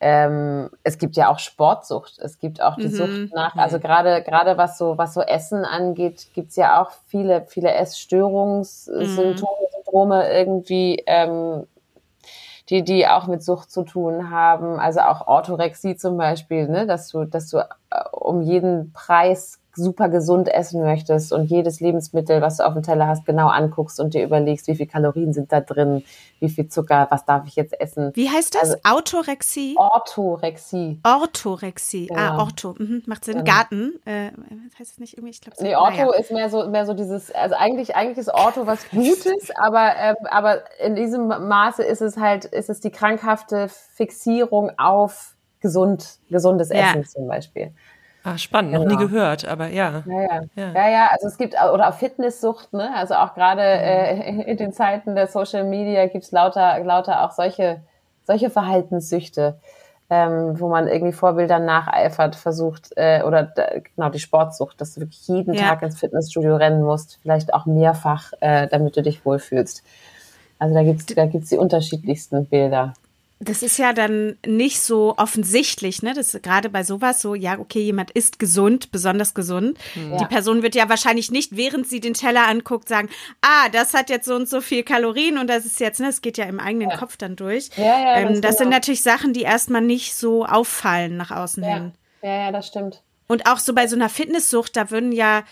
Ähm, 0.00 0.70
es 0.82 0.96
gibt 0.96 1.16
ja 1.16 1.28
auch 1.28 1.38
Sportsucht. 1.38 2.18
Es 2.18 2.38
gibt 2.38 2.62
auch 2.62 2.76
die 2.76 2.88
mhm. 2.88 2.94
Sucht 2.94 3.34
nach, 3.34 3.54
also 3.56 3.80
gerade 3.80 4.22
gerade 4.22 4.56
was 4.56 4.78
so 4.78 4.96
was 4.96 5.12
so 5.12 5.20
Essen 5.20 5.64
angeht, 5.64 6.28
gibt's 6.34 6.56
ja 6.56 6.82
auch 6.82 6.90
viele 7.06 7.44
viele 7.46 7.72
Essstörungssymptome, 7.72 9.30
mhm. 9.30 9.36
Syndrome 9.84 10.32
irgendwie 10.32 11.02
ähm, 11.06 11.66
die, 12.68 12.82
die 12.82 13.06
auch 13.06 13.26
mit 13.26 13.42
Sucht 13.42 13.70
zu 13.70 13.84
tun 13.84 14.30
haben. 14.30 14.78
Also 14.78 15.00
auch 15.00 15.26
Orthorexie 15.26 15.96
zum 15.96 16.16
Beispiel, 16.16 16.68
ne? 16.68 16.86
dass 16.86 17.08
du, 17.08 17.24
dass 17.24 17.48
du 17.48 17.58
äh, 17.58 17.64
um 18.12 18.42
jeden 18.42 18.92
Preis 18.92 19.60
super 19.76 20.08
gesund 20.08 20.48
essen 20.48 20.82
möchtest 20.82 21.32
und 21.32 21.44
jedes 21.44 21.80
Lebensmittel, 21.80 22.40
was 22.40 22.56
du 22.56 22.66
auf 22.66 22.72
dem 22.72 22.82
Teller 22.82 23.06
hast, 23.06 23.24
genau 23.26 23.48
anguckst 23.48 24.00
und 24.00 24.14
dir 24.14 24.24
überlegst, 24.24 24.66
wie 24.68 24.74
viel 24.74 24.86
Kalorien 24.86 25.32
sind 25.32 25.52
da 25.52 25.60
drin, 25.60 26.02
wie 26.40 26.48
viel 26.48 26.68
Zucker, 26.68 27.06
was 27.10 27.24
darf 27.24 27.46
ich 27.46 27.56
jetzt 27.56 27.78
essen. 27.78 28.10
Wie 28.14 28.28
heißt 28.28 28.54
das? 28.54 28.62
Also, 28.62 28.76
Autorexie? 28.84 29.74
Orthorexie. 29.76 31.00
Orthorexie. 31.04 32.08
Ah, 32.10 32.14
genau. 32.14 32.32
Ah, 32.32 32.42
Ortho. 32.42 32.74
Mhm, 32.78 33.02
macht 33.06 33.24
Sinn. 33.24 33.44
Genau. 33.44 33.52
Garten. 33.52 33.92
Äh, 34.04 34.30
heißt 34.78 34.92
es 34.92 34.98
nicht 34.98 35.16
irgendwie? 35.16 35.30
Ich 35.30 35.40
glaube, 35.40 35.56
nee, 35.62 35.76
Ortho 35.76 36.06
naja. 36.06 36.14
ist 36.18 36.32
mehr 36.32 36.50
so, 36.50 36.68
mehr 36.68 36.86
so 36.86 36.94
dieses, 36.94 37.30
also 37.32 37.54
eigentlich, 37.54 37.94
eigentlich 37.94 38.18
ist 38.18 38.32
Ortho 38.32 38.66
was 38.66 38.88
Gutes, 38.90 39.50
aber, 39.56 39.94
ähm, 39.96 40.16
aber 40.30 40.62
in 40.80 40.96
diesem 40.96 41.28
Maße 41.28 41.82
ist 41.82 42.00
es 42.00 42.16
halt, 42.16 42.46
ist 42.46 42.70
es 42.70 42.80
die 42.80 42.90
krankhafte 42.90 43.68
Fixierung 43.68 44.72
auf 44.78 45.36
gesund, 45.60 46.18
gesundes 46.30 46.70
ja. 46.70 46.90
Essen 46.90 47.04
zum 47.04 47.26
Beispiel. 47.26 47.72
Ah, 48.26 48.38
spannend, 48.38 48.72
genau. 48.72 48.84
noch 48.84 48.90
nie 48.90 49.06
gehört, 49.06 49.46
aber 49.46 49.68
ja. 49.68 50.02
Ja, 50.04 50.20
ja. 50.20 50.40
ja. 50.56 50.72
ja, 50.74 50.88
ja 50.88 51.08
also 51.12 51.28
es 51.28 51.38
gibt, 51.38 51.54
oder 51.54 51.88
auch 51.88 51.94
Fitnesssucht, 51.94 52.72
ne? 52.72 52.90
Also 52.96 53.14
auch 53.14 53.34
gerade 53.34 53.62
mhm. 53.62 54.40
äh, 54.40 54.42
in 54.50 54.56
den 54.56 54.72
Zeiten 54.72 55.14
der 55.14 55.28
Social 55.28 55.62
Media 55.62 56.06
gibt's 56.06 56.32
lauter, 56.32 56.80
lauter 56.80 57.24
auch 57.24 57.30
solche, 57.30 57.82
solche 58.24 58.50
Verhaltenssüchte, 58.50 59.60
ähm, 60.10 60.58
wo 60.58 60.68
man 60.68 60.88
irgendwie 60.88 61.12
Vorbildern 61.12 61.66
nacheifert, 61.66 62.34
versucht, 62.34 62.90
äh, 62.96 63.22
oder 63.22 63.52
genau 63.94 64.08
die 64.08 64.18
Sportsucht, 64.18 64.80
dass 64.80 64.94
du 64.94 65.02
wirklich 65.02 65.28
jeden 65.28 65.54
ja. 65.54 65.68
Tag 65.68 65.82
ins 65.82 66.00
Fitnessstudio 66.00 66.56
rennen 66.56 66.82
musst, 66.82 67.20
vielleicht 67.22 67.54
auch 67.54 67.64
mehrfach, 67.64 68.32
äh, 68.40 68.66
damit 68.66 68.96
du 68.96 69.02
dich 69.02 69.24
wohlfühlst. 69.24 69.84
Also 70.58 70.74
da 70.74 70.82
gibt's 70.82 71.06
da 71.06 71.26
gibt's 71.26 71.50
die 71.50 71.58
unterschiedlichsten 71.58 72.46
Bilder 72.46 72.94
das 73.38 73.62
ist 73.62 73.76
ja 73.76 73.92
dann 73.92 74.38
nicht 74.46 74.80
so 74.80 75.14
offensichtlich, 75.18 76.02
ne? 76.02 76.14
Das 76.14 76.32
ist 76.32 76.42
gerade 76.42 76.70
bei 76.70 76.82
sowas 76.82 77.20
so, 77.20 77.34
ja, 77.34 77.58
okay, 77.58 77.80
jemand 77.82 78.10
ist 78.10 78.38
gesund, 78.38 78.90
besonders 78.92 79.34
gesund. 79.34 79.78
Ja. 79.94 80.16
Die 80.16 80.24
Person 80.24 80.62
wird 80.62 80.74
ja 80.74 80.88
wahrscheinlich 80.88 81.30
nicht, 81.30 81.54
während 81.54 81.86
sie 81.86 82.00
den 82.00 82.14
Teller 82.14 82.48
anguckt, 82.48 82.88
sagen, 82.88 83.10
ah, 83.42 83.68
das 83.70 83.92
hat 83.92 84.08
jetzt 84.08 84.24
so 84.24 84.34
und 84.34 84.48
so 84.48 84.62
viel 84.62 84.82
Kalorien 84.84 85.36
und 85.36 85.48
das 85.48 85.66
ist 85.66 85.80
jetzt, 85.80 86.00
ne, 86.00 86.08
es 86.08 86.22
geht 86.22 86.38
ja 86.38 86.46
im 86.46 86.60
eigenen 86.60 86.90
ja. 86.90 86.96
Kopf 86.96 87.18
dann 87.18 87.36
durch. 87.36 87.68
Ja, 87.76 87.84
ja, 87.84 88.16
ähm, 88.20 88.40
das, 88.40 88.56
sind 88.56 88.70
natürlich 88.70 89.02
Sachen, 89.02 89.34
die 89.34 89.42
erstmal 89.42 89.82
nicht 89.82 90.14
so 90.14 90.46
auffallen 90.46 91.18
nach 91.18 91.30
außen 91.30 91.62
hin. 91.62 91.92
Ja, 92.22 92.46
ja, 92.46 92.52
das 92.52 92.68
stimmt. 92.68 93.02
Und 93.28 93.46
auch 93.50 93.58
so 93.58 93.74
bei 93.74 93.86
so 93.86 93.96
einer 93.96 94.08
Fitnesssucht, 94.08 94.76
da 94.76 94.90
würden 94.90 95.12
ja 95.12 95.42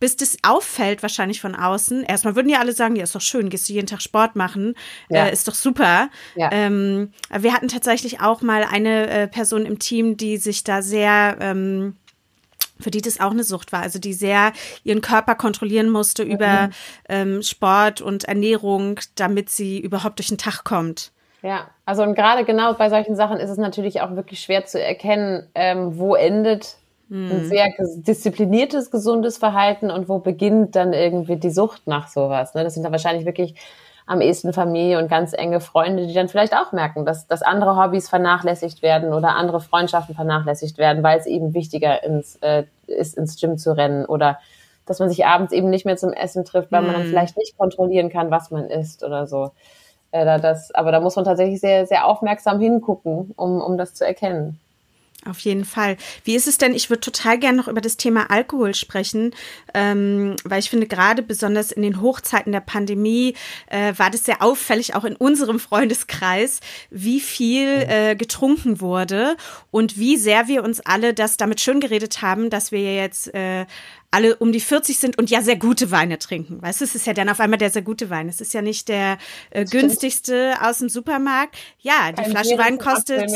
bis 0.00 0.16
das 0.16 0.38
auffällt, 0.42 1.02
wahrscheinlich 1.02 1.40
von 1.40 1.54
außen. 1.54 2.02
Erstmal 2.02 2.34
würden 2.34 2.48
ja 2.48 2.58
alle 2.58 2.72
sagen, 2.72 2.96
ja, 2.96 3.04
ist 3.04 3.14
doch 3.14 3.20
schön, 3.20 3.50
gehst 3.50 3.68
du 3.68 3.74
jeden 3.74 3.86
Tag 3.86 4.02
Sport 4.02 4.34
machen, 4.34 4.74
ja. 5.08 5.26
äh, 5.26 5.32
ist 5.32 5.46
doch 5.46 5.54
super. 5.54 6.08
Ja. 6.34 6.48
Ähm, 6.50 7.12
wir 7.30 7.52
hatten 7.52 7.68
tatsächlich 7.68 8.20
auch 8.20 8.42
mal 8.42 8.64
eine 8.64 9.08
äh, 9.08 9.28
Person 9.28 9.66
im 9.66 9.78
Team, 9.78 10.16
die 10.16 10.38
sich 10.38 10.64
da 10.64 10.82
sehr 10.82 11.36
ähm, 11.40 11.96
für 12.80 12.90
die 12.90 13.02
das 13.02 13.20
auch 13.20 13.30
eine 13.30 13.44
Sucht 13.44 13.72
war, 13.72 13.82
also 13.82 13.98
die 13.98 14.14
sehr 14.14 14.52
ihren 14.84 15.02
Körper 15.02 15.34
kontrollieren 15.34 15.90
musste 15.90 16.24
mhm. 16.24 16.30
über 16.30 16.70
ähm, 17.10 17.42
Sport 17.42 18.00
und 18.00 18.24
Ernährung, 18.24 18.98
damit 19.16 19.50
sie 19.50 19.78
überhaupt 19.78 20.18
durch 20.18 20.28
den 20.28 20.38
Tag 20.38 20.64
kommt. 20.64 21.12
Ja, 21.42 21.70
also 21.84 22.02
und 22.02 22.14
gerade 22.14 22.44
genau 22.44 22.74
bei 22.74 22.88
solchen 22.88 23.16
Sachen 23.16 23.38
ist 23.38 23.50
es 23.50 23.58
natürlich 23.58 24.00
auch 24.00 24.14
wirklich 24.16 24.40
schwer 24.40 24.64
zu 24.64 24.82
erkennen, 24.82 25.48
ähm, 25.54 25.98
wo 25.98 26.14
endet 26.14 26.76
ein 27.10 27.42
mhm. 27.42 27.48
sehr 27.48 27.66
diszipliniertes, 27.96 28.90
gesundes 28.90 29.36
Verhalten 29.36 29.90
und 29.90 30.08
wo 30.08 30.18
beginnt 30.18 30.76
dann 30.76 30.92
irgendwie 30.92 31.36
die 31.36 31.50
Sucht 31.50 31.86
nach 31.86 32.08
sowas. 32.08 32.54
Ne? 32.54 32.62
Das 32.62 32.74
sind 32.74 32.84
dann 32.84 32.92
wahrscheinlich 32.92 33.26
wirklich 33.26 33.56
am 34.06 34.20
ehesten 34.20 34.52
Familie 34.52 34.98
und 34.98 35.08
ganz 35.08 35.32
enge 35.32 35.60
Freunde, 35.60 36.06
die 36.06 36.14
dann 36.14 36.28
vielleicht 36.28 36.54
auch 36.54 36.72
merken, 36.72 37.04
dass, 37.04 37.26
dass 37.26 37.42
andere 37.42 37.76
Hobbys 37.76 38.08
vernachlässigt 38.08 38.82
werden 38.82 39.12
oder 39.12 39.36
andere 39.36 39.60
Freundschaften 39.60 40.14
vernachlässigt 40.14 40.78
werden, 40.78 41.02
weil 41.02 41.18
es 41.18 41.26
eben 41.26 41.54
wichtiger 41.54 42.02
ins, 42.02 42.36
äh, 42.36 42.64
ist, 42.86 43.16
ins 43.16 43.40
Gym 43.40 43.58
zu 43.58 43.76
rennen 43.76 44.04
oder 44.04 44.38
dass 44.86 44.98
man 44.98 45.08
sich 45.08 45.26
abends 45.26 45.52
eben 45.52 45.70
nicht 45.70 45.86
mehr 45.86 45.96
zum 45.96 46.12
Essen 46.12 46.44
trifft, 46.44 46.72
weil 46.72 46.82
man 46.82 46.92
dann 46.92 47.04
mhm. 47.04 47.10
vielleicht 47.10 47.36
nicht 47.36 47.56
kontrollieren 47.56 48.08
kann, 48.08 48.30
was 48.30 48.50
man 48.50 48.66
isst 48.66 49.04
oder 49.04 49.26
so. 49.26 49.52
Äh, 50.10 50.40
das, 50.40 50.74
aber 50.74 50.90
da 50.90 51.00
muss 51.00 51.16
man 51.16 51.24
tatsächlich 51.24 51.60
sehr, 51.60 51.86
sehr 51.86 52.06
aufmerksam 52.06 52.60
hingucken, 52.60 53.32
um, 53.36 53.60
um 53.60 53.78
das 53.78 53.94
zu 53.94 54.04
erkennen. 54.04 54.58
Auf 55.26 55.40
jeden 55.40 55.66
Fall. 55.66 55.98
Wie 56.24 56.34
ist 56.34 56.48
es 56.48 56.56
denn? 56.56 56.74
Ich 56.74 56.88
würde 56.88 57.00
total 57.00 57.38
gerne 57.38 57.58
noch 57.58 57.68
über 57.68 57.82
das 57.82 57.98
Thema 57.98 58.30
Alkohol 58.30 58.74
sprechen, 58.74 59.34
ähm, 59.74 60.36
weil 60.44 60.60
ich 60.60 60.70
finde, 60.70 60.86
gerade 60.86 61.22
besonders 61.22 61.72
in 61.72 61.82
den 61.82 62.00
Hochzeiten 62.00 62.52
der 62.52 62.60
Pandemie 62.60 63.34
äh, 63.66 63.92
war 63.98 64.10
das 64.10 64.24
sehr 64.24 64.40
auffällig, 64.40 64.94
auch 64.94 65.04
in 65.04 65.16
unserem 65.16 65.60
Freundeskreis, 65.60 66.60
wie 66.88 67.20
viel 67.20 67.68
äh, 67.68 68.16
getrunken 68.16 68.80
wurde 68.80 69.36
und 69.70 69.98
wie 69.98 70.16
sehr 70.16 70.48
wir 70.48 70.64
uns 70.64 70.80
alle 70.80 71.12
das 71.12 71.36
damit 71.36 71.60
schön 71.60 71.80
geredet 71.80 72.22
haben, 72.22 72.48
dass 72.48 72.72
wir 72.72 72.94
jetzt 72.94 73.34
äh, 73.34 73.66
alle 74.10 74.36
um 74.36 74.50
die 74.50 74.60
40 74.60 74.98
sind 74.98 75.18
und 75.18 75.30
ja 75.30 75.40
sehr 75.40 75.56
gute 75.56 75.90
Weine 75.90 76.18
trinken. 76.18 76.60
Weißt 76.60 76.80
du, 76.80 76.84
es 76.84 76.94
ist 76.94 77.06
ja 77.06 77.12
dann 77.12 77.28
auf 77.28 77.38
einmal 77.38 77.58
der 77.58 77.70
sehr 77.70 77.82
gute 77.82 78.10
Wein. 78.10 78.28
Es 78.28 78.40
ist 78.40 78.52
ja 78.52 78.60
nicht 78.60 78.88
der 78.88 79.18
äh, 79.50 79.64
günstigste 79.64 80.56
aus 80.60 80.78
dem 80.78 80.88
Supermarkt. 80.88 81.56
Ja, 81.80 82.10
die 82.10 82.22
Kein 82.22 82.30
Flasche 82.32 82.58
Wein 82.58 82.78
kostet, 82.78 83.30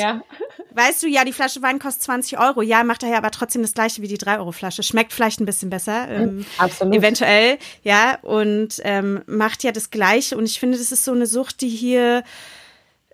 weißt 0.72 1.02
du, 1.02 1.06
ja, 1.06 1.24
die 1.24 1.32
Flasche 1.32 1.62
Wein 1.62 1.78
kostet 1.78 2.02
20 2.02 2.38
Euro. 2.40 2.62
Ja, 2.62 2.82
macht 2.82 3.04
daher 3.04 3.18
aber 3.18 3.30
trotzdem 3.30 3.62
das 3.62 3.74
gleiche 3.74 4.02
wie 4.02 4.08
die 4.08 4.18
3 4.18 4.38
Euro 4.38 4.50
Flasche. 4.50 4.82
Schmeckt 4.82 5.12
vielleicht 5.12 5.40
ein 5.40 5.46
bisschen 5.46 5.70
besser. 5.70 6.08
Ähm, 6.08 6.44
Absolut. 6.58 6.94
Eventuell, 6.94 7.58
ja, 7.84 8.18
und 8.22 8.80
ähm, 8.82 9.22
macht 9.26 9.62
ja 9.62 9.70
das 9.70 9.90
Gleiche. 9.90 10.36
Und 10.36 10.44
ich 10.44 10.58
finde, 10.58 10.76
das 10.76 10.90
ist 10.90 11.04
so 11.04 11.12
eine 11.12 11.26
Sucht, 11.26 11.60
die 11.60 11.68
hier 11.68 12.24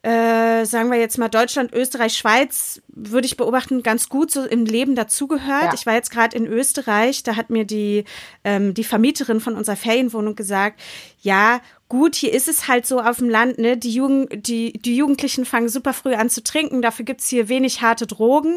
äh, 0.03 0.65
sagen 0.65 0.91
wir 0.91 0.99
jetzt 0.99 1.19
mal 1.19 1.29
Deutschland, 1.29 1.73
Österreich, 1.73 2.17
Schweiz, 2.17 2.81
würde 2.89 3.27
ich 3.27 3.37
beobachten, 3.37 3.83
ganz 3.83 4.09
gut 4.09 4.31
so 4.31 4.45
im 4.45 4.65
Leben 4.65 4.95
dazugehört. 4.95 5.65
Ja. 5.65 5.75
Ich 5.75 5.85
war 5.85 5.95
jetzt 5.95 6.11
gerade 6.11 6.37
in 6.37 6.47
Österreich, 6.47 7.23
da 7.23 7.37
hat 7.37 7.51
mir 7.51 7.65
die, 7.65 8.05
ähm, 8.45 8.73
die 8.73 8.85
Vermieterin 8.85 9.41
von 9.41 9.57
unserer 9.57 9.77
Ferienwohnung 9.77 10.37
gesagt, 10.37 10.81
ja, 11.21 11.61
gut, 11.89 12.15
hier 12.15 12.33
ist 12.33 12.49
es 12.49 12.67
halt 12.67 12.87
so 12.87 13.01
auf 13.01 13.19
dem 13.19 13.29
Land, 13.29 13.59
ne? 13.59 13.77
Die, 13.77 13.93
Jugend, 13.93 14.47
die, 14.47 14.73
die 14.73 14.97
Jugendlichen 14.97 15.45
fangen 15.45 15.69
super 15.69 15.93
früh 15.93 16.15
an 16.15 16.31
zu 16.31 16.43
trinken, 16.43 16.81
dafür 16.81 17.05
gibt's 17.05 17.29
hier 17.29 17.49
wenig 17.51 17.83
harte 17.83 18.07
Drogen. 18.07 18.55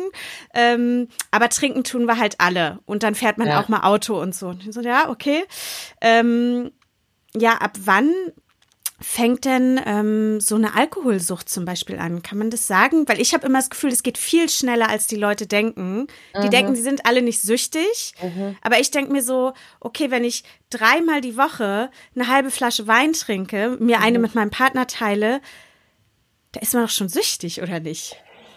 Ähm, 0.53 1.09
aber 1.31 1.49
trinken 1.49 1.83
tun 1.83 2.05
wir 2.05 2.19
halt 2.19 2.39
alle. 2.39 2.79
Und 2.85 3.03
dann 3.03 3.15
fährt 3.15 3.37
man 3.37 3.47
ja. 3.47 3.59
auch 3.59 3.67
mal 3.67 3.81
Auto 3.81 4.21
und 4.21 4.33
so. 4.33 4.49
Und 4.49 4.73
so, 4.73 4.81
ja, 4.81 5.09
okay. 5.09 5.43
Ähm, 5.99 6.71
ja, 7.35 7.53
ab 7.57 7.71
wann 7.83 8.13
fängt 9.03 9.45
denn 9.45 9.79
ähm, 9.85 10.39
so 10.39 10.55
eine 10.55 10.75
Alkoholsucht 10.75 11.49
zum 11.49 11.65
Beispiel 11.65 11.99
an? 11.99 12.23
Kann 12.23 12.37
man 12.37 12.49
das 12.49 12.67
sagen? 12.67 13.07
Weil 13.07 13.19
ich 13.19 13.33
habe 13.33 13.45
immer 13.45 13.59
das 13.59 13.69
Gefühl, 13.69 13.91
es 13.91 14.01
geht 14.01 14.17
viel 14.17 14.49
schneller, 14.49 14.89
als 14.89 15.07
die 15.07 15.17
Leute 15.17 15.45
denken. 15.45 16.07
Die 16.35 16.47
mhm. 16.47 16.51
denken, 16.51 16.75
sie 16.75 16.81
sind 16.81 17.05
alle 17.05 17.21
nicht 17.21 17.41
süchtig. 17.41 18.13
Mhm. 18.21 18.55
Aber 18.61 18.79
ich 18.79 18.91
denke 18.91 19.11
mir 19.11 19.21
so, 19.21 19.53
okay, 19.81 20.09
wenn 20.09 20.23
ich 20.23 20.43
dreimal 20.69 21.21
die 21.21 21.37
Woche 21.37 21.89
eine 22.15 22.27
halbe 22.29 22.49
Flasche 22.49 22.87
Wein 22.87 23.13
trinke, 23.13 23.77
mir 23.79 23.99
eine 23.99 24.17
mhm. 24.17 24.23
mit 24.23 24.35
meinem 24.35 24.51
Partner 24.51 24.87
teile, 24.87 25.41
da 26.53 26.61
ist 26.61 26.73
man 26.73 26.83
doch 26.83 26.91
schon 26.91 27.09
süchtig, 27.09 27.61
oder 27.61 27.79
nicht? 27.79 28.15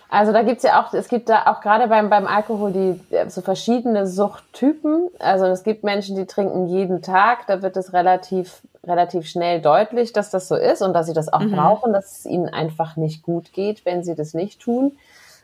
Also 0.09 0.32
da 0.32 0.42
gibt's 0.42 0.62
ja 0.62 0.80
auch, 0.80 0.92
es 0.94 1.09
gibt 1.09 1.28
da 1.28 1.47
auch 1.47 1.61
gerade 1.61 1.88
beim, 1.88 2.09
beim 2.09 2.26
Alkohol 2.26 2.72
die 2.72 3.01
so 3.28 3.40
verschiedene 3.40 4.07
Suchttypen. 4.07 5.09
Also 5.18 5.47
es 5.47 5.64
gibt 5.64 5.82
Menschen, 5.82 6.16
die 6.16 6.26
trinken 6.26 6.68
jeden 6.68 7.03
Tag, 7.03 7.47
da 7.49 7.62
wird 7.62 7.76
es 7.76 7.92
relativ, 7.92 8.62
relativ 8.87 9.26
schnell 9.26 9.61
deutlich, 9.61 10.12
dass 10.12 10.30
das 10.30 10.49
so 10.49 10.57
ist 10.57 10.82
und 10.82 10.93
dass 10.95 11.07
sie 11.07 11.12
das 11.12 11.32
auch 11.32 11.41
mhm. 11.41 11.53
brauchen, 11.53 11.93
dass 11.93 12.18
es 12.18 12.26
ihnen 12.26 12.49
einfach 12.49 12.97
nicht 12.97 13.22
gut 13.22 13.53
geht, 13.53 13.84
wenn 13.84 14.05
sie 14.05 14.14
das 14.14 14.34
nicht 14.34 14.61
tun. 14.61 14.99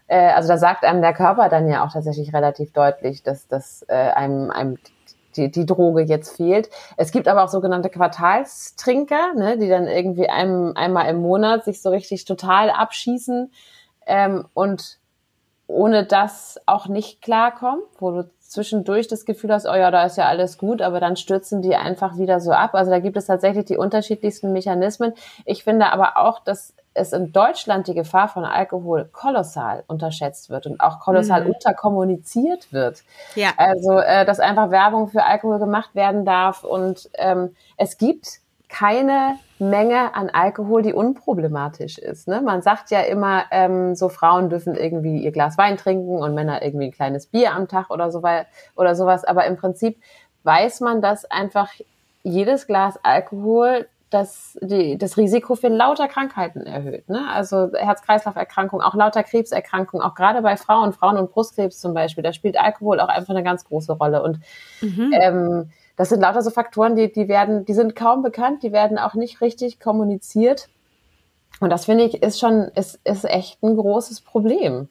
Äh, 0.07 0.33
also 0.33 0.49
da 0.49 0.59
sagt 0.59 0.85
einem 0.85 1.03
der 1.03 1.15
Körper 1.15 1.49
dann 1.49 1.69
ja 1.69 1.85
auch 1.85 1.93
tatsächlich 1.93 2.33
relativ 2.35 2.73
deutlich, 2.73 3.23
dass 3.23 3.49
das 3.49 3.85
äh, 3.89 3.95
einem, 3.95 4.51
einem 4.51 4.79
die, 5.37 5.51
die 5.51 5.67
Droge 5.67 6.03
jetzt 6.03 6.37
fehlt. 6.37 6.69
Es 6.97 7.11
gibt 7.11 7.29
aber 7.29 7.45
auch 7.45 7.49
sogenannte 7.49 7.89
Quartalstrinker, 7.89 9.35
ne, 9.35 9.59
die 9.59 9.69
dann 9.69 9.87
irgendwie 9.87 10.29
einem, 10.29 10.73
einmal 10.77 11.09
im 11.09 11.23
Monat 11.23 11.65
sich 11.65 11.81
so 11.81 11.91
richtig 11.91 12.25
total 12.25 12.71
abschießen 12.71 13.51
ähm, 14.07 14.47
und 14.55 14.99
ohne 15.67 16.05
das 16.05 16.61
auch 16.67 16.87
nicht 16.87 17.23
klarkommen, 17.23 17.83
wo 17.99 18.11
du 18.11 18.31
zwischendurch 18.53 19.09
das 19.09 19.25
Gefühl 19.25 19.53
hast, 19.53 19.67
oh 19.67 19.75
ja, 19.75 19.91
da 19.91 20.05
ist 20.05 20.17
ja 20.17 20.27
alles 20.27 20.59
gut, 20.59 20.83
aber 20.83 21.01
dann 21.01 21.17
stürzen 21.17 21.63
die 21.63 21.75
einfach 21.75 22.19
wieder 22.19 22.41
so 22.41 22.53
ab. 22.53 22.75
Also 22.75 22.91
da 22.91 23.01
gibt 23.01 23.17
es 23.17 23.27
tatsächlich 23.27 23.65
die 23.65 23.77
unterschiedlichsten 23.77 24.53
Mechanismen. 24.53 25.15
Ich 25.45 25.65
finde 25.65 25.93
aber 25.93 26.17
auch, 26.17 26.41
dass 26.41 26.75
es 26.95 27.13
in 27.13 27.33
Deutschland 27.33 27.89
die 27.89 27.95
Gefahr 27.95 28.29
von 28.29 28.45
Alkohol 28.45 29.09
kolossal 29.11 29.85
unterschätzt 29.87 30.51
wird 30.51 30.67
und 30.67 30.81
auch 30.81 31.01
kolossal 31.01 31.45
mhm. 31.45 31.53
unterkommuniziert 31.53 32.73
wird. 32.73 33.03
Ja. 33.35 33.51
Also, 33.57 33.99
äh, 33.99 34.27
dass 34.27 34.41
einfach 34.41 34.71
Werbung 34.71 35.09
für 35.09 35.25
Alkohol 35.25 35.59
gemacht 35.59 35.95
werden 35.95 36.25
darf 36.25 36.65
und 36.65 37.09
ähm, 37.15 37.55
es 37.79 37.97
gibt 37.97 38.42
keine 38.73 39.37
Menge 39.59 40.15
an 40.15 40.31
Alkohol, 40.31 40.83
die 40.83 40.95
unproblematisch 40.95 41.99
ist. 41.99 42.27
Ne? 42.27 42.41
Man 42.41 42.63
sagt 42.63 42.91
ja 42.91 43.03
immer, 43.03 43.45
ähm, 43.51 43.95
so 43.95 44.09
Frauen 44.09 44.49
dürfen 44.49 44.75
irgendwie 44.75 45.19
ihr 45.19 45.31
Glas 45.31 45.59
Wein 45.59 45.77
trinken 45.77 46.17
und 46.17 46.35
Männer 46.35 46.63
irgendwie 46.63 46.87
ein 46.87 46.93
kleines 46.93 47.27
Bier 47.27 47.53
am 47.53 47.69
Tag 47.69 47.91
oder 47.91 48.11
so 48.11 48.23
oder 48.75 48.95
sowas. 48.95 49.25
Aber 49.25 49.45
im 49.47 49.57
Prinzip 49.57 49.99
weiß 50.45 50.81
man, 50.81 51.03
dass 51.03 51.31
einfach 51.31 51.71
jedes 52.23 52.67
Glas 52.67 52.99
Alkohol 53.05 53.87
das, 54.09 54.59
die, 54.63 54.97
das 54.99 55.17
Risiko 55.17 55.55
für 55.55 55.69
lauter 55.69 56.09
Krankheiten 56.09 56.63
erhöht. 56.63 57.09
Ne? 57.09 57.27
Also 57.31 57.71
Herz-Kreislauf-Erkrankungen, 57.75 58.85
auch 58.85 58.95
lauter 58.95 59.23
Krebserkrankungen, 59.23 60.05
auch 60.05 60.15
gerade 60.15 60.43
bei 60.43 60.57
Frauen, 60.57 60.93
Frauen 60.93 61.19
und 61.19 61.31
Brustkrebs 61.31 61.79
zum 61.79 61.95
Beispiel, 61.95 62.23
da 62.23 62.33
spielt 62.33 62.59
Alkohol 62.59 63.01
auch 63.01 63.09
einfach 63.09 63.35
eine 63.35 63.43
ganz 63.43 63.65
große 63.65 63.93
Rolle. 63.93 64.23
Und 64.23 64.41
mhm. 64.81 65.13
ähm, 65.21 65.71
das 66.03 66.09
sind 66.09 66.21
lauter 66.21 66.43
so 66.43 66.51
Faktoren, 66.51 66.97
die, 66.97 67.13
die 67.13 67.29
werden, 67.29 67.65
die 67.65 67.75
sind 67.75 67.95
kaum 67.95 68.23
bekannt, 68.25 68.65
die 68.65 68.73
werden 68.73 68.99
auch 68.99 69.15
nicht 69.15 69.41
richtig 69.41 69.79
kommuniziert. 69.79 70.69
Und 71.61 71.71
das 71.71 71.85
finde 71.85 72.03
ich 72.03 72.25
ist 72.25 72.41
schon, 72.41 72.63
ist, 72.75 72.99
ist 73.05 73.25
echt 73.25 73.63
ein 73.63 73.77
großes 73.77 74.21
Problem. 74.23 74.89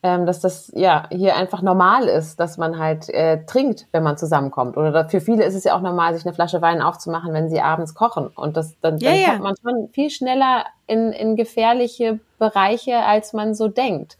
Ähm, 0.00 0.26
dass 0.26 0.38
das 0.38 0.70
ja 0.76 1.08
hier 1.10 1.34
einfach 1.34 1.60
normal 1.60 2.06
ist, 2.06 2.38
dass 2.38 2.56
man 2.56 2.78
halt 2.78 3.08
äh, 3.08 3.44
trinkt, 3.46 3.88
wenn 3.90 4.04
man 4.04 4.16
zusammenkommt. 4.16 4.76
Oder 4.76 5.08
für 5.08 5.20
viele 5.20 5.42
ist 5.42 5.56
es 5.56 5.64
ja 5.64 5.74
auch 5.74 5.80
normal, 5.80 6.14
sich 6.14 6.24
eine 6.24 6.34
Flasche 6.34 6.62
Wein 6.62 6.82
aufzumachen, 6.82 7.32
wenn 7.32 7.48
sie 7.48 7.60
abends 7.60 7.96
kochen. 7.96 8.28
Und 8.28 8.56
das 8.56 8.78
dann, 8.80 8.98
ja, 8.98 9.10
dann 9.10 9.20
ja. 9.20 9.28
kommt 9.30 9.42
man 9.42 9.54
schon 9.60 9.88
viel 9.88 10.10
schneller 10.10 10.66
in, 10.86 11.10
in 11.10 11.34
gefährliche 11.34 12.20
Bereiche, 12.38 12.98
als 12.98 13.32
man 13.32 13.56
so 13.56 13.66
denkt. 13.66 14.18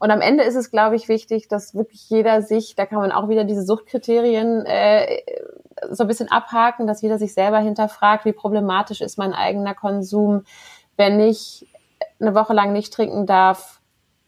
Und 0.00 0.10
am 0.10 0.22
Ende 0.22 0.44
ist 0.44 0.56
es, 0.56 0.70
glaube 0.70 0.96
ich, 0.96 1.08
wichtig, 1.08 1.46
dass 1.46 1.74
wirklich 1.74 2.08
jeder 2.08 2.40
sich, 2.40 2.74
da 2.74 2.86
kann 2.86 2.98
man 2.98 3.12
auch 3.12 3.28
wieder 3.28 3.44
diese 3.44 3.62
Suchtkriterien 3.62 4.64
äh, 4.64 5.20
so 5.90 6.04
ein 6.04 6.08
bisschen 6.08 6.30
abhaken, 6.30 6.86
dass 6.86 7.02
jeder 7.02 7.18
sich 7.18 7.34
selber 7.34 7.58
hinterfragt, 7.58 8.24
wie 8.24 8.32
problematisch 8.32 9.02
ist 9.02 9.18
mein 9.18 9.34
eigener 9.34 9.74
Konsum. 9.74 10.44
Wenn 10.96 11.20
ich 11.20 11.66
eine 12.18 12.34
Woche 12.34 12.54
lang 12.54 12.72
nicht 12.72 12.94
trinken 12.94 13.26
darf, 13.26 13.80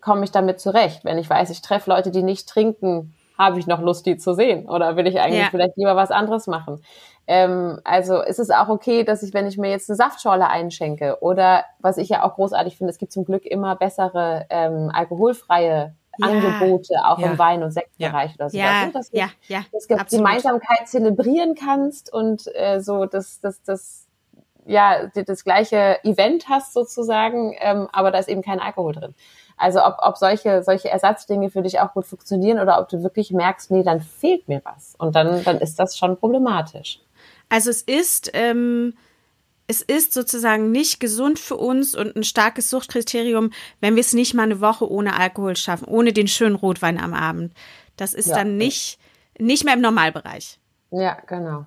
komme 0.03 0.25
ich 0.25 0.31
damit 0.31 0.61
zurecht. 0.61 1.07
Wenn 1.07 1.16
ich 1.16 1.31
weiß, 1.31 1.49
ich 1.49 1.62
treffe 1.62 1.89
Leute, 1.89 2.11
die 2.11 2.23
nicht 2.23 2.49
trinken, 2.49 3.14
habe 3.39 3.59
ich 3.59 3.66
noch 3.66 3.81
Lust, 3.81 4.05
die 4.05 4.18
zu 4.18 4.35
sehen? 4.35 4.68
Oder 4.68 4.97
will 4.97 5.07
ich 5.07 5.20
eigentlich 5.20 5.45
ja. 5.45 5.49
vielleicht 5.51 5.77
lieber 5.79 5.97
was 5.97 6.11
anderes 6.11 6.47
machen? 6.47 6.83
Ähm, 7.27 7.79
also 7.85 8.20
ist 8.20 8.39
es 8.39 8.51
auch 8.51 8.68
okay, 8.68 9.05
dass 9.05 9.23
ich, 9.23 9.33
wenn 9.33 9.47
ich 9.47 9.57
mir 9.57 9.70
jetzt 9.70 9.89
eine 9.89 9.97
Saftschorle 9.97 10.49
einschenke 10.49 11.18
oder 11.20 11.64
was 11.79 11.99
ich 11.99 12.09
ja 12.09 12.25
auch 12.25 12.35
großartig 12.35 12.77
finde, 12.77 12.91
es 12.91 12.99
gibt 12.99 13.12
zum 13.12 13.25
Glück 13.25 13.47
immer 13.47 13.77
bessere 13.77 14.47
ähm, 14.51 14.91
alkoholfreie 14.93 15.95
ja, 16.18 16.27
Angebote, 16.27 16.95
auch 17.05 17.18
ja. 17.18 17.31
im 17.31 17.39
Wein- 17.39 17.62
und 17.62 17.70
Sektbereich 17.70 18.31
ja. 18.31 18.35
oder 18.35 18.51
so. 18.51 18.59
Ja, 18.59 18.91
dass 18.93 19.11
du, 19.11 19.16
ja, 19.16 19.29
ja, 19.49 19.64
dass 19.73 19.87
du 19.87 19.95
absolut. 19.95 20.25
Gemeinsamkeit 20.25 20.89
zelebrieren 20.89 21.55
kannst 21.55 22.12
und 22.12 22.49
äh, 22.55 22.81
so 22.81 23.07
das, 23.07 23.41
das, 23.41 23.62
das, 23.62 24.09
ja, 24.66 25.07
das 25.07 25.45
gleiche 25.45 26.03
Event 26.05 26.49
hast 26.49 26.75
sozusagen, 26.75 27.55
ähm, 27.61 27.89
aber 27.93 28.11
da 28.11 28.18
ist 28.18 28.29
eben 28.29 28.43
kein 28.43 28.61
Alkohol 28.61 28.95
drin. 28.95 29.14
Also 29.57 29.85
ob, 29.85 29.99
ob 29.99 30.16
solche, 30.16 30.62
solche 30.62 30.91
Ersatzdinge 30.91 31.51
für 31.51 31.62
dich 31.62 31.81
auch 31.81 31.93
gut 31.93 32.05
funktionieren 32.05 32.59
oder 32.59 32.81
ob 32.81 32.89
du 32.89 33.03
wirklich 33.03 33.31
merkst, 33.31 33.70
nee, 33.70 33.83
dann 33.83 34.01
fehlt 34.01 34.49
mir 34.49 34.61
was. 34.64 34.95
Und 34.99 35.14
dann, 35.14 35.45
dann 35.45 35.59
ist 35.59 35.79
das 35.79 35.97
schon 35.97 36.16
problematisch. 36.16 37.01
Also 37.53 37.68
es 37.68 37.82
ist, 37.82 38.30
ähm, 38.32 38.94
es 39.66 39.82
ist 39.82 40.14
sozusagen 40.14 40.72
nicht 40.72 41.00
gesund 41.00 41.38
für 41.38 41.59
uns 41.59 41.94
und 41.94 42.16
ein 42.16 42.24
starkes 42.24 42.70
Suchtkriterium, 42.70 43.53
wenn 43.78 43.94
wir 43.94 44.00
es 44.00 44.14
nicht 44.14 44.32
mal 44.32 44.44
eine 44.44 44.62
Woche 44.62 44.90
ohne 44.90 45.18
Alkohol 45.18 45.55
schaffen, 45.57 45.84
ohne 45.84 46.14
den 46.14 46.28
schönen 46.28 46.55
Rotwein 46.55 46.98
am 46.98 47.12
Abend. 47.12 47.53
Das 47.96 48.14
ist 48.14 48.28
ja. 48.28 48.36
dann 48.36 48.57
nicht, 48.57 48.98
nicht 49.38 49.66
mehr 49.66 49.74
im 49.74 49.82
Normalbereich. 49.82 50.61
Ja, 50.92 51.18
genau. 51.26 51.66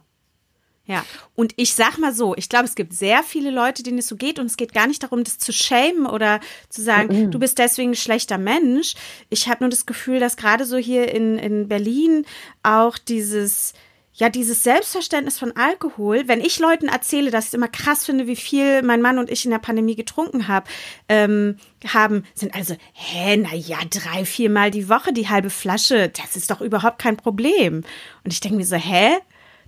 Ja, 0.88 1.06
und 1.36 1.54
ich 1.56 1.76
sag 1.76 2.00
mal 2.00 2.16
so, 2.16 2.36
ich 2.36 2.50
glaube, 2.50 2.66
es 2.66 2.74
gibt 2.74 2.94
sehr 2.94 3.22
viele 3.22 3.52
Leute, 3.52 3.84
denen 3.84 4.00
es 4.00 4.08
so 4.08 4.16
geht 4.16 4.40
und 4.40 4.48
es 4.48 4.58
geht 4.58 4.74
gar 4.74 4.88
nicht 4.88 5.04
darum, 5.04 5.24
das 5.24 5.38
zu 5.38 5.54
schämen 5.54 6.08
oder 6.08 6.40
zu 6.70 6.82
sagen, 6.82 7.26
mhm. 7.26 7.32
du 7.32 7.38
bist 7.38 7.60
deswegen 7.60 7.92
ein 7.92 7.96
schlechter 7.96 8.40
Mensch. 8.40 8.96
Ich 9.30 9.48
habe 9.48 9.64
nur 9.64 9.70
das 9.70 9.86
Gefühl, 9.86 10.20
dass 10.20 10.36
gerade 10.36 10.66
so 10.66 10.78
hier 10.78 11.14
in, 11.14 11.38
in 11.38 11.68
Berlin 11.68 12.26
auch 12.64 12.98
dieses, 12.98 13.74
ja, 14.18 14.30
dieses 14.30 14.64
Selbstverständnis 14.64 15.38
von 15.38 15.56
Alkohol, 15.58 16.28
wenn 16.28 16.40
ich 16.40 16.60
Leuten 16.60 16.88
erzähle, 16.88 17.32
dass 17.32 17.48
ich 17.50 17.54
immer 17.54 17.68
krass 17.68 18.06
finde, 18.06 18.28
wie 18.28 18.38
viel 18.38 18.82
mein 18.82 19.02
Mann 19.02 19.20
und 19.20 19.30
ich 19.30 19.44
in 19.44 19.52
der 19.52 19.60
Pandemie 19.60 19.96
getrunken 19.96 20.48
hab, 20.48 20.70
ähm, 21.10 21.58
haben, 21.86 22.24
sind 22.34 22.56
also, 22.56 22.78
hä, 22.94 23.36
na 23.36 23.54
ja, 23.54 23.78
drei, 23.90 24.24
viermal 24.24 24.72
die 24.72 24.88
Woche 24.88 25.12
die 25.12 25.28
halbe 25.28 25.50
Flasche, 25.50 26.10
das 26.10 26.38
ist 26.38 26.50
doch 26.50 26.62
überhaupt 26.62 27.00
kein 27.00 27.18
Problem. 27.18 27.84
Und 28.24 28.32
ich 28.32 28.40
denke 28.40 28.58
mir 28.58 28.66
so, 28.66 28.78
hä? 28.78 29.18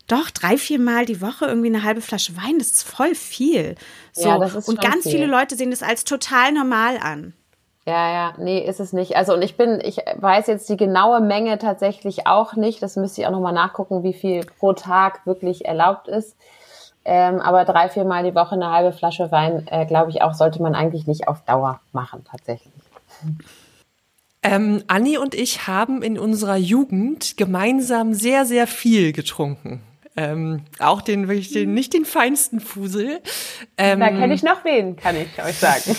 Doch, 0.07 0.31
drei, 0.31 0.57
viermal 0.57 1.05
die 1.05 1.19
Woche 1.19 1.45
irgendwie 1.45 1.67
eine 1.67 1.83
halbe 1.83 1.99
Flasche 1.99 2.37
Wein, 2.37 2.57
das 2.57 2.69
ist 2.69 2.83
voll 2.83 3.15
viel. 3.15 3.75
So. 4.13 4.29
Ja, 4.29 4.39
das 4.39 4.55
ist 4.55 4.69
und 4.69 4.79
ganz 4.79 5.03
viel. 5.03 5.11
viele 5.11 5.25
Leute 5.25 5.57
sehen 5.57 5.71
das 5.71 5.83
als 5.83 6.05
total 6.05 6.53
normal 6.53 6.97
an. 6.99 7.33
Ja, 7.87 8.11
ja, 8.11 8.33
nee, 8.37 8.59
ist 8.59 8.81
es 8.81 8.91
nicht. 8.91 9.15
Also 9.15 9.33
und 9.33 9.41
ich 9.41 9.55
bin, 9.55 9.79
ich 9.81 9.99
weiß 10.17 10.47
jetzt 10.47 10.67
die 10.67 10.75
genaue 10.75 11.21
Menge 11.21 11.57
tatsächlich 11.57 12.27
auch 12.27 12.57
nicht. 12.57 12.83
Das 12.83 12.97
müsste 12.97 13.21
ich 13.21 13.27
auch 13.27 13.31
nochmal 13.31 13.53
nachgucken, 13.53 14.03
wie 14.03 14.11
viel 14.11 14.45
pro 14.59 14.73
Tag 14.73 15.25
wirklich 15.25 15.63
erlaubt 15.63 16.09
ist. 16.09 16.35
Ähm, 17.05 17.39
aber 17.39 17.63
drei, 17.63 17.87
vier 17.87 18.03
Mal 18.03 18.25
die 18.25 18.35
Woche 18.35 18.55
eine 18.55 18.71
halbe 18.71 18.91
Flasche 18.91 19.31
Wein, 19.31 19.65
äh, 19.71 19.85
glaube 19.85 20.11
ich 20.11 20.21
auch, 20.21 20.33
sollte 20.33 20.61
man 20.61 20.75
eigentlich 20.75 21.07
nicht 21.07 21.29
auf 21.29 21.45
Dauer 21.45 21.79
machen, 21.93 22.25
tatsächlich. 22.29 22.73
Ähm, 24.43 24.83
Anni 24.87 25.17
und 25.17 25.33
ich 25.33 25.67
haben 25.67 26.01
in 26.01 26.19
unserer 26.19 26.57
Jugend 26.57 27.37
gemeinsam 27.37 28.13
sehr, 28.13 28.45
sehr 28.45 28.67
viel 28.67 29.13
getrunken. 29.13 29.81
Ähm, 30.19 30.61
auch 30.79 31.03
den 31.03 31.27
wirklich 31.27 31.51
den, 31.51 31.75
nicht 31.75 31.93
den 31.93 32.03
feinsten 32.03 32.59
Fusel. 32.59 33.21
Ähm, 33.77 33.99
da 33.99 34.09
kenne 34.09 34.33
ich 34.33 34.41
noch 34.41 34.65
wen, 34.65 34.95
kann 34.95 35.15
ich 35.15 35.27
euch 35.43 35.57
sagen. 35.57 35.95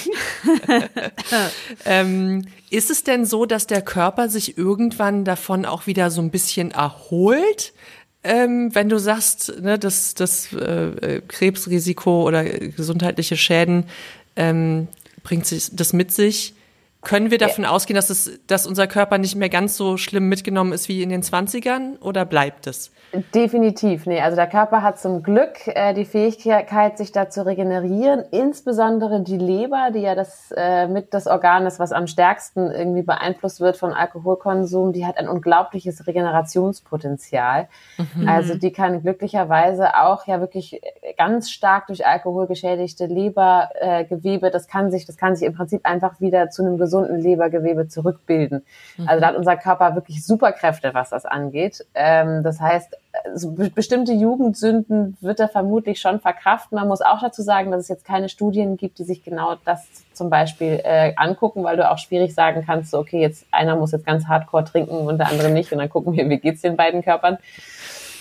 ähm, 1.85 2.45
ist 2.69 2.91
es 2.91 3.05
denn 3.05 3.25
so, 3.25 3.47
dass 3.47 3.69
der 3.69 3.81
Körper 3.81 4.29
sich 4.29 4.59
irgendwann 4.59 5.25
davon 5.25 5.65
auch 5.65 5.87
wieder 5.87 6.11
so 6.11 6.21
ein 6.21 6.33
bisschen 6.33 6.73
erholt? 6.73 7.73
Ähm, 8.25 8.75
wenn 8.75 8.89
du 8.89 8.99
sagst, 8.99 9.61
ne, 9.61 9.79
dass 9.79 10.15
das 10.15 10.53
äh, 10.53 11.23
Krebsrisiko 11.29 12.25
oder 12.27 12.43
gesundheitliche 12.43 13.37
Schäden 13.37 13.85
ähm, 14.35 14.89
bringt 15.23 15.47
sich 15.47 15.71
das 15.73 15.93
mit 15.93 16.11
sich, 16.11 16.55
können 17.03 17.31
wir 17.31 17.39
davon 17.39 17.65
ja. 17.65 17.71
ausgehen, 17.71 17.95
dass, 17.95 18.11
es, 18.11 18.41
dass 18.49 18.67
unser 18.67 18.89
Körper 18.89 19.19
nicht 19.19 19.37
mehr 19.37 19.49
ganz 19.49 19.77
so 19.77 19.97
schlimm 19.97 20.29
mitgenommen 20.29 20.73
ist 20.73 20.89
wie 20.89 21.03
in 21.03 21.11
den 21.11 21.23
20ern 21.23 22.01
oder 22.01 22.25
bleibt 22.25 22.67
es? 22.67 22.91
Definitiv, 23.35 24.05
nee. 24.05 24.21
Also 24.21 24.37
der 24.37 24.49
Körper 24.49 24.83
hat 24.83 24.99
zum 24.99 25.23
Glück 25.23 25.67
äh, 25.67 25.95
die 25.95 26.05
Fähigkeit, 26.05 26.99
sich 26.99 27.11
da 27.11 27.31
zu 27.31 27.47
regenerieren. 27.47 28.25
Insbesondere 28.33 29.23
die 29.23 29.39
Leber, 29.39 29.91
die 29.95 30.01
ja 30.01 30.15
das 30.15 30.53
äh, 30.55 30.87
mit 30.89 31.15
das 31.15 31.27
Organ 31.27 31.67
ist, 31.67 31.79
was 31.79 31.93
am 31.93 32.07
stärksten 32.07 32.71
irgendwie 32.71 33.03
beeinflusst 33.03 33.61
wird 33.61 33.79
von 33.79 33.95
Alkoholkonsum, 33.95 34.93
die 34.93 35.07
hat 35.07 35.17
ein 35.17 35.29
unglaubliches 35.29 36.07
Regenerationspotenzial. 36.07 37.69
Mhm. 37.97 38.29
Also 38.29 38.57
die 38.57 38.73
kann 38.73 39.01
glücklicherweise 39.01 39.97
auch 39.97 40.27
ja 40.27 40.41
wirklich 40.41 40.83
ganz 41.17 41.51
stark 41.51 41.87
durch 41.87 42.07
Alkohol 42.07 42.47
geschädigte 42.47 43.07
Lebergewebe, 43.07 44.49
äh, 44.49 44.51
das 44.51 44.67
kann 44.67 44.91
sich, 44.91 45.07
das 45.07 45.17
kann 45.17 45.35
sich 45.35 45.47
im 45.47 45.55
Prinzip 45.55 45.87
einfach 45.87 46.21
wieder 46.21 46.51
zu 46.51 46.63
einem 46.63 46.77
gesunden 46.89 47.21
Lebergewebe 47.21 47.89
zurückbilden. 47.89 48.65
Mhm. 48.97 49.09
Also 49.09 49.21
da 49.21 49.29
hat 49.29 49.37
unser 49.37 49.57
Körper 49.57 49.95
wirklich 49.95 50.25
Superkräfte, 50.25 50.95
was 50.95 51.11
das 51.11 51.27
angeht. 51.27 51.85
Ähm, 51.95 52.43
das 52.43 52.61
heißt, 52.61 52.97
also 53.25 53.51
bestimmte 53.75 54.13
Jugendsünden 54.13 55.17
wird 55.21 55.41
er 55.41 55.49
vermutlich 55.49 56.01
schon 56.01 56.21
verkraften. 56.21 56.77
Man 56.77 56.89
muss 56.89 57.01
auch 57.01 57.21
dazu 57.21 57.43
sagen, 57.43 57.71
dass 57.71 57.83
es 57.83 57.89
jetzt 57.89 58.05
keine 58.05 58.29
Studien 58.29 58.77
gibt, 58.77 58.99
die 58.99 59.05
sich 59.05 59.23
genau 59.23 59.57
das 59.65 59.87
zum 60.13 60.31
Beispiel 60.31 60.81
äh, 60.83 61.13
angucken, 61.17 61.65
weil 61.65 61.77
du 61.77 61.91
auch 61.91 61.99
schwierig 61.99 62.35
sagen 62.35 62.65
kannst, 62.65 62.91
so, 62.91 62.99
okay, 62.99 63.21
jetzt 63.21 63.47
einer 63.51 63.77
muss 63.77 63.93
jetzt 63.93 64.07
ganz 64.07 64.27
hardcore 64.27 64.65
trinken 64.65 65.07
und 65.07 65.19
der 65.19 65.29
andere 65.29 65.51
nicht 65.51 65.73
und 65.73 65.79
dann 65.79 65.91
gucken 65.91 66.15
wir, 66.15 66.29
wie 66.29 66.39
geht's 66.39 66.63
den 66.63 66.77
beiden 66.77 67.03
Körpern. 67.03 67.39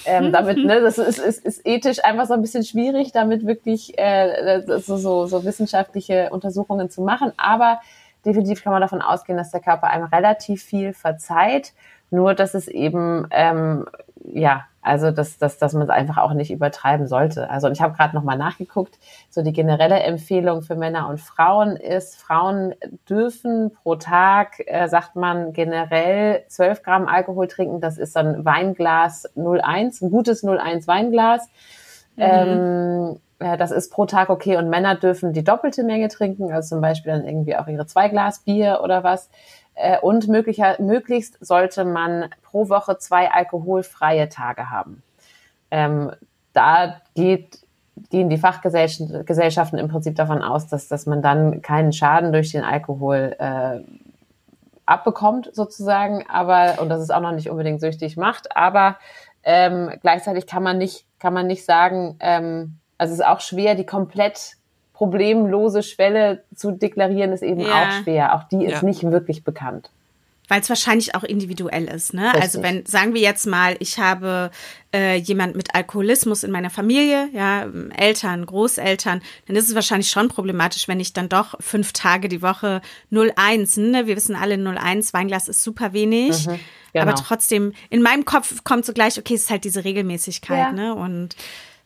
Ähm, 0.07 0.31
damit, 0.31 0.57
ne, 0.57 0.79
das 0.79 0.97
ist, 0.97 1.19
ist, 1.19 1.45
ist 1.45 1.67
ethisch 1.67 2.03
einfach 2.03 2.27
so 2.27 2.33
ein 2.33 2.41
bisschen 2.41 2.63
schwierig, 2.63 3.11
damit 3.11 3.45
wirklich 3.45 3.97
äh, 3.99 4.61
so, 4.79 4.95
so, 4.97 5.25
so 5.27 5.43
wissenschaftliche 5.43 6.29
Untersuchungen 6.31 6.89
zu 6.89 7.01
machen. 7.01 7.33
Aber 7.35 7.81
definitiv 8.27 8.63
kann 8.63 8.73
man 8.73 8.81
davon 8.81 9.01
ausgehen, 9.01 9.37
dass 9.37 9.51
der 9.51 9.61
Körper 9.61 9.87
einem 9.87 10.05
relativ 10.05 10.63
viel 10.63 10.93
verzeiht. 10.93 11.73
Nur, 12.09 12.35
dass 12.35 12.53
es 12.53 12.67
eben 12.67 13.27
ähm, 13.31 13.85
ja, 14.33 14.65
also 14.81 15.11
dass, 15.11 15.37
dass, 15.37 15.57
dass 15.57 15.73
man 15.73 15.83
es 15.83 15.89
einfach 15.89 16.17
auch 16.17 16.33
nicht 16.33 16.51
übertreiben 16.51 17.07
sollte. 17.07 17.49
Also 17.49 17.67
und 17.67 17.73
ich 17.73 17.81
habe 17.81 17.95
gerade 17.95 18.15
nochmal 18.15 18.37
nachgeguckt, 18.37 18.97
so 19.29 19.41
die 19.41 19.53
generelle 19.53 19.99
Empfehlung 19.99 20.61
für 20.61 20.75
Männer 20.75 21.09
und 21.09 21.19
Frauen 21.19 21.75
ist, 21.75 22.15
Frauen 22.15 22.73
dürfen 23.09 23.71
pro 23.71 23.95
Tag, 23.95 24.61
äh, 24.65 24.87
sagt 24.87 25.15
man, 25.15 25.53
generell 25.53 26.43
12 26.47 26.83
Gramm 26.83 27.07
Alkohol 27.07 27.47
trinken. 27.47 27.81
Das 27.81 27.97
ist 27.97 28.15
dann 28.15 28.45
Weinglas 28.45 29.29
01, 29.35 30.01
ein 30.01 30.09
gutes 30.11 30.43
01 30.43 30.87
Weinglas. 30.87 31.49
Mhm. 32.15 32.23
Ähm, 32.23 33.15
äh, 33.15 33.26
das 33.39 33.71
ist 33.71 33.91
pro 33.91 34.05
Tag 34.05 34.29
okay 34.29 34.57
und 34.57 34.69
Männer 34.69 34.95
dürfen 34.95 35.33
die 35.33 35.43
doppelte 35.43 35.83
Menge 35.83 36.07
trinken, 36.07 36.51
also 36.51 36.75
zum 36.75 36.81
Beispiel 36.81 37.11
dann 37.11 37.25
irgendwie 37.25 37.55
auch 37.55 37.67
ihre 37.67 37.85
zwei 37.85 38.09
Glas 38.09 38.39
Bier 38.39 38.81
oder 38.83 39.03
was. 39.03 39.29
Äh, 39.75 39.99
und 39.99 40.27
möglicher, 40.27 40.81
möglichst 40.81 41.37
sollte 41.45 41.85
man 41.85 42.29
pro 42.41 42.69
Woche 42.69 42.97
zwei 42.97 43.31
alkoholfreie 43.31 44.29
Tage 44.29 44.71
haben. 44.71 45.03
Ähm, 45.69 46.11
da 46.53 47.01
geht, 47.13 47.59
gehen 48.09 48.29
die 48.29 48.39
Fachgesellschaften 48.39 49.77
im 49.77 49.87
Prinzip 49.87 50.15
davon 50.15 50.41
aus, 50.41 50.67
dass, 50.67 50.87
dass 50.87 51.05
man 51.05 51.21
dann 51.21 51.61
keinen 51.61 51.93
Schaden 51.93 52.31
durch 52.31 52.51
den 52.51 52.63
Alkohol 52.63 53.35
äh, 53.37 53.81
abbekommt, 54.87 55.51
sozusagen, 55.53 56.25
aber, 56.27 56.81
und 56.81 56.89
dass 56.89 57.01
es 57.01 57.11
auch 57.11 57.19
noch 57.19 57.33
nicht 57.33 57.49
unbedingt 57.51 57.81
süchtig 57.81 58.17
macht, 58.17 58.55
aber 58.55 58.97
ähm, 59.43 59.91
gleichzeitig 60.01 60.47
kann 60.47 60.63
man 60.63 60.77
nicht, 60.77 61.05
kann 61.19 61.33
man 61.33 61.45
nicht 61.45 61.65
sagen, 61.65 62.15
ähm, 62.19 62.79
also 62.97 63.13
es 63.13 63.19
ist 63.19 63.25
auch 63.25 63.41
schwer, 63.41 63.75
die 63.75 63.85
komplett 63.85 64.57
problemlose 64.93 65.83
Schwelle 65.83 66.43
zu 66.55 66.71
deklarieren, 66.71 67.31
ist 67.31 67.43
eben 67.43 67.59
ja. 67.59 67.67
auch 67.67 68.03
schwer. 68.03 68.35
Auch 68.35 68.43
die 68.45 68.65
ist 68.65 68.81
ja. 68.81 68.83
nicht 68.83 69.03
wirklich 69.03 69.43
bekannt. 69.43 69.91
Weil 70.49 70.61
es 70.61 70.69
wahrscheinlich 70.69 71.13
auch 71.13 71.23
individuell 71.23 71.85
ist, 71.85 72.13
ne? 72.13 72.27
Richtig. 72.27 72.41
Also 72.41 72.63
wenn, 72.63 72.85
sagen 72.85 73.13
wir 73.13 73.19
jetzt 73.19 73.45
mal, 73.45 73.75
ich 73.79 73.99
habe 73.99 74.49
äh, 74.95 75.17
jemand 75.17 75.57
mit 75.57 75.75
Alkoholismus 75.75 76.43
in 76.43 76.51
meiner 76.51 76.69
Familie, 76.69 77.29
ja, 77.33 77.67
Eltern, 77.97 78.45
Großeltern, 78.45 79.21
dann 79.45 79.55
ist 79.57 79.67
es 79.67 79.75
wahrscheinlich 79.75 80.09
schon 80.09 80.29
problematisch, 80.29 80.87
wenn 80.87 81.01
ich 81.01 81.11
dann 81.11 81.27
doch 81.27 81.55
fünf 81.59 81.91
Tage 81.91 82.29
die 82.29 82.41
Woche 82.41 82.81
0,1, 83.11 83.81
ne? 83.81 84.07
Wir 84.07 84.15
wissen 84.15 84.37
alle, 84.37 84.55
0,1 84.55 85.13
Weinglas 85.13 85.49
ist 85.49 85.63
super 85.63 85.91
wenig. 85.91 86.47
Mhm, 86.47 86.59
genau. 86.93 87.05
Aber 87.05 87.15
trotzdem, 87.15 87.73
in 87.89 88.01
meinem 88.01 88.23
Kopf 88.23 88.63
kommt 88.63 88.85
so 88.85 88.93
gleich, 88.93 89.19
okay, 89.19 89.35
es 89.35 89.43
ist 89.43 89.49
halt 89.49 89.65
diese 89.65 89.83
Regelmäßigkeit, 89.83 90.57
ja. 90.57 90.71
ne? 90.71 90.95
Und 90.95 91.35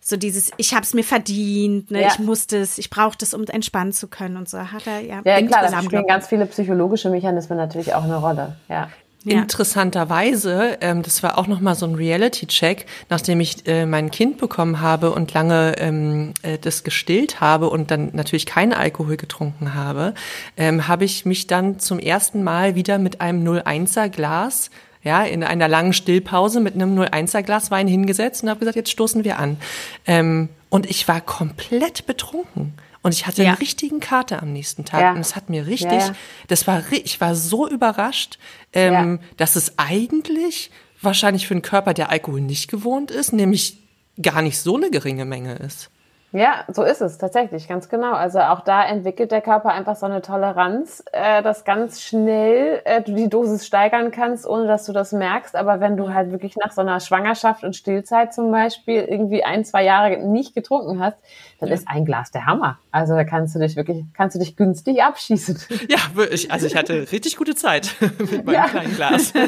so 0.04 0.18
dieses, 0.18 0.52
ich 0.58 0.74
habe 0.74 0.84
es 0.84 0.94
mir 0.94 1.04
verdient, 1.04 1.92
ne? 1.92 2.02
Ja. 2.02 2.08
ich 2.08 2.20
musste 2.20 2.58
es, 2.58 2.80
ich 2.80 2.90
brauchte 2.90 3.24
es, 3.24 3.34
um 3.34 3.44
entspannen 3.44 3.94
zu 3.94 4.08
können 4.08 4.36
und 4.36 4.50
so. 4.50 4.58
Hat 4.58 4.88
er 4.88 5.00
ja. 5.00 5.22
Ja, 5.24 5.42
klar, 5.44 5.70
da 5.70 5.82
spielen 5.82 6.08
ganz 6.08 6.28
viele 6.28 6.48
psychologische 6.48 7.10
Mechanismen 7.10 7.58
natürlich 7.58 7.94
auch 7.94 8.04
eine 8.04 8.18
Rolle. 8.18 8.56
Ja. 8.68 8.90
Ja. 9.24 9.40
Interessanterweise, 9.40 10.80
ähm, 10.82 11.04
das 11.04 11.22
war 11.22 11.38
auch 11.38 11.46
nochmal 11.46 11.76
so 11.76 11.86
ein 11.86 11.94
Reality-Check, 11.94 12.88
nachdem 13.10 13.40
ich 13.40 13.68
äh, 13.68 13.86
mein 13.86 14.10
Kind 14.10 14.40
bekommen 14.40 14.82
habe 14.82 15.12
und 15.12 15.32
lange 15.34 15.76
ähm, 15.78 16.34
äh, 16.42 16.58
das 16.58 16.84
gestillt 16.84 17.40
habe 17.40 17.70
und 17.70 17.92
dann 17.92 18.10
natürlich 18.14 18.48
keinen 18.48 18.74
Alkohol 18.74 19.18
getrunken 19.18 19.76
habe, 19.76 20.16
ähm, 20.58 20.88
habe 20.88 21.06
ich 21.06 21.24
mich 21.26 21.46
dann 21.46 21.78
zum 21.78 22.00
ersten 22.00 22.42
Mal 22.42 22.74
wieder 22.74 22.98
mit 22.98 23.22
einem 23.22 23.48
01er 23.48 24.10
Glas 24.10 24.72
ja, 25.04 25.24
in 25.24 25.44
einer 25.44 25.68
langen 25.68 25.94
Stillpause 25.94 26.60
mit 26.60 26.76
einem 26.76 27.00
01er 27.00 27.42
Glas 27.44 27.72
Wein 27.72 27.88
hingesetzt 27.88 28.44
und 28.44 28.50
habe 28.50 28.60
gesagt, 28.60 28.76
jetzt 28.76 28.92
stoßen 28.92 29.24
wir 29.24 29.40
an. 29.40 29.58
Ähm, 30.06 30.50
und 30.70 30.90
ich 30.90 31.08
war 31.08 31.22
komplett 31.22 32.06
betrunken. 32.06 32.74
Und 33.04 33.14
ich 33.14 33.26
hatte 33.26 33.42
ja. 33.42 33.50
einen 33.50 33.58
richtigen 33.58 34.00
Kater 34.00 34.42
am 34.42 34.54
nächsten 34.54 34.86
Tag. 34.86 35.02
Ja. 35.02 35.12
Und 35.12 35.20
es 35.20 35.36
hat 35.36 35.50
mir 35.50 35.66
richtig, 35.66 35.92
ja, 35.92 36.14
das 36.48 36.68
war, 36.68 36.84
ich 36.92 37.20
war 37.20 37.34
so 37.34 37.68
überrascht, 37.68 38.38
ähm, 38.74 39.20
dass 39.38 39.56
es 39.56 39.80
eigentlich 39.80 40.70
wahrscheinlich 41.02 41.48
für 41.48 41.56
einen 41.56 41.64
Körper, 41.64 41.96
der 41.96 42.12
Alkohol 42.12 42.42
nicht 42.42 42.70
gewohnt 42.70 43.10
ist, 43.10 43.34
nämlich 43.34 43.78
gar 44.22 44.44
nicht 44.44 44.60
so 44.60 44.76
eine 44.76 44.92
geringe 44.92 45.26
Menge 45.26 45.56
ist. 45.56 45.90
Ja, 46.34 46.64
so 46.70 46.84
ist 46.84 47.02
es 47.02 47.18
tatsächlich, 47.18 47.68
ganz 47.68 47.90
genau. 47.90 48.14
Also 48.14 48.40
auch 48.40 48.62
da 48.62 48.86
entwickelt 48.86 49.32
der 49.34 49.42
Körper 49.42 49.70
einfach 49.74 49.98
so 49.98 50.06
eine 50.06 50.22
Toleranz, 50.22 51.04
äh, 51.12 51.44
dass 51.44 51.66
ganz 51.66 52.02
schnell 52.02 52.82
äh, 52.86 53.02
du 53.02 53.14
die 53.14 53.28
Dosis 53.28 53.66
steigern 53.68 54.12
kannst, 54.12 54.48
ohne 54.48 54.66
dass 54.66 54.86
du 54.86 54.94
das 54.94 55.12
merkst. 55.12 55.58
Aber 55.58 55.82
wenn 55.82 55.98
du 55.98 56.14
halt 56.14 56.32
wirklich 56.32 56.56
nach 56.56 56.72
so 56.72 56.80
einer 56.82 57.02
Schwangerschaft 57.02 57.66
und 57.66 57.76
Stillzeit 57.76 58.34
zum 58.34 58.50
Beispiel 58.50 59.02
irgendwie 59.04 59.44
ein, 59.44 59.66
zwei 59.66 59.84
Jahre 59.84 60.20
nicht 60.26 60.56
getrunken 60.56 61.02
hast, 61.04 61.18
dann 61.62 61.70
ja. 61.70 61.76
ist 61.76 61.88
ein 61.88 62.06
Glas 62.06 62.32
der 62.32 62.48
Hammer. 62.48 62.80
Also 62.90 63.14
da 63.14 63.24
kannst 63.24 63.54
du 63.54 63.60
dich 63.60 63.76
wirklich, 63.76 64.04
kannst 64.14 64.36
du 64.36 64.40
dich 64.40 64.56
günstig 64.56 65.02
abschießen. 65.02 65.58
Ja, 65.90 65.98
ich, 66.32 66.52
also 66.52 66.68
ich 66.68 66.76
hatte 66.76 67.12
richtig 67.12 67.38
gute 67.38 67.56
Zeit 67.56 67.96
mit 68.20 68.46
meinem 68.46 68.54
ja. 68.54 68.68
kleinen 68.68 68.96
Glas. 68.96 69.34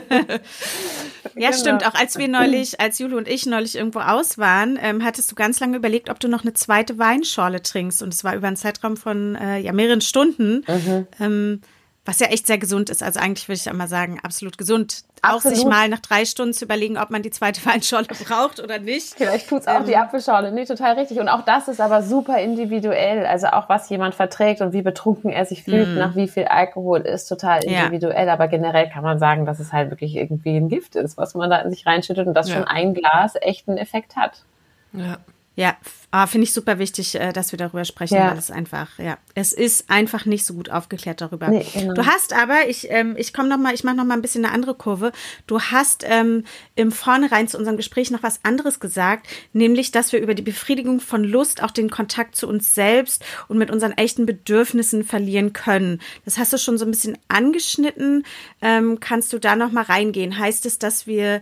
Ja, 1.35 1.49
genau. 1.49 1.61
stimmt. 1.61 1.87
Auch 1.87 1.93
als 1.95 2.17
wir 2.17 2.27
neulich, 2.27 2.81
als 2.81 2.99
Jule 2.99 3.15
und 3.15 3.29
ich 3.29 3.45
neulich 3.45 3.75
irgendwo 3.75 3.99
aus 3.99 4.37
waren, 4.37 4.77
ähm, 4.79 5.03
hattest 5.03 5.31
du 5.31 5.35
ganz 5.35 5.59
lange 5.61 5.77
überlegt, 5.77 6.09
ob 6.09 6.19
du 6.19 6.27
noch 6.27 6.43
eine 6.43 6.53
zweite 6.53 6.99
Weinschorle 6.99 7.63
trinkst. 7.63 8.03
Und 8.03 8.13
es 8.13 8.25
war 8.25 8.35
über 8.35 8.47
einen 8.47 8.57
Zeitraum 8.57 8.97
von 8.97 9.35
äh, 9.35 9.57
ja, 9.57 9.71
mehreren 9.71 10.01
Stunden. 10.01 10.65
Mhm. 10.67 11.07
Ähm, 11.19 11.61
was 12.05 12.19
ja 12.19 12.27
echt 12.27 12.47
sehr 12.47 12.57
gesund 12.57 12.89
ist. 12.89 13.01
Also 13.01 13.19
eigentlich 13.19 13.47
würde 13.47 13.55
ich 13.55 13.69
einmal 13.69 13.87
sagen, 13.87 14.19
absolut 14.23 14.57
gesund. 14.57 15.03
Absolut. 15.21 15.45
Auch 15.45 15.49
sich 15.57 15.65
mal 15.65 15.87
nach 15.87 16.01
drei 16.01 16.25
Stunden 16.25 16.53
zu 16.53 16.65
überlegen, 16.65 16.97
ob 16.97 17.09
man 17.11 17.21
die 17.21 17.31
zweite 17.31 17.65
Weinschorle 17.65 18.07
braucht 18.07 18.59
oder 18.59 18.77
nicht. 18.79 19.13
Vielleicht 19.15 19.47
tut's 19.47 19.67
auch 19.67 19.79
ähm, 19.79 19.85
die 19.85 19.95
Apfelschorle. 19.95 20.51
Nee, 20.51 20.65
total 20.65 20.95
richtig. 20.99 21.19
Und 21.19 21.29
auch 21.29 21.45
das 21.45 21.69
ist 21.69 21.79
aber 21.79 22.03
super 22.03 22.39
individuell. 22.39 23.25
Also 23.25 23.47
auch 23.47 23.69
was 23.69 23.89
jemand 23.89 24.15
verträgt 24.15 24.59
und 24.59 24.73
wie 24.73 24.81
betrunken 24.81 25.31
er 25.31 25.45
sich 25.45 25.63
fühlt, 25.63 25.95
mm. 25.95 25.97
nach 25.97 26.15
wie 26.17 26.27
viel 26.27 26.45
Alkohol 26.45 27.01
ist 27.01 27.27
total 27.27 27.63
individuell. 27.63 28.27
Ja. 28.27 28.33
Aber 28.33 28.49
generell 28.49 28.89
kann 28.89 29.03
man 29.03 29.17
sagen, 29.17 29.45
dass 29.45 29.61
es 29.61 29.71
halt 29.71 29.89
wirklich 29.89 30.17
irgendwie 30.17 30.57
ein 30.57 30.67
Gift 30.67 30.97
ist, 30.97 31.17
was 31.17 31.35
man 31.35 31.49
da 31.49 31.59
in 31.59 31.71
sich 31.71 31.85
reinschüttet 31.85 32.27
und 32.27 32.33
dass 32.33 32.49
ja. 32.49 32.55
schon 32.55 32.65
ein 32.65 32.93
Glas 32.93 33.35
echt 33.39 33.69
einen 33.69 33.77
Effekt 33.77 34.17
hat. 34.17 34.43
Ja. 34.91 35.17
Ja, 35.55 35.77
ah, 36.09 36.25
finde 36.25 36.45
ich 36.45 36.53
super 36.53 36.79
wichtig, 36.79 37.13
äh, 37.13 37.31
dass 37.31 37.51
wir 37.51 37.57
darüber 37.57 37.85
sprechen, 37.85 38.15
ja. 38.15 38.31
weil 38.31 38.37
es 38.39 38.49
einfach, 38.49 38.97
ja, 38.97 39.19
es 39.35 39.53
ist 39.53 39.87
einfach 39.87 40.25
nicht 40.25 40.47
so 40.47 40.55
gut 40.55 40.71
aufgeklärt 40.71 41.21
darüber. 41.21 41.47
Nee, 41.49 41.65
genau. 41.73 41.93
Du 41.93 42.07
hast 42.07 42.33
aber, 42.33 42.67
ich, 42.67 42.89
ähm, 42.89 43.15
ich 43.17 43.33
komme 43.33 43.49
noch 43.49 43.59
mal, 43.59 43.73
ich 43.73 43.83
mache 43.83 43.95
noch 43.95 44.03
mal 44.03 44.15
ein 44.15 44.23
bisschen 44.23 44.45
eine 44.45 44.53
andere 44.53 44.73
Kurve. 44.73 45.11
Du 45.45 45.61
hast 45.61 46.03
ähm, 46.07 46.43
im 46.75 46.91
Vornherein 46.91 47.47
zu 47.47 47.59
unserem 47.59 47.77
Gespräch 47.77 48.09
noch 48.09 48.23
was 48.23 48.39
anderes 48.43 48.79
gesagt, 48.79 49.27
nämlich, 49.53 49.91
dass 49.91 50.11
wir 50.11 50.21
über 50.21 50.33
die 50.33 50.41
Befriedigung 50.41 50.99
von 50.99 51.23
Lust 51.23 51.61
auch 51.61 51.71
den 51.71 51.91
Kontakt 51.91 52.35
zu 52.35 52.47
uns 52.47 52.73
selbst 52.73 53.23
und 53.47 53.59
mit 53.59 53.69
unseren 53.69 53.91
echten 53.91 54.25
Bedürfnissen 54.25 55.03
verlieren 55.03 55.53
können. 55.53 56.01
Das 56.25 56.39
hast 56.39 56.51
du 56.51 56.57
schon 56.57 56.79
so 56.79 56.85
ein 56.85 56.91
bisschen 56.91 57.15
angeschnitten. 57.27 58.25
Ähm, 58.59 58.99
kannst 58.99 59.31
du 59.33 59.37
da 59.37 59.55
noch 59.55 59.71
mal 59.71 59.83
reingehen? 59.83 60.39
Heißt 60.39 60.65
es, 60.65 60.79
dass 60.79 61.05
wir 61.05 61.41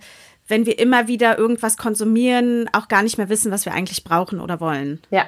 wenn 0.52 0.66
wir 0.66 0.78
immer 0.78 1.08
wieder 1.08 1.40
irgendwas 1.40 1.78
konsumieren, 1.78 2.70
auch 2.74 2.90
gar 2.90 3.02
nicht 3.02 3.18
mehr 3.18 3.30
wissen, 3.30 3.52
was 3.52 3.66
wir 3.66 3.74
eigentlich 3.74 4.04
brauchen 4.04 4.42
oder 4.42 4.60
wollen. 4.60 5.02
Ja, 5.10 5.26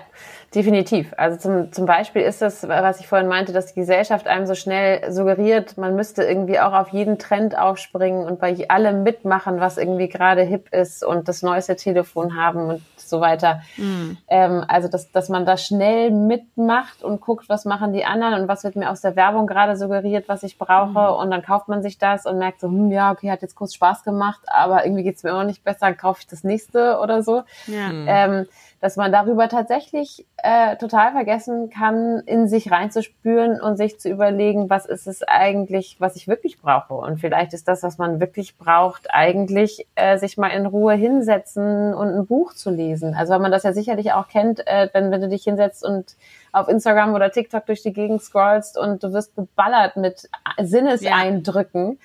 definitiv. 0.56 1.14
Also 1.18 1.38
zum, 1.38 1.72
zum 1.72 1.86
Beispiel 1.86 2.22
ist 2.22 2.41
das, 2.41 2.68
was 2.68 2.99
ich 2.99 3.08
vorhin 3.08 3.28
meinte, 3.28 3.54
dass 3.54 3.74
die 3.74 3.80
Gesellschaft 3.80 4.28
einem 4.28 4.45
so 4.45 4.56
schnell 4.56 5.12
suggeriert, 5.12 5.78
man 5.78 5.95
müsste 5.95 6.24
irgendwie 6.24 6.60
auch 6.60 6.74
auf 6.74 6.89
jeden 6.89 7.18
Trend 7.18 7.58
aufspringen 7.58 8.26
und 8.26 8.39
bei 8.39 8.56
allem 8.70 9.04
mitmachen, 9.04 9.60
was 9.60 9.78
irgendwie 9.78 10.10
gerade 10.10 10.41
hip 10.43 10.74
ist 10.74 11.04
und 11.04 11.28
das 11.28 11.41
neueste 11.41 11.76
Telefon 11.76 12.36
haben 12.36 12.70
und 12.70 12.82
so 12.97 13.20
weiter. 13.22 13.62
Mhm. 13.78 14.18
Ähm, 14.28 14.64
also, 14.68 14.88
dass, 14.88 15.12
dass 15.12 15.30
man 15.30 15.45
da 15.45 15.58
schnell 15.58 16.12
mitmacht 16.12 17.04
und 17.04 17.22
guckt, 17.22 17.49
was 17.49 17.66
machen 17.66 17.93
die 17.93 18.06
anderen 18.06 18.41
und 18.41 18.47
was 18.47 18.64
wird 18.64 18.76
mir 18.76 18.89
aus 18.89 19.01
der 19.01 19.16
Werbung 19.16 19.47
gerade 19.47 19.76
suggeriert, 19.76 20.28
was 20.28 20.43
ich 20.43 20.58
brauche. 20.58 20.89
Mhm. 20.89 21.20
Und 21.20 21.32
dann 21.32 21.41
kauft 21.41 21.68
man 21.68 21.82
sich 21.82 21.97
das 21.97 22.26
und 22.26 22.38
merkt 22.38 22.60
so, 22.60 22.68
hm, 22.68 22.91
ja, 22.91 23.12
okay, 23.12 23.32
hat 23.32 23.41
jetzt 23.41 23.56
kurz 23.56 23.74
Spaß 23.74 24.04
gemacht, 24.04 24.41
aber 24.47 24.86
irgendwie 24.86 25.04
geht's 25.04 25.24
mir 25.24 25.32
immer 25.32 25.43
nicht 25.43 25.64
besser, 25.64 25.88
dann 25.88 25.97
kaufe 25.97 26.22
ich 26.22 26.28
das 26.28 26.43
nächste 26.43 26.99
oder 26.99 27.24
so. 27.24 27.43
Ja. 27.68 27.89
Mhm. 27.89 28.06
Ähm, 28.08 28.45
dass 28.84 28.97
man 28.97 29.13
darüber 29.13 29.47
tatsächlich 29.47 30.25
äh, 30.36 30.75
total 30.75 31.13
vergessen 31.13 31.69
kann, 31.69 32.19
in 32.25 32.49
sich 32.49 32.69
reinzuspüren 32.69 33.61
und 33.61 33.77
sich 33.77 33.97
zu 33.97 34.09
überlegen, 34.09 34.69
was 34.69 34.86
ist 34.86 35.07
es 35.07 35.23
eigentlich, 35.23 35.95
was 35.99 36.17
ich 36.17 36.27
wirklich 36.27 36.59
brauche. 36.59 36.95
Und 36.95 37.17
vielleicht 37.17 37.53
ist 37.53 37.69
das, 37.69 37.81
was 37.81 37.97
man 37.97 38.19
wirklich 38.19 38.57
braucht, 38.57 39.07
eigentlich 39.09 39.88
äh, 39.95 40.17
sich 40.17 40.38
mal 40.38 40.49
in 40.49 40.65
Ruhe 40.65 40.95
hinsetzen 40.95 41.93
und 41.93 42.09
ein 42.09 42.25
Buch 42.25 42.55
zu 42.55 42.71
lesen. 42.71 43.15
Also 43.15 43.31
weil 43.31 43.39
man 43.39 43.53
das 43.53 43.63
ja 43.63 43.71
sicherlich 43.71 44.11
auch 44.11 44.27
kennt, 44.27 44.67
äh, 44.67 44.89
wenn, 44.91 45.11
wenn 45.11 45.21
du 45.21 45.29
dich 45.29 45.45
hinsetzt 45.45 45.86
und 45.86 46.17
auf 46.51 46.67
Instagram 46.67 47.13
oder 47.13 47.31
TikTok 47.31 47.65
durch 47.65 47.84
die 47.84 47.93
Gegend 47.93 48.21
scrollst 48.21 48.77
und 48.77 49.01
du 49.01 49.13
wirst 49.13 49.34
geballert 49.38 49.95
mit 49.95 50.29
Sinneseindrücken. 50.61 51.91
Ja 51.91 51.97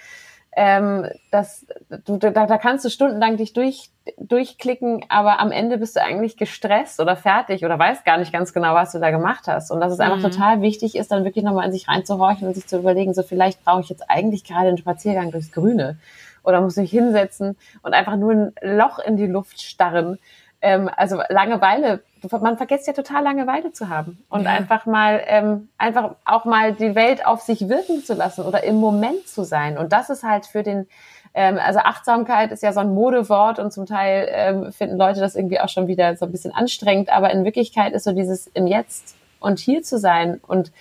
ähm, 0.56 1.06
das, 1.30 1.66
du, 2.04 2.16
da, 2.16 2.30
da 2.30 2.58
kannst 2.58 2.84
du 2.84 2.90
stundenlang 2.90 3.36
dich 3.36 3.52
durch, 3.52 3.90
durchklicken, 4.16 5.04
aber 5.08 5.40
am 5.40 5.52
Ende 5.52 5.78
bist 5.78 5.96
du 5.96 6.02
eigentlich 6.02 6.36
gestresst 6.36 7.00
oder 7.00 7.16
fertig 7.16 7.64
oder 7.64 7.78
weißt 7.78 8.04
gar 8.04 8.18
nicht 8.18 8.32
ganz 8.32 8.52
genau, 8.52 8.74
was 8.74 8.92
du 8.92 8.98
da 8.98 9.10
gemacht 9.10 9.46
hast. 9.46 9.70
Und 9.70 9.80
dass 9.80 9.92
es 9.92 10.00
einfach 10.00 10.18
mhm. 10.18 10.30
total 10.30 10.62
wichtig 10.62 10.96
ist, 10.96 11.12
dann 11.12 11.24
wirklich 11.24 11.44
nochmal 11.44 11.66
in 11.66 11.72
sich 11.72 11.88
reinzuhorchen 11.88 12.48
und 12.48 12.54
sich 12.54 12.66
zu 12.66 12.78
überlegen, 12.78 13.14
so 13.14 13.22
vielleicht 13.22 13.64
brauche 13.64 13.82
ich 13.82 13.88
jetzt 13.88 14.08
eigentlich 14.08 14.44
gerade 14.44 14.68
einen 14.68 14.78
Spaziergang 14.78 15.30
durchs 15.30 15.52
Grüne 15.52 15.98
oder 16.42 16.60
muss 16.60 16.76
ich 16.76 16.90
hinsetzen 16.90 17.56
und 17.82 17.94
einfach 17.94 18.16
nur 18.16 18.32
ein 18.32 18.52
Loch 18.62 18.98
in 18.98 19.16
die 19.16 19.26
Luft 19.26 19.60
starren. 19.60 20.18
Ähm, 20.60 20.90
also 20.96 21.22
Langeweile 21.28 22.02
man 22.40 22.56
vergisst 22.56 22.86
ja 22.86 22.92
total 22.92 23.22
Langeweile 23.22 23.72
zu 23.72 23.88
haben 23.88 24.22
und 24.28 24.44
ja. 24.44 24.50
einfach 24.50 24.86
mal, 24.86 25.22
ähm, 25.26 25.68
einfach 25.78 26.16
auch 26.24 26.44
mal 26.44 26.72
die 26.72 26.94
Welt 26.94 27.26
auf 27.26 27.42
sich 27.42 27.68
wirken 27.68 28.04
zu 28.04 28.14
lassen 28.14 28.44
oder 28.44 28.64
im 28.64 28.76
Moment 28.76 29.28
zu 29.28 29.44
sein. 29.44 29.78
Und 29.78 29.92
das 29.92 30.10
ist 30.10 30.22
halt 30.22 30.46
für 30.46 30.62
den, 30.62 30.86
ähm, 31.34 31.58
also 31.58 31.80
Achtsamkeit 31.80 32.52
ist 32.52 32.62
ja 32.62 32.72
so 32.72 32.80
ein 32.80 32.94
Modewort 32.94 33.58
und 33.58 33.72
zum 33.72 33.86
Teil 33.86 34.28
ähm, 34.30 34.72
finden 34.72 34.96
Leute 34.96 35.20
das 35.20 35.36
irgendwie 35.36 35.60
auch 35.60 35.68
schon 35.68 35.86
wieder 35.86 36.16
so 36.16 36.26
ein 36.26 36.32
bisschen 36.32 36.52
anstrengend, 36.52 37.10
aber 37.10 37.30
in 37.30 37.44
Wirklichkeit 37.44 37.92
ist 37.92 38.04
so 38.04 38.12
dieses 38.12 38.46
im 38.48 38.66
Jetzt 38.66 39.16
und 39.40 39.58
hier 39.58 39.82
zu 39.82 39.98
sein 39.98 40.40
und 40.46 40.72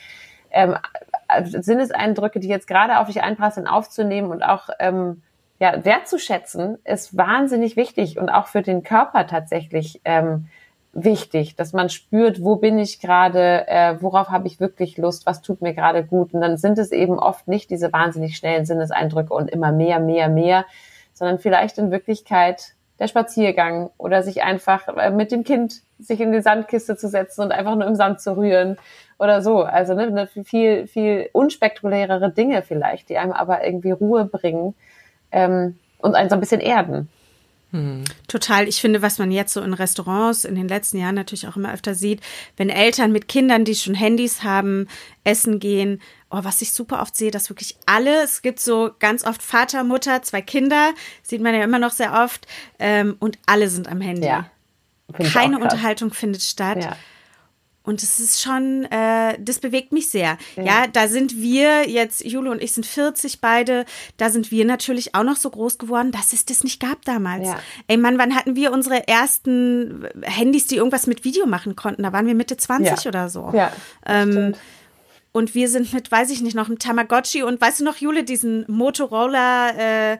ähm, 0.51 0.75
Sinneseindrücke, 1.43 2.39
die 2.39 2.47
jetzt 2.47 2.67
gerade 2.67 2.99
auf 2.99 3.07
dich 3.07 3.21
einprasseln, 3.21 3.67
aufzunehmen 3.67 4.31
und 4.31 4.43
auch 4.43 4.69
ähm, 4.79 5.21
ja, 5.59 5.83
wertzuschätzen, 5.83 6.77
ist 6.83 7.17
wahnsinnig 7.17 7.75
wichtig 7.75 8.19
und 8.19 8.29
auch 8.29 8.47
für 8.47 8.61
den 8.61 8.83
Körper 8.83 9.25
tatsächlich 9.27 10.01
ähm, 10.05 10.47
wichtig, 10.93 11.55
dass 11.55 11.73
man 11.73 11.89
spürt, 11.89 12.43
wo 12.43 12.55
bin 12.55 12.79
ich 12.79 12.99
gerade, 12.99 13.67
äh, 13.67 13.95
worauf 14.01 14.29
habe 14.29 14.47
ich 14.47 14.59
wirklich 14.59 14.97
Lust, 14.97 15.25
was 15.25 15.41
tut 15.41 15.61
mir 15.61 15.73
gerade 15.73 16.03
gut. 16.03 16.33
Und 16.33 16.41
dann 16.41 16.57
sind 16.57 16.77
es 16.77 16.91
eben 16.91 17.19
oft 17.19 17.47
nicht 17.47 17.69
diese 17.69 17.93
wahnsinnig 17.93 18.37
schnellen 18.37 18.65
Sinneseindrücke 18.65 19.33
und 19.33 19.49
immer 19.49 19.71
mehr, 19.71 19.99
mehr, 19.99 20.29
mehr, 20.29 20.65
sondern 21.13 21.39
vielleicht 21.39 21.77
in 21.77 21.91
Wirklichkeit 21.91 22.73
der 22.99 23.07
Spaziergang 23.07 23.91
oder 23.97 24.23
sich 24.23 24.43
einfach 24.43 24.87
äh, 24.97 25.11
mit 25.11 25.31
dem 25.31 25.43
Kind 25.43 25.81
sich 25.99 26.19
in 26.19 26.31
die 26.31 26.41
Sandkiste 26.41 26.97
zu 26.97 27.09
setzen 27.09 27.41
und 27.41 27.51
einfach 27.51 27.75
nur 27.75 27.87
im 27.87 27.95
Sand 27.95 28.21
zu 28.21 28.35
rühren 28.35 28.77
oder 29.19 29.41
so. 29.41 29.63
Also 29.63 29.93
ne, 29.93 30.09
ne 30.09 30.27
viel, 30.27 30.87
viel 30.87 31.29
unspektakulärere 31.33 32.31
Dinge 32.31 32.61
vielleicht, 32.61 33.09
die 33.09 33.17
einem 33.17 33.33
aber 33.33 33.63
irgendwie 33.65 33.91
Ruhe 33.91 34.25
bringen 34.25 34.75
ähm, 35.31 35.77
und 35.99 36.15
einen 36.15 36.29
so 36.29 36.35
ein 36.35 36.39
bisschen 36.39 36.61
erden. 36.61 37.09
Hm. 37.71 38.05
Total. 38.27 38.67
Ich 38.67 38.79
finde, 38.79 39.01
was 39.01 39.19
man 39.19 39.29
jetzt 39.29 39.53
so 39.53 39.61
in 39.61 39.73
Restaurants 39.73 40.45
in 40.45 40.55
den 40.55 40.67
letzten 40.69 40.99
Jahren 40.99 41.15
natürlich 41.15 41.47
auch 41.47 41.57
immer 41.57 41.73
öfter 41.73 41.95
sieht, 41.95 42.21
wenn 42.55 42.69
Eltern 42.69 43.11
mit 43.11 43.27
Kindern, 43.27 43.65
die 43.65 43.75
schon 43.75 43.93
Handys 43.93 44.43
haben, 44.43 44.87
essen 45.25 45.59
gehen. 45.59 46.01
Oh, 46.29 46.39
was 46.43 46.61
ich 46.61 46.71
super 46.71 47.01
oft 47.01 47.15
sehe, 47.15 47.31
dass 47.31 47.49
wirklich 47.49 47.75
alle, 47.85 48.23
es 48.23 48.41
gibt 48.41 48.59
so 48.59 48.91
ganz 48.99 49.25
oft 49.25 49.41
Vater, 49.41 49.83
Mutter, 49.83 50.21
zwei 50.23 50.41
Kinder, 50.41 50.93
sieht 51.23 51.41
man 51.41 51.53
ja 51.53 51.63
immer 51.63 51.79
noch 51.79 51.91
sehr 51.91 52.13
oft, 52.13 52.47
ähm, 52.79 53.15
und 53.19 53.37
alle 53.45 53.69
sind 53.69 53.87
am 53.87 54.01
Handy. 54.01 54.27
Ja, 54.27 54.49
Keine 55.13 55.59
Unterhaltung 55.59 56.13
findet 56.13 56.41
statt. 56.41 56.83
Ja. 56.83 56.97
Und 57.87 58.03
es 58.03 58.19
ist 58.19 58.41
schon, 58.41 58.83
äh, 58.91 59.37
das 59.39 59.59
bewegt 59.59 59.93
mich 59.93 60.09
sehr. 60.09 60.37
Ja. 60.57 60.63
ja. 60.63 60.87
da 60.87 61.07
sind 61.07 61.37
wir 61.37 61.89
jetzt, 61.89 62.21
Jule 62.25 62.51
und 62.51 62.61
ich 62.61 62.73
sind 62.73 62.85
40 62.85 63.39
beide, 63.39 63.85
da 64.17 64.29
sind 64.29 64.51
wir 64.51 64.65
natürlich 64.65 65.15
auch 65.15 65.23
noch 65.23 65.37
so 65.37 65.49
groß 65.49 65.77
geworden, 65.77 66.11
dass 66.11 66.33
es 66.33 66.45
das 66.45 66.65
nicht 66.65 66.81
gab 66.81 67.05
damals. 67.05 67.47
Ja. 67.47 67.57
Ey 67.87 67.95
Mann, 67.95 68.17
wann 68.17 68.35
hatten 68.35 68.57
wir 68.57 68.73
unsere 68.73 69.07
ersten 69.07 70.05
Handys, 70.21 70.67
die 70.67 70.75
irgendwas 70.75 71.07
mit 71.07 71.23
Video 71.23 71.45
machen 71.45 71.77
konnten? 71.77 72.03
Da 72.03 72.11
waren 72.11 72.27
wir 72.27 72.35
Mitte 72.35 72.57
20 72.57 73.05
ja. 73.05 73.09
oder 73.09 73.29
so. 73.29 73.51
Ja, 73.53 73.71
ähm, 74.05 74.53
und 75.31 75.55
wir 75.55 75.69
sind 75.69 75.93
mit, 75.93 76.11
weiß 76.11 76.29
ich 76.31 76.41
nicht, 76.41 76.55
noch 76.55 76.67
einem 76.67 76.79
Tamagotchi 76.79 77.43
und 77.43 77.61
weißt 77.61 77.79
du 77.79 77.85
noch, 77.85 77.95
Jule, 77.95 78.25
diesen 78.25 78.65
Motorola, 78.67 79.69
äh, 79.69 80.17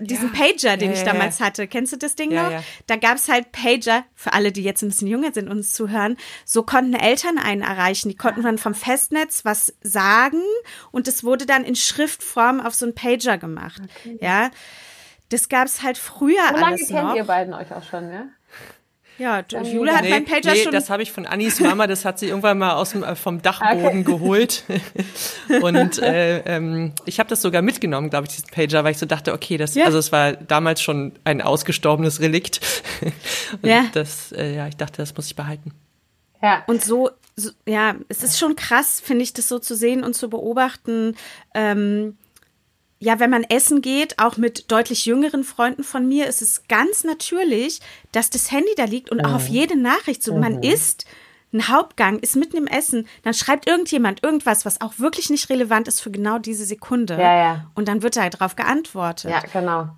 diesen 0.00 0.32
ja, 0.32 0.38
Pager, 0.38 0.76
den 0.76 0.92
ja, 0.92 0.96
ich 0.96 1.02
damals 1.02 1.40
ja. 1.40 1.46
hatte. 1.46 1.66
Kennst 1.66 1.92
du 1.92 1.96
das 1.96 2.14
Ding 2.14 2.32
noch? 2.32 2.62
Da 2.86 2.96
gab 2.96 3.16
es 3.16 3.28
halt 3.28 3.50
Pager, 3.50 4.04
für 4.14 4.32
alle, 4.32 4.52
die 4.52 4.62
jetzt 4.62 4.82
ein 4.82 4.88
bisschen 4.88 5.08
jünger 5.08 5.32
sind 5.32 5.48
und 5.48 5.58
uns 5.58 5.72
zuhören, 5.72 6.16
so 6.44 6.62
konnten 6.62 6.94
Eltern 6.94 7.36
einen 7.38 7.62
erreichen. 7.62 8.08
Die 8.08 8.16
konnten 8.16 8.42
dann 8.42 8.58
vom 8.58 8.74
Festnetz 8.74 9.44
was 9.44 9.74
sagen 9.82 10.42
und 10.92 11.08
es 11.08 11.24
wurde 11.24 11.46
dann 11.46 11.64
in 11.64 11.74
Schriftform 11.74 12.60
auf 12.60 12.74
so 12.74 12.86
einen 12.86 12.94
Pager 12.94 13.38
gemacht. 13.38 13.82
Okay. 14.00 14.18
Ja. 14.20 14.50
Das 15.30 15.48
gab 15.48 15.66
es 15.66 15.82
halt 15.82 15.98
früher 15.98 16.32
Wie 16.32 16.54
lange 16.54 16.66
alles 16.66 16.88
kennt 16.88 17.16
ihr 17.16 17.24
beiden 17.24 17.54
euch 17.54 17.72
auch 17.72 17.84
schon, 17.84 18.12
ja? 18.12 18.26
Ja, 19.20 19.44
Jule 19.62 19.94
hat 19.94 20.04
nee, 20.04 20.10
meinen 20.10 20.24
Pager 20.24 20.52
nee, 20.52 20.62
schon. 20.62 20.72
das 20.72 20.88
habe 20.88 21.02
ich 21.02 21.12
von 21.12 21.26
Annis 21.26 21.60
Mama, 21.60 21.86
das 21.86 22.06
hat 22.06 22.18
sie 22.18 22.28
irgendwann 22.28 22.56
mal 22.56 22.72
aus 22.72 22.92
dem, 22.92 23.02
äh, 23.02 23.14
vom 23.14 23.42
Dachboden 23.42 24.00
okay. 24.00 24.02
geholt. 24.02 24.64
Und 25.60 25.98
äh, 25.98 26.38
ähm, 26.46 26.92
ich 27.04 27.18
habe 27.18 27.28
das 27.28 27.42
sogar 27.42 27.60
mitgenommen, 27.60 28.08
glaube 28.08 28.26
ich, 28.26 28.36
diesen 28.36 28.48
Pager, 28.48 28.82
weil 28.82 28.92
ich 28.92 28.98
so 28.98 29.04
dachte, 29.04 29.34
okay, 29.34 29.58
das, 29.58 29.74
ja. 29.74 29.84
also 29.84 29.98
es 29.98 30.10
war 30.10 30.32
damals 30.32 30.80
schon 30.80 31.12
ein 31.24 31.42
ausgestorbenes 31.42 32.20
Relikt. 32.20 32.60
Und 33.60 33.68
ja. 33.68 33.84
das, 33.92 34.32
äh, 34.32 34.56
ja, 34.56 34.66
ich 34.68 34.76
dachte, 34.78 34.96
das 34.96 35.14
muss 35.14 35.26
ich 35.26 35.36
behalten. 35.36 35.72
Ja. 36.40 36.64
Und 36.66 36.82
so, 36.82 37.10
so 37.36 37.50
ja, 37.66 37.96
es 38.08 38.22
ist 38.22 38.38
schon 38.38 38.56
krass, 38.56 39.02
finde 39.04 39.22
ich, 39.22 39.34
das 39.34 39.48
so 39.48 39.58
zu 39.58 39.76
sehen 39.76 40.02
und 40.02 40.14
zu 40.14 40.30
beobachten. 40.30 41.14
Ähm, 41.52 42.16
ja, 43.02 43.18
wenn 43.18 43.30
man 43.30 43.44
essen 43.44 43.80
geht, 43.80 44.18
auch 44.18 44.36
mit 44.36 44.70
deutlich 44.70 45.06
jüngeren 45.06 45.42
Freunden 45.42 45.82
von 45.82 46.06
mir, 46.06 46.26
ist 46.26 46.42
es 46.42 46.68
ganz 46.68 47.02
natürlich, 47.02 47.80
dass 48.12 48.28
das 48.28 48.52
Handy 48.52 48.72
da 48.76 48.84
liegt 48.84 49.10
und 49.10 49.18
mhm. 49.18 49.24
auch 49.24 49.34
auf 49.36 49.48
mhm. 49.48 49.54
jede 49.54 49.76
Nachricht 49.76 50.22
so, 50.22 50.34
mhm. 50.34 50.40
man 50.40 50.62
isst 50.62 51.06
ein 51.52 51.66
Hauptgang, 51.68 52.18
ist 52.20 52.36
mitten 52.36 52.58
im 52.58 52.66
Essen, 52.66 53.08
dann 53.22 53.34
schreibt 53.34 53.66
irgendjemand 53.66 54.22
irgendwas, 54.22 54.64
was 54.64 54.80
auch 54.82 54.98
wirklich 54.98 55.30
nicht 55.30 55.48
relevant 55.48 55.88
ist 55.88 56.00
für 56.00 56.10
genau 56.10 56.38
diese 56.38 56.64
Sekunde. 56.64 57.14
Ja, 57.14 57.36
ja. 57.36 57.66
Und 57.74 57.88
dann 57.88 58.02
wird 58.02 58.16
da 58.16 58.22
halt 58.22 58.38
drauf 58.38 58.54
geantwortet. 58.54 59.30
Ja, 59.30 59.40
genau. 59.52 59.88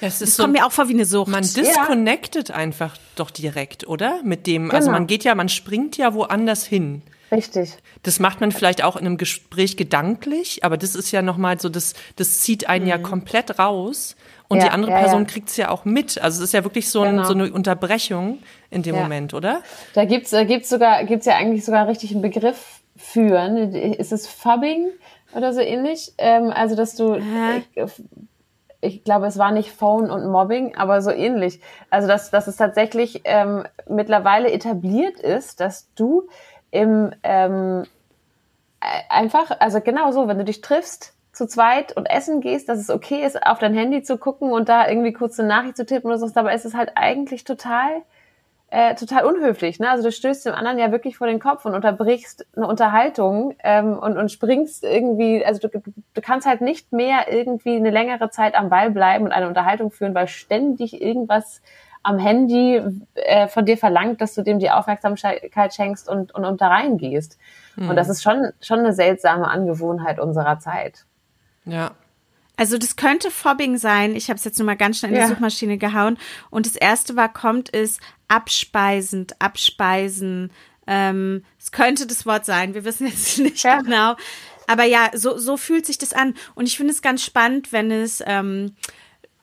Es 0.00 0.14
ist 0.14 0.22
das 0.22 0.36
so, 0.36 0.42
kommt 0.42 0.54
mir 0.54 0.66
auch 0.66 0.72
vor 0.72 0.88
wie 0.88 0.94
eine 0.94 1.04
Sucht. 1.04 1.28
Man 1.28 1.42
disconnectet 1.42 2.50
ja. 2.50 2.54
einfach 2.54 2.96
doch 3.16 3.30
direkt, 3.30 3.86
oder? 3.86 4.20
Mit 4.22 4.46
dem, 4.46 4.64
also 4.64 4.68
genau. 4.68 4.76
also 4.76 4.90
man 4.90 5.06
geht 5.06 5.24
ja, 5.24 5.34
man 5.34 5.48
springt 5.48 5.96
ja 5.96 6.14
woanders 6.14 6.64
hin. 6.64 7.02
Richtig. 7.30 7.76
Das 8.02 8.20
macht 8.20 8.40
man 8.40 8.52
vielleicht 8.52 8.82
auch 8.82 8.96
in 8.96 9.06
einem 9.06 9.18
Gespräch 9.18 9.76
gedanklich, 9.76 10.64
aber 10.64 10.76
das 10.76 10.94
ist 10.94 11.10
ja 11.10 11.20
nochmal 11.20 11.60
so, 11.60 11.68
das, 11.68 11.94
das 12.16 12.40
zieht 12.40 12.68
einen 12.68 12.84
mhm. 12.84 12.90
ja 12.90 12.98
komplett 12.98 13.58
raus 13.58 14.16
und 14.48 14.58
ja, 14.58 14.64
die 14.64 14.70
andere 14.70 14.92
ja, 14.92 15.00
Person 15.00 15.22
ja. 15.22 15.26
kriegt 15.26 15.50
es 15.50 15.56
ja 15.58 15.68
auch 15.70 15.84
mit. 15.84 16.20
Also 16.20 16.38
es 16.38 16.48
ist 16.48 16.54
ja 16.54 16.64
wirklich 16.64 16.88
so, 16.88 17.02
genau. 17.02 17.22
ein, 17.22 17.26
so 17.26 17.34
eine 17.34 17.52
Unterbrechung 17.52 18.38
in 18.70 18.82
dem 18.82 18.94
Moment, 18.94 19.34
oder? 19.34 19.62
Da 19.92 20.06
gibt's, 20.06 20.30
da 20.30 20.44
gibt's 20.44 20.70
sogar, 20.70 21.04
gibt's 21.04 21.26
ja 21.26 21.36
eigentlich 21.36 21.64
sogar 21.64 21.86
richtig 21.86 22.12
einen 22.12 22.22
Begriff 22.22 22.80
für. 22.96 23.48
Ne? 23.48 23.94
Ist 23.96 24.12
es 24.12 24.26
Fubbing 24.26 24.88
oder 25.34 25.52
so 25.52 25.60
ähnlich? 25.60 26.14
Ähm, 26.16 26.50
also 26.50 26.76
dass 26.76 26.94
du, 26.96 27.20
ich 28.80 29.04
glaube, 29.04 29.26
es 29.26 29.38
war 29.38 29.50
nicht 29.50 29.72
Phone 29.72 30.10
und 30.10 30.30
Mobbing, 30.30 30.76
aber 30.76 31.02
so 31.02 31.10
ähnlich. 31.10 31.60
Also 31.90 32.06
dass, 32.06 32.30
dass 32.30 32.46
es 32.46 32.56
tatsächlich 32.56 33.22
ähm, 33.24 33.64
mittlerweile 33.88 34.52
etabliert 34.52 35.18
ist, 35.20 35.60
dass 35.60 35.92
du 35.94 36.28
im 36.70 37.12
ähm, 37.22 37.84
einfach, 39.08 39.50
also 39.58 39.80
genau 39.80 40.12
so, 40.12 40.28
wenn 40.28 40.38
du 40.38 40.44
dich 40.44 40.60
triffst 40.60 41.14
zu 41.32 41.46
zweit 41.46 41.96
und 41.96 42.06
essen 42.06 42.40
gehst, 42.40 42.68
dass 42.68 42.78
es 42.78 42.90
okay 42.90 43.24
ist, 43.24 43.44
auf 43.44 43.58
dein 43.58 43.74
Handy 43.74 44.02
zu 44.02 44.18
gucken 44.18 44.52
und 44.52 44.68
da 44.68 44.88
irgendwie 44.88 45.12
kurz 45.12 45.38
eine 45.38 45.48
Nachricht 45.48 45.76
zu 45.76 45.86
tippen 45.86 46.10
oder 46.10 46.18
so, 46.18 46.30
aber 46.34 46.52
es 46.52 46.64
ist 46.64 46.76
halt 46.76 46.92
eigentlich 46.94 47.44
total 47.44 48.02
äh, 48.70 48.94
total 48.94 49.24
unhöflich. 49.24 49.80
Ne? 49.80 49.88
Also 49.88 50.04
du 50.04 50.12
stößt 50.12 50.44
dem 50.46 50.54
anderen 50.54 50.78
ja 50.78 50.92
wirklich 50.92 51.16
vor 51.16 51.26
den 51.26 51.40
Kopf 51.40 51.64
und 51.64 51.74
unterbrichst 51.74 52.46
eine 52.54 52.66
Unterhaltung 52.66 53.54
ähm, 53.64 53.98
und, 53.98 54.18
und 54.18 54.30
springst 54.30 54.84
irgendwie, 54.84 55.44
also 55.44 55.66
du, 55.66 55.82
du 56.14 56.20
kannst 56.20 56.46
halt 56.46 56.60
nicht 56.60 56.92
mehr 56.92 57.32
irgendwie 57.32 57.76
eine 57.76 57.90
längere 57.90 58.28
Zeit 58.30 58.54
am 58.54 58.68
Ball 58.68 58.90
bleiben 58.90 59.24
und 59.24 59.32
eine 59.32 59.48
Unterhaltung 59.48 59.90
führen, 59.90 60.14
weil 60.14 60.28
ständig 60.28 61.00
irgendwas 61.00 61.62
am 62.02 62.18
Handy 62.18 62.80
äh, 63.14 63.48
von 63.48 63.64
dir 63.64 63.78
verlangt, 63.78 64.20
dass 64.20 64.34
du 64.34 64.42
dem 64.42 64.58
die 64.58 64.70
Aufmerksamkeit 64.70 65.74
schenkst 65.74 66.08
und, 66.08 66.34
und, 66.34 66.44
und 66.44 66.60
da 66.60 66.68
reingehst. 66.68 67.38
Mhm. 67.76 67.90
Und 67.90 67.96
das 67.96 68.10
ist 68.10 68.22
schon, 68.22 68.52
schon 68.60 68.80
eine 68.80 68.92
seltsame 68.92 69.48
Angewohnheit 69.48 70.20
unserer 70.20 70.58
Zeit. 70.58 71.06
Ja, 71.64 71.92
also 72.58 72.76
das 72.76 72.96
könnte 72.96 73.30
Fobbing 73.30 73.78
sein. 73.78 74.16
Ich 74.16 74.30
habe 74.30 74.36
es 74.36 74.44
jetzt 74.44 74.58
nur 74.58 74.66
mal 74.66 74.76
ganz 74.76 74.98
schnell 74.98 75.14
in 75.14 75.20
die 75.20 75.26
Suchmaschine 75.26 75.78
gehauen. 75.78 76.18
Und 76.50 76.66
das 76.66 76.74
erste, 76.74 77.14
was 77.14 77.32
kommt, 77.32 77.68
ist 77.68 78.00
abspeisend, 78.28 79.40
abspeisen. 79.40 80.50
Ähm, 80.86 81.44
es 81.58 81.72
könnte 81.72 82.06
das 82.06 82.24
Wort 82.26 82.44
sein. 82.44 82.74
Wir 82.74 82.84
wissen 82.84 83.06
jetzt 83.06 83.38
nicht 83.38 83.62
ja. 83.64 83.80
genau. 83.80 84.16
Aber 84.66 84.84
ja, 84.84 85.10
so, 85.14 85.38
so 85.38 85.56
fühlt 85.56 85.86
sich 85.86 85.98
das 85.98 86.12
an. 86.12 86.34
Und 86.54 86.66
ich 86.66 86.76
finde 86.76 86.92
es 86.92 87.02
ganz 87.02 87.24
spannend, 87.24 87.72
wenn 87.72 87.90
es 87.90 88.22
ähm, 88.26 88.74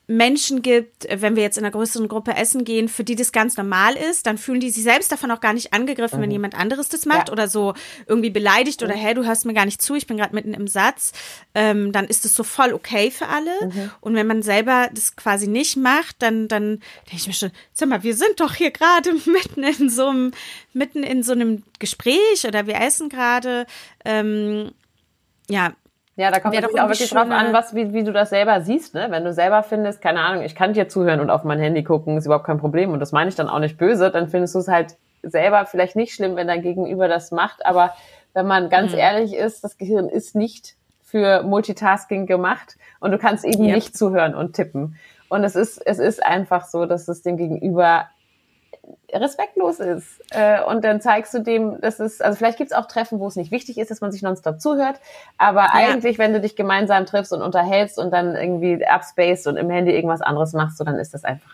Menschen 0.08 0.62
gibt, 0.62 1.06
äh, 1.06 1.22
wenn 1.22 1.36
wir 1.36 1.44
jetzt 1.44 1.58
in 1.58 1.64
einer 1.64 1.72
größeren 1.72 2.08
Gruppe 2.08 2.36
essen 2.36 2.64
gehen, 2.64 2.90
für 2.90 3.04
die 3.04 3.16
das 3.16 3.32
ganz 3.32 3.58
normal 3.58 3.96
ist, 3.96 4.28
dann 4.28 4.38
fühlen 4.38 4.60
die 4.60 4.70
sich 4.70 4.84
selbst 4.84 5.12
davon 5.12 5.32
auch 5.32 5.40
gar 5.40 5.54
nicht 5.54 5.74
angegriffen, 5.74 6.20
mhm. 6.20 6.24
wenn 6.24 6.32
jemand 6.32 6.56
anderes 6.56 6.90
das 6.90 7.06
macht 7.06 7.30
ja. 7.30 7.34
oder 7.34 7.48
so 7.48 7.74
irgendwie 8.06 8.30
beleidigt 8.30 8.84
oder 8.84 8.96
mhm. 8.96 9.00
hey, 9.00 9.14
du 9.14 9.26
hörst 9.26 9.46
mir 9.46 9.54
gar 9.54 9.66
nicht 9.66 9.82
zu, 9.82 9.96
ich 9.96 10.08
bin 10.08 10.18
gerade 10.18 10.36
mitten 10.36 10.54
im 10.54 10.68
Satz, 10.68 11.14
ähm, 11.54 11.92
dann 11.92 12.06
ist 12.06 12.26
es 12.26 12.36
so 12.36 12.44
voll 12.44 12.74
okay 12.74 13.10
für 13.12 13.28
alle. 13.28 13.68
Mhm. 13.68 13.92
Und 14.02 14.16
wenn 14.16 14.28
man 14.28 14.42
selber 14.42 14.90
das 14.94 15.16
quasi 15.16 15.48
nicht 15.48 15.78
macht, 15.78 16.22
dann, 16.22 16.48
dann 16.48 16.80
denke 17.08 17.16
ich 17.16 17.28
mir 17.28 17.34
schon, 17.34 17.52
sag 17.74 17.90
mal, 17.90 18.04
wir 18.04 18.16
sind 18.16 18.40
doch 18.40 18.54
hier 18.54 18.72
gerade 18.72 19.14
mitten 19.26 19.64
in 19.64 19.90
so 19.90 20.08
einem, 20.08 20.32
mitten 20.74 21.04
in 21.04 21.24
so 21.24 21.32
einem 21.32 21.64
Gespräch 21.80 22.46
oder 22.48 22.68
wir 22.68 22.80
essen 22.80 23.10
gerade. 23.10 23.66
Ähm, 24.04 24.72
ja, 25.50 25.74
ja, 26.18 26.32
da 26.32 26.40
kommt 26.40 26.56
natürlich 26.56 26.80
auch 26.80 26.88
wirklich 26.88 27.10
drauf 27.10 27.30
an, 27.30 27.52
was, 27.52 27.76
wie, 27.76 27.94
wie 27.94 28.04
du 28.04 28.14
das 28.14 28.30
selber 28.30 28.62
siehst, 28.62 28.94
ne? 28.94 29.08
Wenn 29.10 29.26
du 29.26 29.34
selber 29.34 29.64
findest, 29.64 30.02
keine 30.02 30.22
Ahnung, 30.22 30.44
ich 30.44 30.56
kann 30.56 30.74
dir 30.74 30.88
zuhören 30.88 31.20
und 31.20 31.30
auf 31.30 31.44
mein 31.44 31.60
Handy 31.60 31.84
gucken, 31.84 32.18
ist 32.18 32.26
überhaupt 32.26 32.46
kein 32.46 32.58
Problem. 32.58 32.92
Und 32.92 33.00
das 33.00 33.12
meine 33.12 33.30
ich 33.30 33.36
dann 33.36 33.50
auch 33.50 33.60
nicht 33.60 33.78
böse, 33.78 34.12
dann 34.12 34.30
findest 34.30 34.56
du 34.56 34.60
es 34.60 34.68
halt 34.70 34.96
selber 35.24 35.66
vielleicht 35.66 35.98
nicht 35.98 36.14
schlimm, 36.14 36.38
wenn 36.38 36.48
dein 36.48 36.62
Gegenüber 36.62 37.10
das 37.10 37.32
macht. 37.32 37.66
Aber 37.66 37.94
wenn 38.34 38.48
man 38.48 38.70
ganz 38.70 38.94
mhm. 38.94 39.00
ehrlich 39.00 39.34
ist, 39.34 39.64
das 39.64 39.78
Gehirn 39.78 40.08
ist 40.08 40.36
nicht 40.36 40.76
für 41.04 41.44
Multitasking 41.44 42.28
gemacht 42.28 42.78
und 43.00 43.12
du 43.12 43.18
kannst 43.18 43.44
eben 43.44 43.66
yep. 43.66 43.76
nicht 43.76 43.98
zuhören 43.98 44.36
und 44.36 44.54
tippen. 44.54 44.98
Und 45.28 45.44
es 45.44 45.56
ist, 45.56 45.86
es 45.86 46.00
ist 46.00 46.24
einfach 46.24 46.66
so, 46.66 46.86
dass 46.86 47.08
es 47.10 47.24
dem 47.24 47.36
Gegenüber 47.36 48.06
respektlos 49.12 49.80
ist. 49.80 50.22
Äh, 50.32 50.64
und 50.64 50.84
dann 50.84 51.02
zeigst 51.02 51.34
du 51.34 51.40
dem, 51.40 51.80
dass 51.82 52.00
es, 52.00 52.22
also 52.22 52.38
vielleicht 52.38 52.58
gibt 52.58 52.72
es 52.72 52.78
auch 52.78 52.88
Treffen, 52.88 53.20
wo 53.20 53.28
es 53.28 53.36
nicht 53.36 53.52
wichtig 53.52 53.78
ist, 53.78 53.92
dass 53.92 54.02
man 54.02 54.12
sich 54.12 54.22
nonstop 54.22 54.60
zuhört. 54.60 55.00
Aber 55.38 55.62
ja. 55.62 55.72
eigentlich, 55.74 56.18
wenn 56.18 56.34
du 56.34 56.42
dich 56.42 56.56
gemeinsam 56.56 57.06
triffst 57.06 57.34
und 57.34 57.42
unterhältst 57.42 58.00
und 58.00 58.12
dann 58.12 58.36
irgendwie 58.36 58.86
abspaced 58.86 59.48
und 59.48 59.58
im 59.58 59.70
Handy 59.70 59.92
irgendwas 59.92 60.22
anderes 60.22 60.54
machst, 60.54 60.78
so, 60.78 60.84
dann 60.84 60.96
ist 60.96 61.14
das 61.14 61.24
einfach 61.24 61.50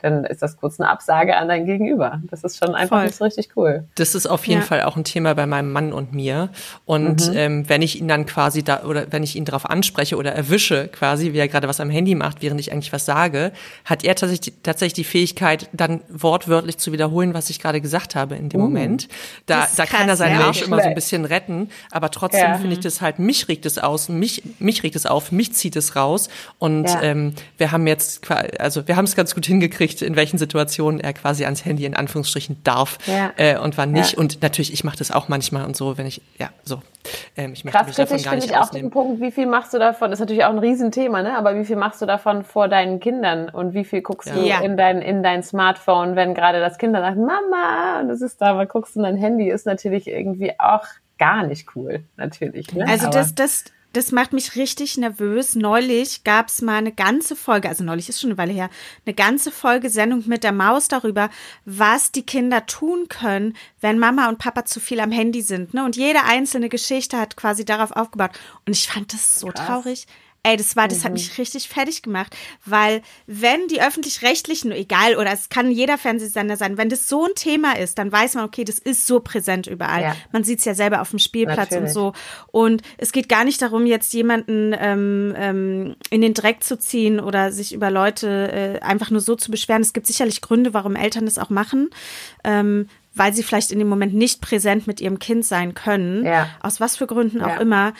dann 0.00 0.24
ist 0.24 0.42
das 0.42 0.56
kurz 0.56 0.78
eine 0.78 0.88
Absage 0.88 1.36
an 1.36 1.48
dein 1.48 1.66
Gegenüber. 1.66 2.20
Das 2.30 2.44
ist 2.44 2.58
schon 2.58 2.74
einfach 2.74 3.02
nicht 3.02 3.16
so 3.16 3.24
richtig 3.24 3.50
cool. 3.56 3.84
Das 3.96 4.14
ist 4.14 4.26
auf 4.26 4.46
jeden 4.46 4.60
ja. 4.60 4.66
Fall 4.66 4.82
auch 4.82 4.96
ein 4.96 5.04
Thema 5.04 5.34
bei 5.34 5.46
meinem 5.46 5.72
Mann 5.72 5.92
und 5.92 6.12
mir. 6.12 6.50
Und 6.84 7.28
mhm. 7.28 7.36
ähm, 7.36 7.68
wenn 7.68 7.82
ich 7.82 8.00
ihn 8.00 8.06
dann 8.06 8.26
quasi 8.26 8.62
da 8.62 8.84
oder 8.84 9.06
wenn 9.10 9.22
ich 9.22 9.34
ihn 9.34 9.44
darauf 9.44 9.68
anspreche 9.68 10.16
oder 10.16 10.32
erwische, 10.32 10.88
quasi, 10.88 11.32
wie 11.32 11.38
er 11.38 11.48
gerade 11.48 11.68
was 11.68 11.80
am 11.80 11.90
Handy 11.90 12.14
macht, 12.14 12.42
während 12.42 12.60
ich 12.60 12.72
eigentlich 12.72 12.92
was 12.92 13.04
sage, 13.04 13.52
hat 13.84 14.04
er 14.04 14.14
tatsächlich, 14.14 14.54
tatsächlich 14.62 14.94
die 14.94 15.04
Fähigkeit, 15.04 15.68
dann 15.72 16.00
wortwörtlich 16.08 16.78
zu 16.78 16.92
wiederholen, 16.92 17.34
was 17.34 17.50
ich 17.50 17.58
gerade 17.58 17.80
gesagt 17.80 18.14
habe 18.14 18.36
in 18.36 18.48
dem 18.48 18.60
uh. 18.60 18.64
Moment. 18.64 19.08
Da, 19.46 19.66
da 19.76 19.84
krass, 19.84 19.88
kann 19.88 20.08
er 20.08 20.16
seinen 20.16 20.38
ja. 20.38 20.46
Arsch 20.46 20.62
immer 20.62 20.80
so 20.80 20.88
ein 20.88 20.94
bisschen 20.94 21.24
retten, 21.24 21.70
aber 21.90 22.10
trotzdem 22.10 22.40
ja. 22.40 22.58
finde 22.58 22.74
ich 22.74 22.80
das 22.80 23.00
halt, 23.00 23.18
mich 23.18 23.48
regt 23.48 23.66
es 23.66 23.78
aus, 23.78 24.08
mich, 24.08 24.42
mich 24.60 24.82
regt 24.82 24.94
es 24.94 25.06
auf, 25.06 25.32
mich 25.32 25.54
zieht 25.54 25.74
es 25.74 25.96
raus. 25.96 26.28
Und 26.58 26.86
ähm, 27.02 27.34
wir 27.56 27.72
haben 27.72 27.86
jetzt, 27.86 28.30
also 28.60 28.86
wir 28.86 28.96
haben 28.96 29.04
es 29.04 29.16
ganz 29.16 29.34
gut 29.34 29.46
hingekriegt 29.46 29.87
mitkriegt, 29.88 30.02
in 30.02 30.16
welchen 30.16 30.38
Situationen 30.38 31.00
er 31.00 31.12
quasi 31.12 31.44
ans 31.44 31.64
Handy 31.64 31.84
in 31.84 31.94
Anführungsstrichen 31.94 32.62
darf 32.64 32.98
ja. 33.06 33.32
äh, 33.36 33.58
und 33.58 33.76
wann 33.78 33.92
nicht. 33.92 34.12
Ja. 34.12 34.18
Und 34.18 34.42
natürlich, 34.42 34.72
ich 34.72 34.84
mache 34.84 34.96
das 34.98 35.10
auch 35.10 35.28
manchmal 35.28 35.64
und 35.64 35.76
so, 35.76 35.98
wenn 35.98 36.06
ich, 36.06 36.22
ja, 36.38 36.50
so. 36.64 36.80
Ähm, 37.36 37.52
ich 37.52 37.64
möchte 37.64 37.78
Krass 37.78 37.86
mich 37.86 37.96
davon 37.96 38.22
gar 38.22 38.34
nicht 38.34 38.50
ich 38.50 38.56
auch 38.56 38.70
den 38.70 38.90
Punkt, 38.90 39.20
wie 39.20 39.30
viel 39.30 39.46
machst 39.46 39.72
du 39.72 39.78
davon, 39.78 40.10
das 40.10 40.18
ist 40.18 40.20
natürlich 40.20 40.44
auch 40.44 40.50
ein 40.50 40.58
Riesenthema, 40.58 41.22
ne? 41.22 41.36
aber 41.36 41.56
wie 41.58 41.64
viel 41.64 41.76
machst 41.76 42.02
du 42.02 42.06
davon 42.06 42.44
vor 42.44 42.68
deinen 42.68 43.00
Kindern 43.00 43.48
und 43.48 43.74
wie 43.74 43.84
viel 43.84 44.02
guckst 44.02 44.28
ja. 44.28 44.58
du 44.58 44.64
in 44.64 44.76
dein, 44.76 45.00
in 45.00 45.22
dein 45.22 45.42
Smartphone, 45.42 46.16
wenn 46.16 46.34
gerade 46.34 46.60
das 46.60 46.78
Kind 46.78 46.94
sagt, 46.94 47.16
Mama, 47.16 48.00
und 48.00 48.08
das 48.08 48.20
ist 48.20 48.40
da, 48.40 48.56
weil 48.56 48.66
guckst 48.66 48.94
du 48.94 49.00
in 49.00 49.04
dein 49.04 49.16
Handy, 49.16 49.48
ist 49.48 49.66
natürlich 49.66 50.06
irgendwie 50.06 50.52
auch 50.58 50.84
gar 51.18 51.44
nicht 51.44 51.74
cool, 51.74 52.04
natürlich. 52.16 52.72
Ne? 52.74 52.86
Also 52.86 53.08
das, 53.10 53.34
das, 53.34 53.64
das 53.92 54.12
macht 54.12 54.32
mich 54.32 54.56
richtig 54.56 54.96
nervös. 54.96 55.54
Neulich 55.54 56.24
gab 56.24 56.48
es 56.48 56.62
mal 56.62 56.76
eine 56.76 56.92
ganze 56.92 57.36
Folge, 57.36 57.68
also 57.68 57.84
neulich 57.84 58.08
ist 58.08 58.20
schon 58.20 58.30
eine 58.30 58.38
Weile 58.38 58.52
her, 58.52 58.70
eine 59.06 59.14
ganze 59.14 59.50
Folge 59.50 59.90
Sendung 59.90 60.24
mit 60.26 60.44
der 60.44 60.52
Maus 60.52 60.88
darüber, 60.88 61.30
was 61.64 62.12
die 62.12 62.24
Kinder 62.24 62.66
tun 62.66 63.08
können, 63.08 63.56
wenn 63.80 63.98
Mama 63.98 64.28
und 64.28 64.38
Papa 64.38 64.64
zu 64.64 64.80
viel 64.80 65.00
am 65.00 65.10
Handy 65.10 65.42
sind. 65.42 65.74
Ne? 65.74 65.84
Und 65.84 65.96
jede 65.96 66.24
einzelne 66.24 66.68
Geschichte 66.68 67.18
hat 67.18 67.36
quasi 67.36 67.64
darauf 67.64 67.92
aufgebaut. 67.92 68.32
Und 68.66 68.76
ich 68.76 68.88
fand 68.88 69.12
das 69.12 69.36
so 69.36 69.48
Krass. 69.48 69.66
traurig. 69.66 70.06
Ey, 70.44 70.56
das 70.56 70.76
war, 70.76 70.88
das 70.88 71.00
mhm. 71.00 71.04
hat 71.04 71.12
mich 71.14 71.38
richtig 71.38 71.68
fertig 71.68 72.02
gemacht, 72.02 72.34
weil 72.64 73.02
wenn 73.26 73.66
die 73.68 73.82
öffentlich-rechtlichen, 73.82 74.70
egal, 74.72 75.16
oder 75.16 75.32
es 75.32 75.48
kann 75.48 75.70
jeder 75.70 75.98
Fernsehsender 75.98 76.56
sein, 76.56 76.78
wenn 76.78 76.88
das 76.88 77.08
so 77.08 77.24
ein 77.24 77.34
Thema 77.34 77.76
ist, 77.76 77.98
dann 77.98 78.10
weiß 78.12 78.34
man, 78.34 78.44
okay, 78.44 78.64
das 78.64 78.78
ist 78.78 79.06
so 79.06 79.20
präsent 79.20 79.66
überall. 79.66 80.02
Ja. 80.02 80.16
Man 80.32 80.44
sieht 80.44 80.60
es 80.60 80.64
ja 80.64 80.74
selber 80.74 81.02
auf 81.02 81.10
dem 81.10 81.18
Spielplatz 81.18 81.70
Natürlich. 81.72 81.88
und 81.88 81.92
so. 81.92 82.12
Und 82.52 82.82
es 82.98 83.12
geht 83.12 83.28
gar 83.28 83.44
nicht 83.44 83.60
darum, 83.60 83.84
jetzt 83.84 84.14
jemanden 84.14 84.74
ähm, 84.78 85.34
ähm, 85.36 85.96
in 86.10 86.20
den 86.20 86.34
Dreck 86.34 86.62
zu 86.62 86.78
ziehen 86.78 87.18
oder 87.20 87.50
sich 87.52 87.74
über 87.74 87.90
Leute 87.90 88.52
äh, 88.52 88.80
einfach 88.80 89.10
nur 89.10 89.20
so 89.20 89.34
zu 89.34 89.50
beschweren. 89.50 89.82
Es 89.82 89.92
gibt 89.92 90.06
sicherlich 90.06 90.40
Gründe, 90.40 90.72
warum 90.72 90.94
Eltern 90.94 91.24
das 91.24 91.38
auch 91.38 91.50
machen. 91.50 91.90
Ähm, 92.44 92.88
weil 93.14 93.34
sie 93.34 93.42
vielleicht 93.42 93.72
in 93.72 93.80
dem 93.80 93.88
Moment 93.88 94.14
nicht 94.14 94.40
präsent 94.40 94.86
mit 94.86 95.00
ihrem 95.00 95.18
Kind 95.18 95.44
sein 95.44 95.74
können, 95.74 96.24
ja. 96.24 96.48
aus 96.60 96.80
was 96.80 96.96
für 96.96 97.08
Gründen 97.08 97.42
auch 97.42 97.48
ja. 97.48 97.56
immer 97.56 97.92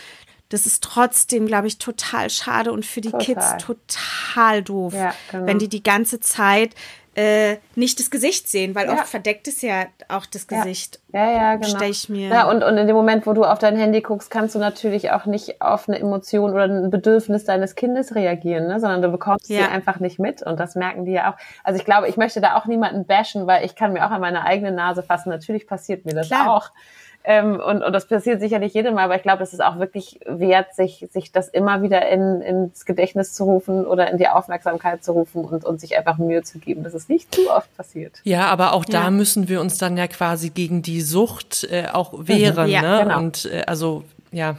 das 0.48 0.66
ist 0.66 0.82
trotzdem, 0.82 1.46
glaube 1.46 1.66
ich, 1.66 1.78
total 1.78 2.30
schade 2.30 2.72
und 2.72 2.86
für 2.86 3.00
die 3.00 3.10
total. 3.10 3.24
Kids 3.24 3.56
total 3.58 4.62
doof, 4.62 4.94
ja, 4.94 5.14
genau. 5.30 5.46
wenn 5.46 5.58
die 5.58 5.68
die 5.68 5.82
ganze 5.82 6.20
Zeit 6.20 6.74
äh, 7.18 7.56
nicht 7.74 7.98
das 7.98 8.10
Gesicht 8.10 8.48
sehen, 8.48 8.76
weil 8.76 8.86
ja. 8.86 8.92
oft 8.92 9.08
verdeckt 9.08 9.48
es 9.48 9.60
ja 9.60 9.86
auch 10.06 10.24
das 10.24 10.46
Gesicht. 10.46 11.00
Ja, 11.12 11.26
ja, 11.26 11.32
ja 11.32 11.54
genau. 11.56 11.76
Stell 11.76 11.90
ich 11.90 12.08
mir. 12.08 12.28
Ja, 12.28 12.48
und, 12.48 12.62
und 12.62 12.78
in 12.78 12.86
dem 12.86 12.94
Moment, 12.94 13.26
wo 13.26 13.32
du 13.32 13.42
auf 13.44 13.58
dein 13.58 13.76
Handy 13.76 14.02
guckst, 14.02 14.30
kannst 14.30 14.54
du 14.54 14.60
natürlich 14.60 15.10
auch 15.10 15.26
nicht 15.26 15.60
auf 15.60 15.88
eine 15.88 15.98
Emotion 15.98 16.52
oder 16.52 16.64
ein 16.64 16.90
Bedürfnis 16.90 17.44
deines 17.44 17.74
Kindes 17.74 18.14
reagieren, 18.14 18.68
ne? 18.68 18.78
sondern 18.78 19.02
du 19.02 19.08
bekommst 19.08 19.48
ja. 19.48 19.62
sie 19.62 19.68
einfach 19.68 19.98
nicht 19.98 20.20
mit 20.20 20.42
und 20.42 20.60
das 20.60 20.76
merken 20.76 21.06
die 21.06 21.12
ja 21.12 21.32
auch. 21.32 21.36
Also 21.64 21.80
ich 21.80 21.84
glaube, 21.84 22.08
ich 22.08 22.16
möchte 22.16 22.40
da 22.40 22.54
auch 22.54 22.66
niemanden 22.66 23.04
bashen, 23.04 23.48
weil 23.48 23.64
ich 23.64 23.74
kann 23.74 23.92
mir 23.92 24.06
auch 24.06 24.12
an 24.12 24.20
meine 24.20 24.44
eigene 24.44 24.70
Nase 24.70 25.02
fassen. 25.02 25.30
Natürlich 25.30 25.66
passiert 25.66 26.04
mir 26.04 26.14
das 26.14 26.28
Klar. 26.28 26.48
auch. 26.48 26.70
Ähm, 27.30 27.60
und, 27.60 27.82
und 27.82 27.92
das 27.92 28.06
passiert 28.06 28.40
sicherlich 28.40 28.72
jedem 28.72 28.94
Mal, 28.94 29.04
aber 29.04 29.16
ich 29.16 29.22
glaube, 29.22 29.42
es 29.42 29.52
ist 29.52 29.62
auch 29.62 29.78
wirklich 29.78 30.18
wert, 30.24 30.74
sich, 30.74 31.06
sich 31.12 31.30
das 31.30 31.48
immer 31.48 31.82
wieder 31.82 32.08
in, 32.08 32.40
ins 32.40 32.86
Gedächtnis 32.86 33.34
zu 33.34 33.44
rufen 33.44 33.86
oder 33.86 34.10
in 34.10 34.16
die 34.16 34.28
Aufmerksamkeit 34.28 35.04
zu 35.04 35.12
rufen 35.12 35.44
und, 35.44 35.62
und 35.62 35.78
sich 35.78 35.98
einfach 35.98 36.16
Mühe 36.16 36.42
zu 36.42 36.58
geben, 36.58 36.84
dass 36.84 36.94
es 36.94 37.10
nicht 37.10 37.34
zu 37.34 37.50
oft 37.50 37.76
passiert. 37.76 38.14
Ja, 38.24 38.46
aber 38.46 38.72
auch 38.72 38.86
da 38.86 39.02
ja. 39.04 39.10
müssen 39.10 39.50
wir 39.50 39.60
uns 39.60 39.76
dann 39.76 39.98
ja 39.98 40.06
quasi 40.06 40.48
gegen 40.48 40.80
die 40.80 41.02
Sucht 41.02 41.68
äh, 41.70 41.88
auch 41.92 42.14
wehren. 42.16 42.68
Mhm, 42.68 42.72
ja, 42.72 42.80
ne? 42.80 43.02
Genau. 43.02 43.18
Und 43.18 43.44
äh, 43.44 43.62
also 43.66 44.04
ja, 44.32 44.56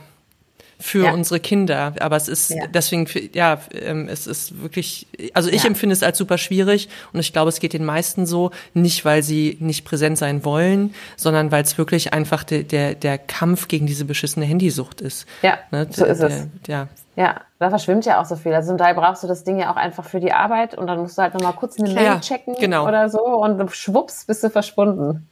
für 0.79 1.05
ja. 1.05 1.11
unsere 1.11 1.39
Kinder. 1.39 1.93
Aber 1.99 2.15
es 2.15 2.27
ist 2.27 2.51
ja. 2.51 2.67
deswegen, 2.67 3.07
ja, 3.33 3.59
ähm, 3.73 4.07
es 4.07 4.27
ist 4.27 4.61
wirklich, 4.61 5.07
also 5.33 5.49
ich 5.49 5.63
ja. 5.63 5.69
empfinde 5.69 5.93
es 5.93 6.03
als 6.03 6.17
super 6.17 6.37
schwierig 6.37 6.89
und 7.11 7.19
ich 7.19 7.33
glaube, 7.33 7.49
es 7.49 7.59
geht 7.59 7.73
den 7.73 7.85
meisten 7.85 8.25
so, 8.25 8.51
nicht 8.73 9.03
weil 9.03 9.21
sie 9.21 9.57
nicht 9.59 9.83
präsent 9.85 10.17
sein 10.17 10.45
wollen, 10.45 10.93
sondern 11.17 11.51
weil 11.51 11.63
es 11.63 11.77
wirklich 11.77 12.13
einfach 12.13 12.43
de, 12.43 12.63
der, 12.63 12.95
der 12.95 13.17
Kampf 13.17 13.67
gegen 13.67 13.87
diese 13.87 14.05
beschissene 14.05 14.45
Handysucht 14.45 15.01
ist. 15.01 15.27
Ja, 15.41 15.59
ne? 15.71 15.87
so 15.91 16.05
ist 16.05 16.21
der, 16.21 16.29
es. 16.29 16.47
ja. 16.67 16.87
Ja, 17.15 17.41
da 17.57 17.69
verschwimmt 17.69 18.05
ja 18.05 18.21
auch 18.21 18.25
so 18.25 18.37
viel. 18.37 18.53
Also 18.53 18.69
zum 18.69 18.77
Teil 18.77 18.95
brauchst 18.95 19.23
du 19.23 19.27
das 19.27 19.43
Ding 19.43 19.59
ja 19.59 19.73
auch 19.73 19.75
einfach 19.75 20.05
für 20.05 20.21
die 20.21 20.31
Arbeit 20.31 20.73
und 20.73 20.87
dann 20.87 20.99
musst 20.99 21.17
du 21.17 21.21
halt 21.21 21.33
nochmal 21.33 21.51
kurz 21.51 21.77
eine 21.77 21.93
Mail 21.93 22.21
checken 22.21 22.55
genau. 22.57 22.87
oder 22.87 23.09
so 23.09 23.19
und 23.19 23.69
schwupps 23.73 24.23
bist 24.23 24.41
du 24.41 24.49
verschwunden. 24.49 25.27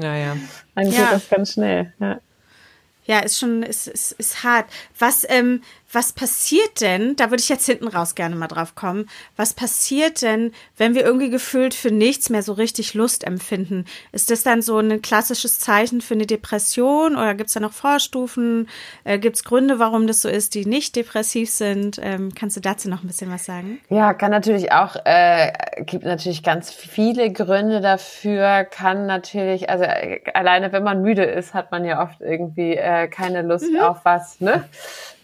Ja, 0.00 0.14
ja. 0.14 0.36
dann 0.74 0.88
geht 0.88 1.12
das 1.12 1.28
ganz 1.28 1.52
schnell. 1.52 1.92
Ja. 1.98 2.20
Ja, 3.06 3.20
ist 3.20 3.38
schon, 3.38 3.62
ist, 3.62 3.86
ist, 3.86 4.12
ist 4.12 4.42
hart. 4.42 4.68
Was, 4.98 5.24
ähm, 5.28 5.62
was 5.96 6.12
passiert 6.12 6.82
denn, 6.82 7.16
da 7.16 7.30
würde 7.30 7.40
ich 7.40 7.48
jetzt 7.48 7.64
hinten 7.64 7.88
raus 7.88 8.14
gerne 8.14 8.36
mal 8.36 8.48
drauf 8.48 8.74
kommen, 8.74 9.08
was 9.34 9.54
passiert 9.54 10.20
denn, 10.20 10.52
wenn 10.76 10.94
wir 10.94 11.02
irgendwie 11.02 11.30
gefühlt 11.30 11.72
für 11.72 11.90
nichts 11.90 12.28
mehr 12.28 12.42
so 12.42 12.52
richtig 12.52 12.92
Lust 12.92 13.24
empfinden? 13.24 13.86
Ist 14.12 14.30
das 14.30 14.42
dann 14.42 14.60
so 14.60 14.78
ein 14.78 15.00
klassisches 15.00 15.58
Zeichen 15.58 16.02
für 16.02 16.12
eine 16.12 16.26
Depression 16.26 17.16
oder 17.16 17.34
gibt 17.34 17.48
es 17.48 17.54
da 17.54 17.60
noch 17.60 17.72
Vorstufen? 17.72 18.68
Äh, 19.04 19.18
gibt 19.18 19.36
es 19.36 19.44
Gründe, 19.44 19.78
warum 19.78 20.06
das 20.06 20.20
so 20.20 20.28
ist, 20.28 20.54
die 20.54 20.66
nicht 20.66 20.96
depressiv 20.96 21.50
sind? 21.50 21.98
Ähm, 22.02 22.34
kannst 22.34 22.58
du 22.58 22.60
dazu 22.60 22.90
noch 22.90 23.02
ein 23.02 23.06
bisschen 23.06 23.32
was 23.32 23.46
sagen? 23.46 23.80
Ja, 23.88 24.12
kann 24.12 24.30
natürlich 24.30 24.72
auch, 24.72 24.96
äh, 25.06 25.50
gibt 25.78 26.04
natürlich 26.04 26.42
ganz 26.42 26.70
viele 26.70 27.32
Gründe 27.32 27.80
dafür, 27.80 28.64
kann 28.64 29.06
natürlich, 29.06 29.70
also 29.70 29.84
äh, 29.84 30.20
alleine 30.34 30.72
wenn 30.72 30.82
man 30.82 31.00
müde 31.00 31.24
ist, 31.24 31.54
hat 31.54 31.70
man 31.70 31.86
ja 31.86 32.02
oft 32.02 32.20
irgendwie 32.20 32.74
äh, 32.76 33.08
keine 33.08 33.40
Lust 33.40 33.72
mhm. 33.72 33.80
auf 33.80 34.04
was, 34.04 34.42
ne? 34.42 34.68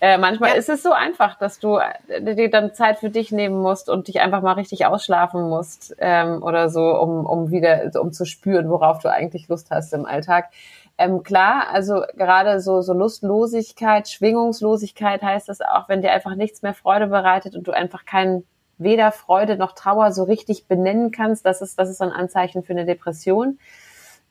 Äh, 0.02 0.18
manchmal 0.18 0.50
ja. 0.50 0.56
ist 0.56 0.68
es 0.68 0.82
so 0.82 0.90
einfach, 0.90 1.38
dass 1.38 1.60
du 1.60 1.78
äh, 1.78 2.34
dir 2.34 2.50
dann 2.50 2.74
Zeit 2.74 2.98
für 2.98 3.08
dich 3.08 3.30
nehmen 3.30 3.62
musst 3.62 3.88
und 3.88 4.08
dich 4.08 4.20
einfach 4.20 4.42
mal 4.42 4.54
richtig 4.54 4.84
ausschlafen 4.84 5.48
musst 5.48 5.94
ähm, 5.98 6.42
oder 6.42 6.70
so, 6.70 6.98
um, 6.98 7.24
um 7.24 7.52
wieder, 7.52 7.88
um 8.00 8.12
zu 8.12 8.24
spüren, 8.24 8.68
worauf 8.68 8.98
du 8.98 9.08
eigentlich 9.08 9.46
Lust 9.46 9.70
hast 9.70 9.92
im 9.92 10.04
Alltag. 10.04 10.46
Ähm, 10.98 11.22
klar, 11.22 11.68
also 11.70 12.02
gerade 12.16 12.58
so, 12.60 12.80
so 12.80 12.94
Lustlosigkeit, 12.94 14.08
Schwingungslosigkeit 14.08 15.22
heißt 15.22 15.48
das 15.48 15.60
auch, 15.60 15.88
wenn 15.88 16.02
dir 16.02 16.10
einfach 16.10 16.34
nichts 16.34 16.62
mehr 16.62 16.74
Freude 16.74 17.06
bereitet 17.06 17.54
und 17.54 17.68
du 17.68 17.70
einfach 17.70 18.04
keinen 18.04 18.44
weder 18.78 19.12
Freude 19.12 19.56
noch 19.56 19.70
Trauer 19.70 20.10
so 20.10 20.24
richtig 20.24 20.66
benennen 20.66 21.12
kannst, 21.12 21.46
das 21.46 21.62
ist, 21.62 21.78
das 21.78 21.88
ist 21.88 21.98
so 21.98 22.04
ein 22.04 22.10
Anzeichen 22.10 22.64
für 22.64 22.72
eine 22.72 22.86
Depression. 22.86 23.60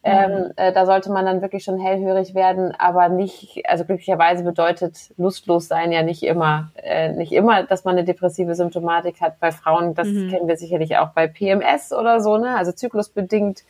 Ähm, 0.03 0.31
mhm. 0.31 0.51
äh, 0.55 0.73
da 0.73 0.87
sollte 0.87 1.11
man 1.11 1.25
dann 1.25 1.43
wirklich 1.43 1.63
schon 1.63 1.79
hellhörig 1.79 2.33
werden, 2.33 2.73
aber 2.75 3.07
nicht, 3.07 3.61
also 3.67 3.85
glücklicherweise 3.85 4.43
bedeutet 4.43 4.97
lustlos 5.17 5.67
sein 5.67 5.91
ja 5.91 6.01
nicht 6.01 6.23
immer, 6.23 6.71
äh, 6.75 7.11
nicht 7.11 7.31
immer, 7.31 7.63
dass 7.63 7.83
man 7.83 7.95
eine 7.95 8.03
depressive 8.03 8.55
Symptomatik 8.55 9.21
hat 9.21 9.39
bei 9.39 9.51
Frauen. 9.51 9.93
Das 9.93 10.07
mhm. 10.07 10.29
kennen 10.29 10.47
wir 10.47 10.57
sicherlich 10.57 10.97
auch 10.97 11.09
bei 11.09 11.27
PMS 11.27 11.93
oder 11.93 12.19
so, 12.19 12.37
ne? 12.37 12.57
Also 12.57 12.71
zyklusbedingt 12.71 13.63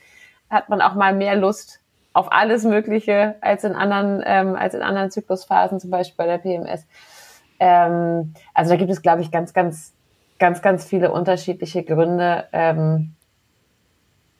hat 0.48 0.70
man 0.70 0.80
auch 0.80 0.94
mal 0.94 1.14
mehr 1.14 1.36
Lust 1.36 1.80
auf 2.14 2.32
alles 2.32 2.64
Mögliche 2.64 3.34
als 3.42 3.64
in 3.64 3.74
anderen, 3.74 4.22
ähm, 4.24 4.56
als 4.56 4.74
in 4.74 4.82
anderen 4.82 5.10
Zyklusphasen, 5.10 5.80
zum 5.80 5.90
Beispiel 5.90 6.16
bei 6.16 6.26
der 6.26 6.38
PMS. 6.38 6.86
Ähm, 7.60 8.34
also 8.54 8.70
da 8.70 8.76
gibt 8.76 8.90
es, 8.90 9.02
glaube 9.02 9.20
ich, 9.20 9.30
ganz, 9.30 9.52
ganz, 9.52 9.92
ganz, 10.38 10.62
ganz 10.62 10.84
viele 10.84 11.12
unterschiedliche 11.12 11.82
Gründe. 11.82 12.44
Ähm, 12.52 13.14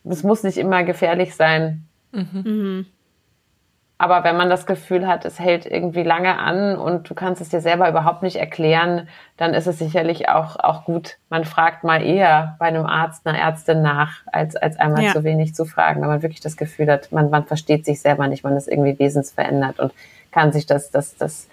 es 0.05 0.23
muss 0.23 0.43
nicht 0.43 0.59
immer 0.59 0.83
gefährlich 0.85 1.35
sein. 1.35 1.87
Mhm. 2.13 2.43
mhm. 2.45 2.87
Aber 4.03 4.25
wenn 4.25 4.37
man 4.37 4.51
das 4.51 4.67
Gefühl 4.67 5.07
hat, 5.07 5.25
es 5.25 5.39
hält 5.39 5.65
irgendwie 5.65 6.03
lange 6.03 6.37
an 6.37 6.77
und 6.77 7.09
du 7.09 7.15
kannst 7.15 7.41
es 7.41 7.51
dir 7.51 7.61
selber 7.61 7.89
überhaupt 7.89 8.25
nicht 8.25 8.35
erklären, 8.35 9.07
dann 9.37 9.55
ist 9.55 9.69
es 9.69 9.79
sicherlich 9.79 10.29
auch, 10.29 10.57
auch 10.57 10.85
gut, 10.85 11.19
man 11.29 11.45
fragt 11.45 11.85
mal 11.85 12.03
eher 12.03 12.57
bei 12.59 12.67
einem 12.67 12.85
Arzt, 12.85 13.25
einer 13.25 13.39
Ärztin 13.39 13.81
nach, 13.81 14.23
als, 14.27 14.57
als 14.57 14.77
einmal 14.77 15.05
ja. 15.05 15.13
zu 15.13 15.23
wenig 15.23 15.55
zu 15.55 15.65
fragen, 15.67 16.01
wenn 16.01 16.09
man 16.09 16.23
wirklich 16.23 16.41
das 16.41 16.57
Gefühl 16.57 16.91
hat, 16.91 17.13
man, 17.13 17.31
man 17.31 17.45
versteht 17.45 17.85
sich 17.85 18.01
selber 18.01 18.27
nicht, 18.27 18.43
man 18.43 18.57
ist 18.57 18.67
irgendwie 18.67 18.99
wesensverändert 18.99 19.79
und 19.79 19.93
kann 20.33 20.51
sich 20.51 20.67
das, 20.67 20.91
das, 20.91 21.17
das 21.17 21.47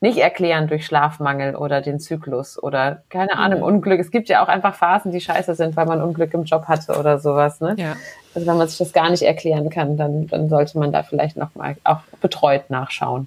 nicht 0.00 0.18
erklären 0.18 0.68
durch 0.68 0.86
Schlafmangel 0.86 1.56
oder 1.56 1.80
den 1.80 1.98
Zyklus 1.98 2.62
oder 2.62 3.02
keine 3.08 3.34
mhm. 3.34 3.40
Ahnung, 3.40 3.62
Unglück. 3.62 3.98
Es 4.00 4.10
gibt 4.10 4.28
ja 4.28 4.42
auch 4.42 4.48
einfach 4.48 4.74
Phasen, 4.74 5.10
die 5.10 5.20
scheiße 5.20 5.54
sind, 5.54 5.76
weil 5.76 5.86
man 5.86 6.00
Unglück 6.00 6.32
im 6.34 6.44
Job 6.44 6.66
hatte 6.68 6.98
oder 6.98 7.18
sowas. 7.18 7.60
Ne? 7.60 7.74
Ja. 7.78 7.96
Also 8.34 8.46
wenn 8.46 8.56
man 8.56 8.68
sich 8.68 8.78
das 8.78 8.92
gar 8.92 9.10
nicht 9.10 9.22
erklären 9.22 9.70
kann, 9.70 9.96
dann, 9.96 10.28
dann 10.28 10.48
sollte 10.48 10.78
man 10.78 10.92
da 10.92 11.02
vielleicht 11.02 11.36
nochmal 11.36 11.76
auch 11.84 12.00
betreut 12.20 12.70
nachschauen. 12.70 13.26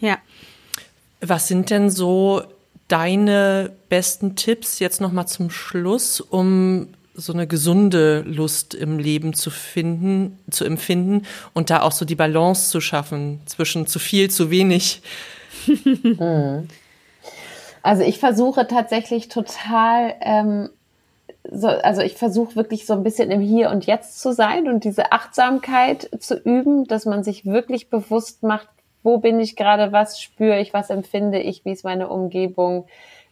Ja. 0.00 0.18
Was 1.22 1.48
sind 1.48 1.70
denn 1.70 1.90
so 1.90 2.42
deine 2.88 3.70
besten 3.88 4.36
Tipps 4.36 4.78
jetzt 4.78 5.00
nochmal 5.00 5.26
zum 5.26 5.50
Schluss, 5.50 6.20
um 6.20 6.88
so 7.14 7.32
eine 7.32 7.46
gesunde 7.46 8.22
Lust 8.22 8.74
im 8.74 8.98
Leben 8.98 9.34
zu 9.34 9.50
finden, 9.50 10.38
zu 10.50 10.64
empfinden 10.64 11.26
und 11.52 11.70
da 11.70 11.82
auch 11.82 11.92
so 11.92 12.04
die 12.04 12.14
Balance 12.14 12.70
zu 12.70 12.80
schaffen 12.80 13.40
zwischen 13.46 13.86
zu 13.86 13.98
viel, 13.98 14.30
zu 14.30 14.50
wenig? 14.50 15.02
Mhm. 15.66 16.68
Also 17.82 18.02
ich 18.02 18.18
versuche 18.18 18.66
tatsächlich 18.66 19.28
total, 19.28 20.14
ähm, 20.20 20.70
so, 21.50 21.68
also 21.68 22.02
ich 22.02 22.14
versuche 22.16 22.56
wirklich 22.56 22.86
so 22.86 22.92
ein 22.92 23.02
bisschen 23.02 23.30
im 23.30 23.40
Hier 23.40 23.70
und 23.70 23.86
Jetzt 23.86 24.20
zu 24.20 24.32
sein 24.32 24.68
und 24.68 24.84
diese 24.84 25.12
Achtsamkeit 25.12 26.10
zu 26.20 26.36
üben, 26.36 26.86
dass 26.86 27.06
man 27.06 27.24
sich 27.24 27.46
wirklich 27.46 27.88
bewusst 27.88 28.42
macht, 28.42 28.68
wo 29.02 29.18
bin 29.18 29.40
ich 29.40 29.56
gerade, 29.56 29.92
was 29.92 30.20
spüre 30.20 30.60
ich, 30.60 30.74
was 30.74 30.90
empfinde 30.90 31.38
ich, 31.38 31.64
wie 31.64 31.72
ist 31.72 31.84
meine 31.84 32.08
Umgebung, 32.08 32.86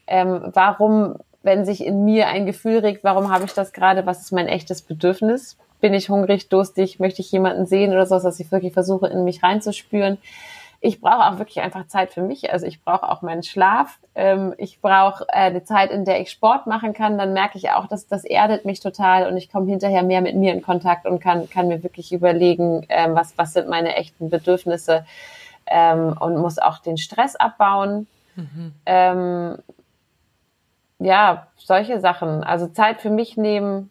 ähm, 0.06 0.40
warum, 0.54 1.16
wenn 1.42 1.66
sich 1.66 1.84
in 1.84 2.04
mir 2.04 2.28
ein 2.28 2.46
Gefühl 2.46 2.78
regt, 2.78 3.04
warum 3.04 3.30
habe 3.30 3.44
ich 3.44 3.52
das 3.52 3.74
gerade, 3.74 4.06
was 4.06 4.22
ist 4.22 4.32
mein 4.32 4.48
echtes 4.48 4.80
Bedürfnis? 4.80 5.58
Bin 5.80 5.92
ich 5.92 6.08
hungrig, 6.08 6.48
durstig, 6.48 6.98
möchte 6.98 7.20
ich 7.20 7.30
jemanden 7.30 7.66
sehen 7.66 7.92
oder 7.92 8.06
so, 8.06 8.18
dass 8.18 8.40
ich 8.40 8.50
wirklich 8.50 8.72
versuche, 8.72 9.08
in 9.08 9.24
mich 9.24 9.42
reinzuspüren 9.42 10.18
ich 10.80 11.00
brauche 11.00 11.26
auch 11.26 11.38
wirklich 11.38 11.60
einfach 11.60 11.88
Zeit 11.88 12.12
für 12.12 12.22
mich. 12.22 12.52
Also 12.52 12.66
ich 12.66 12.84
brauche 12.84 13.08
auch 13.08 13.22
meinen 13.22 13.42
Schlaf. 13.42 13.98
Ähm, 14.14 14.54
ich 14.58 14.80
brauche 14.80 15.24
äh, 15.28 15.32
eine 15.32 15.64
Zeit, 15.64 15.90
in 15.90 16.04
der 16.04 16.20
ich 16.20 16.30
Sport 16.30 16.66
machen 16.66 16.92
kann. 16.92 17.18
Dann 17.18 17.32
merke 17.32 17.58
ich 17.58 17.70
auch, 17.70 17.88
dass 17.88 18.06
das 18.06 18.24
erdet 18.24 18.64
mich 18.64 18.78
total 18.78 19.28
und 19.28 19.36
ich 19.36 19.50
komme 19.50 19.66
hinterher 19.66 20.04
mehr 20.04 20.20
mit 20.20 20.36
mir 20.36 20.52
in 20.52 20.62
Kontakt 20.62 21.06
und 21.06 21.20
kann, 21.20 21.50
kann 21.50 21.66
mir 21.66 21.82
wirklich 21.82 22.12
überlegen, 22.12 22.86
ähm, 22.90 23.16
was, 23.16 23.36
was 23.36 23.54
sind 23.54 23.68
meine 23.68 23.96
echten 23.96 24.30
Bedürfnisse 24.30 25.04
ähm, 25.66 26.16
und 26.18 26.36
muss 26.36 26.58
auch 26.58 26.78
den 26.78 26.96
Stress 26.96 27.34
abbauen. 27.34 28.06
Mhm. 28.36 28.72
Ähm, 28.86 29.58
ja, 31.00 31.48
solche 31.56 32.00
Sachen. 32.00 32.44
Also 32.44 32.68
Zeit 32.68 33.00
für 33.00 33.10
mich 33.10 33.36
nehmen, 33.36 33.90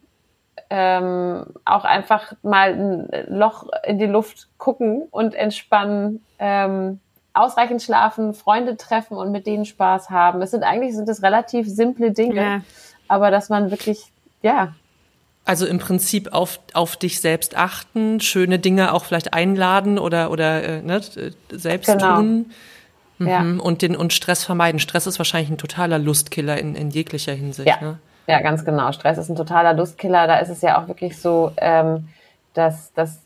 ähm, 0.69 1.45
auch 1.65 1.83
einfach 1.85 2.33
mal 2.41 2.73
ein 2.73 3.09
Loch 3.27 3.67
in 3.85 3.99
die 3.99 4.05
Luft 4.05 4.47
gucken 4.57 5.03
und 5.11 5.33
entspannen, 5.33 6.23
ähm, 6.39 6.99
ausreichend 7.33 7.81
schlafen, 7.81 8.33
Freunde 8.33 8.77
treffen 8.77 9.15
und 9.15 9.31
mit 9.31 9.47
denen 9.47 9.65
Spaß 9.65 10.09
haben. 10.09 10.41
Es 10.41 10.51
sind 10.51 10.63
eigentlich 10.63 10.95
sind 10.95 11.07
es 11.07 11.23
relativ 11.23 11.67
simple 11.67 12.11
Dinge, 12.11 12.41
ja. 12.41 12.61
aber 13.07 13.31
dass 13.31 13.49
man 13.49 13.71
wirklich, 13.71 14.11
ja. 14.41 14.73
Also 15.45 15.65
im 15.65 15.79
Prinzip 15.79 16.33
auf, 16.33 16.59
auf 16.73 16.97
dich 16.97 17.21
selbst 17.21 17.55
achten, 17.55 18.19
schöne 18.19 18.59
Dinge 18.59 18.93
auch 18.93 19.05
vielleicht 19.05 19.33
einladen 19.33 19.97
oder, 19.97 20.31
oder 20.31 20.63
äh, 20.63 20.81
ne, 20.81 20.99
selbst 21.49 21.87
genau. 21.87 22.15
tun. 22.17 22.51
Mhm. 23.19 23.27
Ja. 23.27 23.41
Und 23.41 23.81
den 23.81 23.95
und 23.95 24.13
Stress 24.13 24.43
vermeiden. 24.43 24.79
Stress 24.79 25.07
ist 25.07 25.17
wahrscheinlich 25.19 25.49
ein 25.49 25.57
totaler 25.57 25.99
Lustkiller 25.99 26.57
in, 26.57 26.75
in 26.75 26.89
jeglicher 26.89 27.33
Hinsicht. 27.33 27.67
Ja. 27.67 27.81
Ne? 27.81 27.99
Ja, 28.27 28.41
ganz 28.41 28.65
genau. 28.65 28.91
Stress 28.91 29.17
ist 29.17 29.29
ein 29.29 29.35
totaler 29.35 29.73
Lustkiller. 29.73 30.27
Da 30.27 30.37
ist 30.39 30.49
es 30.49 30.61
ja 30.61 30.81
auch 30.81 30.87
wirklich 30.87 31.19
so, 31.19 31.51
ähm, 31.57 32.09
dass, 32.53 32.93
dass 32.93 33.23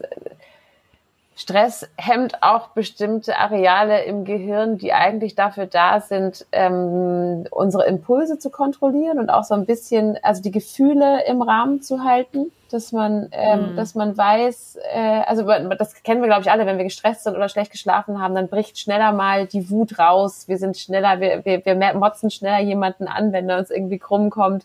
Stress 1.36 1.89
hemmt 1.97 2.43
auch 2.43 2.68
bestimmte 2.68 3.36
Areale 3.36 4.04
im 4.04 4.26
Gehirn, 4.26 4.78
die 4.78 4.93
eigentlich 4.93 5.34
dafür 5.34 5.66
da 5.66 5.99
sind, 5.99 6.45
ähm, 6.52 7.45
unsere 7.49 7.88
Impulse 7.88 8.38
zu 8.38 8.52
kontrollieren 8.52 9.18
und 9.18 9.32
auch 9.32 9.43
so 9.43 9.56
ein 9.56 9.66
bisschen, 9.66 10.20
also 10.22 10.43
die 10.43 10.52
Gefühle 10.52 11.26
im 11.26 11.41
Rahmen 11.41 11.82
zu 11.82 12.04
halten, 12.04 12.52
dass 12.70 12.91
man, 12.91 13.30
ähm, 13.32 13.72
mhm. 13.72 13.76
dass 13.76 13.95
man 13.95 14.16
weiß, 14.16 14.78
äh, 14.93 15.22
also 15.26 15.43
das 15.80 16.04
kennen 16.04 16.22
wir 16.22 16.28
glaube 16.28 16.43
ich 16.43 16.52
alle, 16.52 16.68
wenn 16.68 16.78
wir 16.78 16.84
gestresst 16.84 17.24
sind 17.24 17.36
oder 17.36 17.49
schlecht 17.49 17.72
geschlafen 17.72 18.22
haben, 18.22 18.36
dann 18.36 18.47
bricht 18.47 18.78
schneller 18.78 19.12
mal 19.12 19.47
die 19.47 19.72
Wut 19.72 19.97
raus. 19.97 20.47
Wir 20.47 20.60
sind 20.60 20.78
schneller, 20.78 21.20
wir, 21.22 21.43
wir, 21.43 21.66
wir 21.66 21.93
motzen 21.95 22.30
schneller 22.30 22.60
jemanden 22.60 23.08
an, 23.08 23.34
wenn 23.34 23.49
er 23.49 23.58
uns 23.58 23.72
irgendwie 23.72 23.97
krumm 23.97 24.30
kommt 24.30 24.64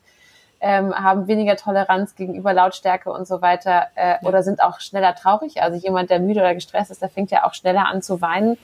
ähm, 0.66 0.92
haben 0.92 1.28
weniger 1.28 1.54
Toleranz 1.54 2.16
gegenüber 2.16 2.52
Lautstärke 2.52 3.12
und 3.12 3.28
so 3.28 3.40
weiter 3.40 3.86
äh, 3.94 4.08
ja. 4.08 4.22
oder 4.22 4.42
sind 4.42 4.60
auch 4.60 4.80
schneller 4.80 5.14
traurig. 5.14 5.62
Also 5.62 5.78
jemand, 5.78 6.10
der 6.10 6.18
müde 6.18 6.40
oder 6.40 6.54
gestresst 6.56 6.90
ist, 6.90 7.02
der 7.02 7.08
fängt 7.08 7.30
ja 7.30 7.44
auch 7.44 7.54
schneller 7.54 7.86
an 7.86 8.02
zu 8.02 8.20
weinen. 8.20 8.58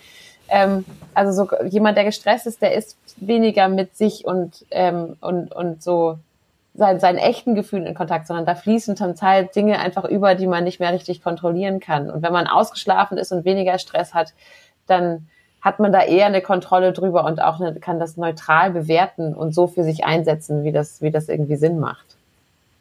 Ähm, 0.48 0.84
also 1.14 1.30
so 1.30 1.64
jemand, 1.64 1.96
der 1.96 2.04
gestresst 2.04 2.48
ist, 2.48 2.60
der 2.60 2.74
ist 2.74 2.96
weniger 3.18 3.68
mit 3.68 3.96
sich 3.96 4.24
und 4.24 4.66
ähm, 4.72 5.16
und 5.20 5.52
und 5.54 5.80
so 5.80 6.18
sein, 6.74 6.98
seinen 6.98 7.18
echten 7.18 7.54
Gefühlen 7.54 7.86
in 7.86 7.94
Kontakt, 7.94 8.26
sondern 8.26 8.46
da 8.46 8.56
fließen 8.56 8.96
zum 8.96 9.14
Teil 9.14 9.48
Dinge 9.54 9.78
einfach 9.78 10.04
über, 10.04 10.34
die 10.34 10.48
man 10.48 10.64
nicht 10.64 10.80
mehr 10.80 10.92
richtig 10.92 11.22
kontrollieren 11.22 11.78
kann. 11.78 12.10
Und 12.10 12.22
wenn 12.22 12.32
man 12.32 12.48
ausgeschlafen 12.48 13.16
ist 13.16 13.30
und 13.30 13.44
weniger 13.44 13.78
Stress 13.78 14.12
hat, 14.12 14.32
dann 14.88 15.28
hat 15.62 15.78
man 15.78 15.92
da 15.92 16.02
eher 16.02 16.26
eine 16.26 16.42
Kontrolle 16.42 16.92
drüber 16.92 17.24
und 17.24 17.40
auch 17.40 17.60
eine, 17.60 17.78
kann 17.78 18.00
das 18.00 18.16
neutral 18.16 18.72
bewerten 18.72 19.32
und 19.32 19.54
so 19.54 19.68
für 19.68 19.84
sich 19.84 20.04
einsetzen, 20.04 20.64
wie 20.64 20.72
das, 20.72 21.00
wie 21.00 21.10
das 21.10 21.28
irgendwie 21.28 21.56
Sinn 21.56 21.78
macht. 21.78 22.04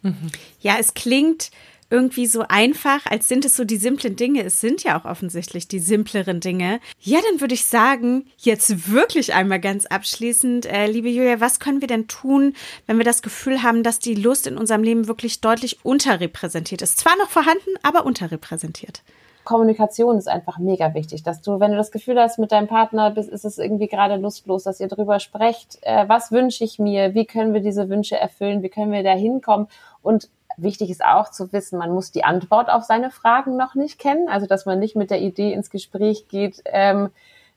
Mhm. 0.01 0.31
Ja, 0.59 0.73
es 0.79 0.95
klingt 0.95 1.51
irgendwie 1.91 2.25
so 2.25 2.45
einfach, 2.47 3.05
als 3.05 3.27
sind 3.27 3.43
es 3.43 3.55
so 3.55 3.65
die 3.65 3.77
simplen 3.77 4.15
Dinge. 4.15 4.43
Es 4.43 4.61
sind 4.61 4.83
ja 4.83 4.97
auch 4.97 5.05
offensichtlich 5.05 5.67
die 5.67 5.79
simpleren 5.79 6.39
Dinge. 6.39 6.79
Ja, 7.01 7.19
dann 7.29 7.41
würde 7.41 7.53
ich 7.53 7.65
sagen, 7.65 8.25
jetzt 8.37 8.91
wirklich 8.91 9.33
einmal 9.33 9.59
ganz 9.59 9.85
abschließend, 9.85 10.65
äh, 10.65 10.87
liebe 10.87 11.09
Julia, 11.09 11.41
was 11.41 11.59
können 11.59 11.81
wir 11.81 11.89
denn 11.89 12.07
tun, 12.07 12.55
wenn 12.87 12.97
wir 12.97 13.03
das 13.03 13.21
Gefühl 13.21 13.61
haben, 13.61 13.83
dass 13.83 13.99
die 13.99 14.15
Lust 14.15 14.47
in 14.47 14.57
unserem 14.57 14.83
Leben 14.83 15.07
wirklich 15.07 15.41
deutlich 15.41 15.83
unterrepräsentiert 15.83 16.81
ist? 16.81 16.97
Zwar 16.97 17.17
noch 17.17 17.29
vorhanden, 17.29 17.69
aber 17.83 18.05
unterrepräsentiert. 18.05 19.03
Kommunikation 19.43 20.17
ist 20.17 20.27
einfach 20.27 20.57
mega 20.59 20.93
wichtig, 20.93 21.23
dass 21.23 21.41
du, 21.41 21.59
wenn 21.59 21.71
du 21.71 21.77
das 21.77 21.91
Gefühl 21.91 22.19
hast, 22.19 22.39
mit 22.39 22.51
deinem 22.51 22.67
Partner 22.67 23.11
bist, 23.11 23.29
ist 23.29 23.45
es 23.45 23.57
irgendwie 23.57 23.87
gerade 23.87 24.15
lustlos, 24.15 24.63
dass 24.63 24.79
ihr 24.79 24.87
drüber 24.87 25.19
sprecht, 25.19 25.79
äh, 25.81 26.07
was 26.07 26.31
wünsche 26.31 26.63
ich 26.63 26.79
mir, 26.79 27.13
wie 27.13 27.25
können 27.25 27.53
wir 27.53 27.61
diese 27.61 27.89
Wünsche 27.89 28.17
erfüllen, 28.17 28.63
wie 28.63 28.69
können 28.69 28.91
wir 28.91 29.03
da 29.03 29.13
hinkommen? 29.13 29.67
Und 30.01 30.29
wichtig 30.57 30.89
ist 30.89 31.03
auch 31.03 31.29
zu 31.29 31.51
wissen, 31.53 31.79
man 31.79 31.93
muss 31.93 32.11
die 32.11 32.23
Antwort 32.23 32.69
auf 32.69 32.83
seine 32.83 33.11
Fragen 33.11 33.57
noch 33.57 33.75
nicht 33.75 33.99
kennen, 33.99 34.29
also 34.29 34.47
dass 34.47 34.65
man 34.65 34.79
nicht 34.79 34.95
mit 34.95 35.11
der 35.11 35.21
Idee 35.21 35.53
ins 35.53 35.69
Gespräch 35.69 36.27
geht, 36.27 36.61
ähm, 36.65 37.09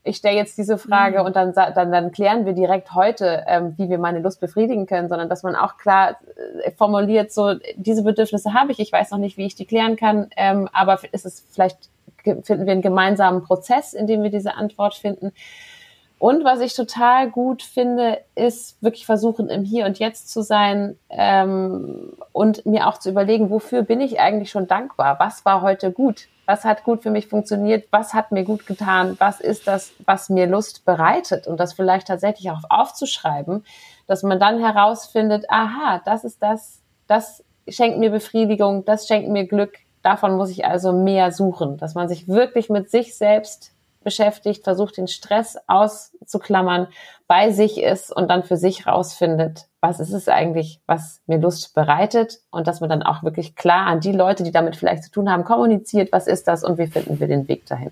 ich 0.05 0.16
stelle 0.16 0.36
jetzt 0.36 0.59
diese 0.59 0.76
Frage 0.76 1.20
mhm. 1.20 1.26
und 1.26 1.36
dann, 1.36 1.55
dann, 1.55 1.90
dann 1.90 2.12
klären 2.12 2.44
wir 2.44 2.52
direkt 2.52 2.94
heute, 2.94 3.44
ähm, 3.46 3.74
wie 3.78 3.88
wir 3.88 3.98
meine 3.98 4.20
Lust 4.20 4.40
befriedigen 4.40 4.86
können, 4.86 5.09
sondern 5.09 5.30
dass 5.30 5.42
man 5.42 5.57
auch 5.57 5.78
klar 5.78 6.18
äh, 6.62 6.70
formuliert, 6.72 7.32
so 7.32 7.55
diese 7.76 8.05
Bedürfnisse 8.05 8.52
habe 8.52 8.72
ich, 8.72 8.78
ich 8.78 8.92
weiß 8.92 9.11
noch 9.11 9.18
nicht, 9.18 9.38
wie 9.38 9.46
ich 9.46 9.55
die 9.55 9.64
klären 9.64 9.96
kann, 9.96 10.28
ähm, 10.36 10.68
aber 10.72 11.00
ist 11.12 11.24
es 11.24 11.46
vielleicht 11.50 11.90
finden 12.22 12.64
wir 12.64 12.72
einen 12.72 12.82
gemeinsamen 12.82 13.42
Prozess, 13.42 13.92
in 13.92 14.07
dem 14.07 14.22
wir 14.22 14.30
diese 14.30 14.55
Antwort 14.55 14.94
finden. 14.94 15.32
Und 16.18 16.44
was 16.44 16.61
ich 16.61 16.74
total 16.74 17.30
gut 17.30 17.62
finde, 17.62 18.18
ist 18.34 18.82
wirklich 18.82 19.05
versuchen, 19.05 19.50
im 19.50 19.62
Hier 19.62 19.84
und 19.84 19.98
Jetzt 19.98 20.30
zu 20.30 20.42
sein 20.42 20.96
ähm, 21.11 22.14
und 22.32 22.64
mir 22.64 22.86
auch 22.86 22.98
zu 22.98 23.11
überlegen, 23.11 23.50
wofür 23.50 23.82
bin 23.82 24.00
ich 24.00 24.20
eigentlich 24.20 24.50
schon 24.50 24.66
dankbar? 24.66 25.16
Was 25.18 25.44
war 25.44 25.61
heute 25.61 25.92
gut? 25.92 26.28
Was 26.47 26.64
hat 26.64 26.84
gut 26.84 27.03
für 27.03 27.11
mich 27.11 27.28
funktioniert? 27.28 27.88
Was 27.90 28.14
hat 28.14 28.32
mir 28.32 28.45
gut 28.45 28.66
getan? 28.66 29.16
Was 29.18 29.40
ist 29.40 29.66
das, 29.66 29.92
was 30.05 30.28
mir 30.28 30.47
Lust 30.47 30.84
bereitet? 30.84 31.47
Und 31.47 31.59
das 31.59 31.72
vielleicht 31.72 32.07
tatsächlich 32.07 32.51
auch 32.51 32.62
aufzuschreiben, 32.68 33.64
dass 34.07 34.22
man 34.22 34.38
dann 34.38 34.59
herausfindet, 34.59 35.47
aha, 35.49 36.01
das 36.05 36.24
ist 36.24 36.42
das, 36.42 36.82
das 37.07 37.42
schenkt 37.68 37.99
mir 37.99 38.11
Befriedigung, 38.11 38.84
das 38.84 39.07
schenkt 39.07 39.30
mir 39.30 39.47
Glück. 39.47 39.78
Davon 40.03 40.36
muss 40.36 40.51
ich 40.51 40.66
also 40.66 40.92
mehr 40.92 41.32
suchen, 41.32 41.78
dass 41.78 41.95
man 41.95 42.09
sich 42.09 42.28
wirklich 42.28 42.68
mit 42.68 42.90
sich 42.90 43.16
selbst 43.16 43.73
beschäftigt, 44.05 44.64
versucht 44.64 44.96
den 44.96 45.09
Stress 45.09 45.57
auszuklammern, 45.66 46.88
bei 47.26 47.50
sich 47.50 47.80
ist 47.80 48.14
und 48.14 48.28
dann 48.28 48.42
für 48.42 48.57
sich 48.57 48.86
rausfindet, 48.86 49.66
was 49.80 49.98
ist 50.00 50.12
es 50.12 50.28
eigentlich, 50.28 50.80
was 50.86 51.20
mir 51.26 51.38
Lust 51.38 51.74
bereitet 51.74 52.40
und 52.50 52.66
dass 52.66 52.80
man 52.80 52.90
dann 52.90 53.02
auch 53.02 53.22
wirklich 53.22 53.57
klar 53.57 53.86
an 53.86 54.00
die 54.00 54.12
Leute, 54.12 54.42
die 54.42 54.52
damit 54.52 54.76
vielleicht 54.76 55.05
zu 55.05 55.11
tun 55.11 55.30
haben, 55.30 55.44
kommuniziert, 55.44 56.12
was 56.12 56.26
ist 56.26 56.46
das 56.46 56.64
und 56.64 56.78
wie 56.78 56.86
finden 56.86 57.20
wir 57.20 57.26
den 57.26 57.48
Weg 57.48 57.66
dahin. 57.66 57.90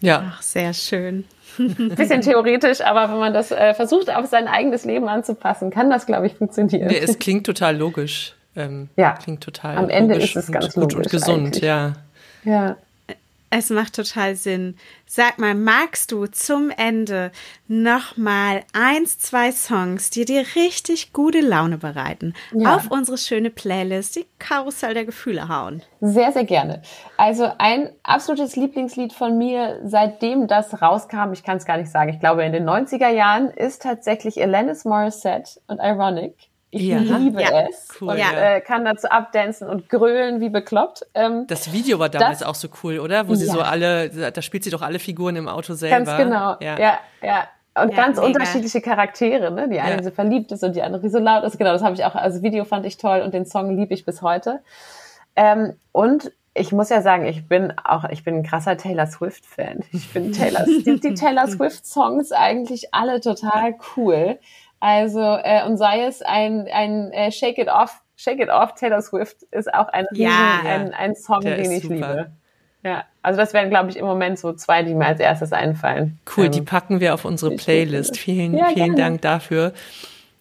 Ja. 0.00 0.32
Ach, 0.32 0.42
sehr 0.42 0.72
schön. 0.72 1.24
Bisschen 1.58 2.22
theoretisch, 2.22 2.80
aber 2.80 3.12
wenn 3.12 3.18
man 3.18 3.34
das 3.34 3.50
äh, 3.50 3.74
versucht, 3.74 4.14
auf 4.14 4.26
sein 4.26 4.46
eigenes 4.46 4.84
Leben 4.84 5.08
anzupassen, 5.08 5.70
kann 5.70 5.90
das, 5.90 6.06
glaube 6.06 6.26
ich, 6.26 6.34
funktionieren. 6.34 6.88
Nee, 6.88 6.98
es 6.98 7.18
klingt 7.18 7.46
total 7.46 7.76
logisch. 7.76 8.34
Ähm, 8.54 8.88
ja. 8.96 9.12
Klingt 9.12 9.42
total 9.42 9.76
Am 9.76 9.88
Ende 9.88 10.16
ist 10.16 10.36
es 10.36 10.50
ganz 10.50 10.74
gut 10.74 10.92
logisch 10.92 10.96
und 10.96 11.10
gesund, 11.10 11.46
eigentlich. 11.46 11.62
ja. 11.62 11.92
Ja. 12.44 12.76
Es 13.50 13.70
macht 13.70 13.94
total 13.96 14.36
Sinn. 14.36 14.76
Sag 15.06 15.38
mal, 15.38 15.54
magst 15.54 16.12
du 16.12 16.26
zum 16.26 16.68
Ende 16.70 17.32
noch 17.66 18.18
mal 18.18 18.60
eins, 18.74 19.18
zwei 19.18 19.52
Songs, 19.52 20.10
die 20.10 20.26
dir 20.26 20.44
richtig 20.54 21.14
gute 21.14 21.40
Laune 21.40 21.78
bereiten, 21.78 22.34
Ja. 22.52 22.76
auf 22.76 22.90
unsere 22.90 23.16
schöne 23.16 23.48
Playlist, 23.48 24.16
die 24.16 24.26
Karussell 24.38 24.92
der 24.92 25.06
Gefühle 25.06 25.48
hauen? 25.48 25.82
Sehr, 26.02 26.30
sehr 26.32 26.44
gerne. 26.44 26.82
Also 27.16 27.50
ein 27.56 27.90
absolutes 28.02 28.54
Lieblingslied 28.56 29.14
von 29.14 29.38
mir, 29.38 29.80
seitdem 29.82 30.46
das 30.46 30.82
rauskam, 30.82 31.32
ich 31.32 31.42
kann 31.42 31.56
es 31.56 31.64
gar 31.64 31.78
nicht 31.78 31.90
sagen, 31.90 32.10
ich 32.10 32.20
glaube 32.20 32.44
in 32.44 32.52
den 32.52 32.68
90er 32.68 33.08
Jahren, 33.08 33.48
ist 33.48 33.80
tatsächlich 33.82 34.42
Alanis 34.42 34.84
Morissette 34.84 35.58
und 35.68 35.78
Ironic. 35.82 36.34
Ich 36.70 36.82
Ja. 36.82 36.98
liebe 36.98 37.40
Ja, 37.42 37.66
es 37.68 37.88
cool, 38.00 38.10
und 38.10 38.18
ja. 38.18 38.30
äh, 38.32 38.60
kann 38.60 38.84
dazu 38.84 39.08
abdancen 39.10 39.68
und 39.68 39.88
grölen 39.88 40.40
wie 40.40 40.50
bekloppt. 40.50 41.06
Ähm, 41.14 41.46
Das 41.46 41.72
Video 41.72 41.98
war 41.98 42.08
damals 42.10 42.40
Das- 42.40 42.48
auch 42.48 42.54
so 42.54 42.68
cool, 42.82 42.98
oder? 42.98 43.26
Wo 43.28 43.34
sie 43.34 43.46
Ja. 43.46 43.52
so 43.52 43.60
alle, 43.62 44.10
da 44.32 44.42
spielt 44.42 44.64
sie 44.64 44.70
doch 44.70 44.82
alle 44.82 44.98
Figuren 44.98 45.36
im 45.36 45.48
Auto 45.48 45.72
selber. 45.74 46.04
Ganz 46.04 46.16
genau. 46.22 46.56
Ja, 46.60 46.78
ja. 46.78 47.48
Und 47.80 47.90
Ja, 47.90 47.96
ganz 47.96 48.16
mega. 48.18 48.26
unterschiedliche 48.26 48.80
Charaktere, 48.82 49.50
ne? 49.52 49.68
Die 49.68 49.80
eine 49.80 49.96
Ja. 49.98 50.02
so 50.02 50.10
verliebt 50.10 50.50
ist 50.52 50.62
und 50.64 50.74
die 50.76 50.82
andere 50.82 51.08
so 51.10 51.18
laut 51.18 51.44
ist. 51.44 51.58
Genau, 51.58 51.72
das 51.72 51.82
habe 51.82 51.94
ich 51.94 52.04
auch, 52.04 52.14
also 52.16 52.42
Video 52.42 52.64
fand 52.64 52.84
ich 52.84 52.96
toll 52.98 53.20
und 53.20 53.32
den 53.32 53.46
Song 53.46 53.76
liebe 53.76 53.94
ich 53.94 54.04
bis 54.04 54.20
heute. 54.20 54.60
Ähm, 55.36 55.74
und 55.92 56.32
ich 56.54 56.72
muss 56.72 56.88
ja 56.88 57.00
sagen, 57.02 57.24
ich 57.24 57.46
bin 57.48 57.72
auch, 57.84 58.04
ich 58.10 58.24
bin 58.24 58.34
ein 58.38 58.42
krasser 58.42 58.76
Taylor 58.76 59.06
Swift-Fan. 59.06 59.84
Ich 59.92 60.08
finde 60.08 60.32
Taylor, 60.36 60.64
die, 60.84 60.98
die 61.00 61.14
Taylor 61.14 61.46
Swift-Songs 61.46 62.32
eigentlich 62.32 62.92
alle 62.92 63.20
total 63.20 63.76
cool. 63.96 64.38
Also, 64.80 65.20
äh, 65.20 65.64
und 65.66 65.76
sei 65.76 66.04
es 66.04 66.22
ein, 66.22 66.68
ein 66.72 67.10
äh, 67.12 67.30
Shake 67.32 67.58
It 67.58 67.68
Off, 67.68 68.00
Shake 68.16 68.40
It 68.40 68.48
Off, 68.48 68.74
Taylor 68.74 69.02
Swift 69.02 69.42
ist 69.50 69.72
auch 69.72 69.88
ein, 69.88 70.06
Ja. 70.12 70.56
riesen, 70.56 70.66
ein, 70.68 70.94
ein 70.94 71.14
Song, 71.14 71.40
Der 71.42 71.56
den 71.56 71.70
ich 71.72 71.82
super. 71.82 71.94
liebe. 71.94 72.30
Ja, 72.84 73.04
also 73.22 73.38
das 73.40 73.52
wären, 73.52 73.70
glaube 73.70 73.90
ich, 73.90 73.96
im 73.96 74.06
Moment 74.06 74.38
so 74.38 74.52
zwei, 74.52 74.84
die 74.84 74.94
mir 74.94 75.06
als 75.06 75.18
erstes 75.20 75.52
einfallen. 75.52 76.18
Cool, 76.36 76.46
Ähm, 76.46 76.52
die 76.52 76.62
packen 76.62 77.00
wir 77.00 77.12
auf 77.14 77.24
unsere 77.24 77.56
Playlist. 77.56 78.16
Vielen, 78.16 78.56
Ja, 78.56 78.66
vielen 78.66 78.94
gerne. 78.94 78.94
Dank 78.94 79.22
dafür. 79.22 79.72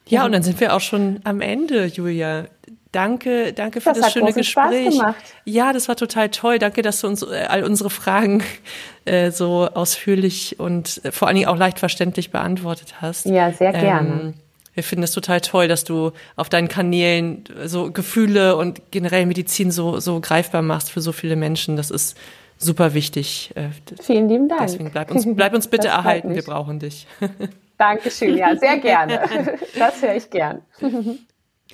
Ja, 0.05 0.23
und 0.23 0.31
dann 0.31 0.43
sind 0.43 0.59
wir 0.61 0.73
auch 0.75 0.79
schon 0.79 1.19
am 1.23 1.41
Ende, 1.41 1.85
Julia. 1.85 2.45
Danke, 2.97 3.53
danke 3.53 3.79
für 3.79 3.89
Das 3.89 3.99
das, 3.99 4.07
hat 4.07 4.13
schöne 4.13 4.33
Gespräch. 4.33 4.89
gemacht. 4.89 5.15
Ja, 5.45 5.71
das 5.71 5.87
war 5.87 5.95
total 5.95 6.29
toll. 6.29 6.57
Danke, 6.57 6.81
dass 6.81 7.01
du 7.01 7.07
uns 7.07 7.21
äh, 7.21 7.45
all 7.47 7.63
unsere 7.63 7.91
Fragen 7.91 8.43
äh, 9.05 9.29
so 9.29 9.69
ausführlich 9.71 10.59
und 10.59 11.01
äh, 11.05 11.11
vor 11.11 11.27
allen 11.27 11.35
Dingen 11.35 11.47
auch 11.47 11.57
leicht 11.57 11.77
verständlich 11.77 12.31
beantwortet 12.31 12.95
hast. 12.99 13.27
Ja, 13.27 13.51
sehr 13.51 13.71
gerne. 13.71 14.09
Ähm, 14.09 14.33
wir 14.73 14.83
finden 14.83 15.03
es 15.03 15.11
total 15.11 15.41
toll, 15.41 15.67
dass 15.67 15.83
du 15.83 16.11
auf 16.35 16.49
deinen 16.49 16.69
Kanälen 16.69 17.43
so 17.65 17.91
Gefühle 17.91 18.55
und 18.55 18.89
generell 18.89 19.27
Medizin 19.27 19.69
so, 19.69 19.99
so 19.99 20.19
greifbar 20.19 20.63
machst 20.63 20.89
für 20.89 21.01
so 21.01 21.11
viele 21.11 21.35
Menschen. 21.35 21.77
Das 21.77 21.91
ist 21.91 22.17
super 22.57 22.95
wichtig. 22.95 23.51
Äh, 23.53 23.69
Vielen 24.01 24.27
lieben 24.27 24.49
Dank. 24.49 24.61
Deswegen 24.61 24.89
bleib 24.89 25.11
uns, 25.11 25.23
bleib 25.27 25.53
uns 25.53 25.67
bitte 25.69 25.89
erhalten. 25.89 26.33
Wir 26.33 26.43
brauchen 26.43 26.79
dich. 26.79 27.05
Dankeschön, 27.77 28.35
ja, 28.37 28.55
sehr 28.55 28.79
gerne. 28.79 29.21
Das 29.77 30.01
höre 30.01 30.15
ich 30.15 30.31
gern. 30.31 30.63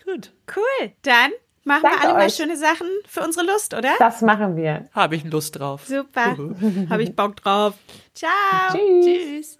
Gut. 0.03 0.31
Cool, 0.55 0.91
dann 1.03 1.31
machen 1.63 1.83
Danke 1.83 1.97
wir 1.97 2.01
alle 2.03 2.13
mal 2.13 2.25
euch. 2.25 2.35
schöne 2.35 2.57
Sachen 2.57 2.87
für 3.07 3.21
unsere 3.21 3.45
Lust, 3.45 3.73
oder? 3.73 3.93
Das 3.99 4.21
machen 4.21 4.55
wir. 4.55 4.89
Habe 4.93 5.15
ich 5.15 5.23
Lust 5.23 5.59
drauf. 5.59 5.85
Super, 5.85 6.37
habe 6.89 7.03
ich 7.03 7.15
Bock 7.15 7.35
drauf. 7.37 7.75
Ciao. 8.13 8.31
Tschüss. 8.71 9.05
Tschüss. 9.05 9.57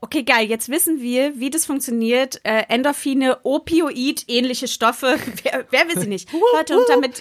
Okay, 0.00 0.22
geil. 0.22 0.48
Jetzt 0.48 0.68
wissen 0.68 1.00
wir, 1.00 1.38
wie 1.40 1.50
das 1.50 1.66
funktioniert. 1.66 2.40
Äh, 2.44 2.64
Endorphine, 2.68 3.38
Opioid-ähnliche 3.42 4.68
Stoffe. 4.68 5.16
Wer, 5.42 5.66
wer 5.70 5.88
will 5.88 5.98
sie 5.98 6.06
nicht? 6.06 6.28
Leute, 6.54 6.78
und 6.78 6.88
damit, 6.88 7.20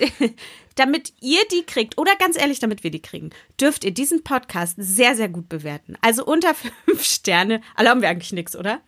damit 0.75 1.11
ihr 1.19 1.41
die 1.51 1.63
kriegt, 1.63 1.97
oder 1.97 2.15
ganz 2.15 2.37
ehrlich, 2.37 2.59
damit 2.59 2.83
wir 2.83 2.91
die 2.91 3.01
kriegen, 3.01 3.31
dürft 3.59 3.83
ihr 3.83 3.91
diesen 3.91 4.23
Podcast 4.23 4.75
sehr, 4.77 5.15
sehr 5.15 5.27
gut 5.27 5.49
bewerten. 5.49 5.97
Also 6.01 6.23
unter 6.23 6.53
fünf 6.53 7.03
Sterne. 7.03 7.61
Alle 7.75 7.89
haben 7.89 8.01
wir 8.01 8.09
eigentlich 8.09 8.31
nichts, 8.31 8.55
oder? 8.55 8.79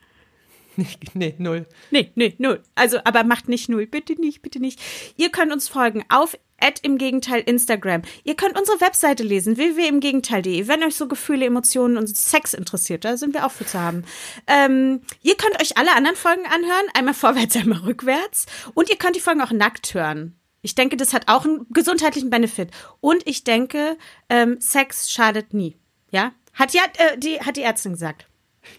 Nee, 1.13 1.35
null. 1.37 1.65
Nee, 1.91 2.11
nee, 2.15 2.35
null. 2.37 2.63
Also, 2.75 2.99
aber 3.03 3.23
macht 3.23 3.49
nicht 3.49 3.69
null. 3.69 3.87
Bitte 3.87 4.13
nicht, 4.13 4.41
bitte 4.41 4.59
nicht. 4.59 4.79
Ihr 5.17 5.29
könnt 5.29 5.51
uns 5.51 5.67
folgen 5.67 6.03
auf 6.09 6.37
im 6.81 6.97
Gegenteil 6.97 7.41
Instagram. 7.41 8.01
Ihr 8.23 8.35
könnt 8.35 8.57
unsere 8.57 8.81
Webseite 8.81 9.23
lesen, 9.23 9.57
www.imgegenteil.de. 9.57 10.67
Wenn 10.67 10.83
euch 10.83 10.95
so 10.95 11.07
Gefühle, 11.07 11.45
Emotionen 11.45 11.97
und 11.97 12.07
Sex 12.15 12.53
interessiert, 12.53 13.05
da 13.05 13.17
sind 13.17 13.33
wir 13.33 13.45
auch 13.45 13.51
für 13.51 13.65
zu 13.65 13.79
haben. 13.79 14.03
Ähm, 14.47 15.01
ihr 15.21 15.35
könnt 15.35 15.61
euch 15.61 15.77
alle 15.77 15.95
anderen 15.95 16.15
Folgen 16.15 16.45
anhören, 16.45 16.85
einmal 16.93 17.13
vorwärts, 17.13 17.55
einmal 17.57 17.79
rückwärts. 17.79 18.45
Und 18.73 18.89
ihr 18.89 18.97
könnt 18.97 19.15
die 19.15 19.21
Folgen 19.21 19.41
auch 19.41 19.51
nackt 19.51 19.93
hören. 19.93 20.35
Ich 20.61 20.75
denke, 20.75 20.97
das 20.97 21.13
hat 21.13 21.27
auch 21.27 21.45
einen 21.45 21.65
gesundheitlichen 21.69 22.29
Benefit. 22.29 22.71
Und 22.99 23.25
ich 23.25 23.43
denke, 23.43 23.97
ähm, 24.27 24.59
Sex 24.59 25.09
schadet 25.09 25.53
nie. 25.53 25.77
Ja? 26.11 26.33
Hat, 26.53 26.73
ja, 26.73 26.83
äh, 26.97 27.17
die, 27.17 27.39
hat 27.39 27.55
die 27.55 27.61
Ärztin 27.61 27.93
gesagt. 27.93 28.28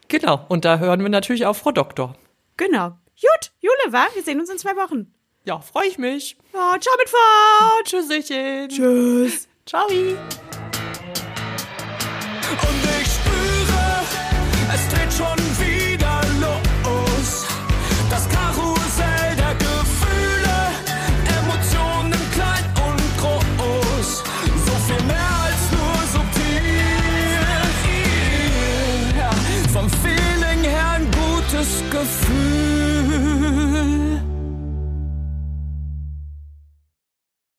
Genau. 0.08 0.44
Und 0.48 0.64
da 0.64 0.78
hören 0.78 1.02
wir 1.02 1.08
natürlich 1.08 1.46
auf 1.46 1.58
Frau 1.58 1.72
Doktor. 1.72 2.14
Genau. 2.56 2.90
Gut, 3.20 3.50
Jule, 3.60 3.92
war? 3.92 4.06
Wir 4.14 4.22
sehen 4.22 4.40
uns 4.40 4.50
in 4.50 4.58
zwei 4.58 4.76
Wochen. 4.76 5.12
Ja, 5.44 5.60
freue 5.60 5.88
ich 5.88 5.98
mich. 5.98 6.36
Ja, 6.52 6.76
ciao 6.80 6.94
mit 6.98 7.08
Fahrt. 7.08 7.86
Tschüsschen. 7.86 8.68
Tschüss. 8.68 9.48
Ciao. 9.66 9.86
Und 9.88 10.18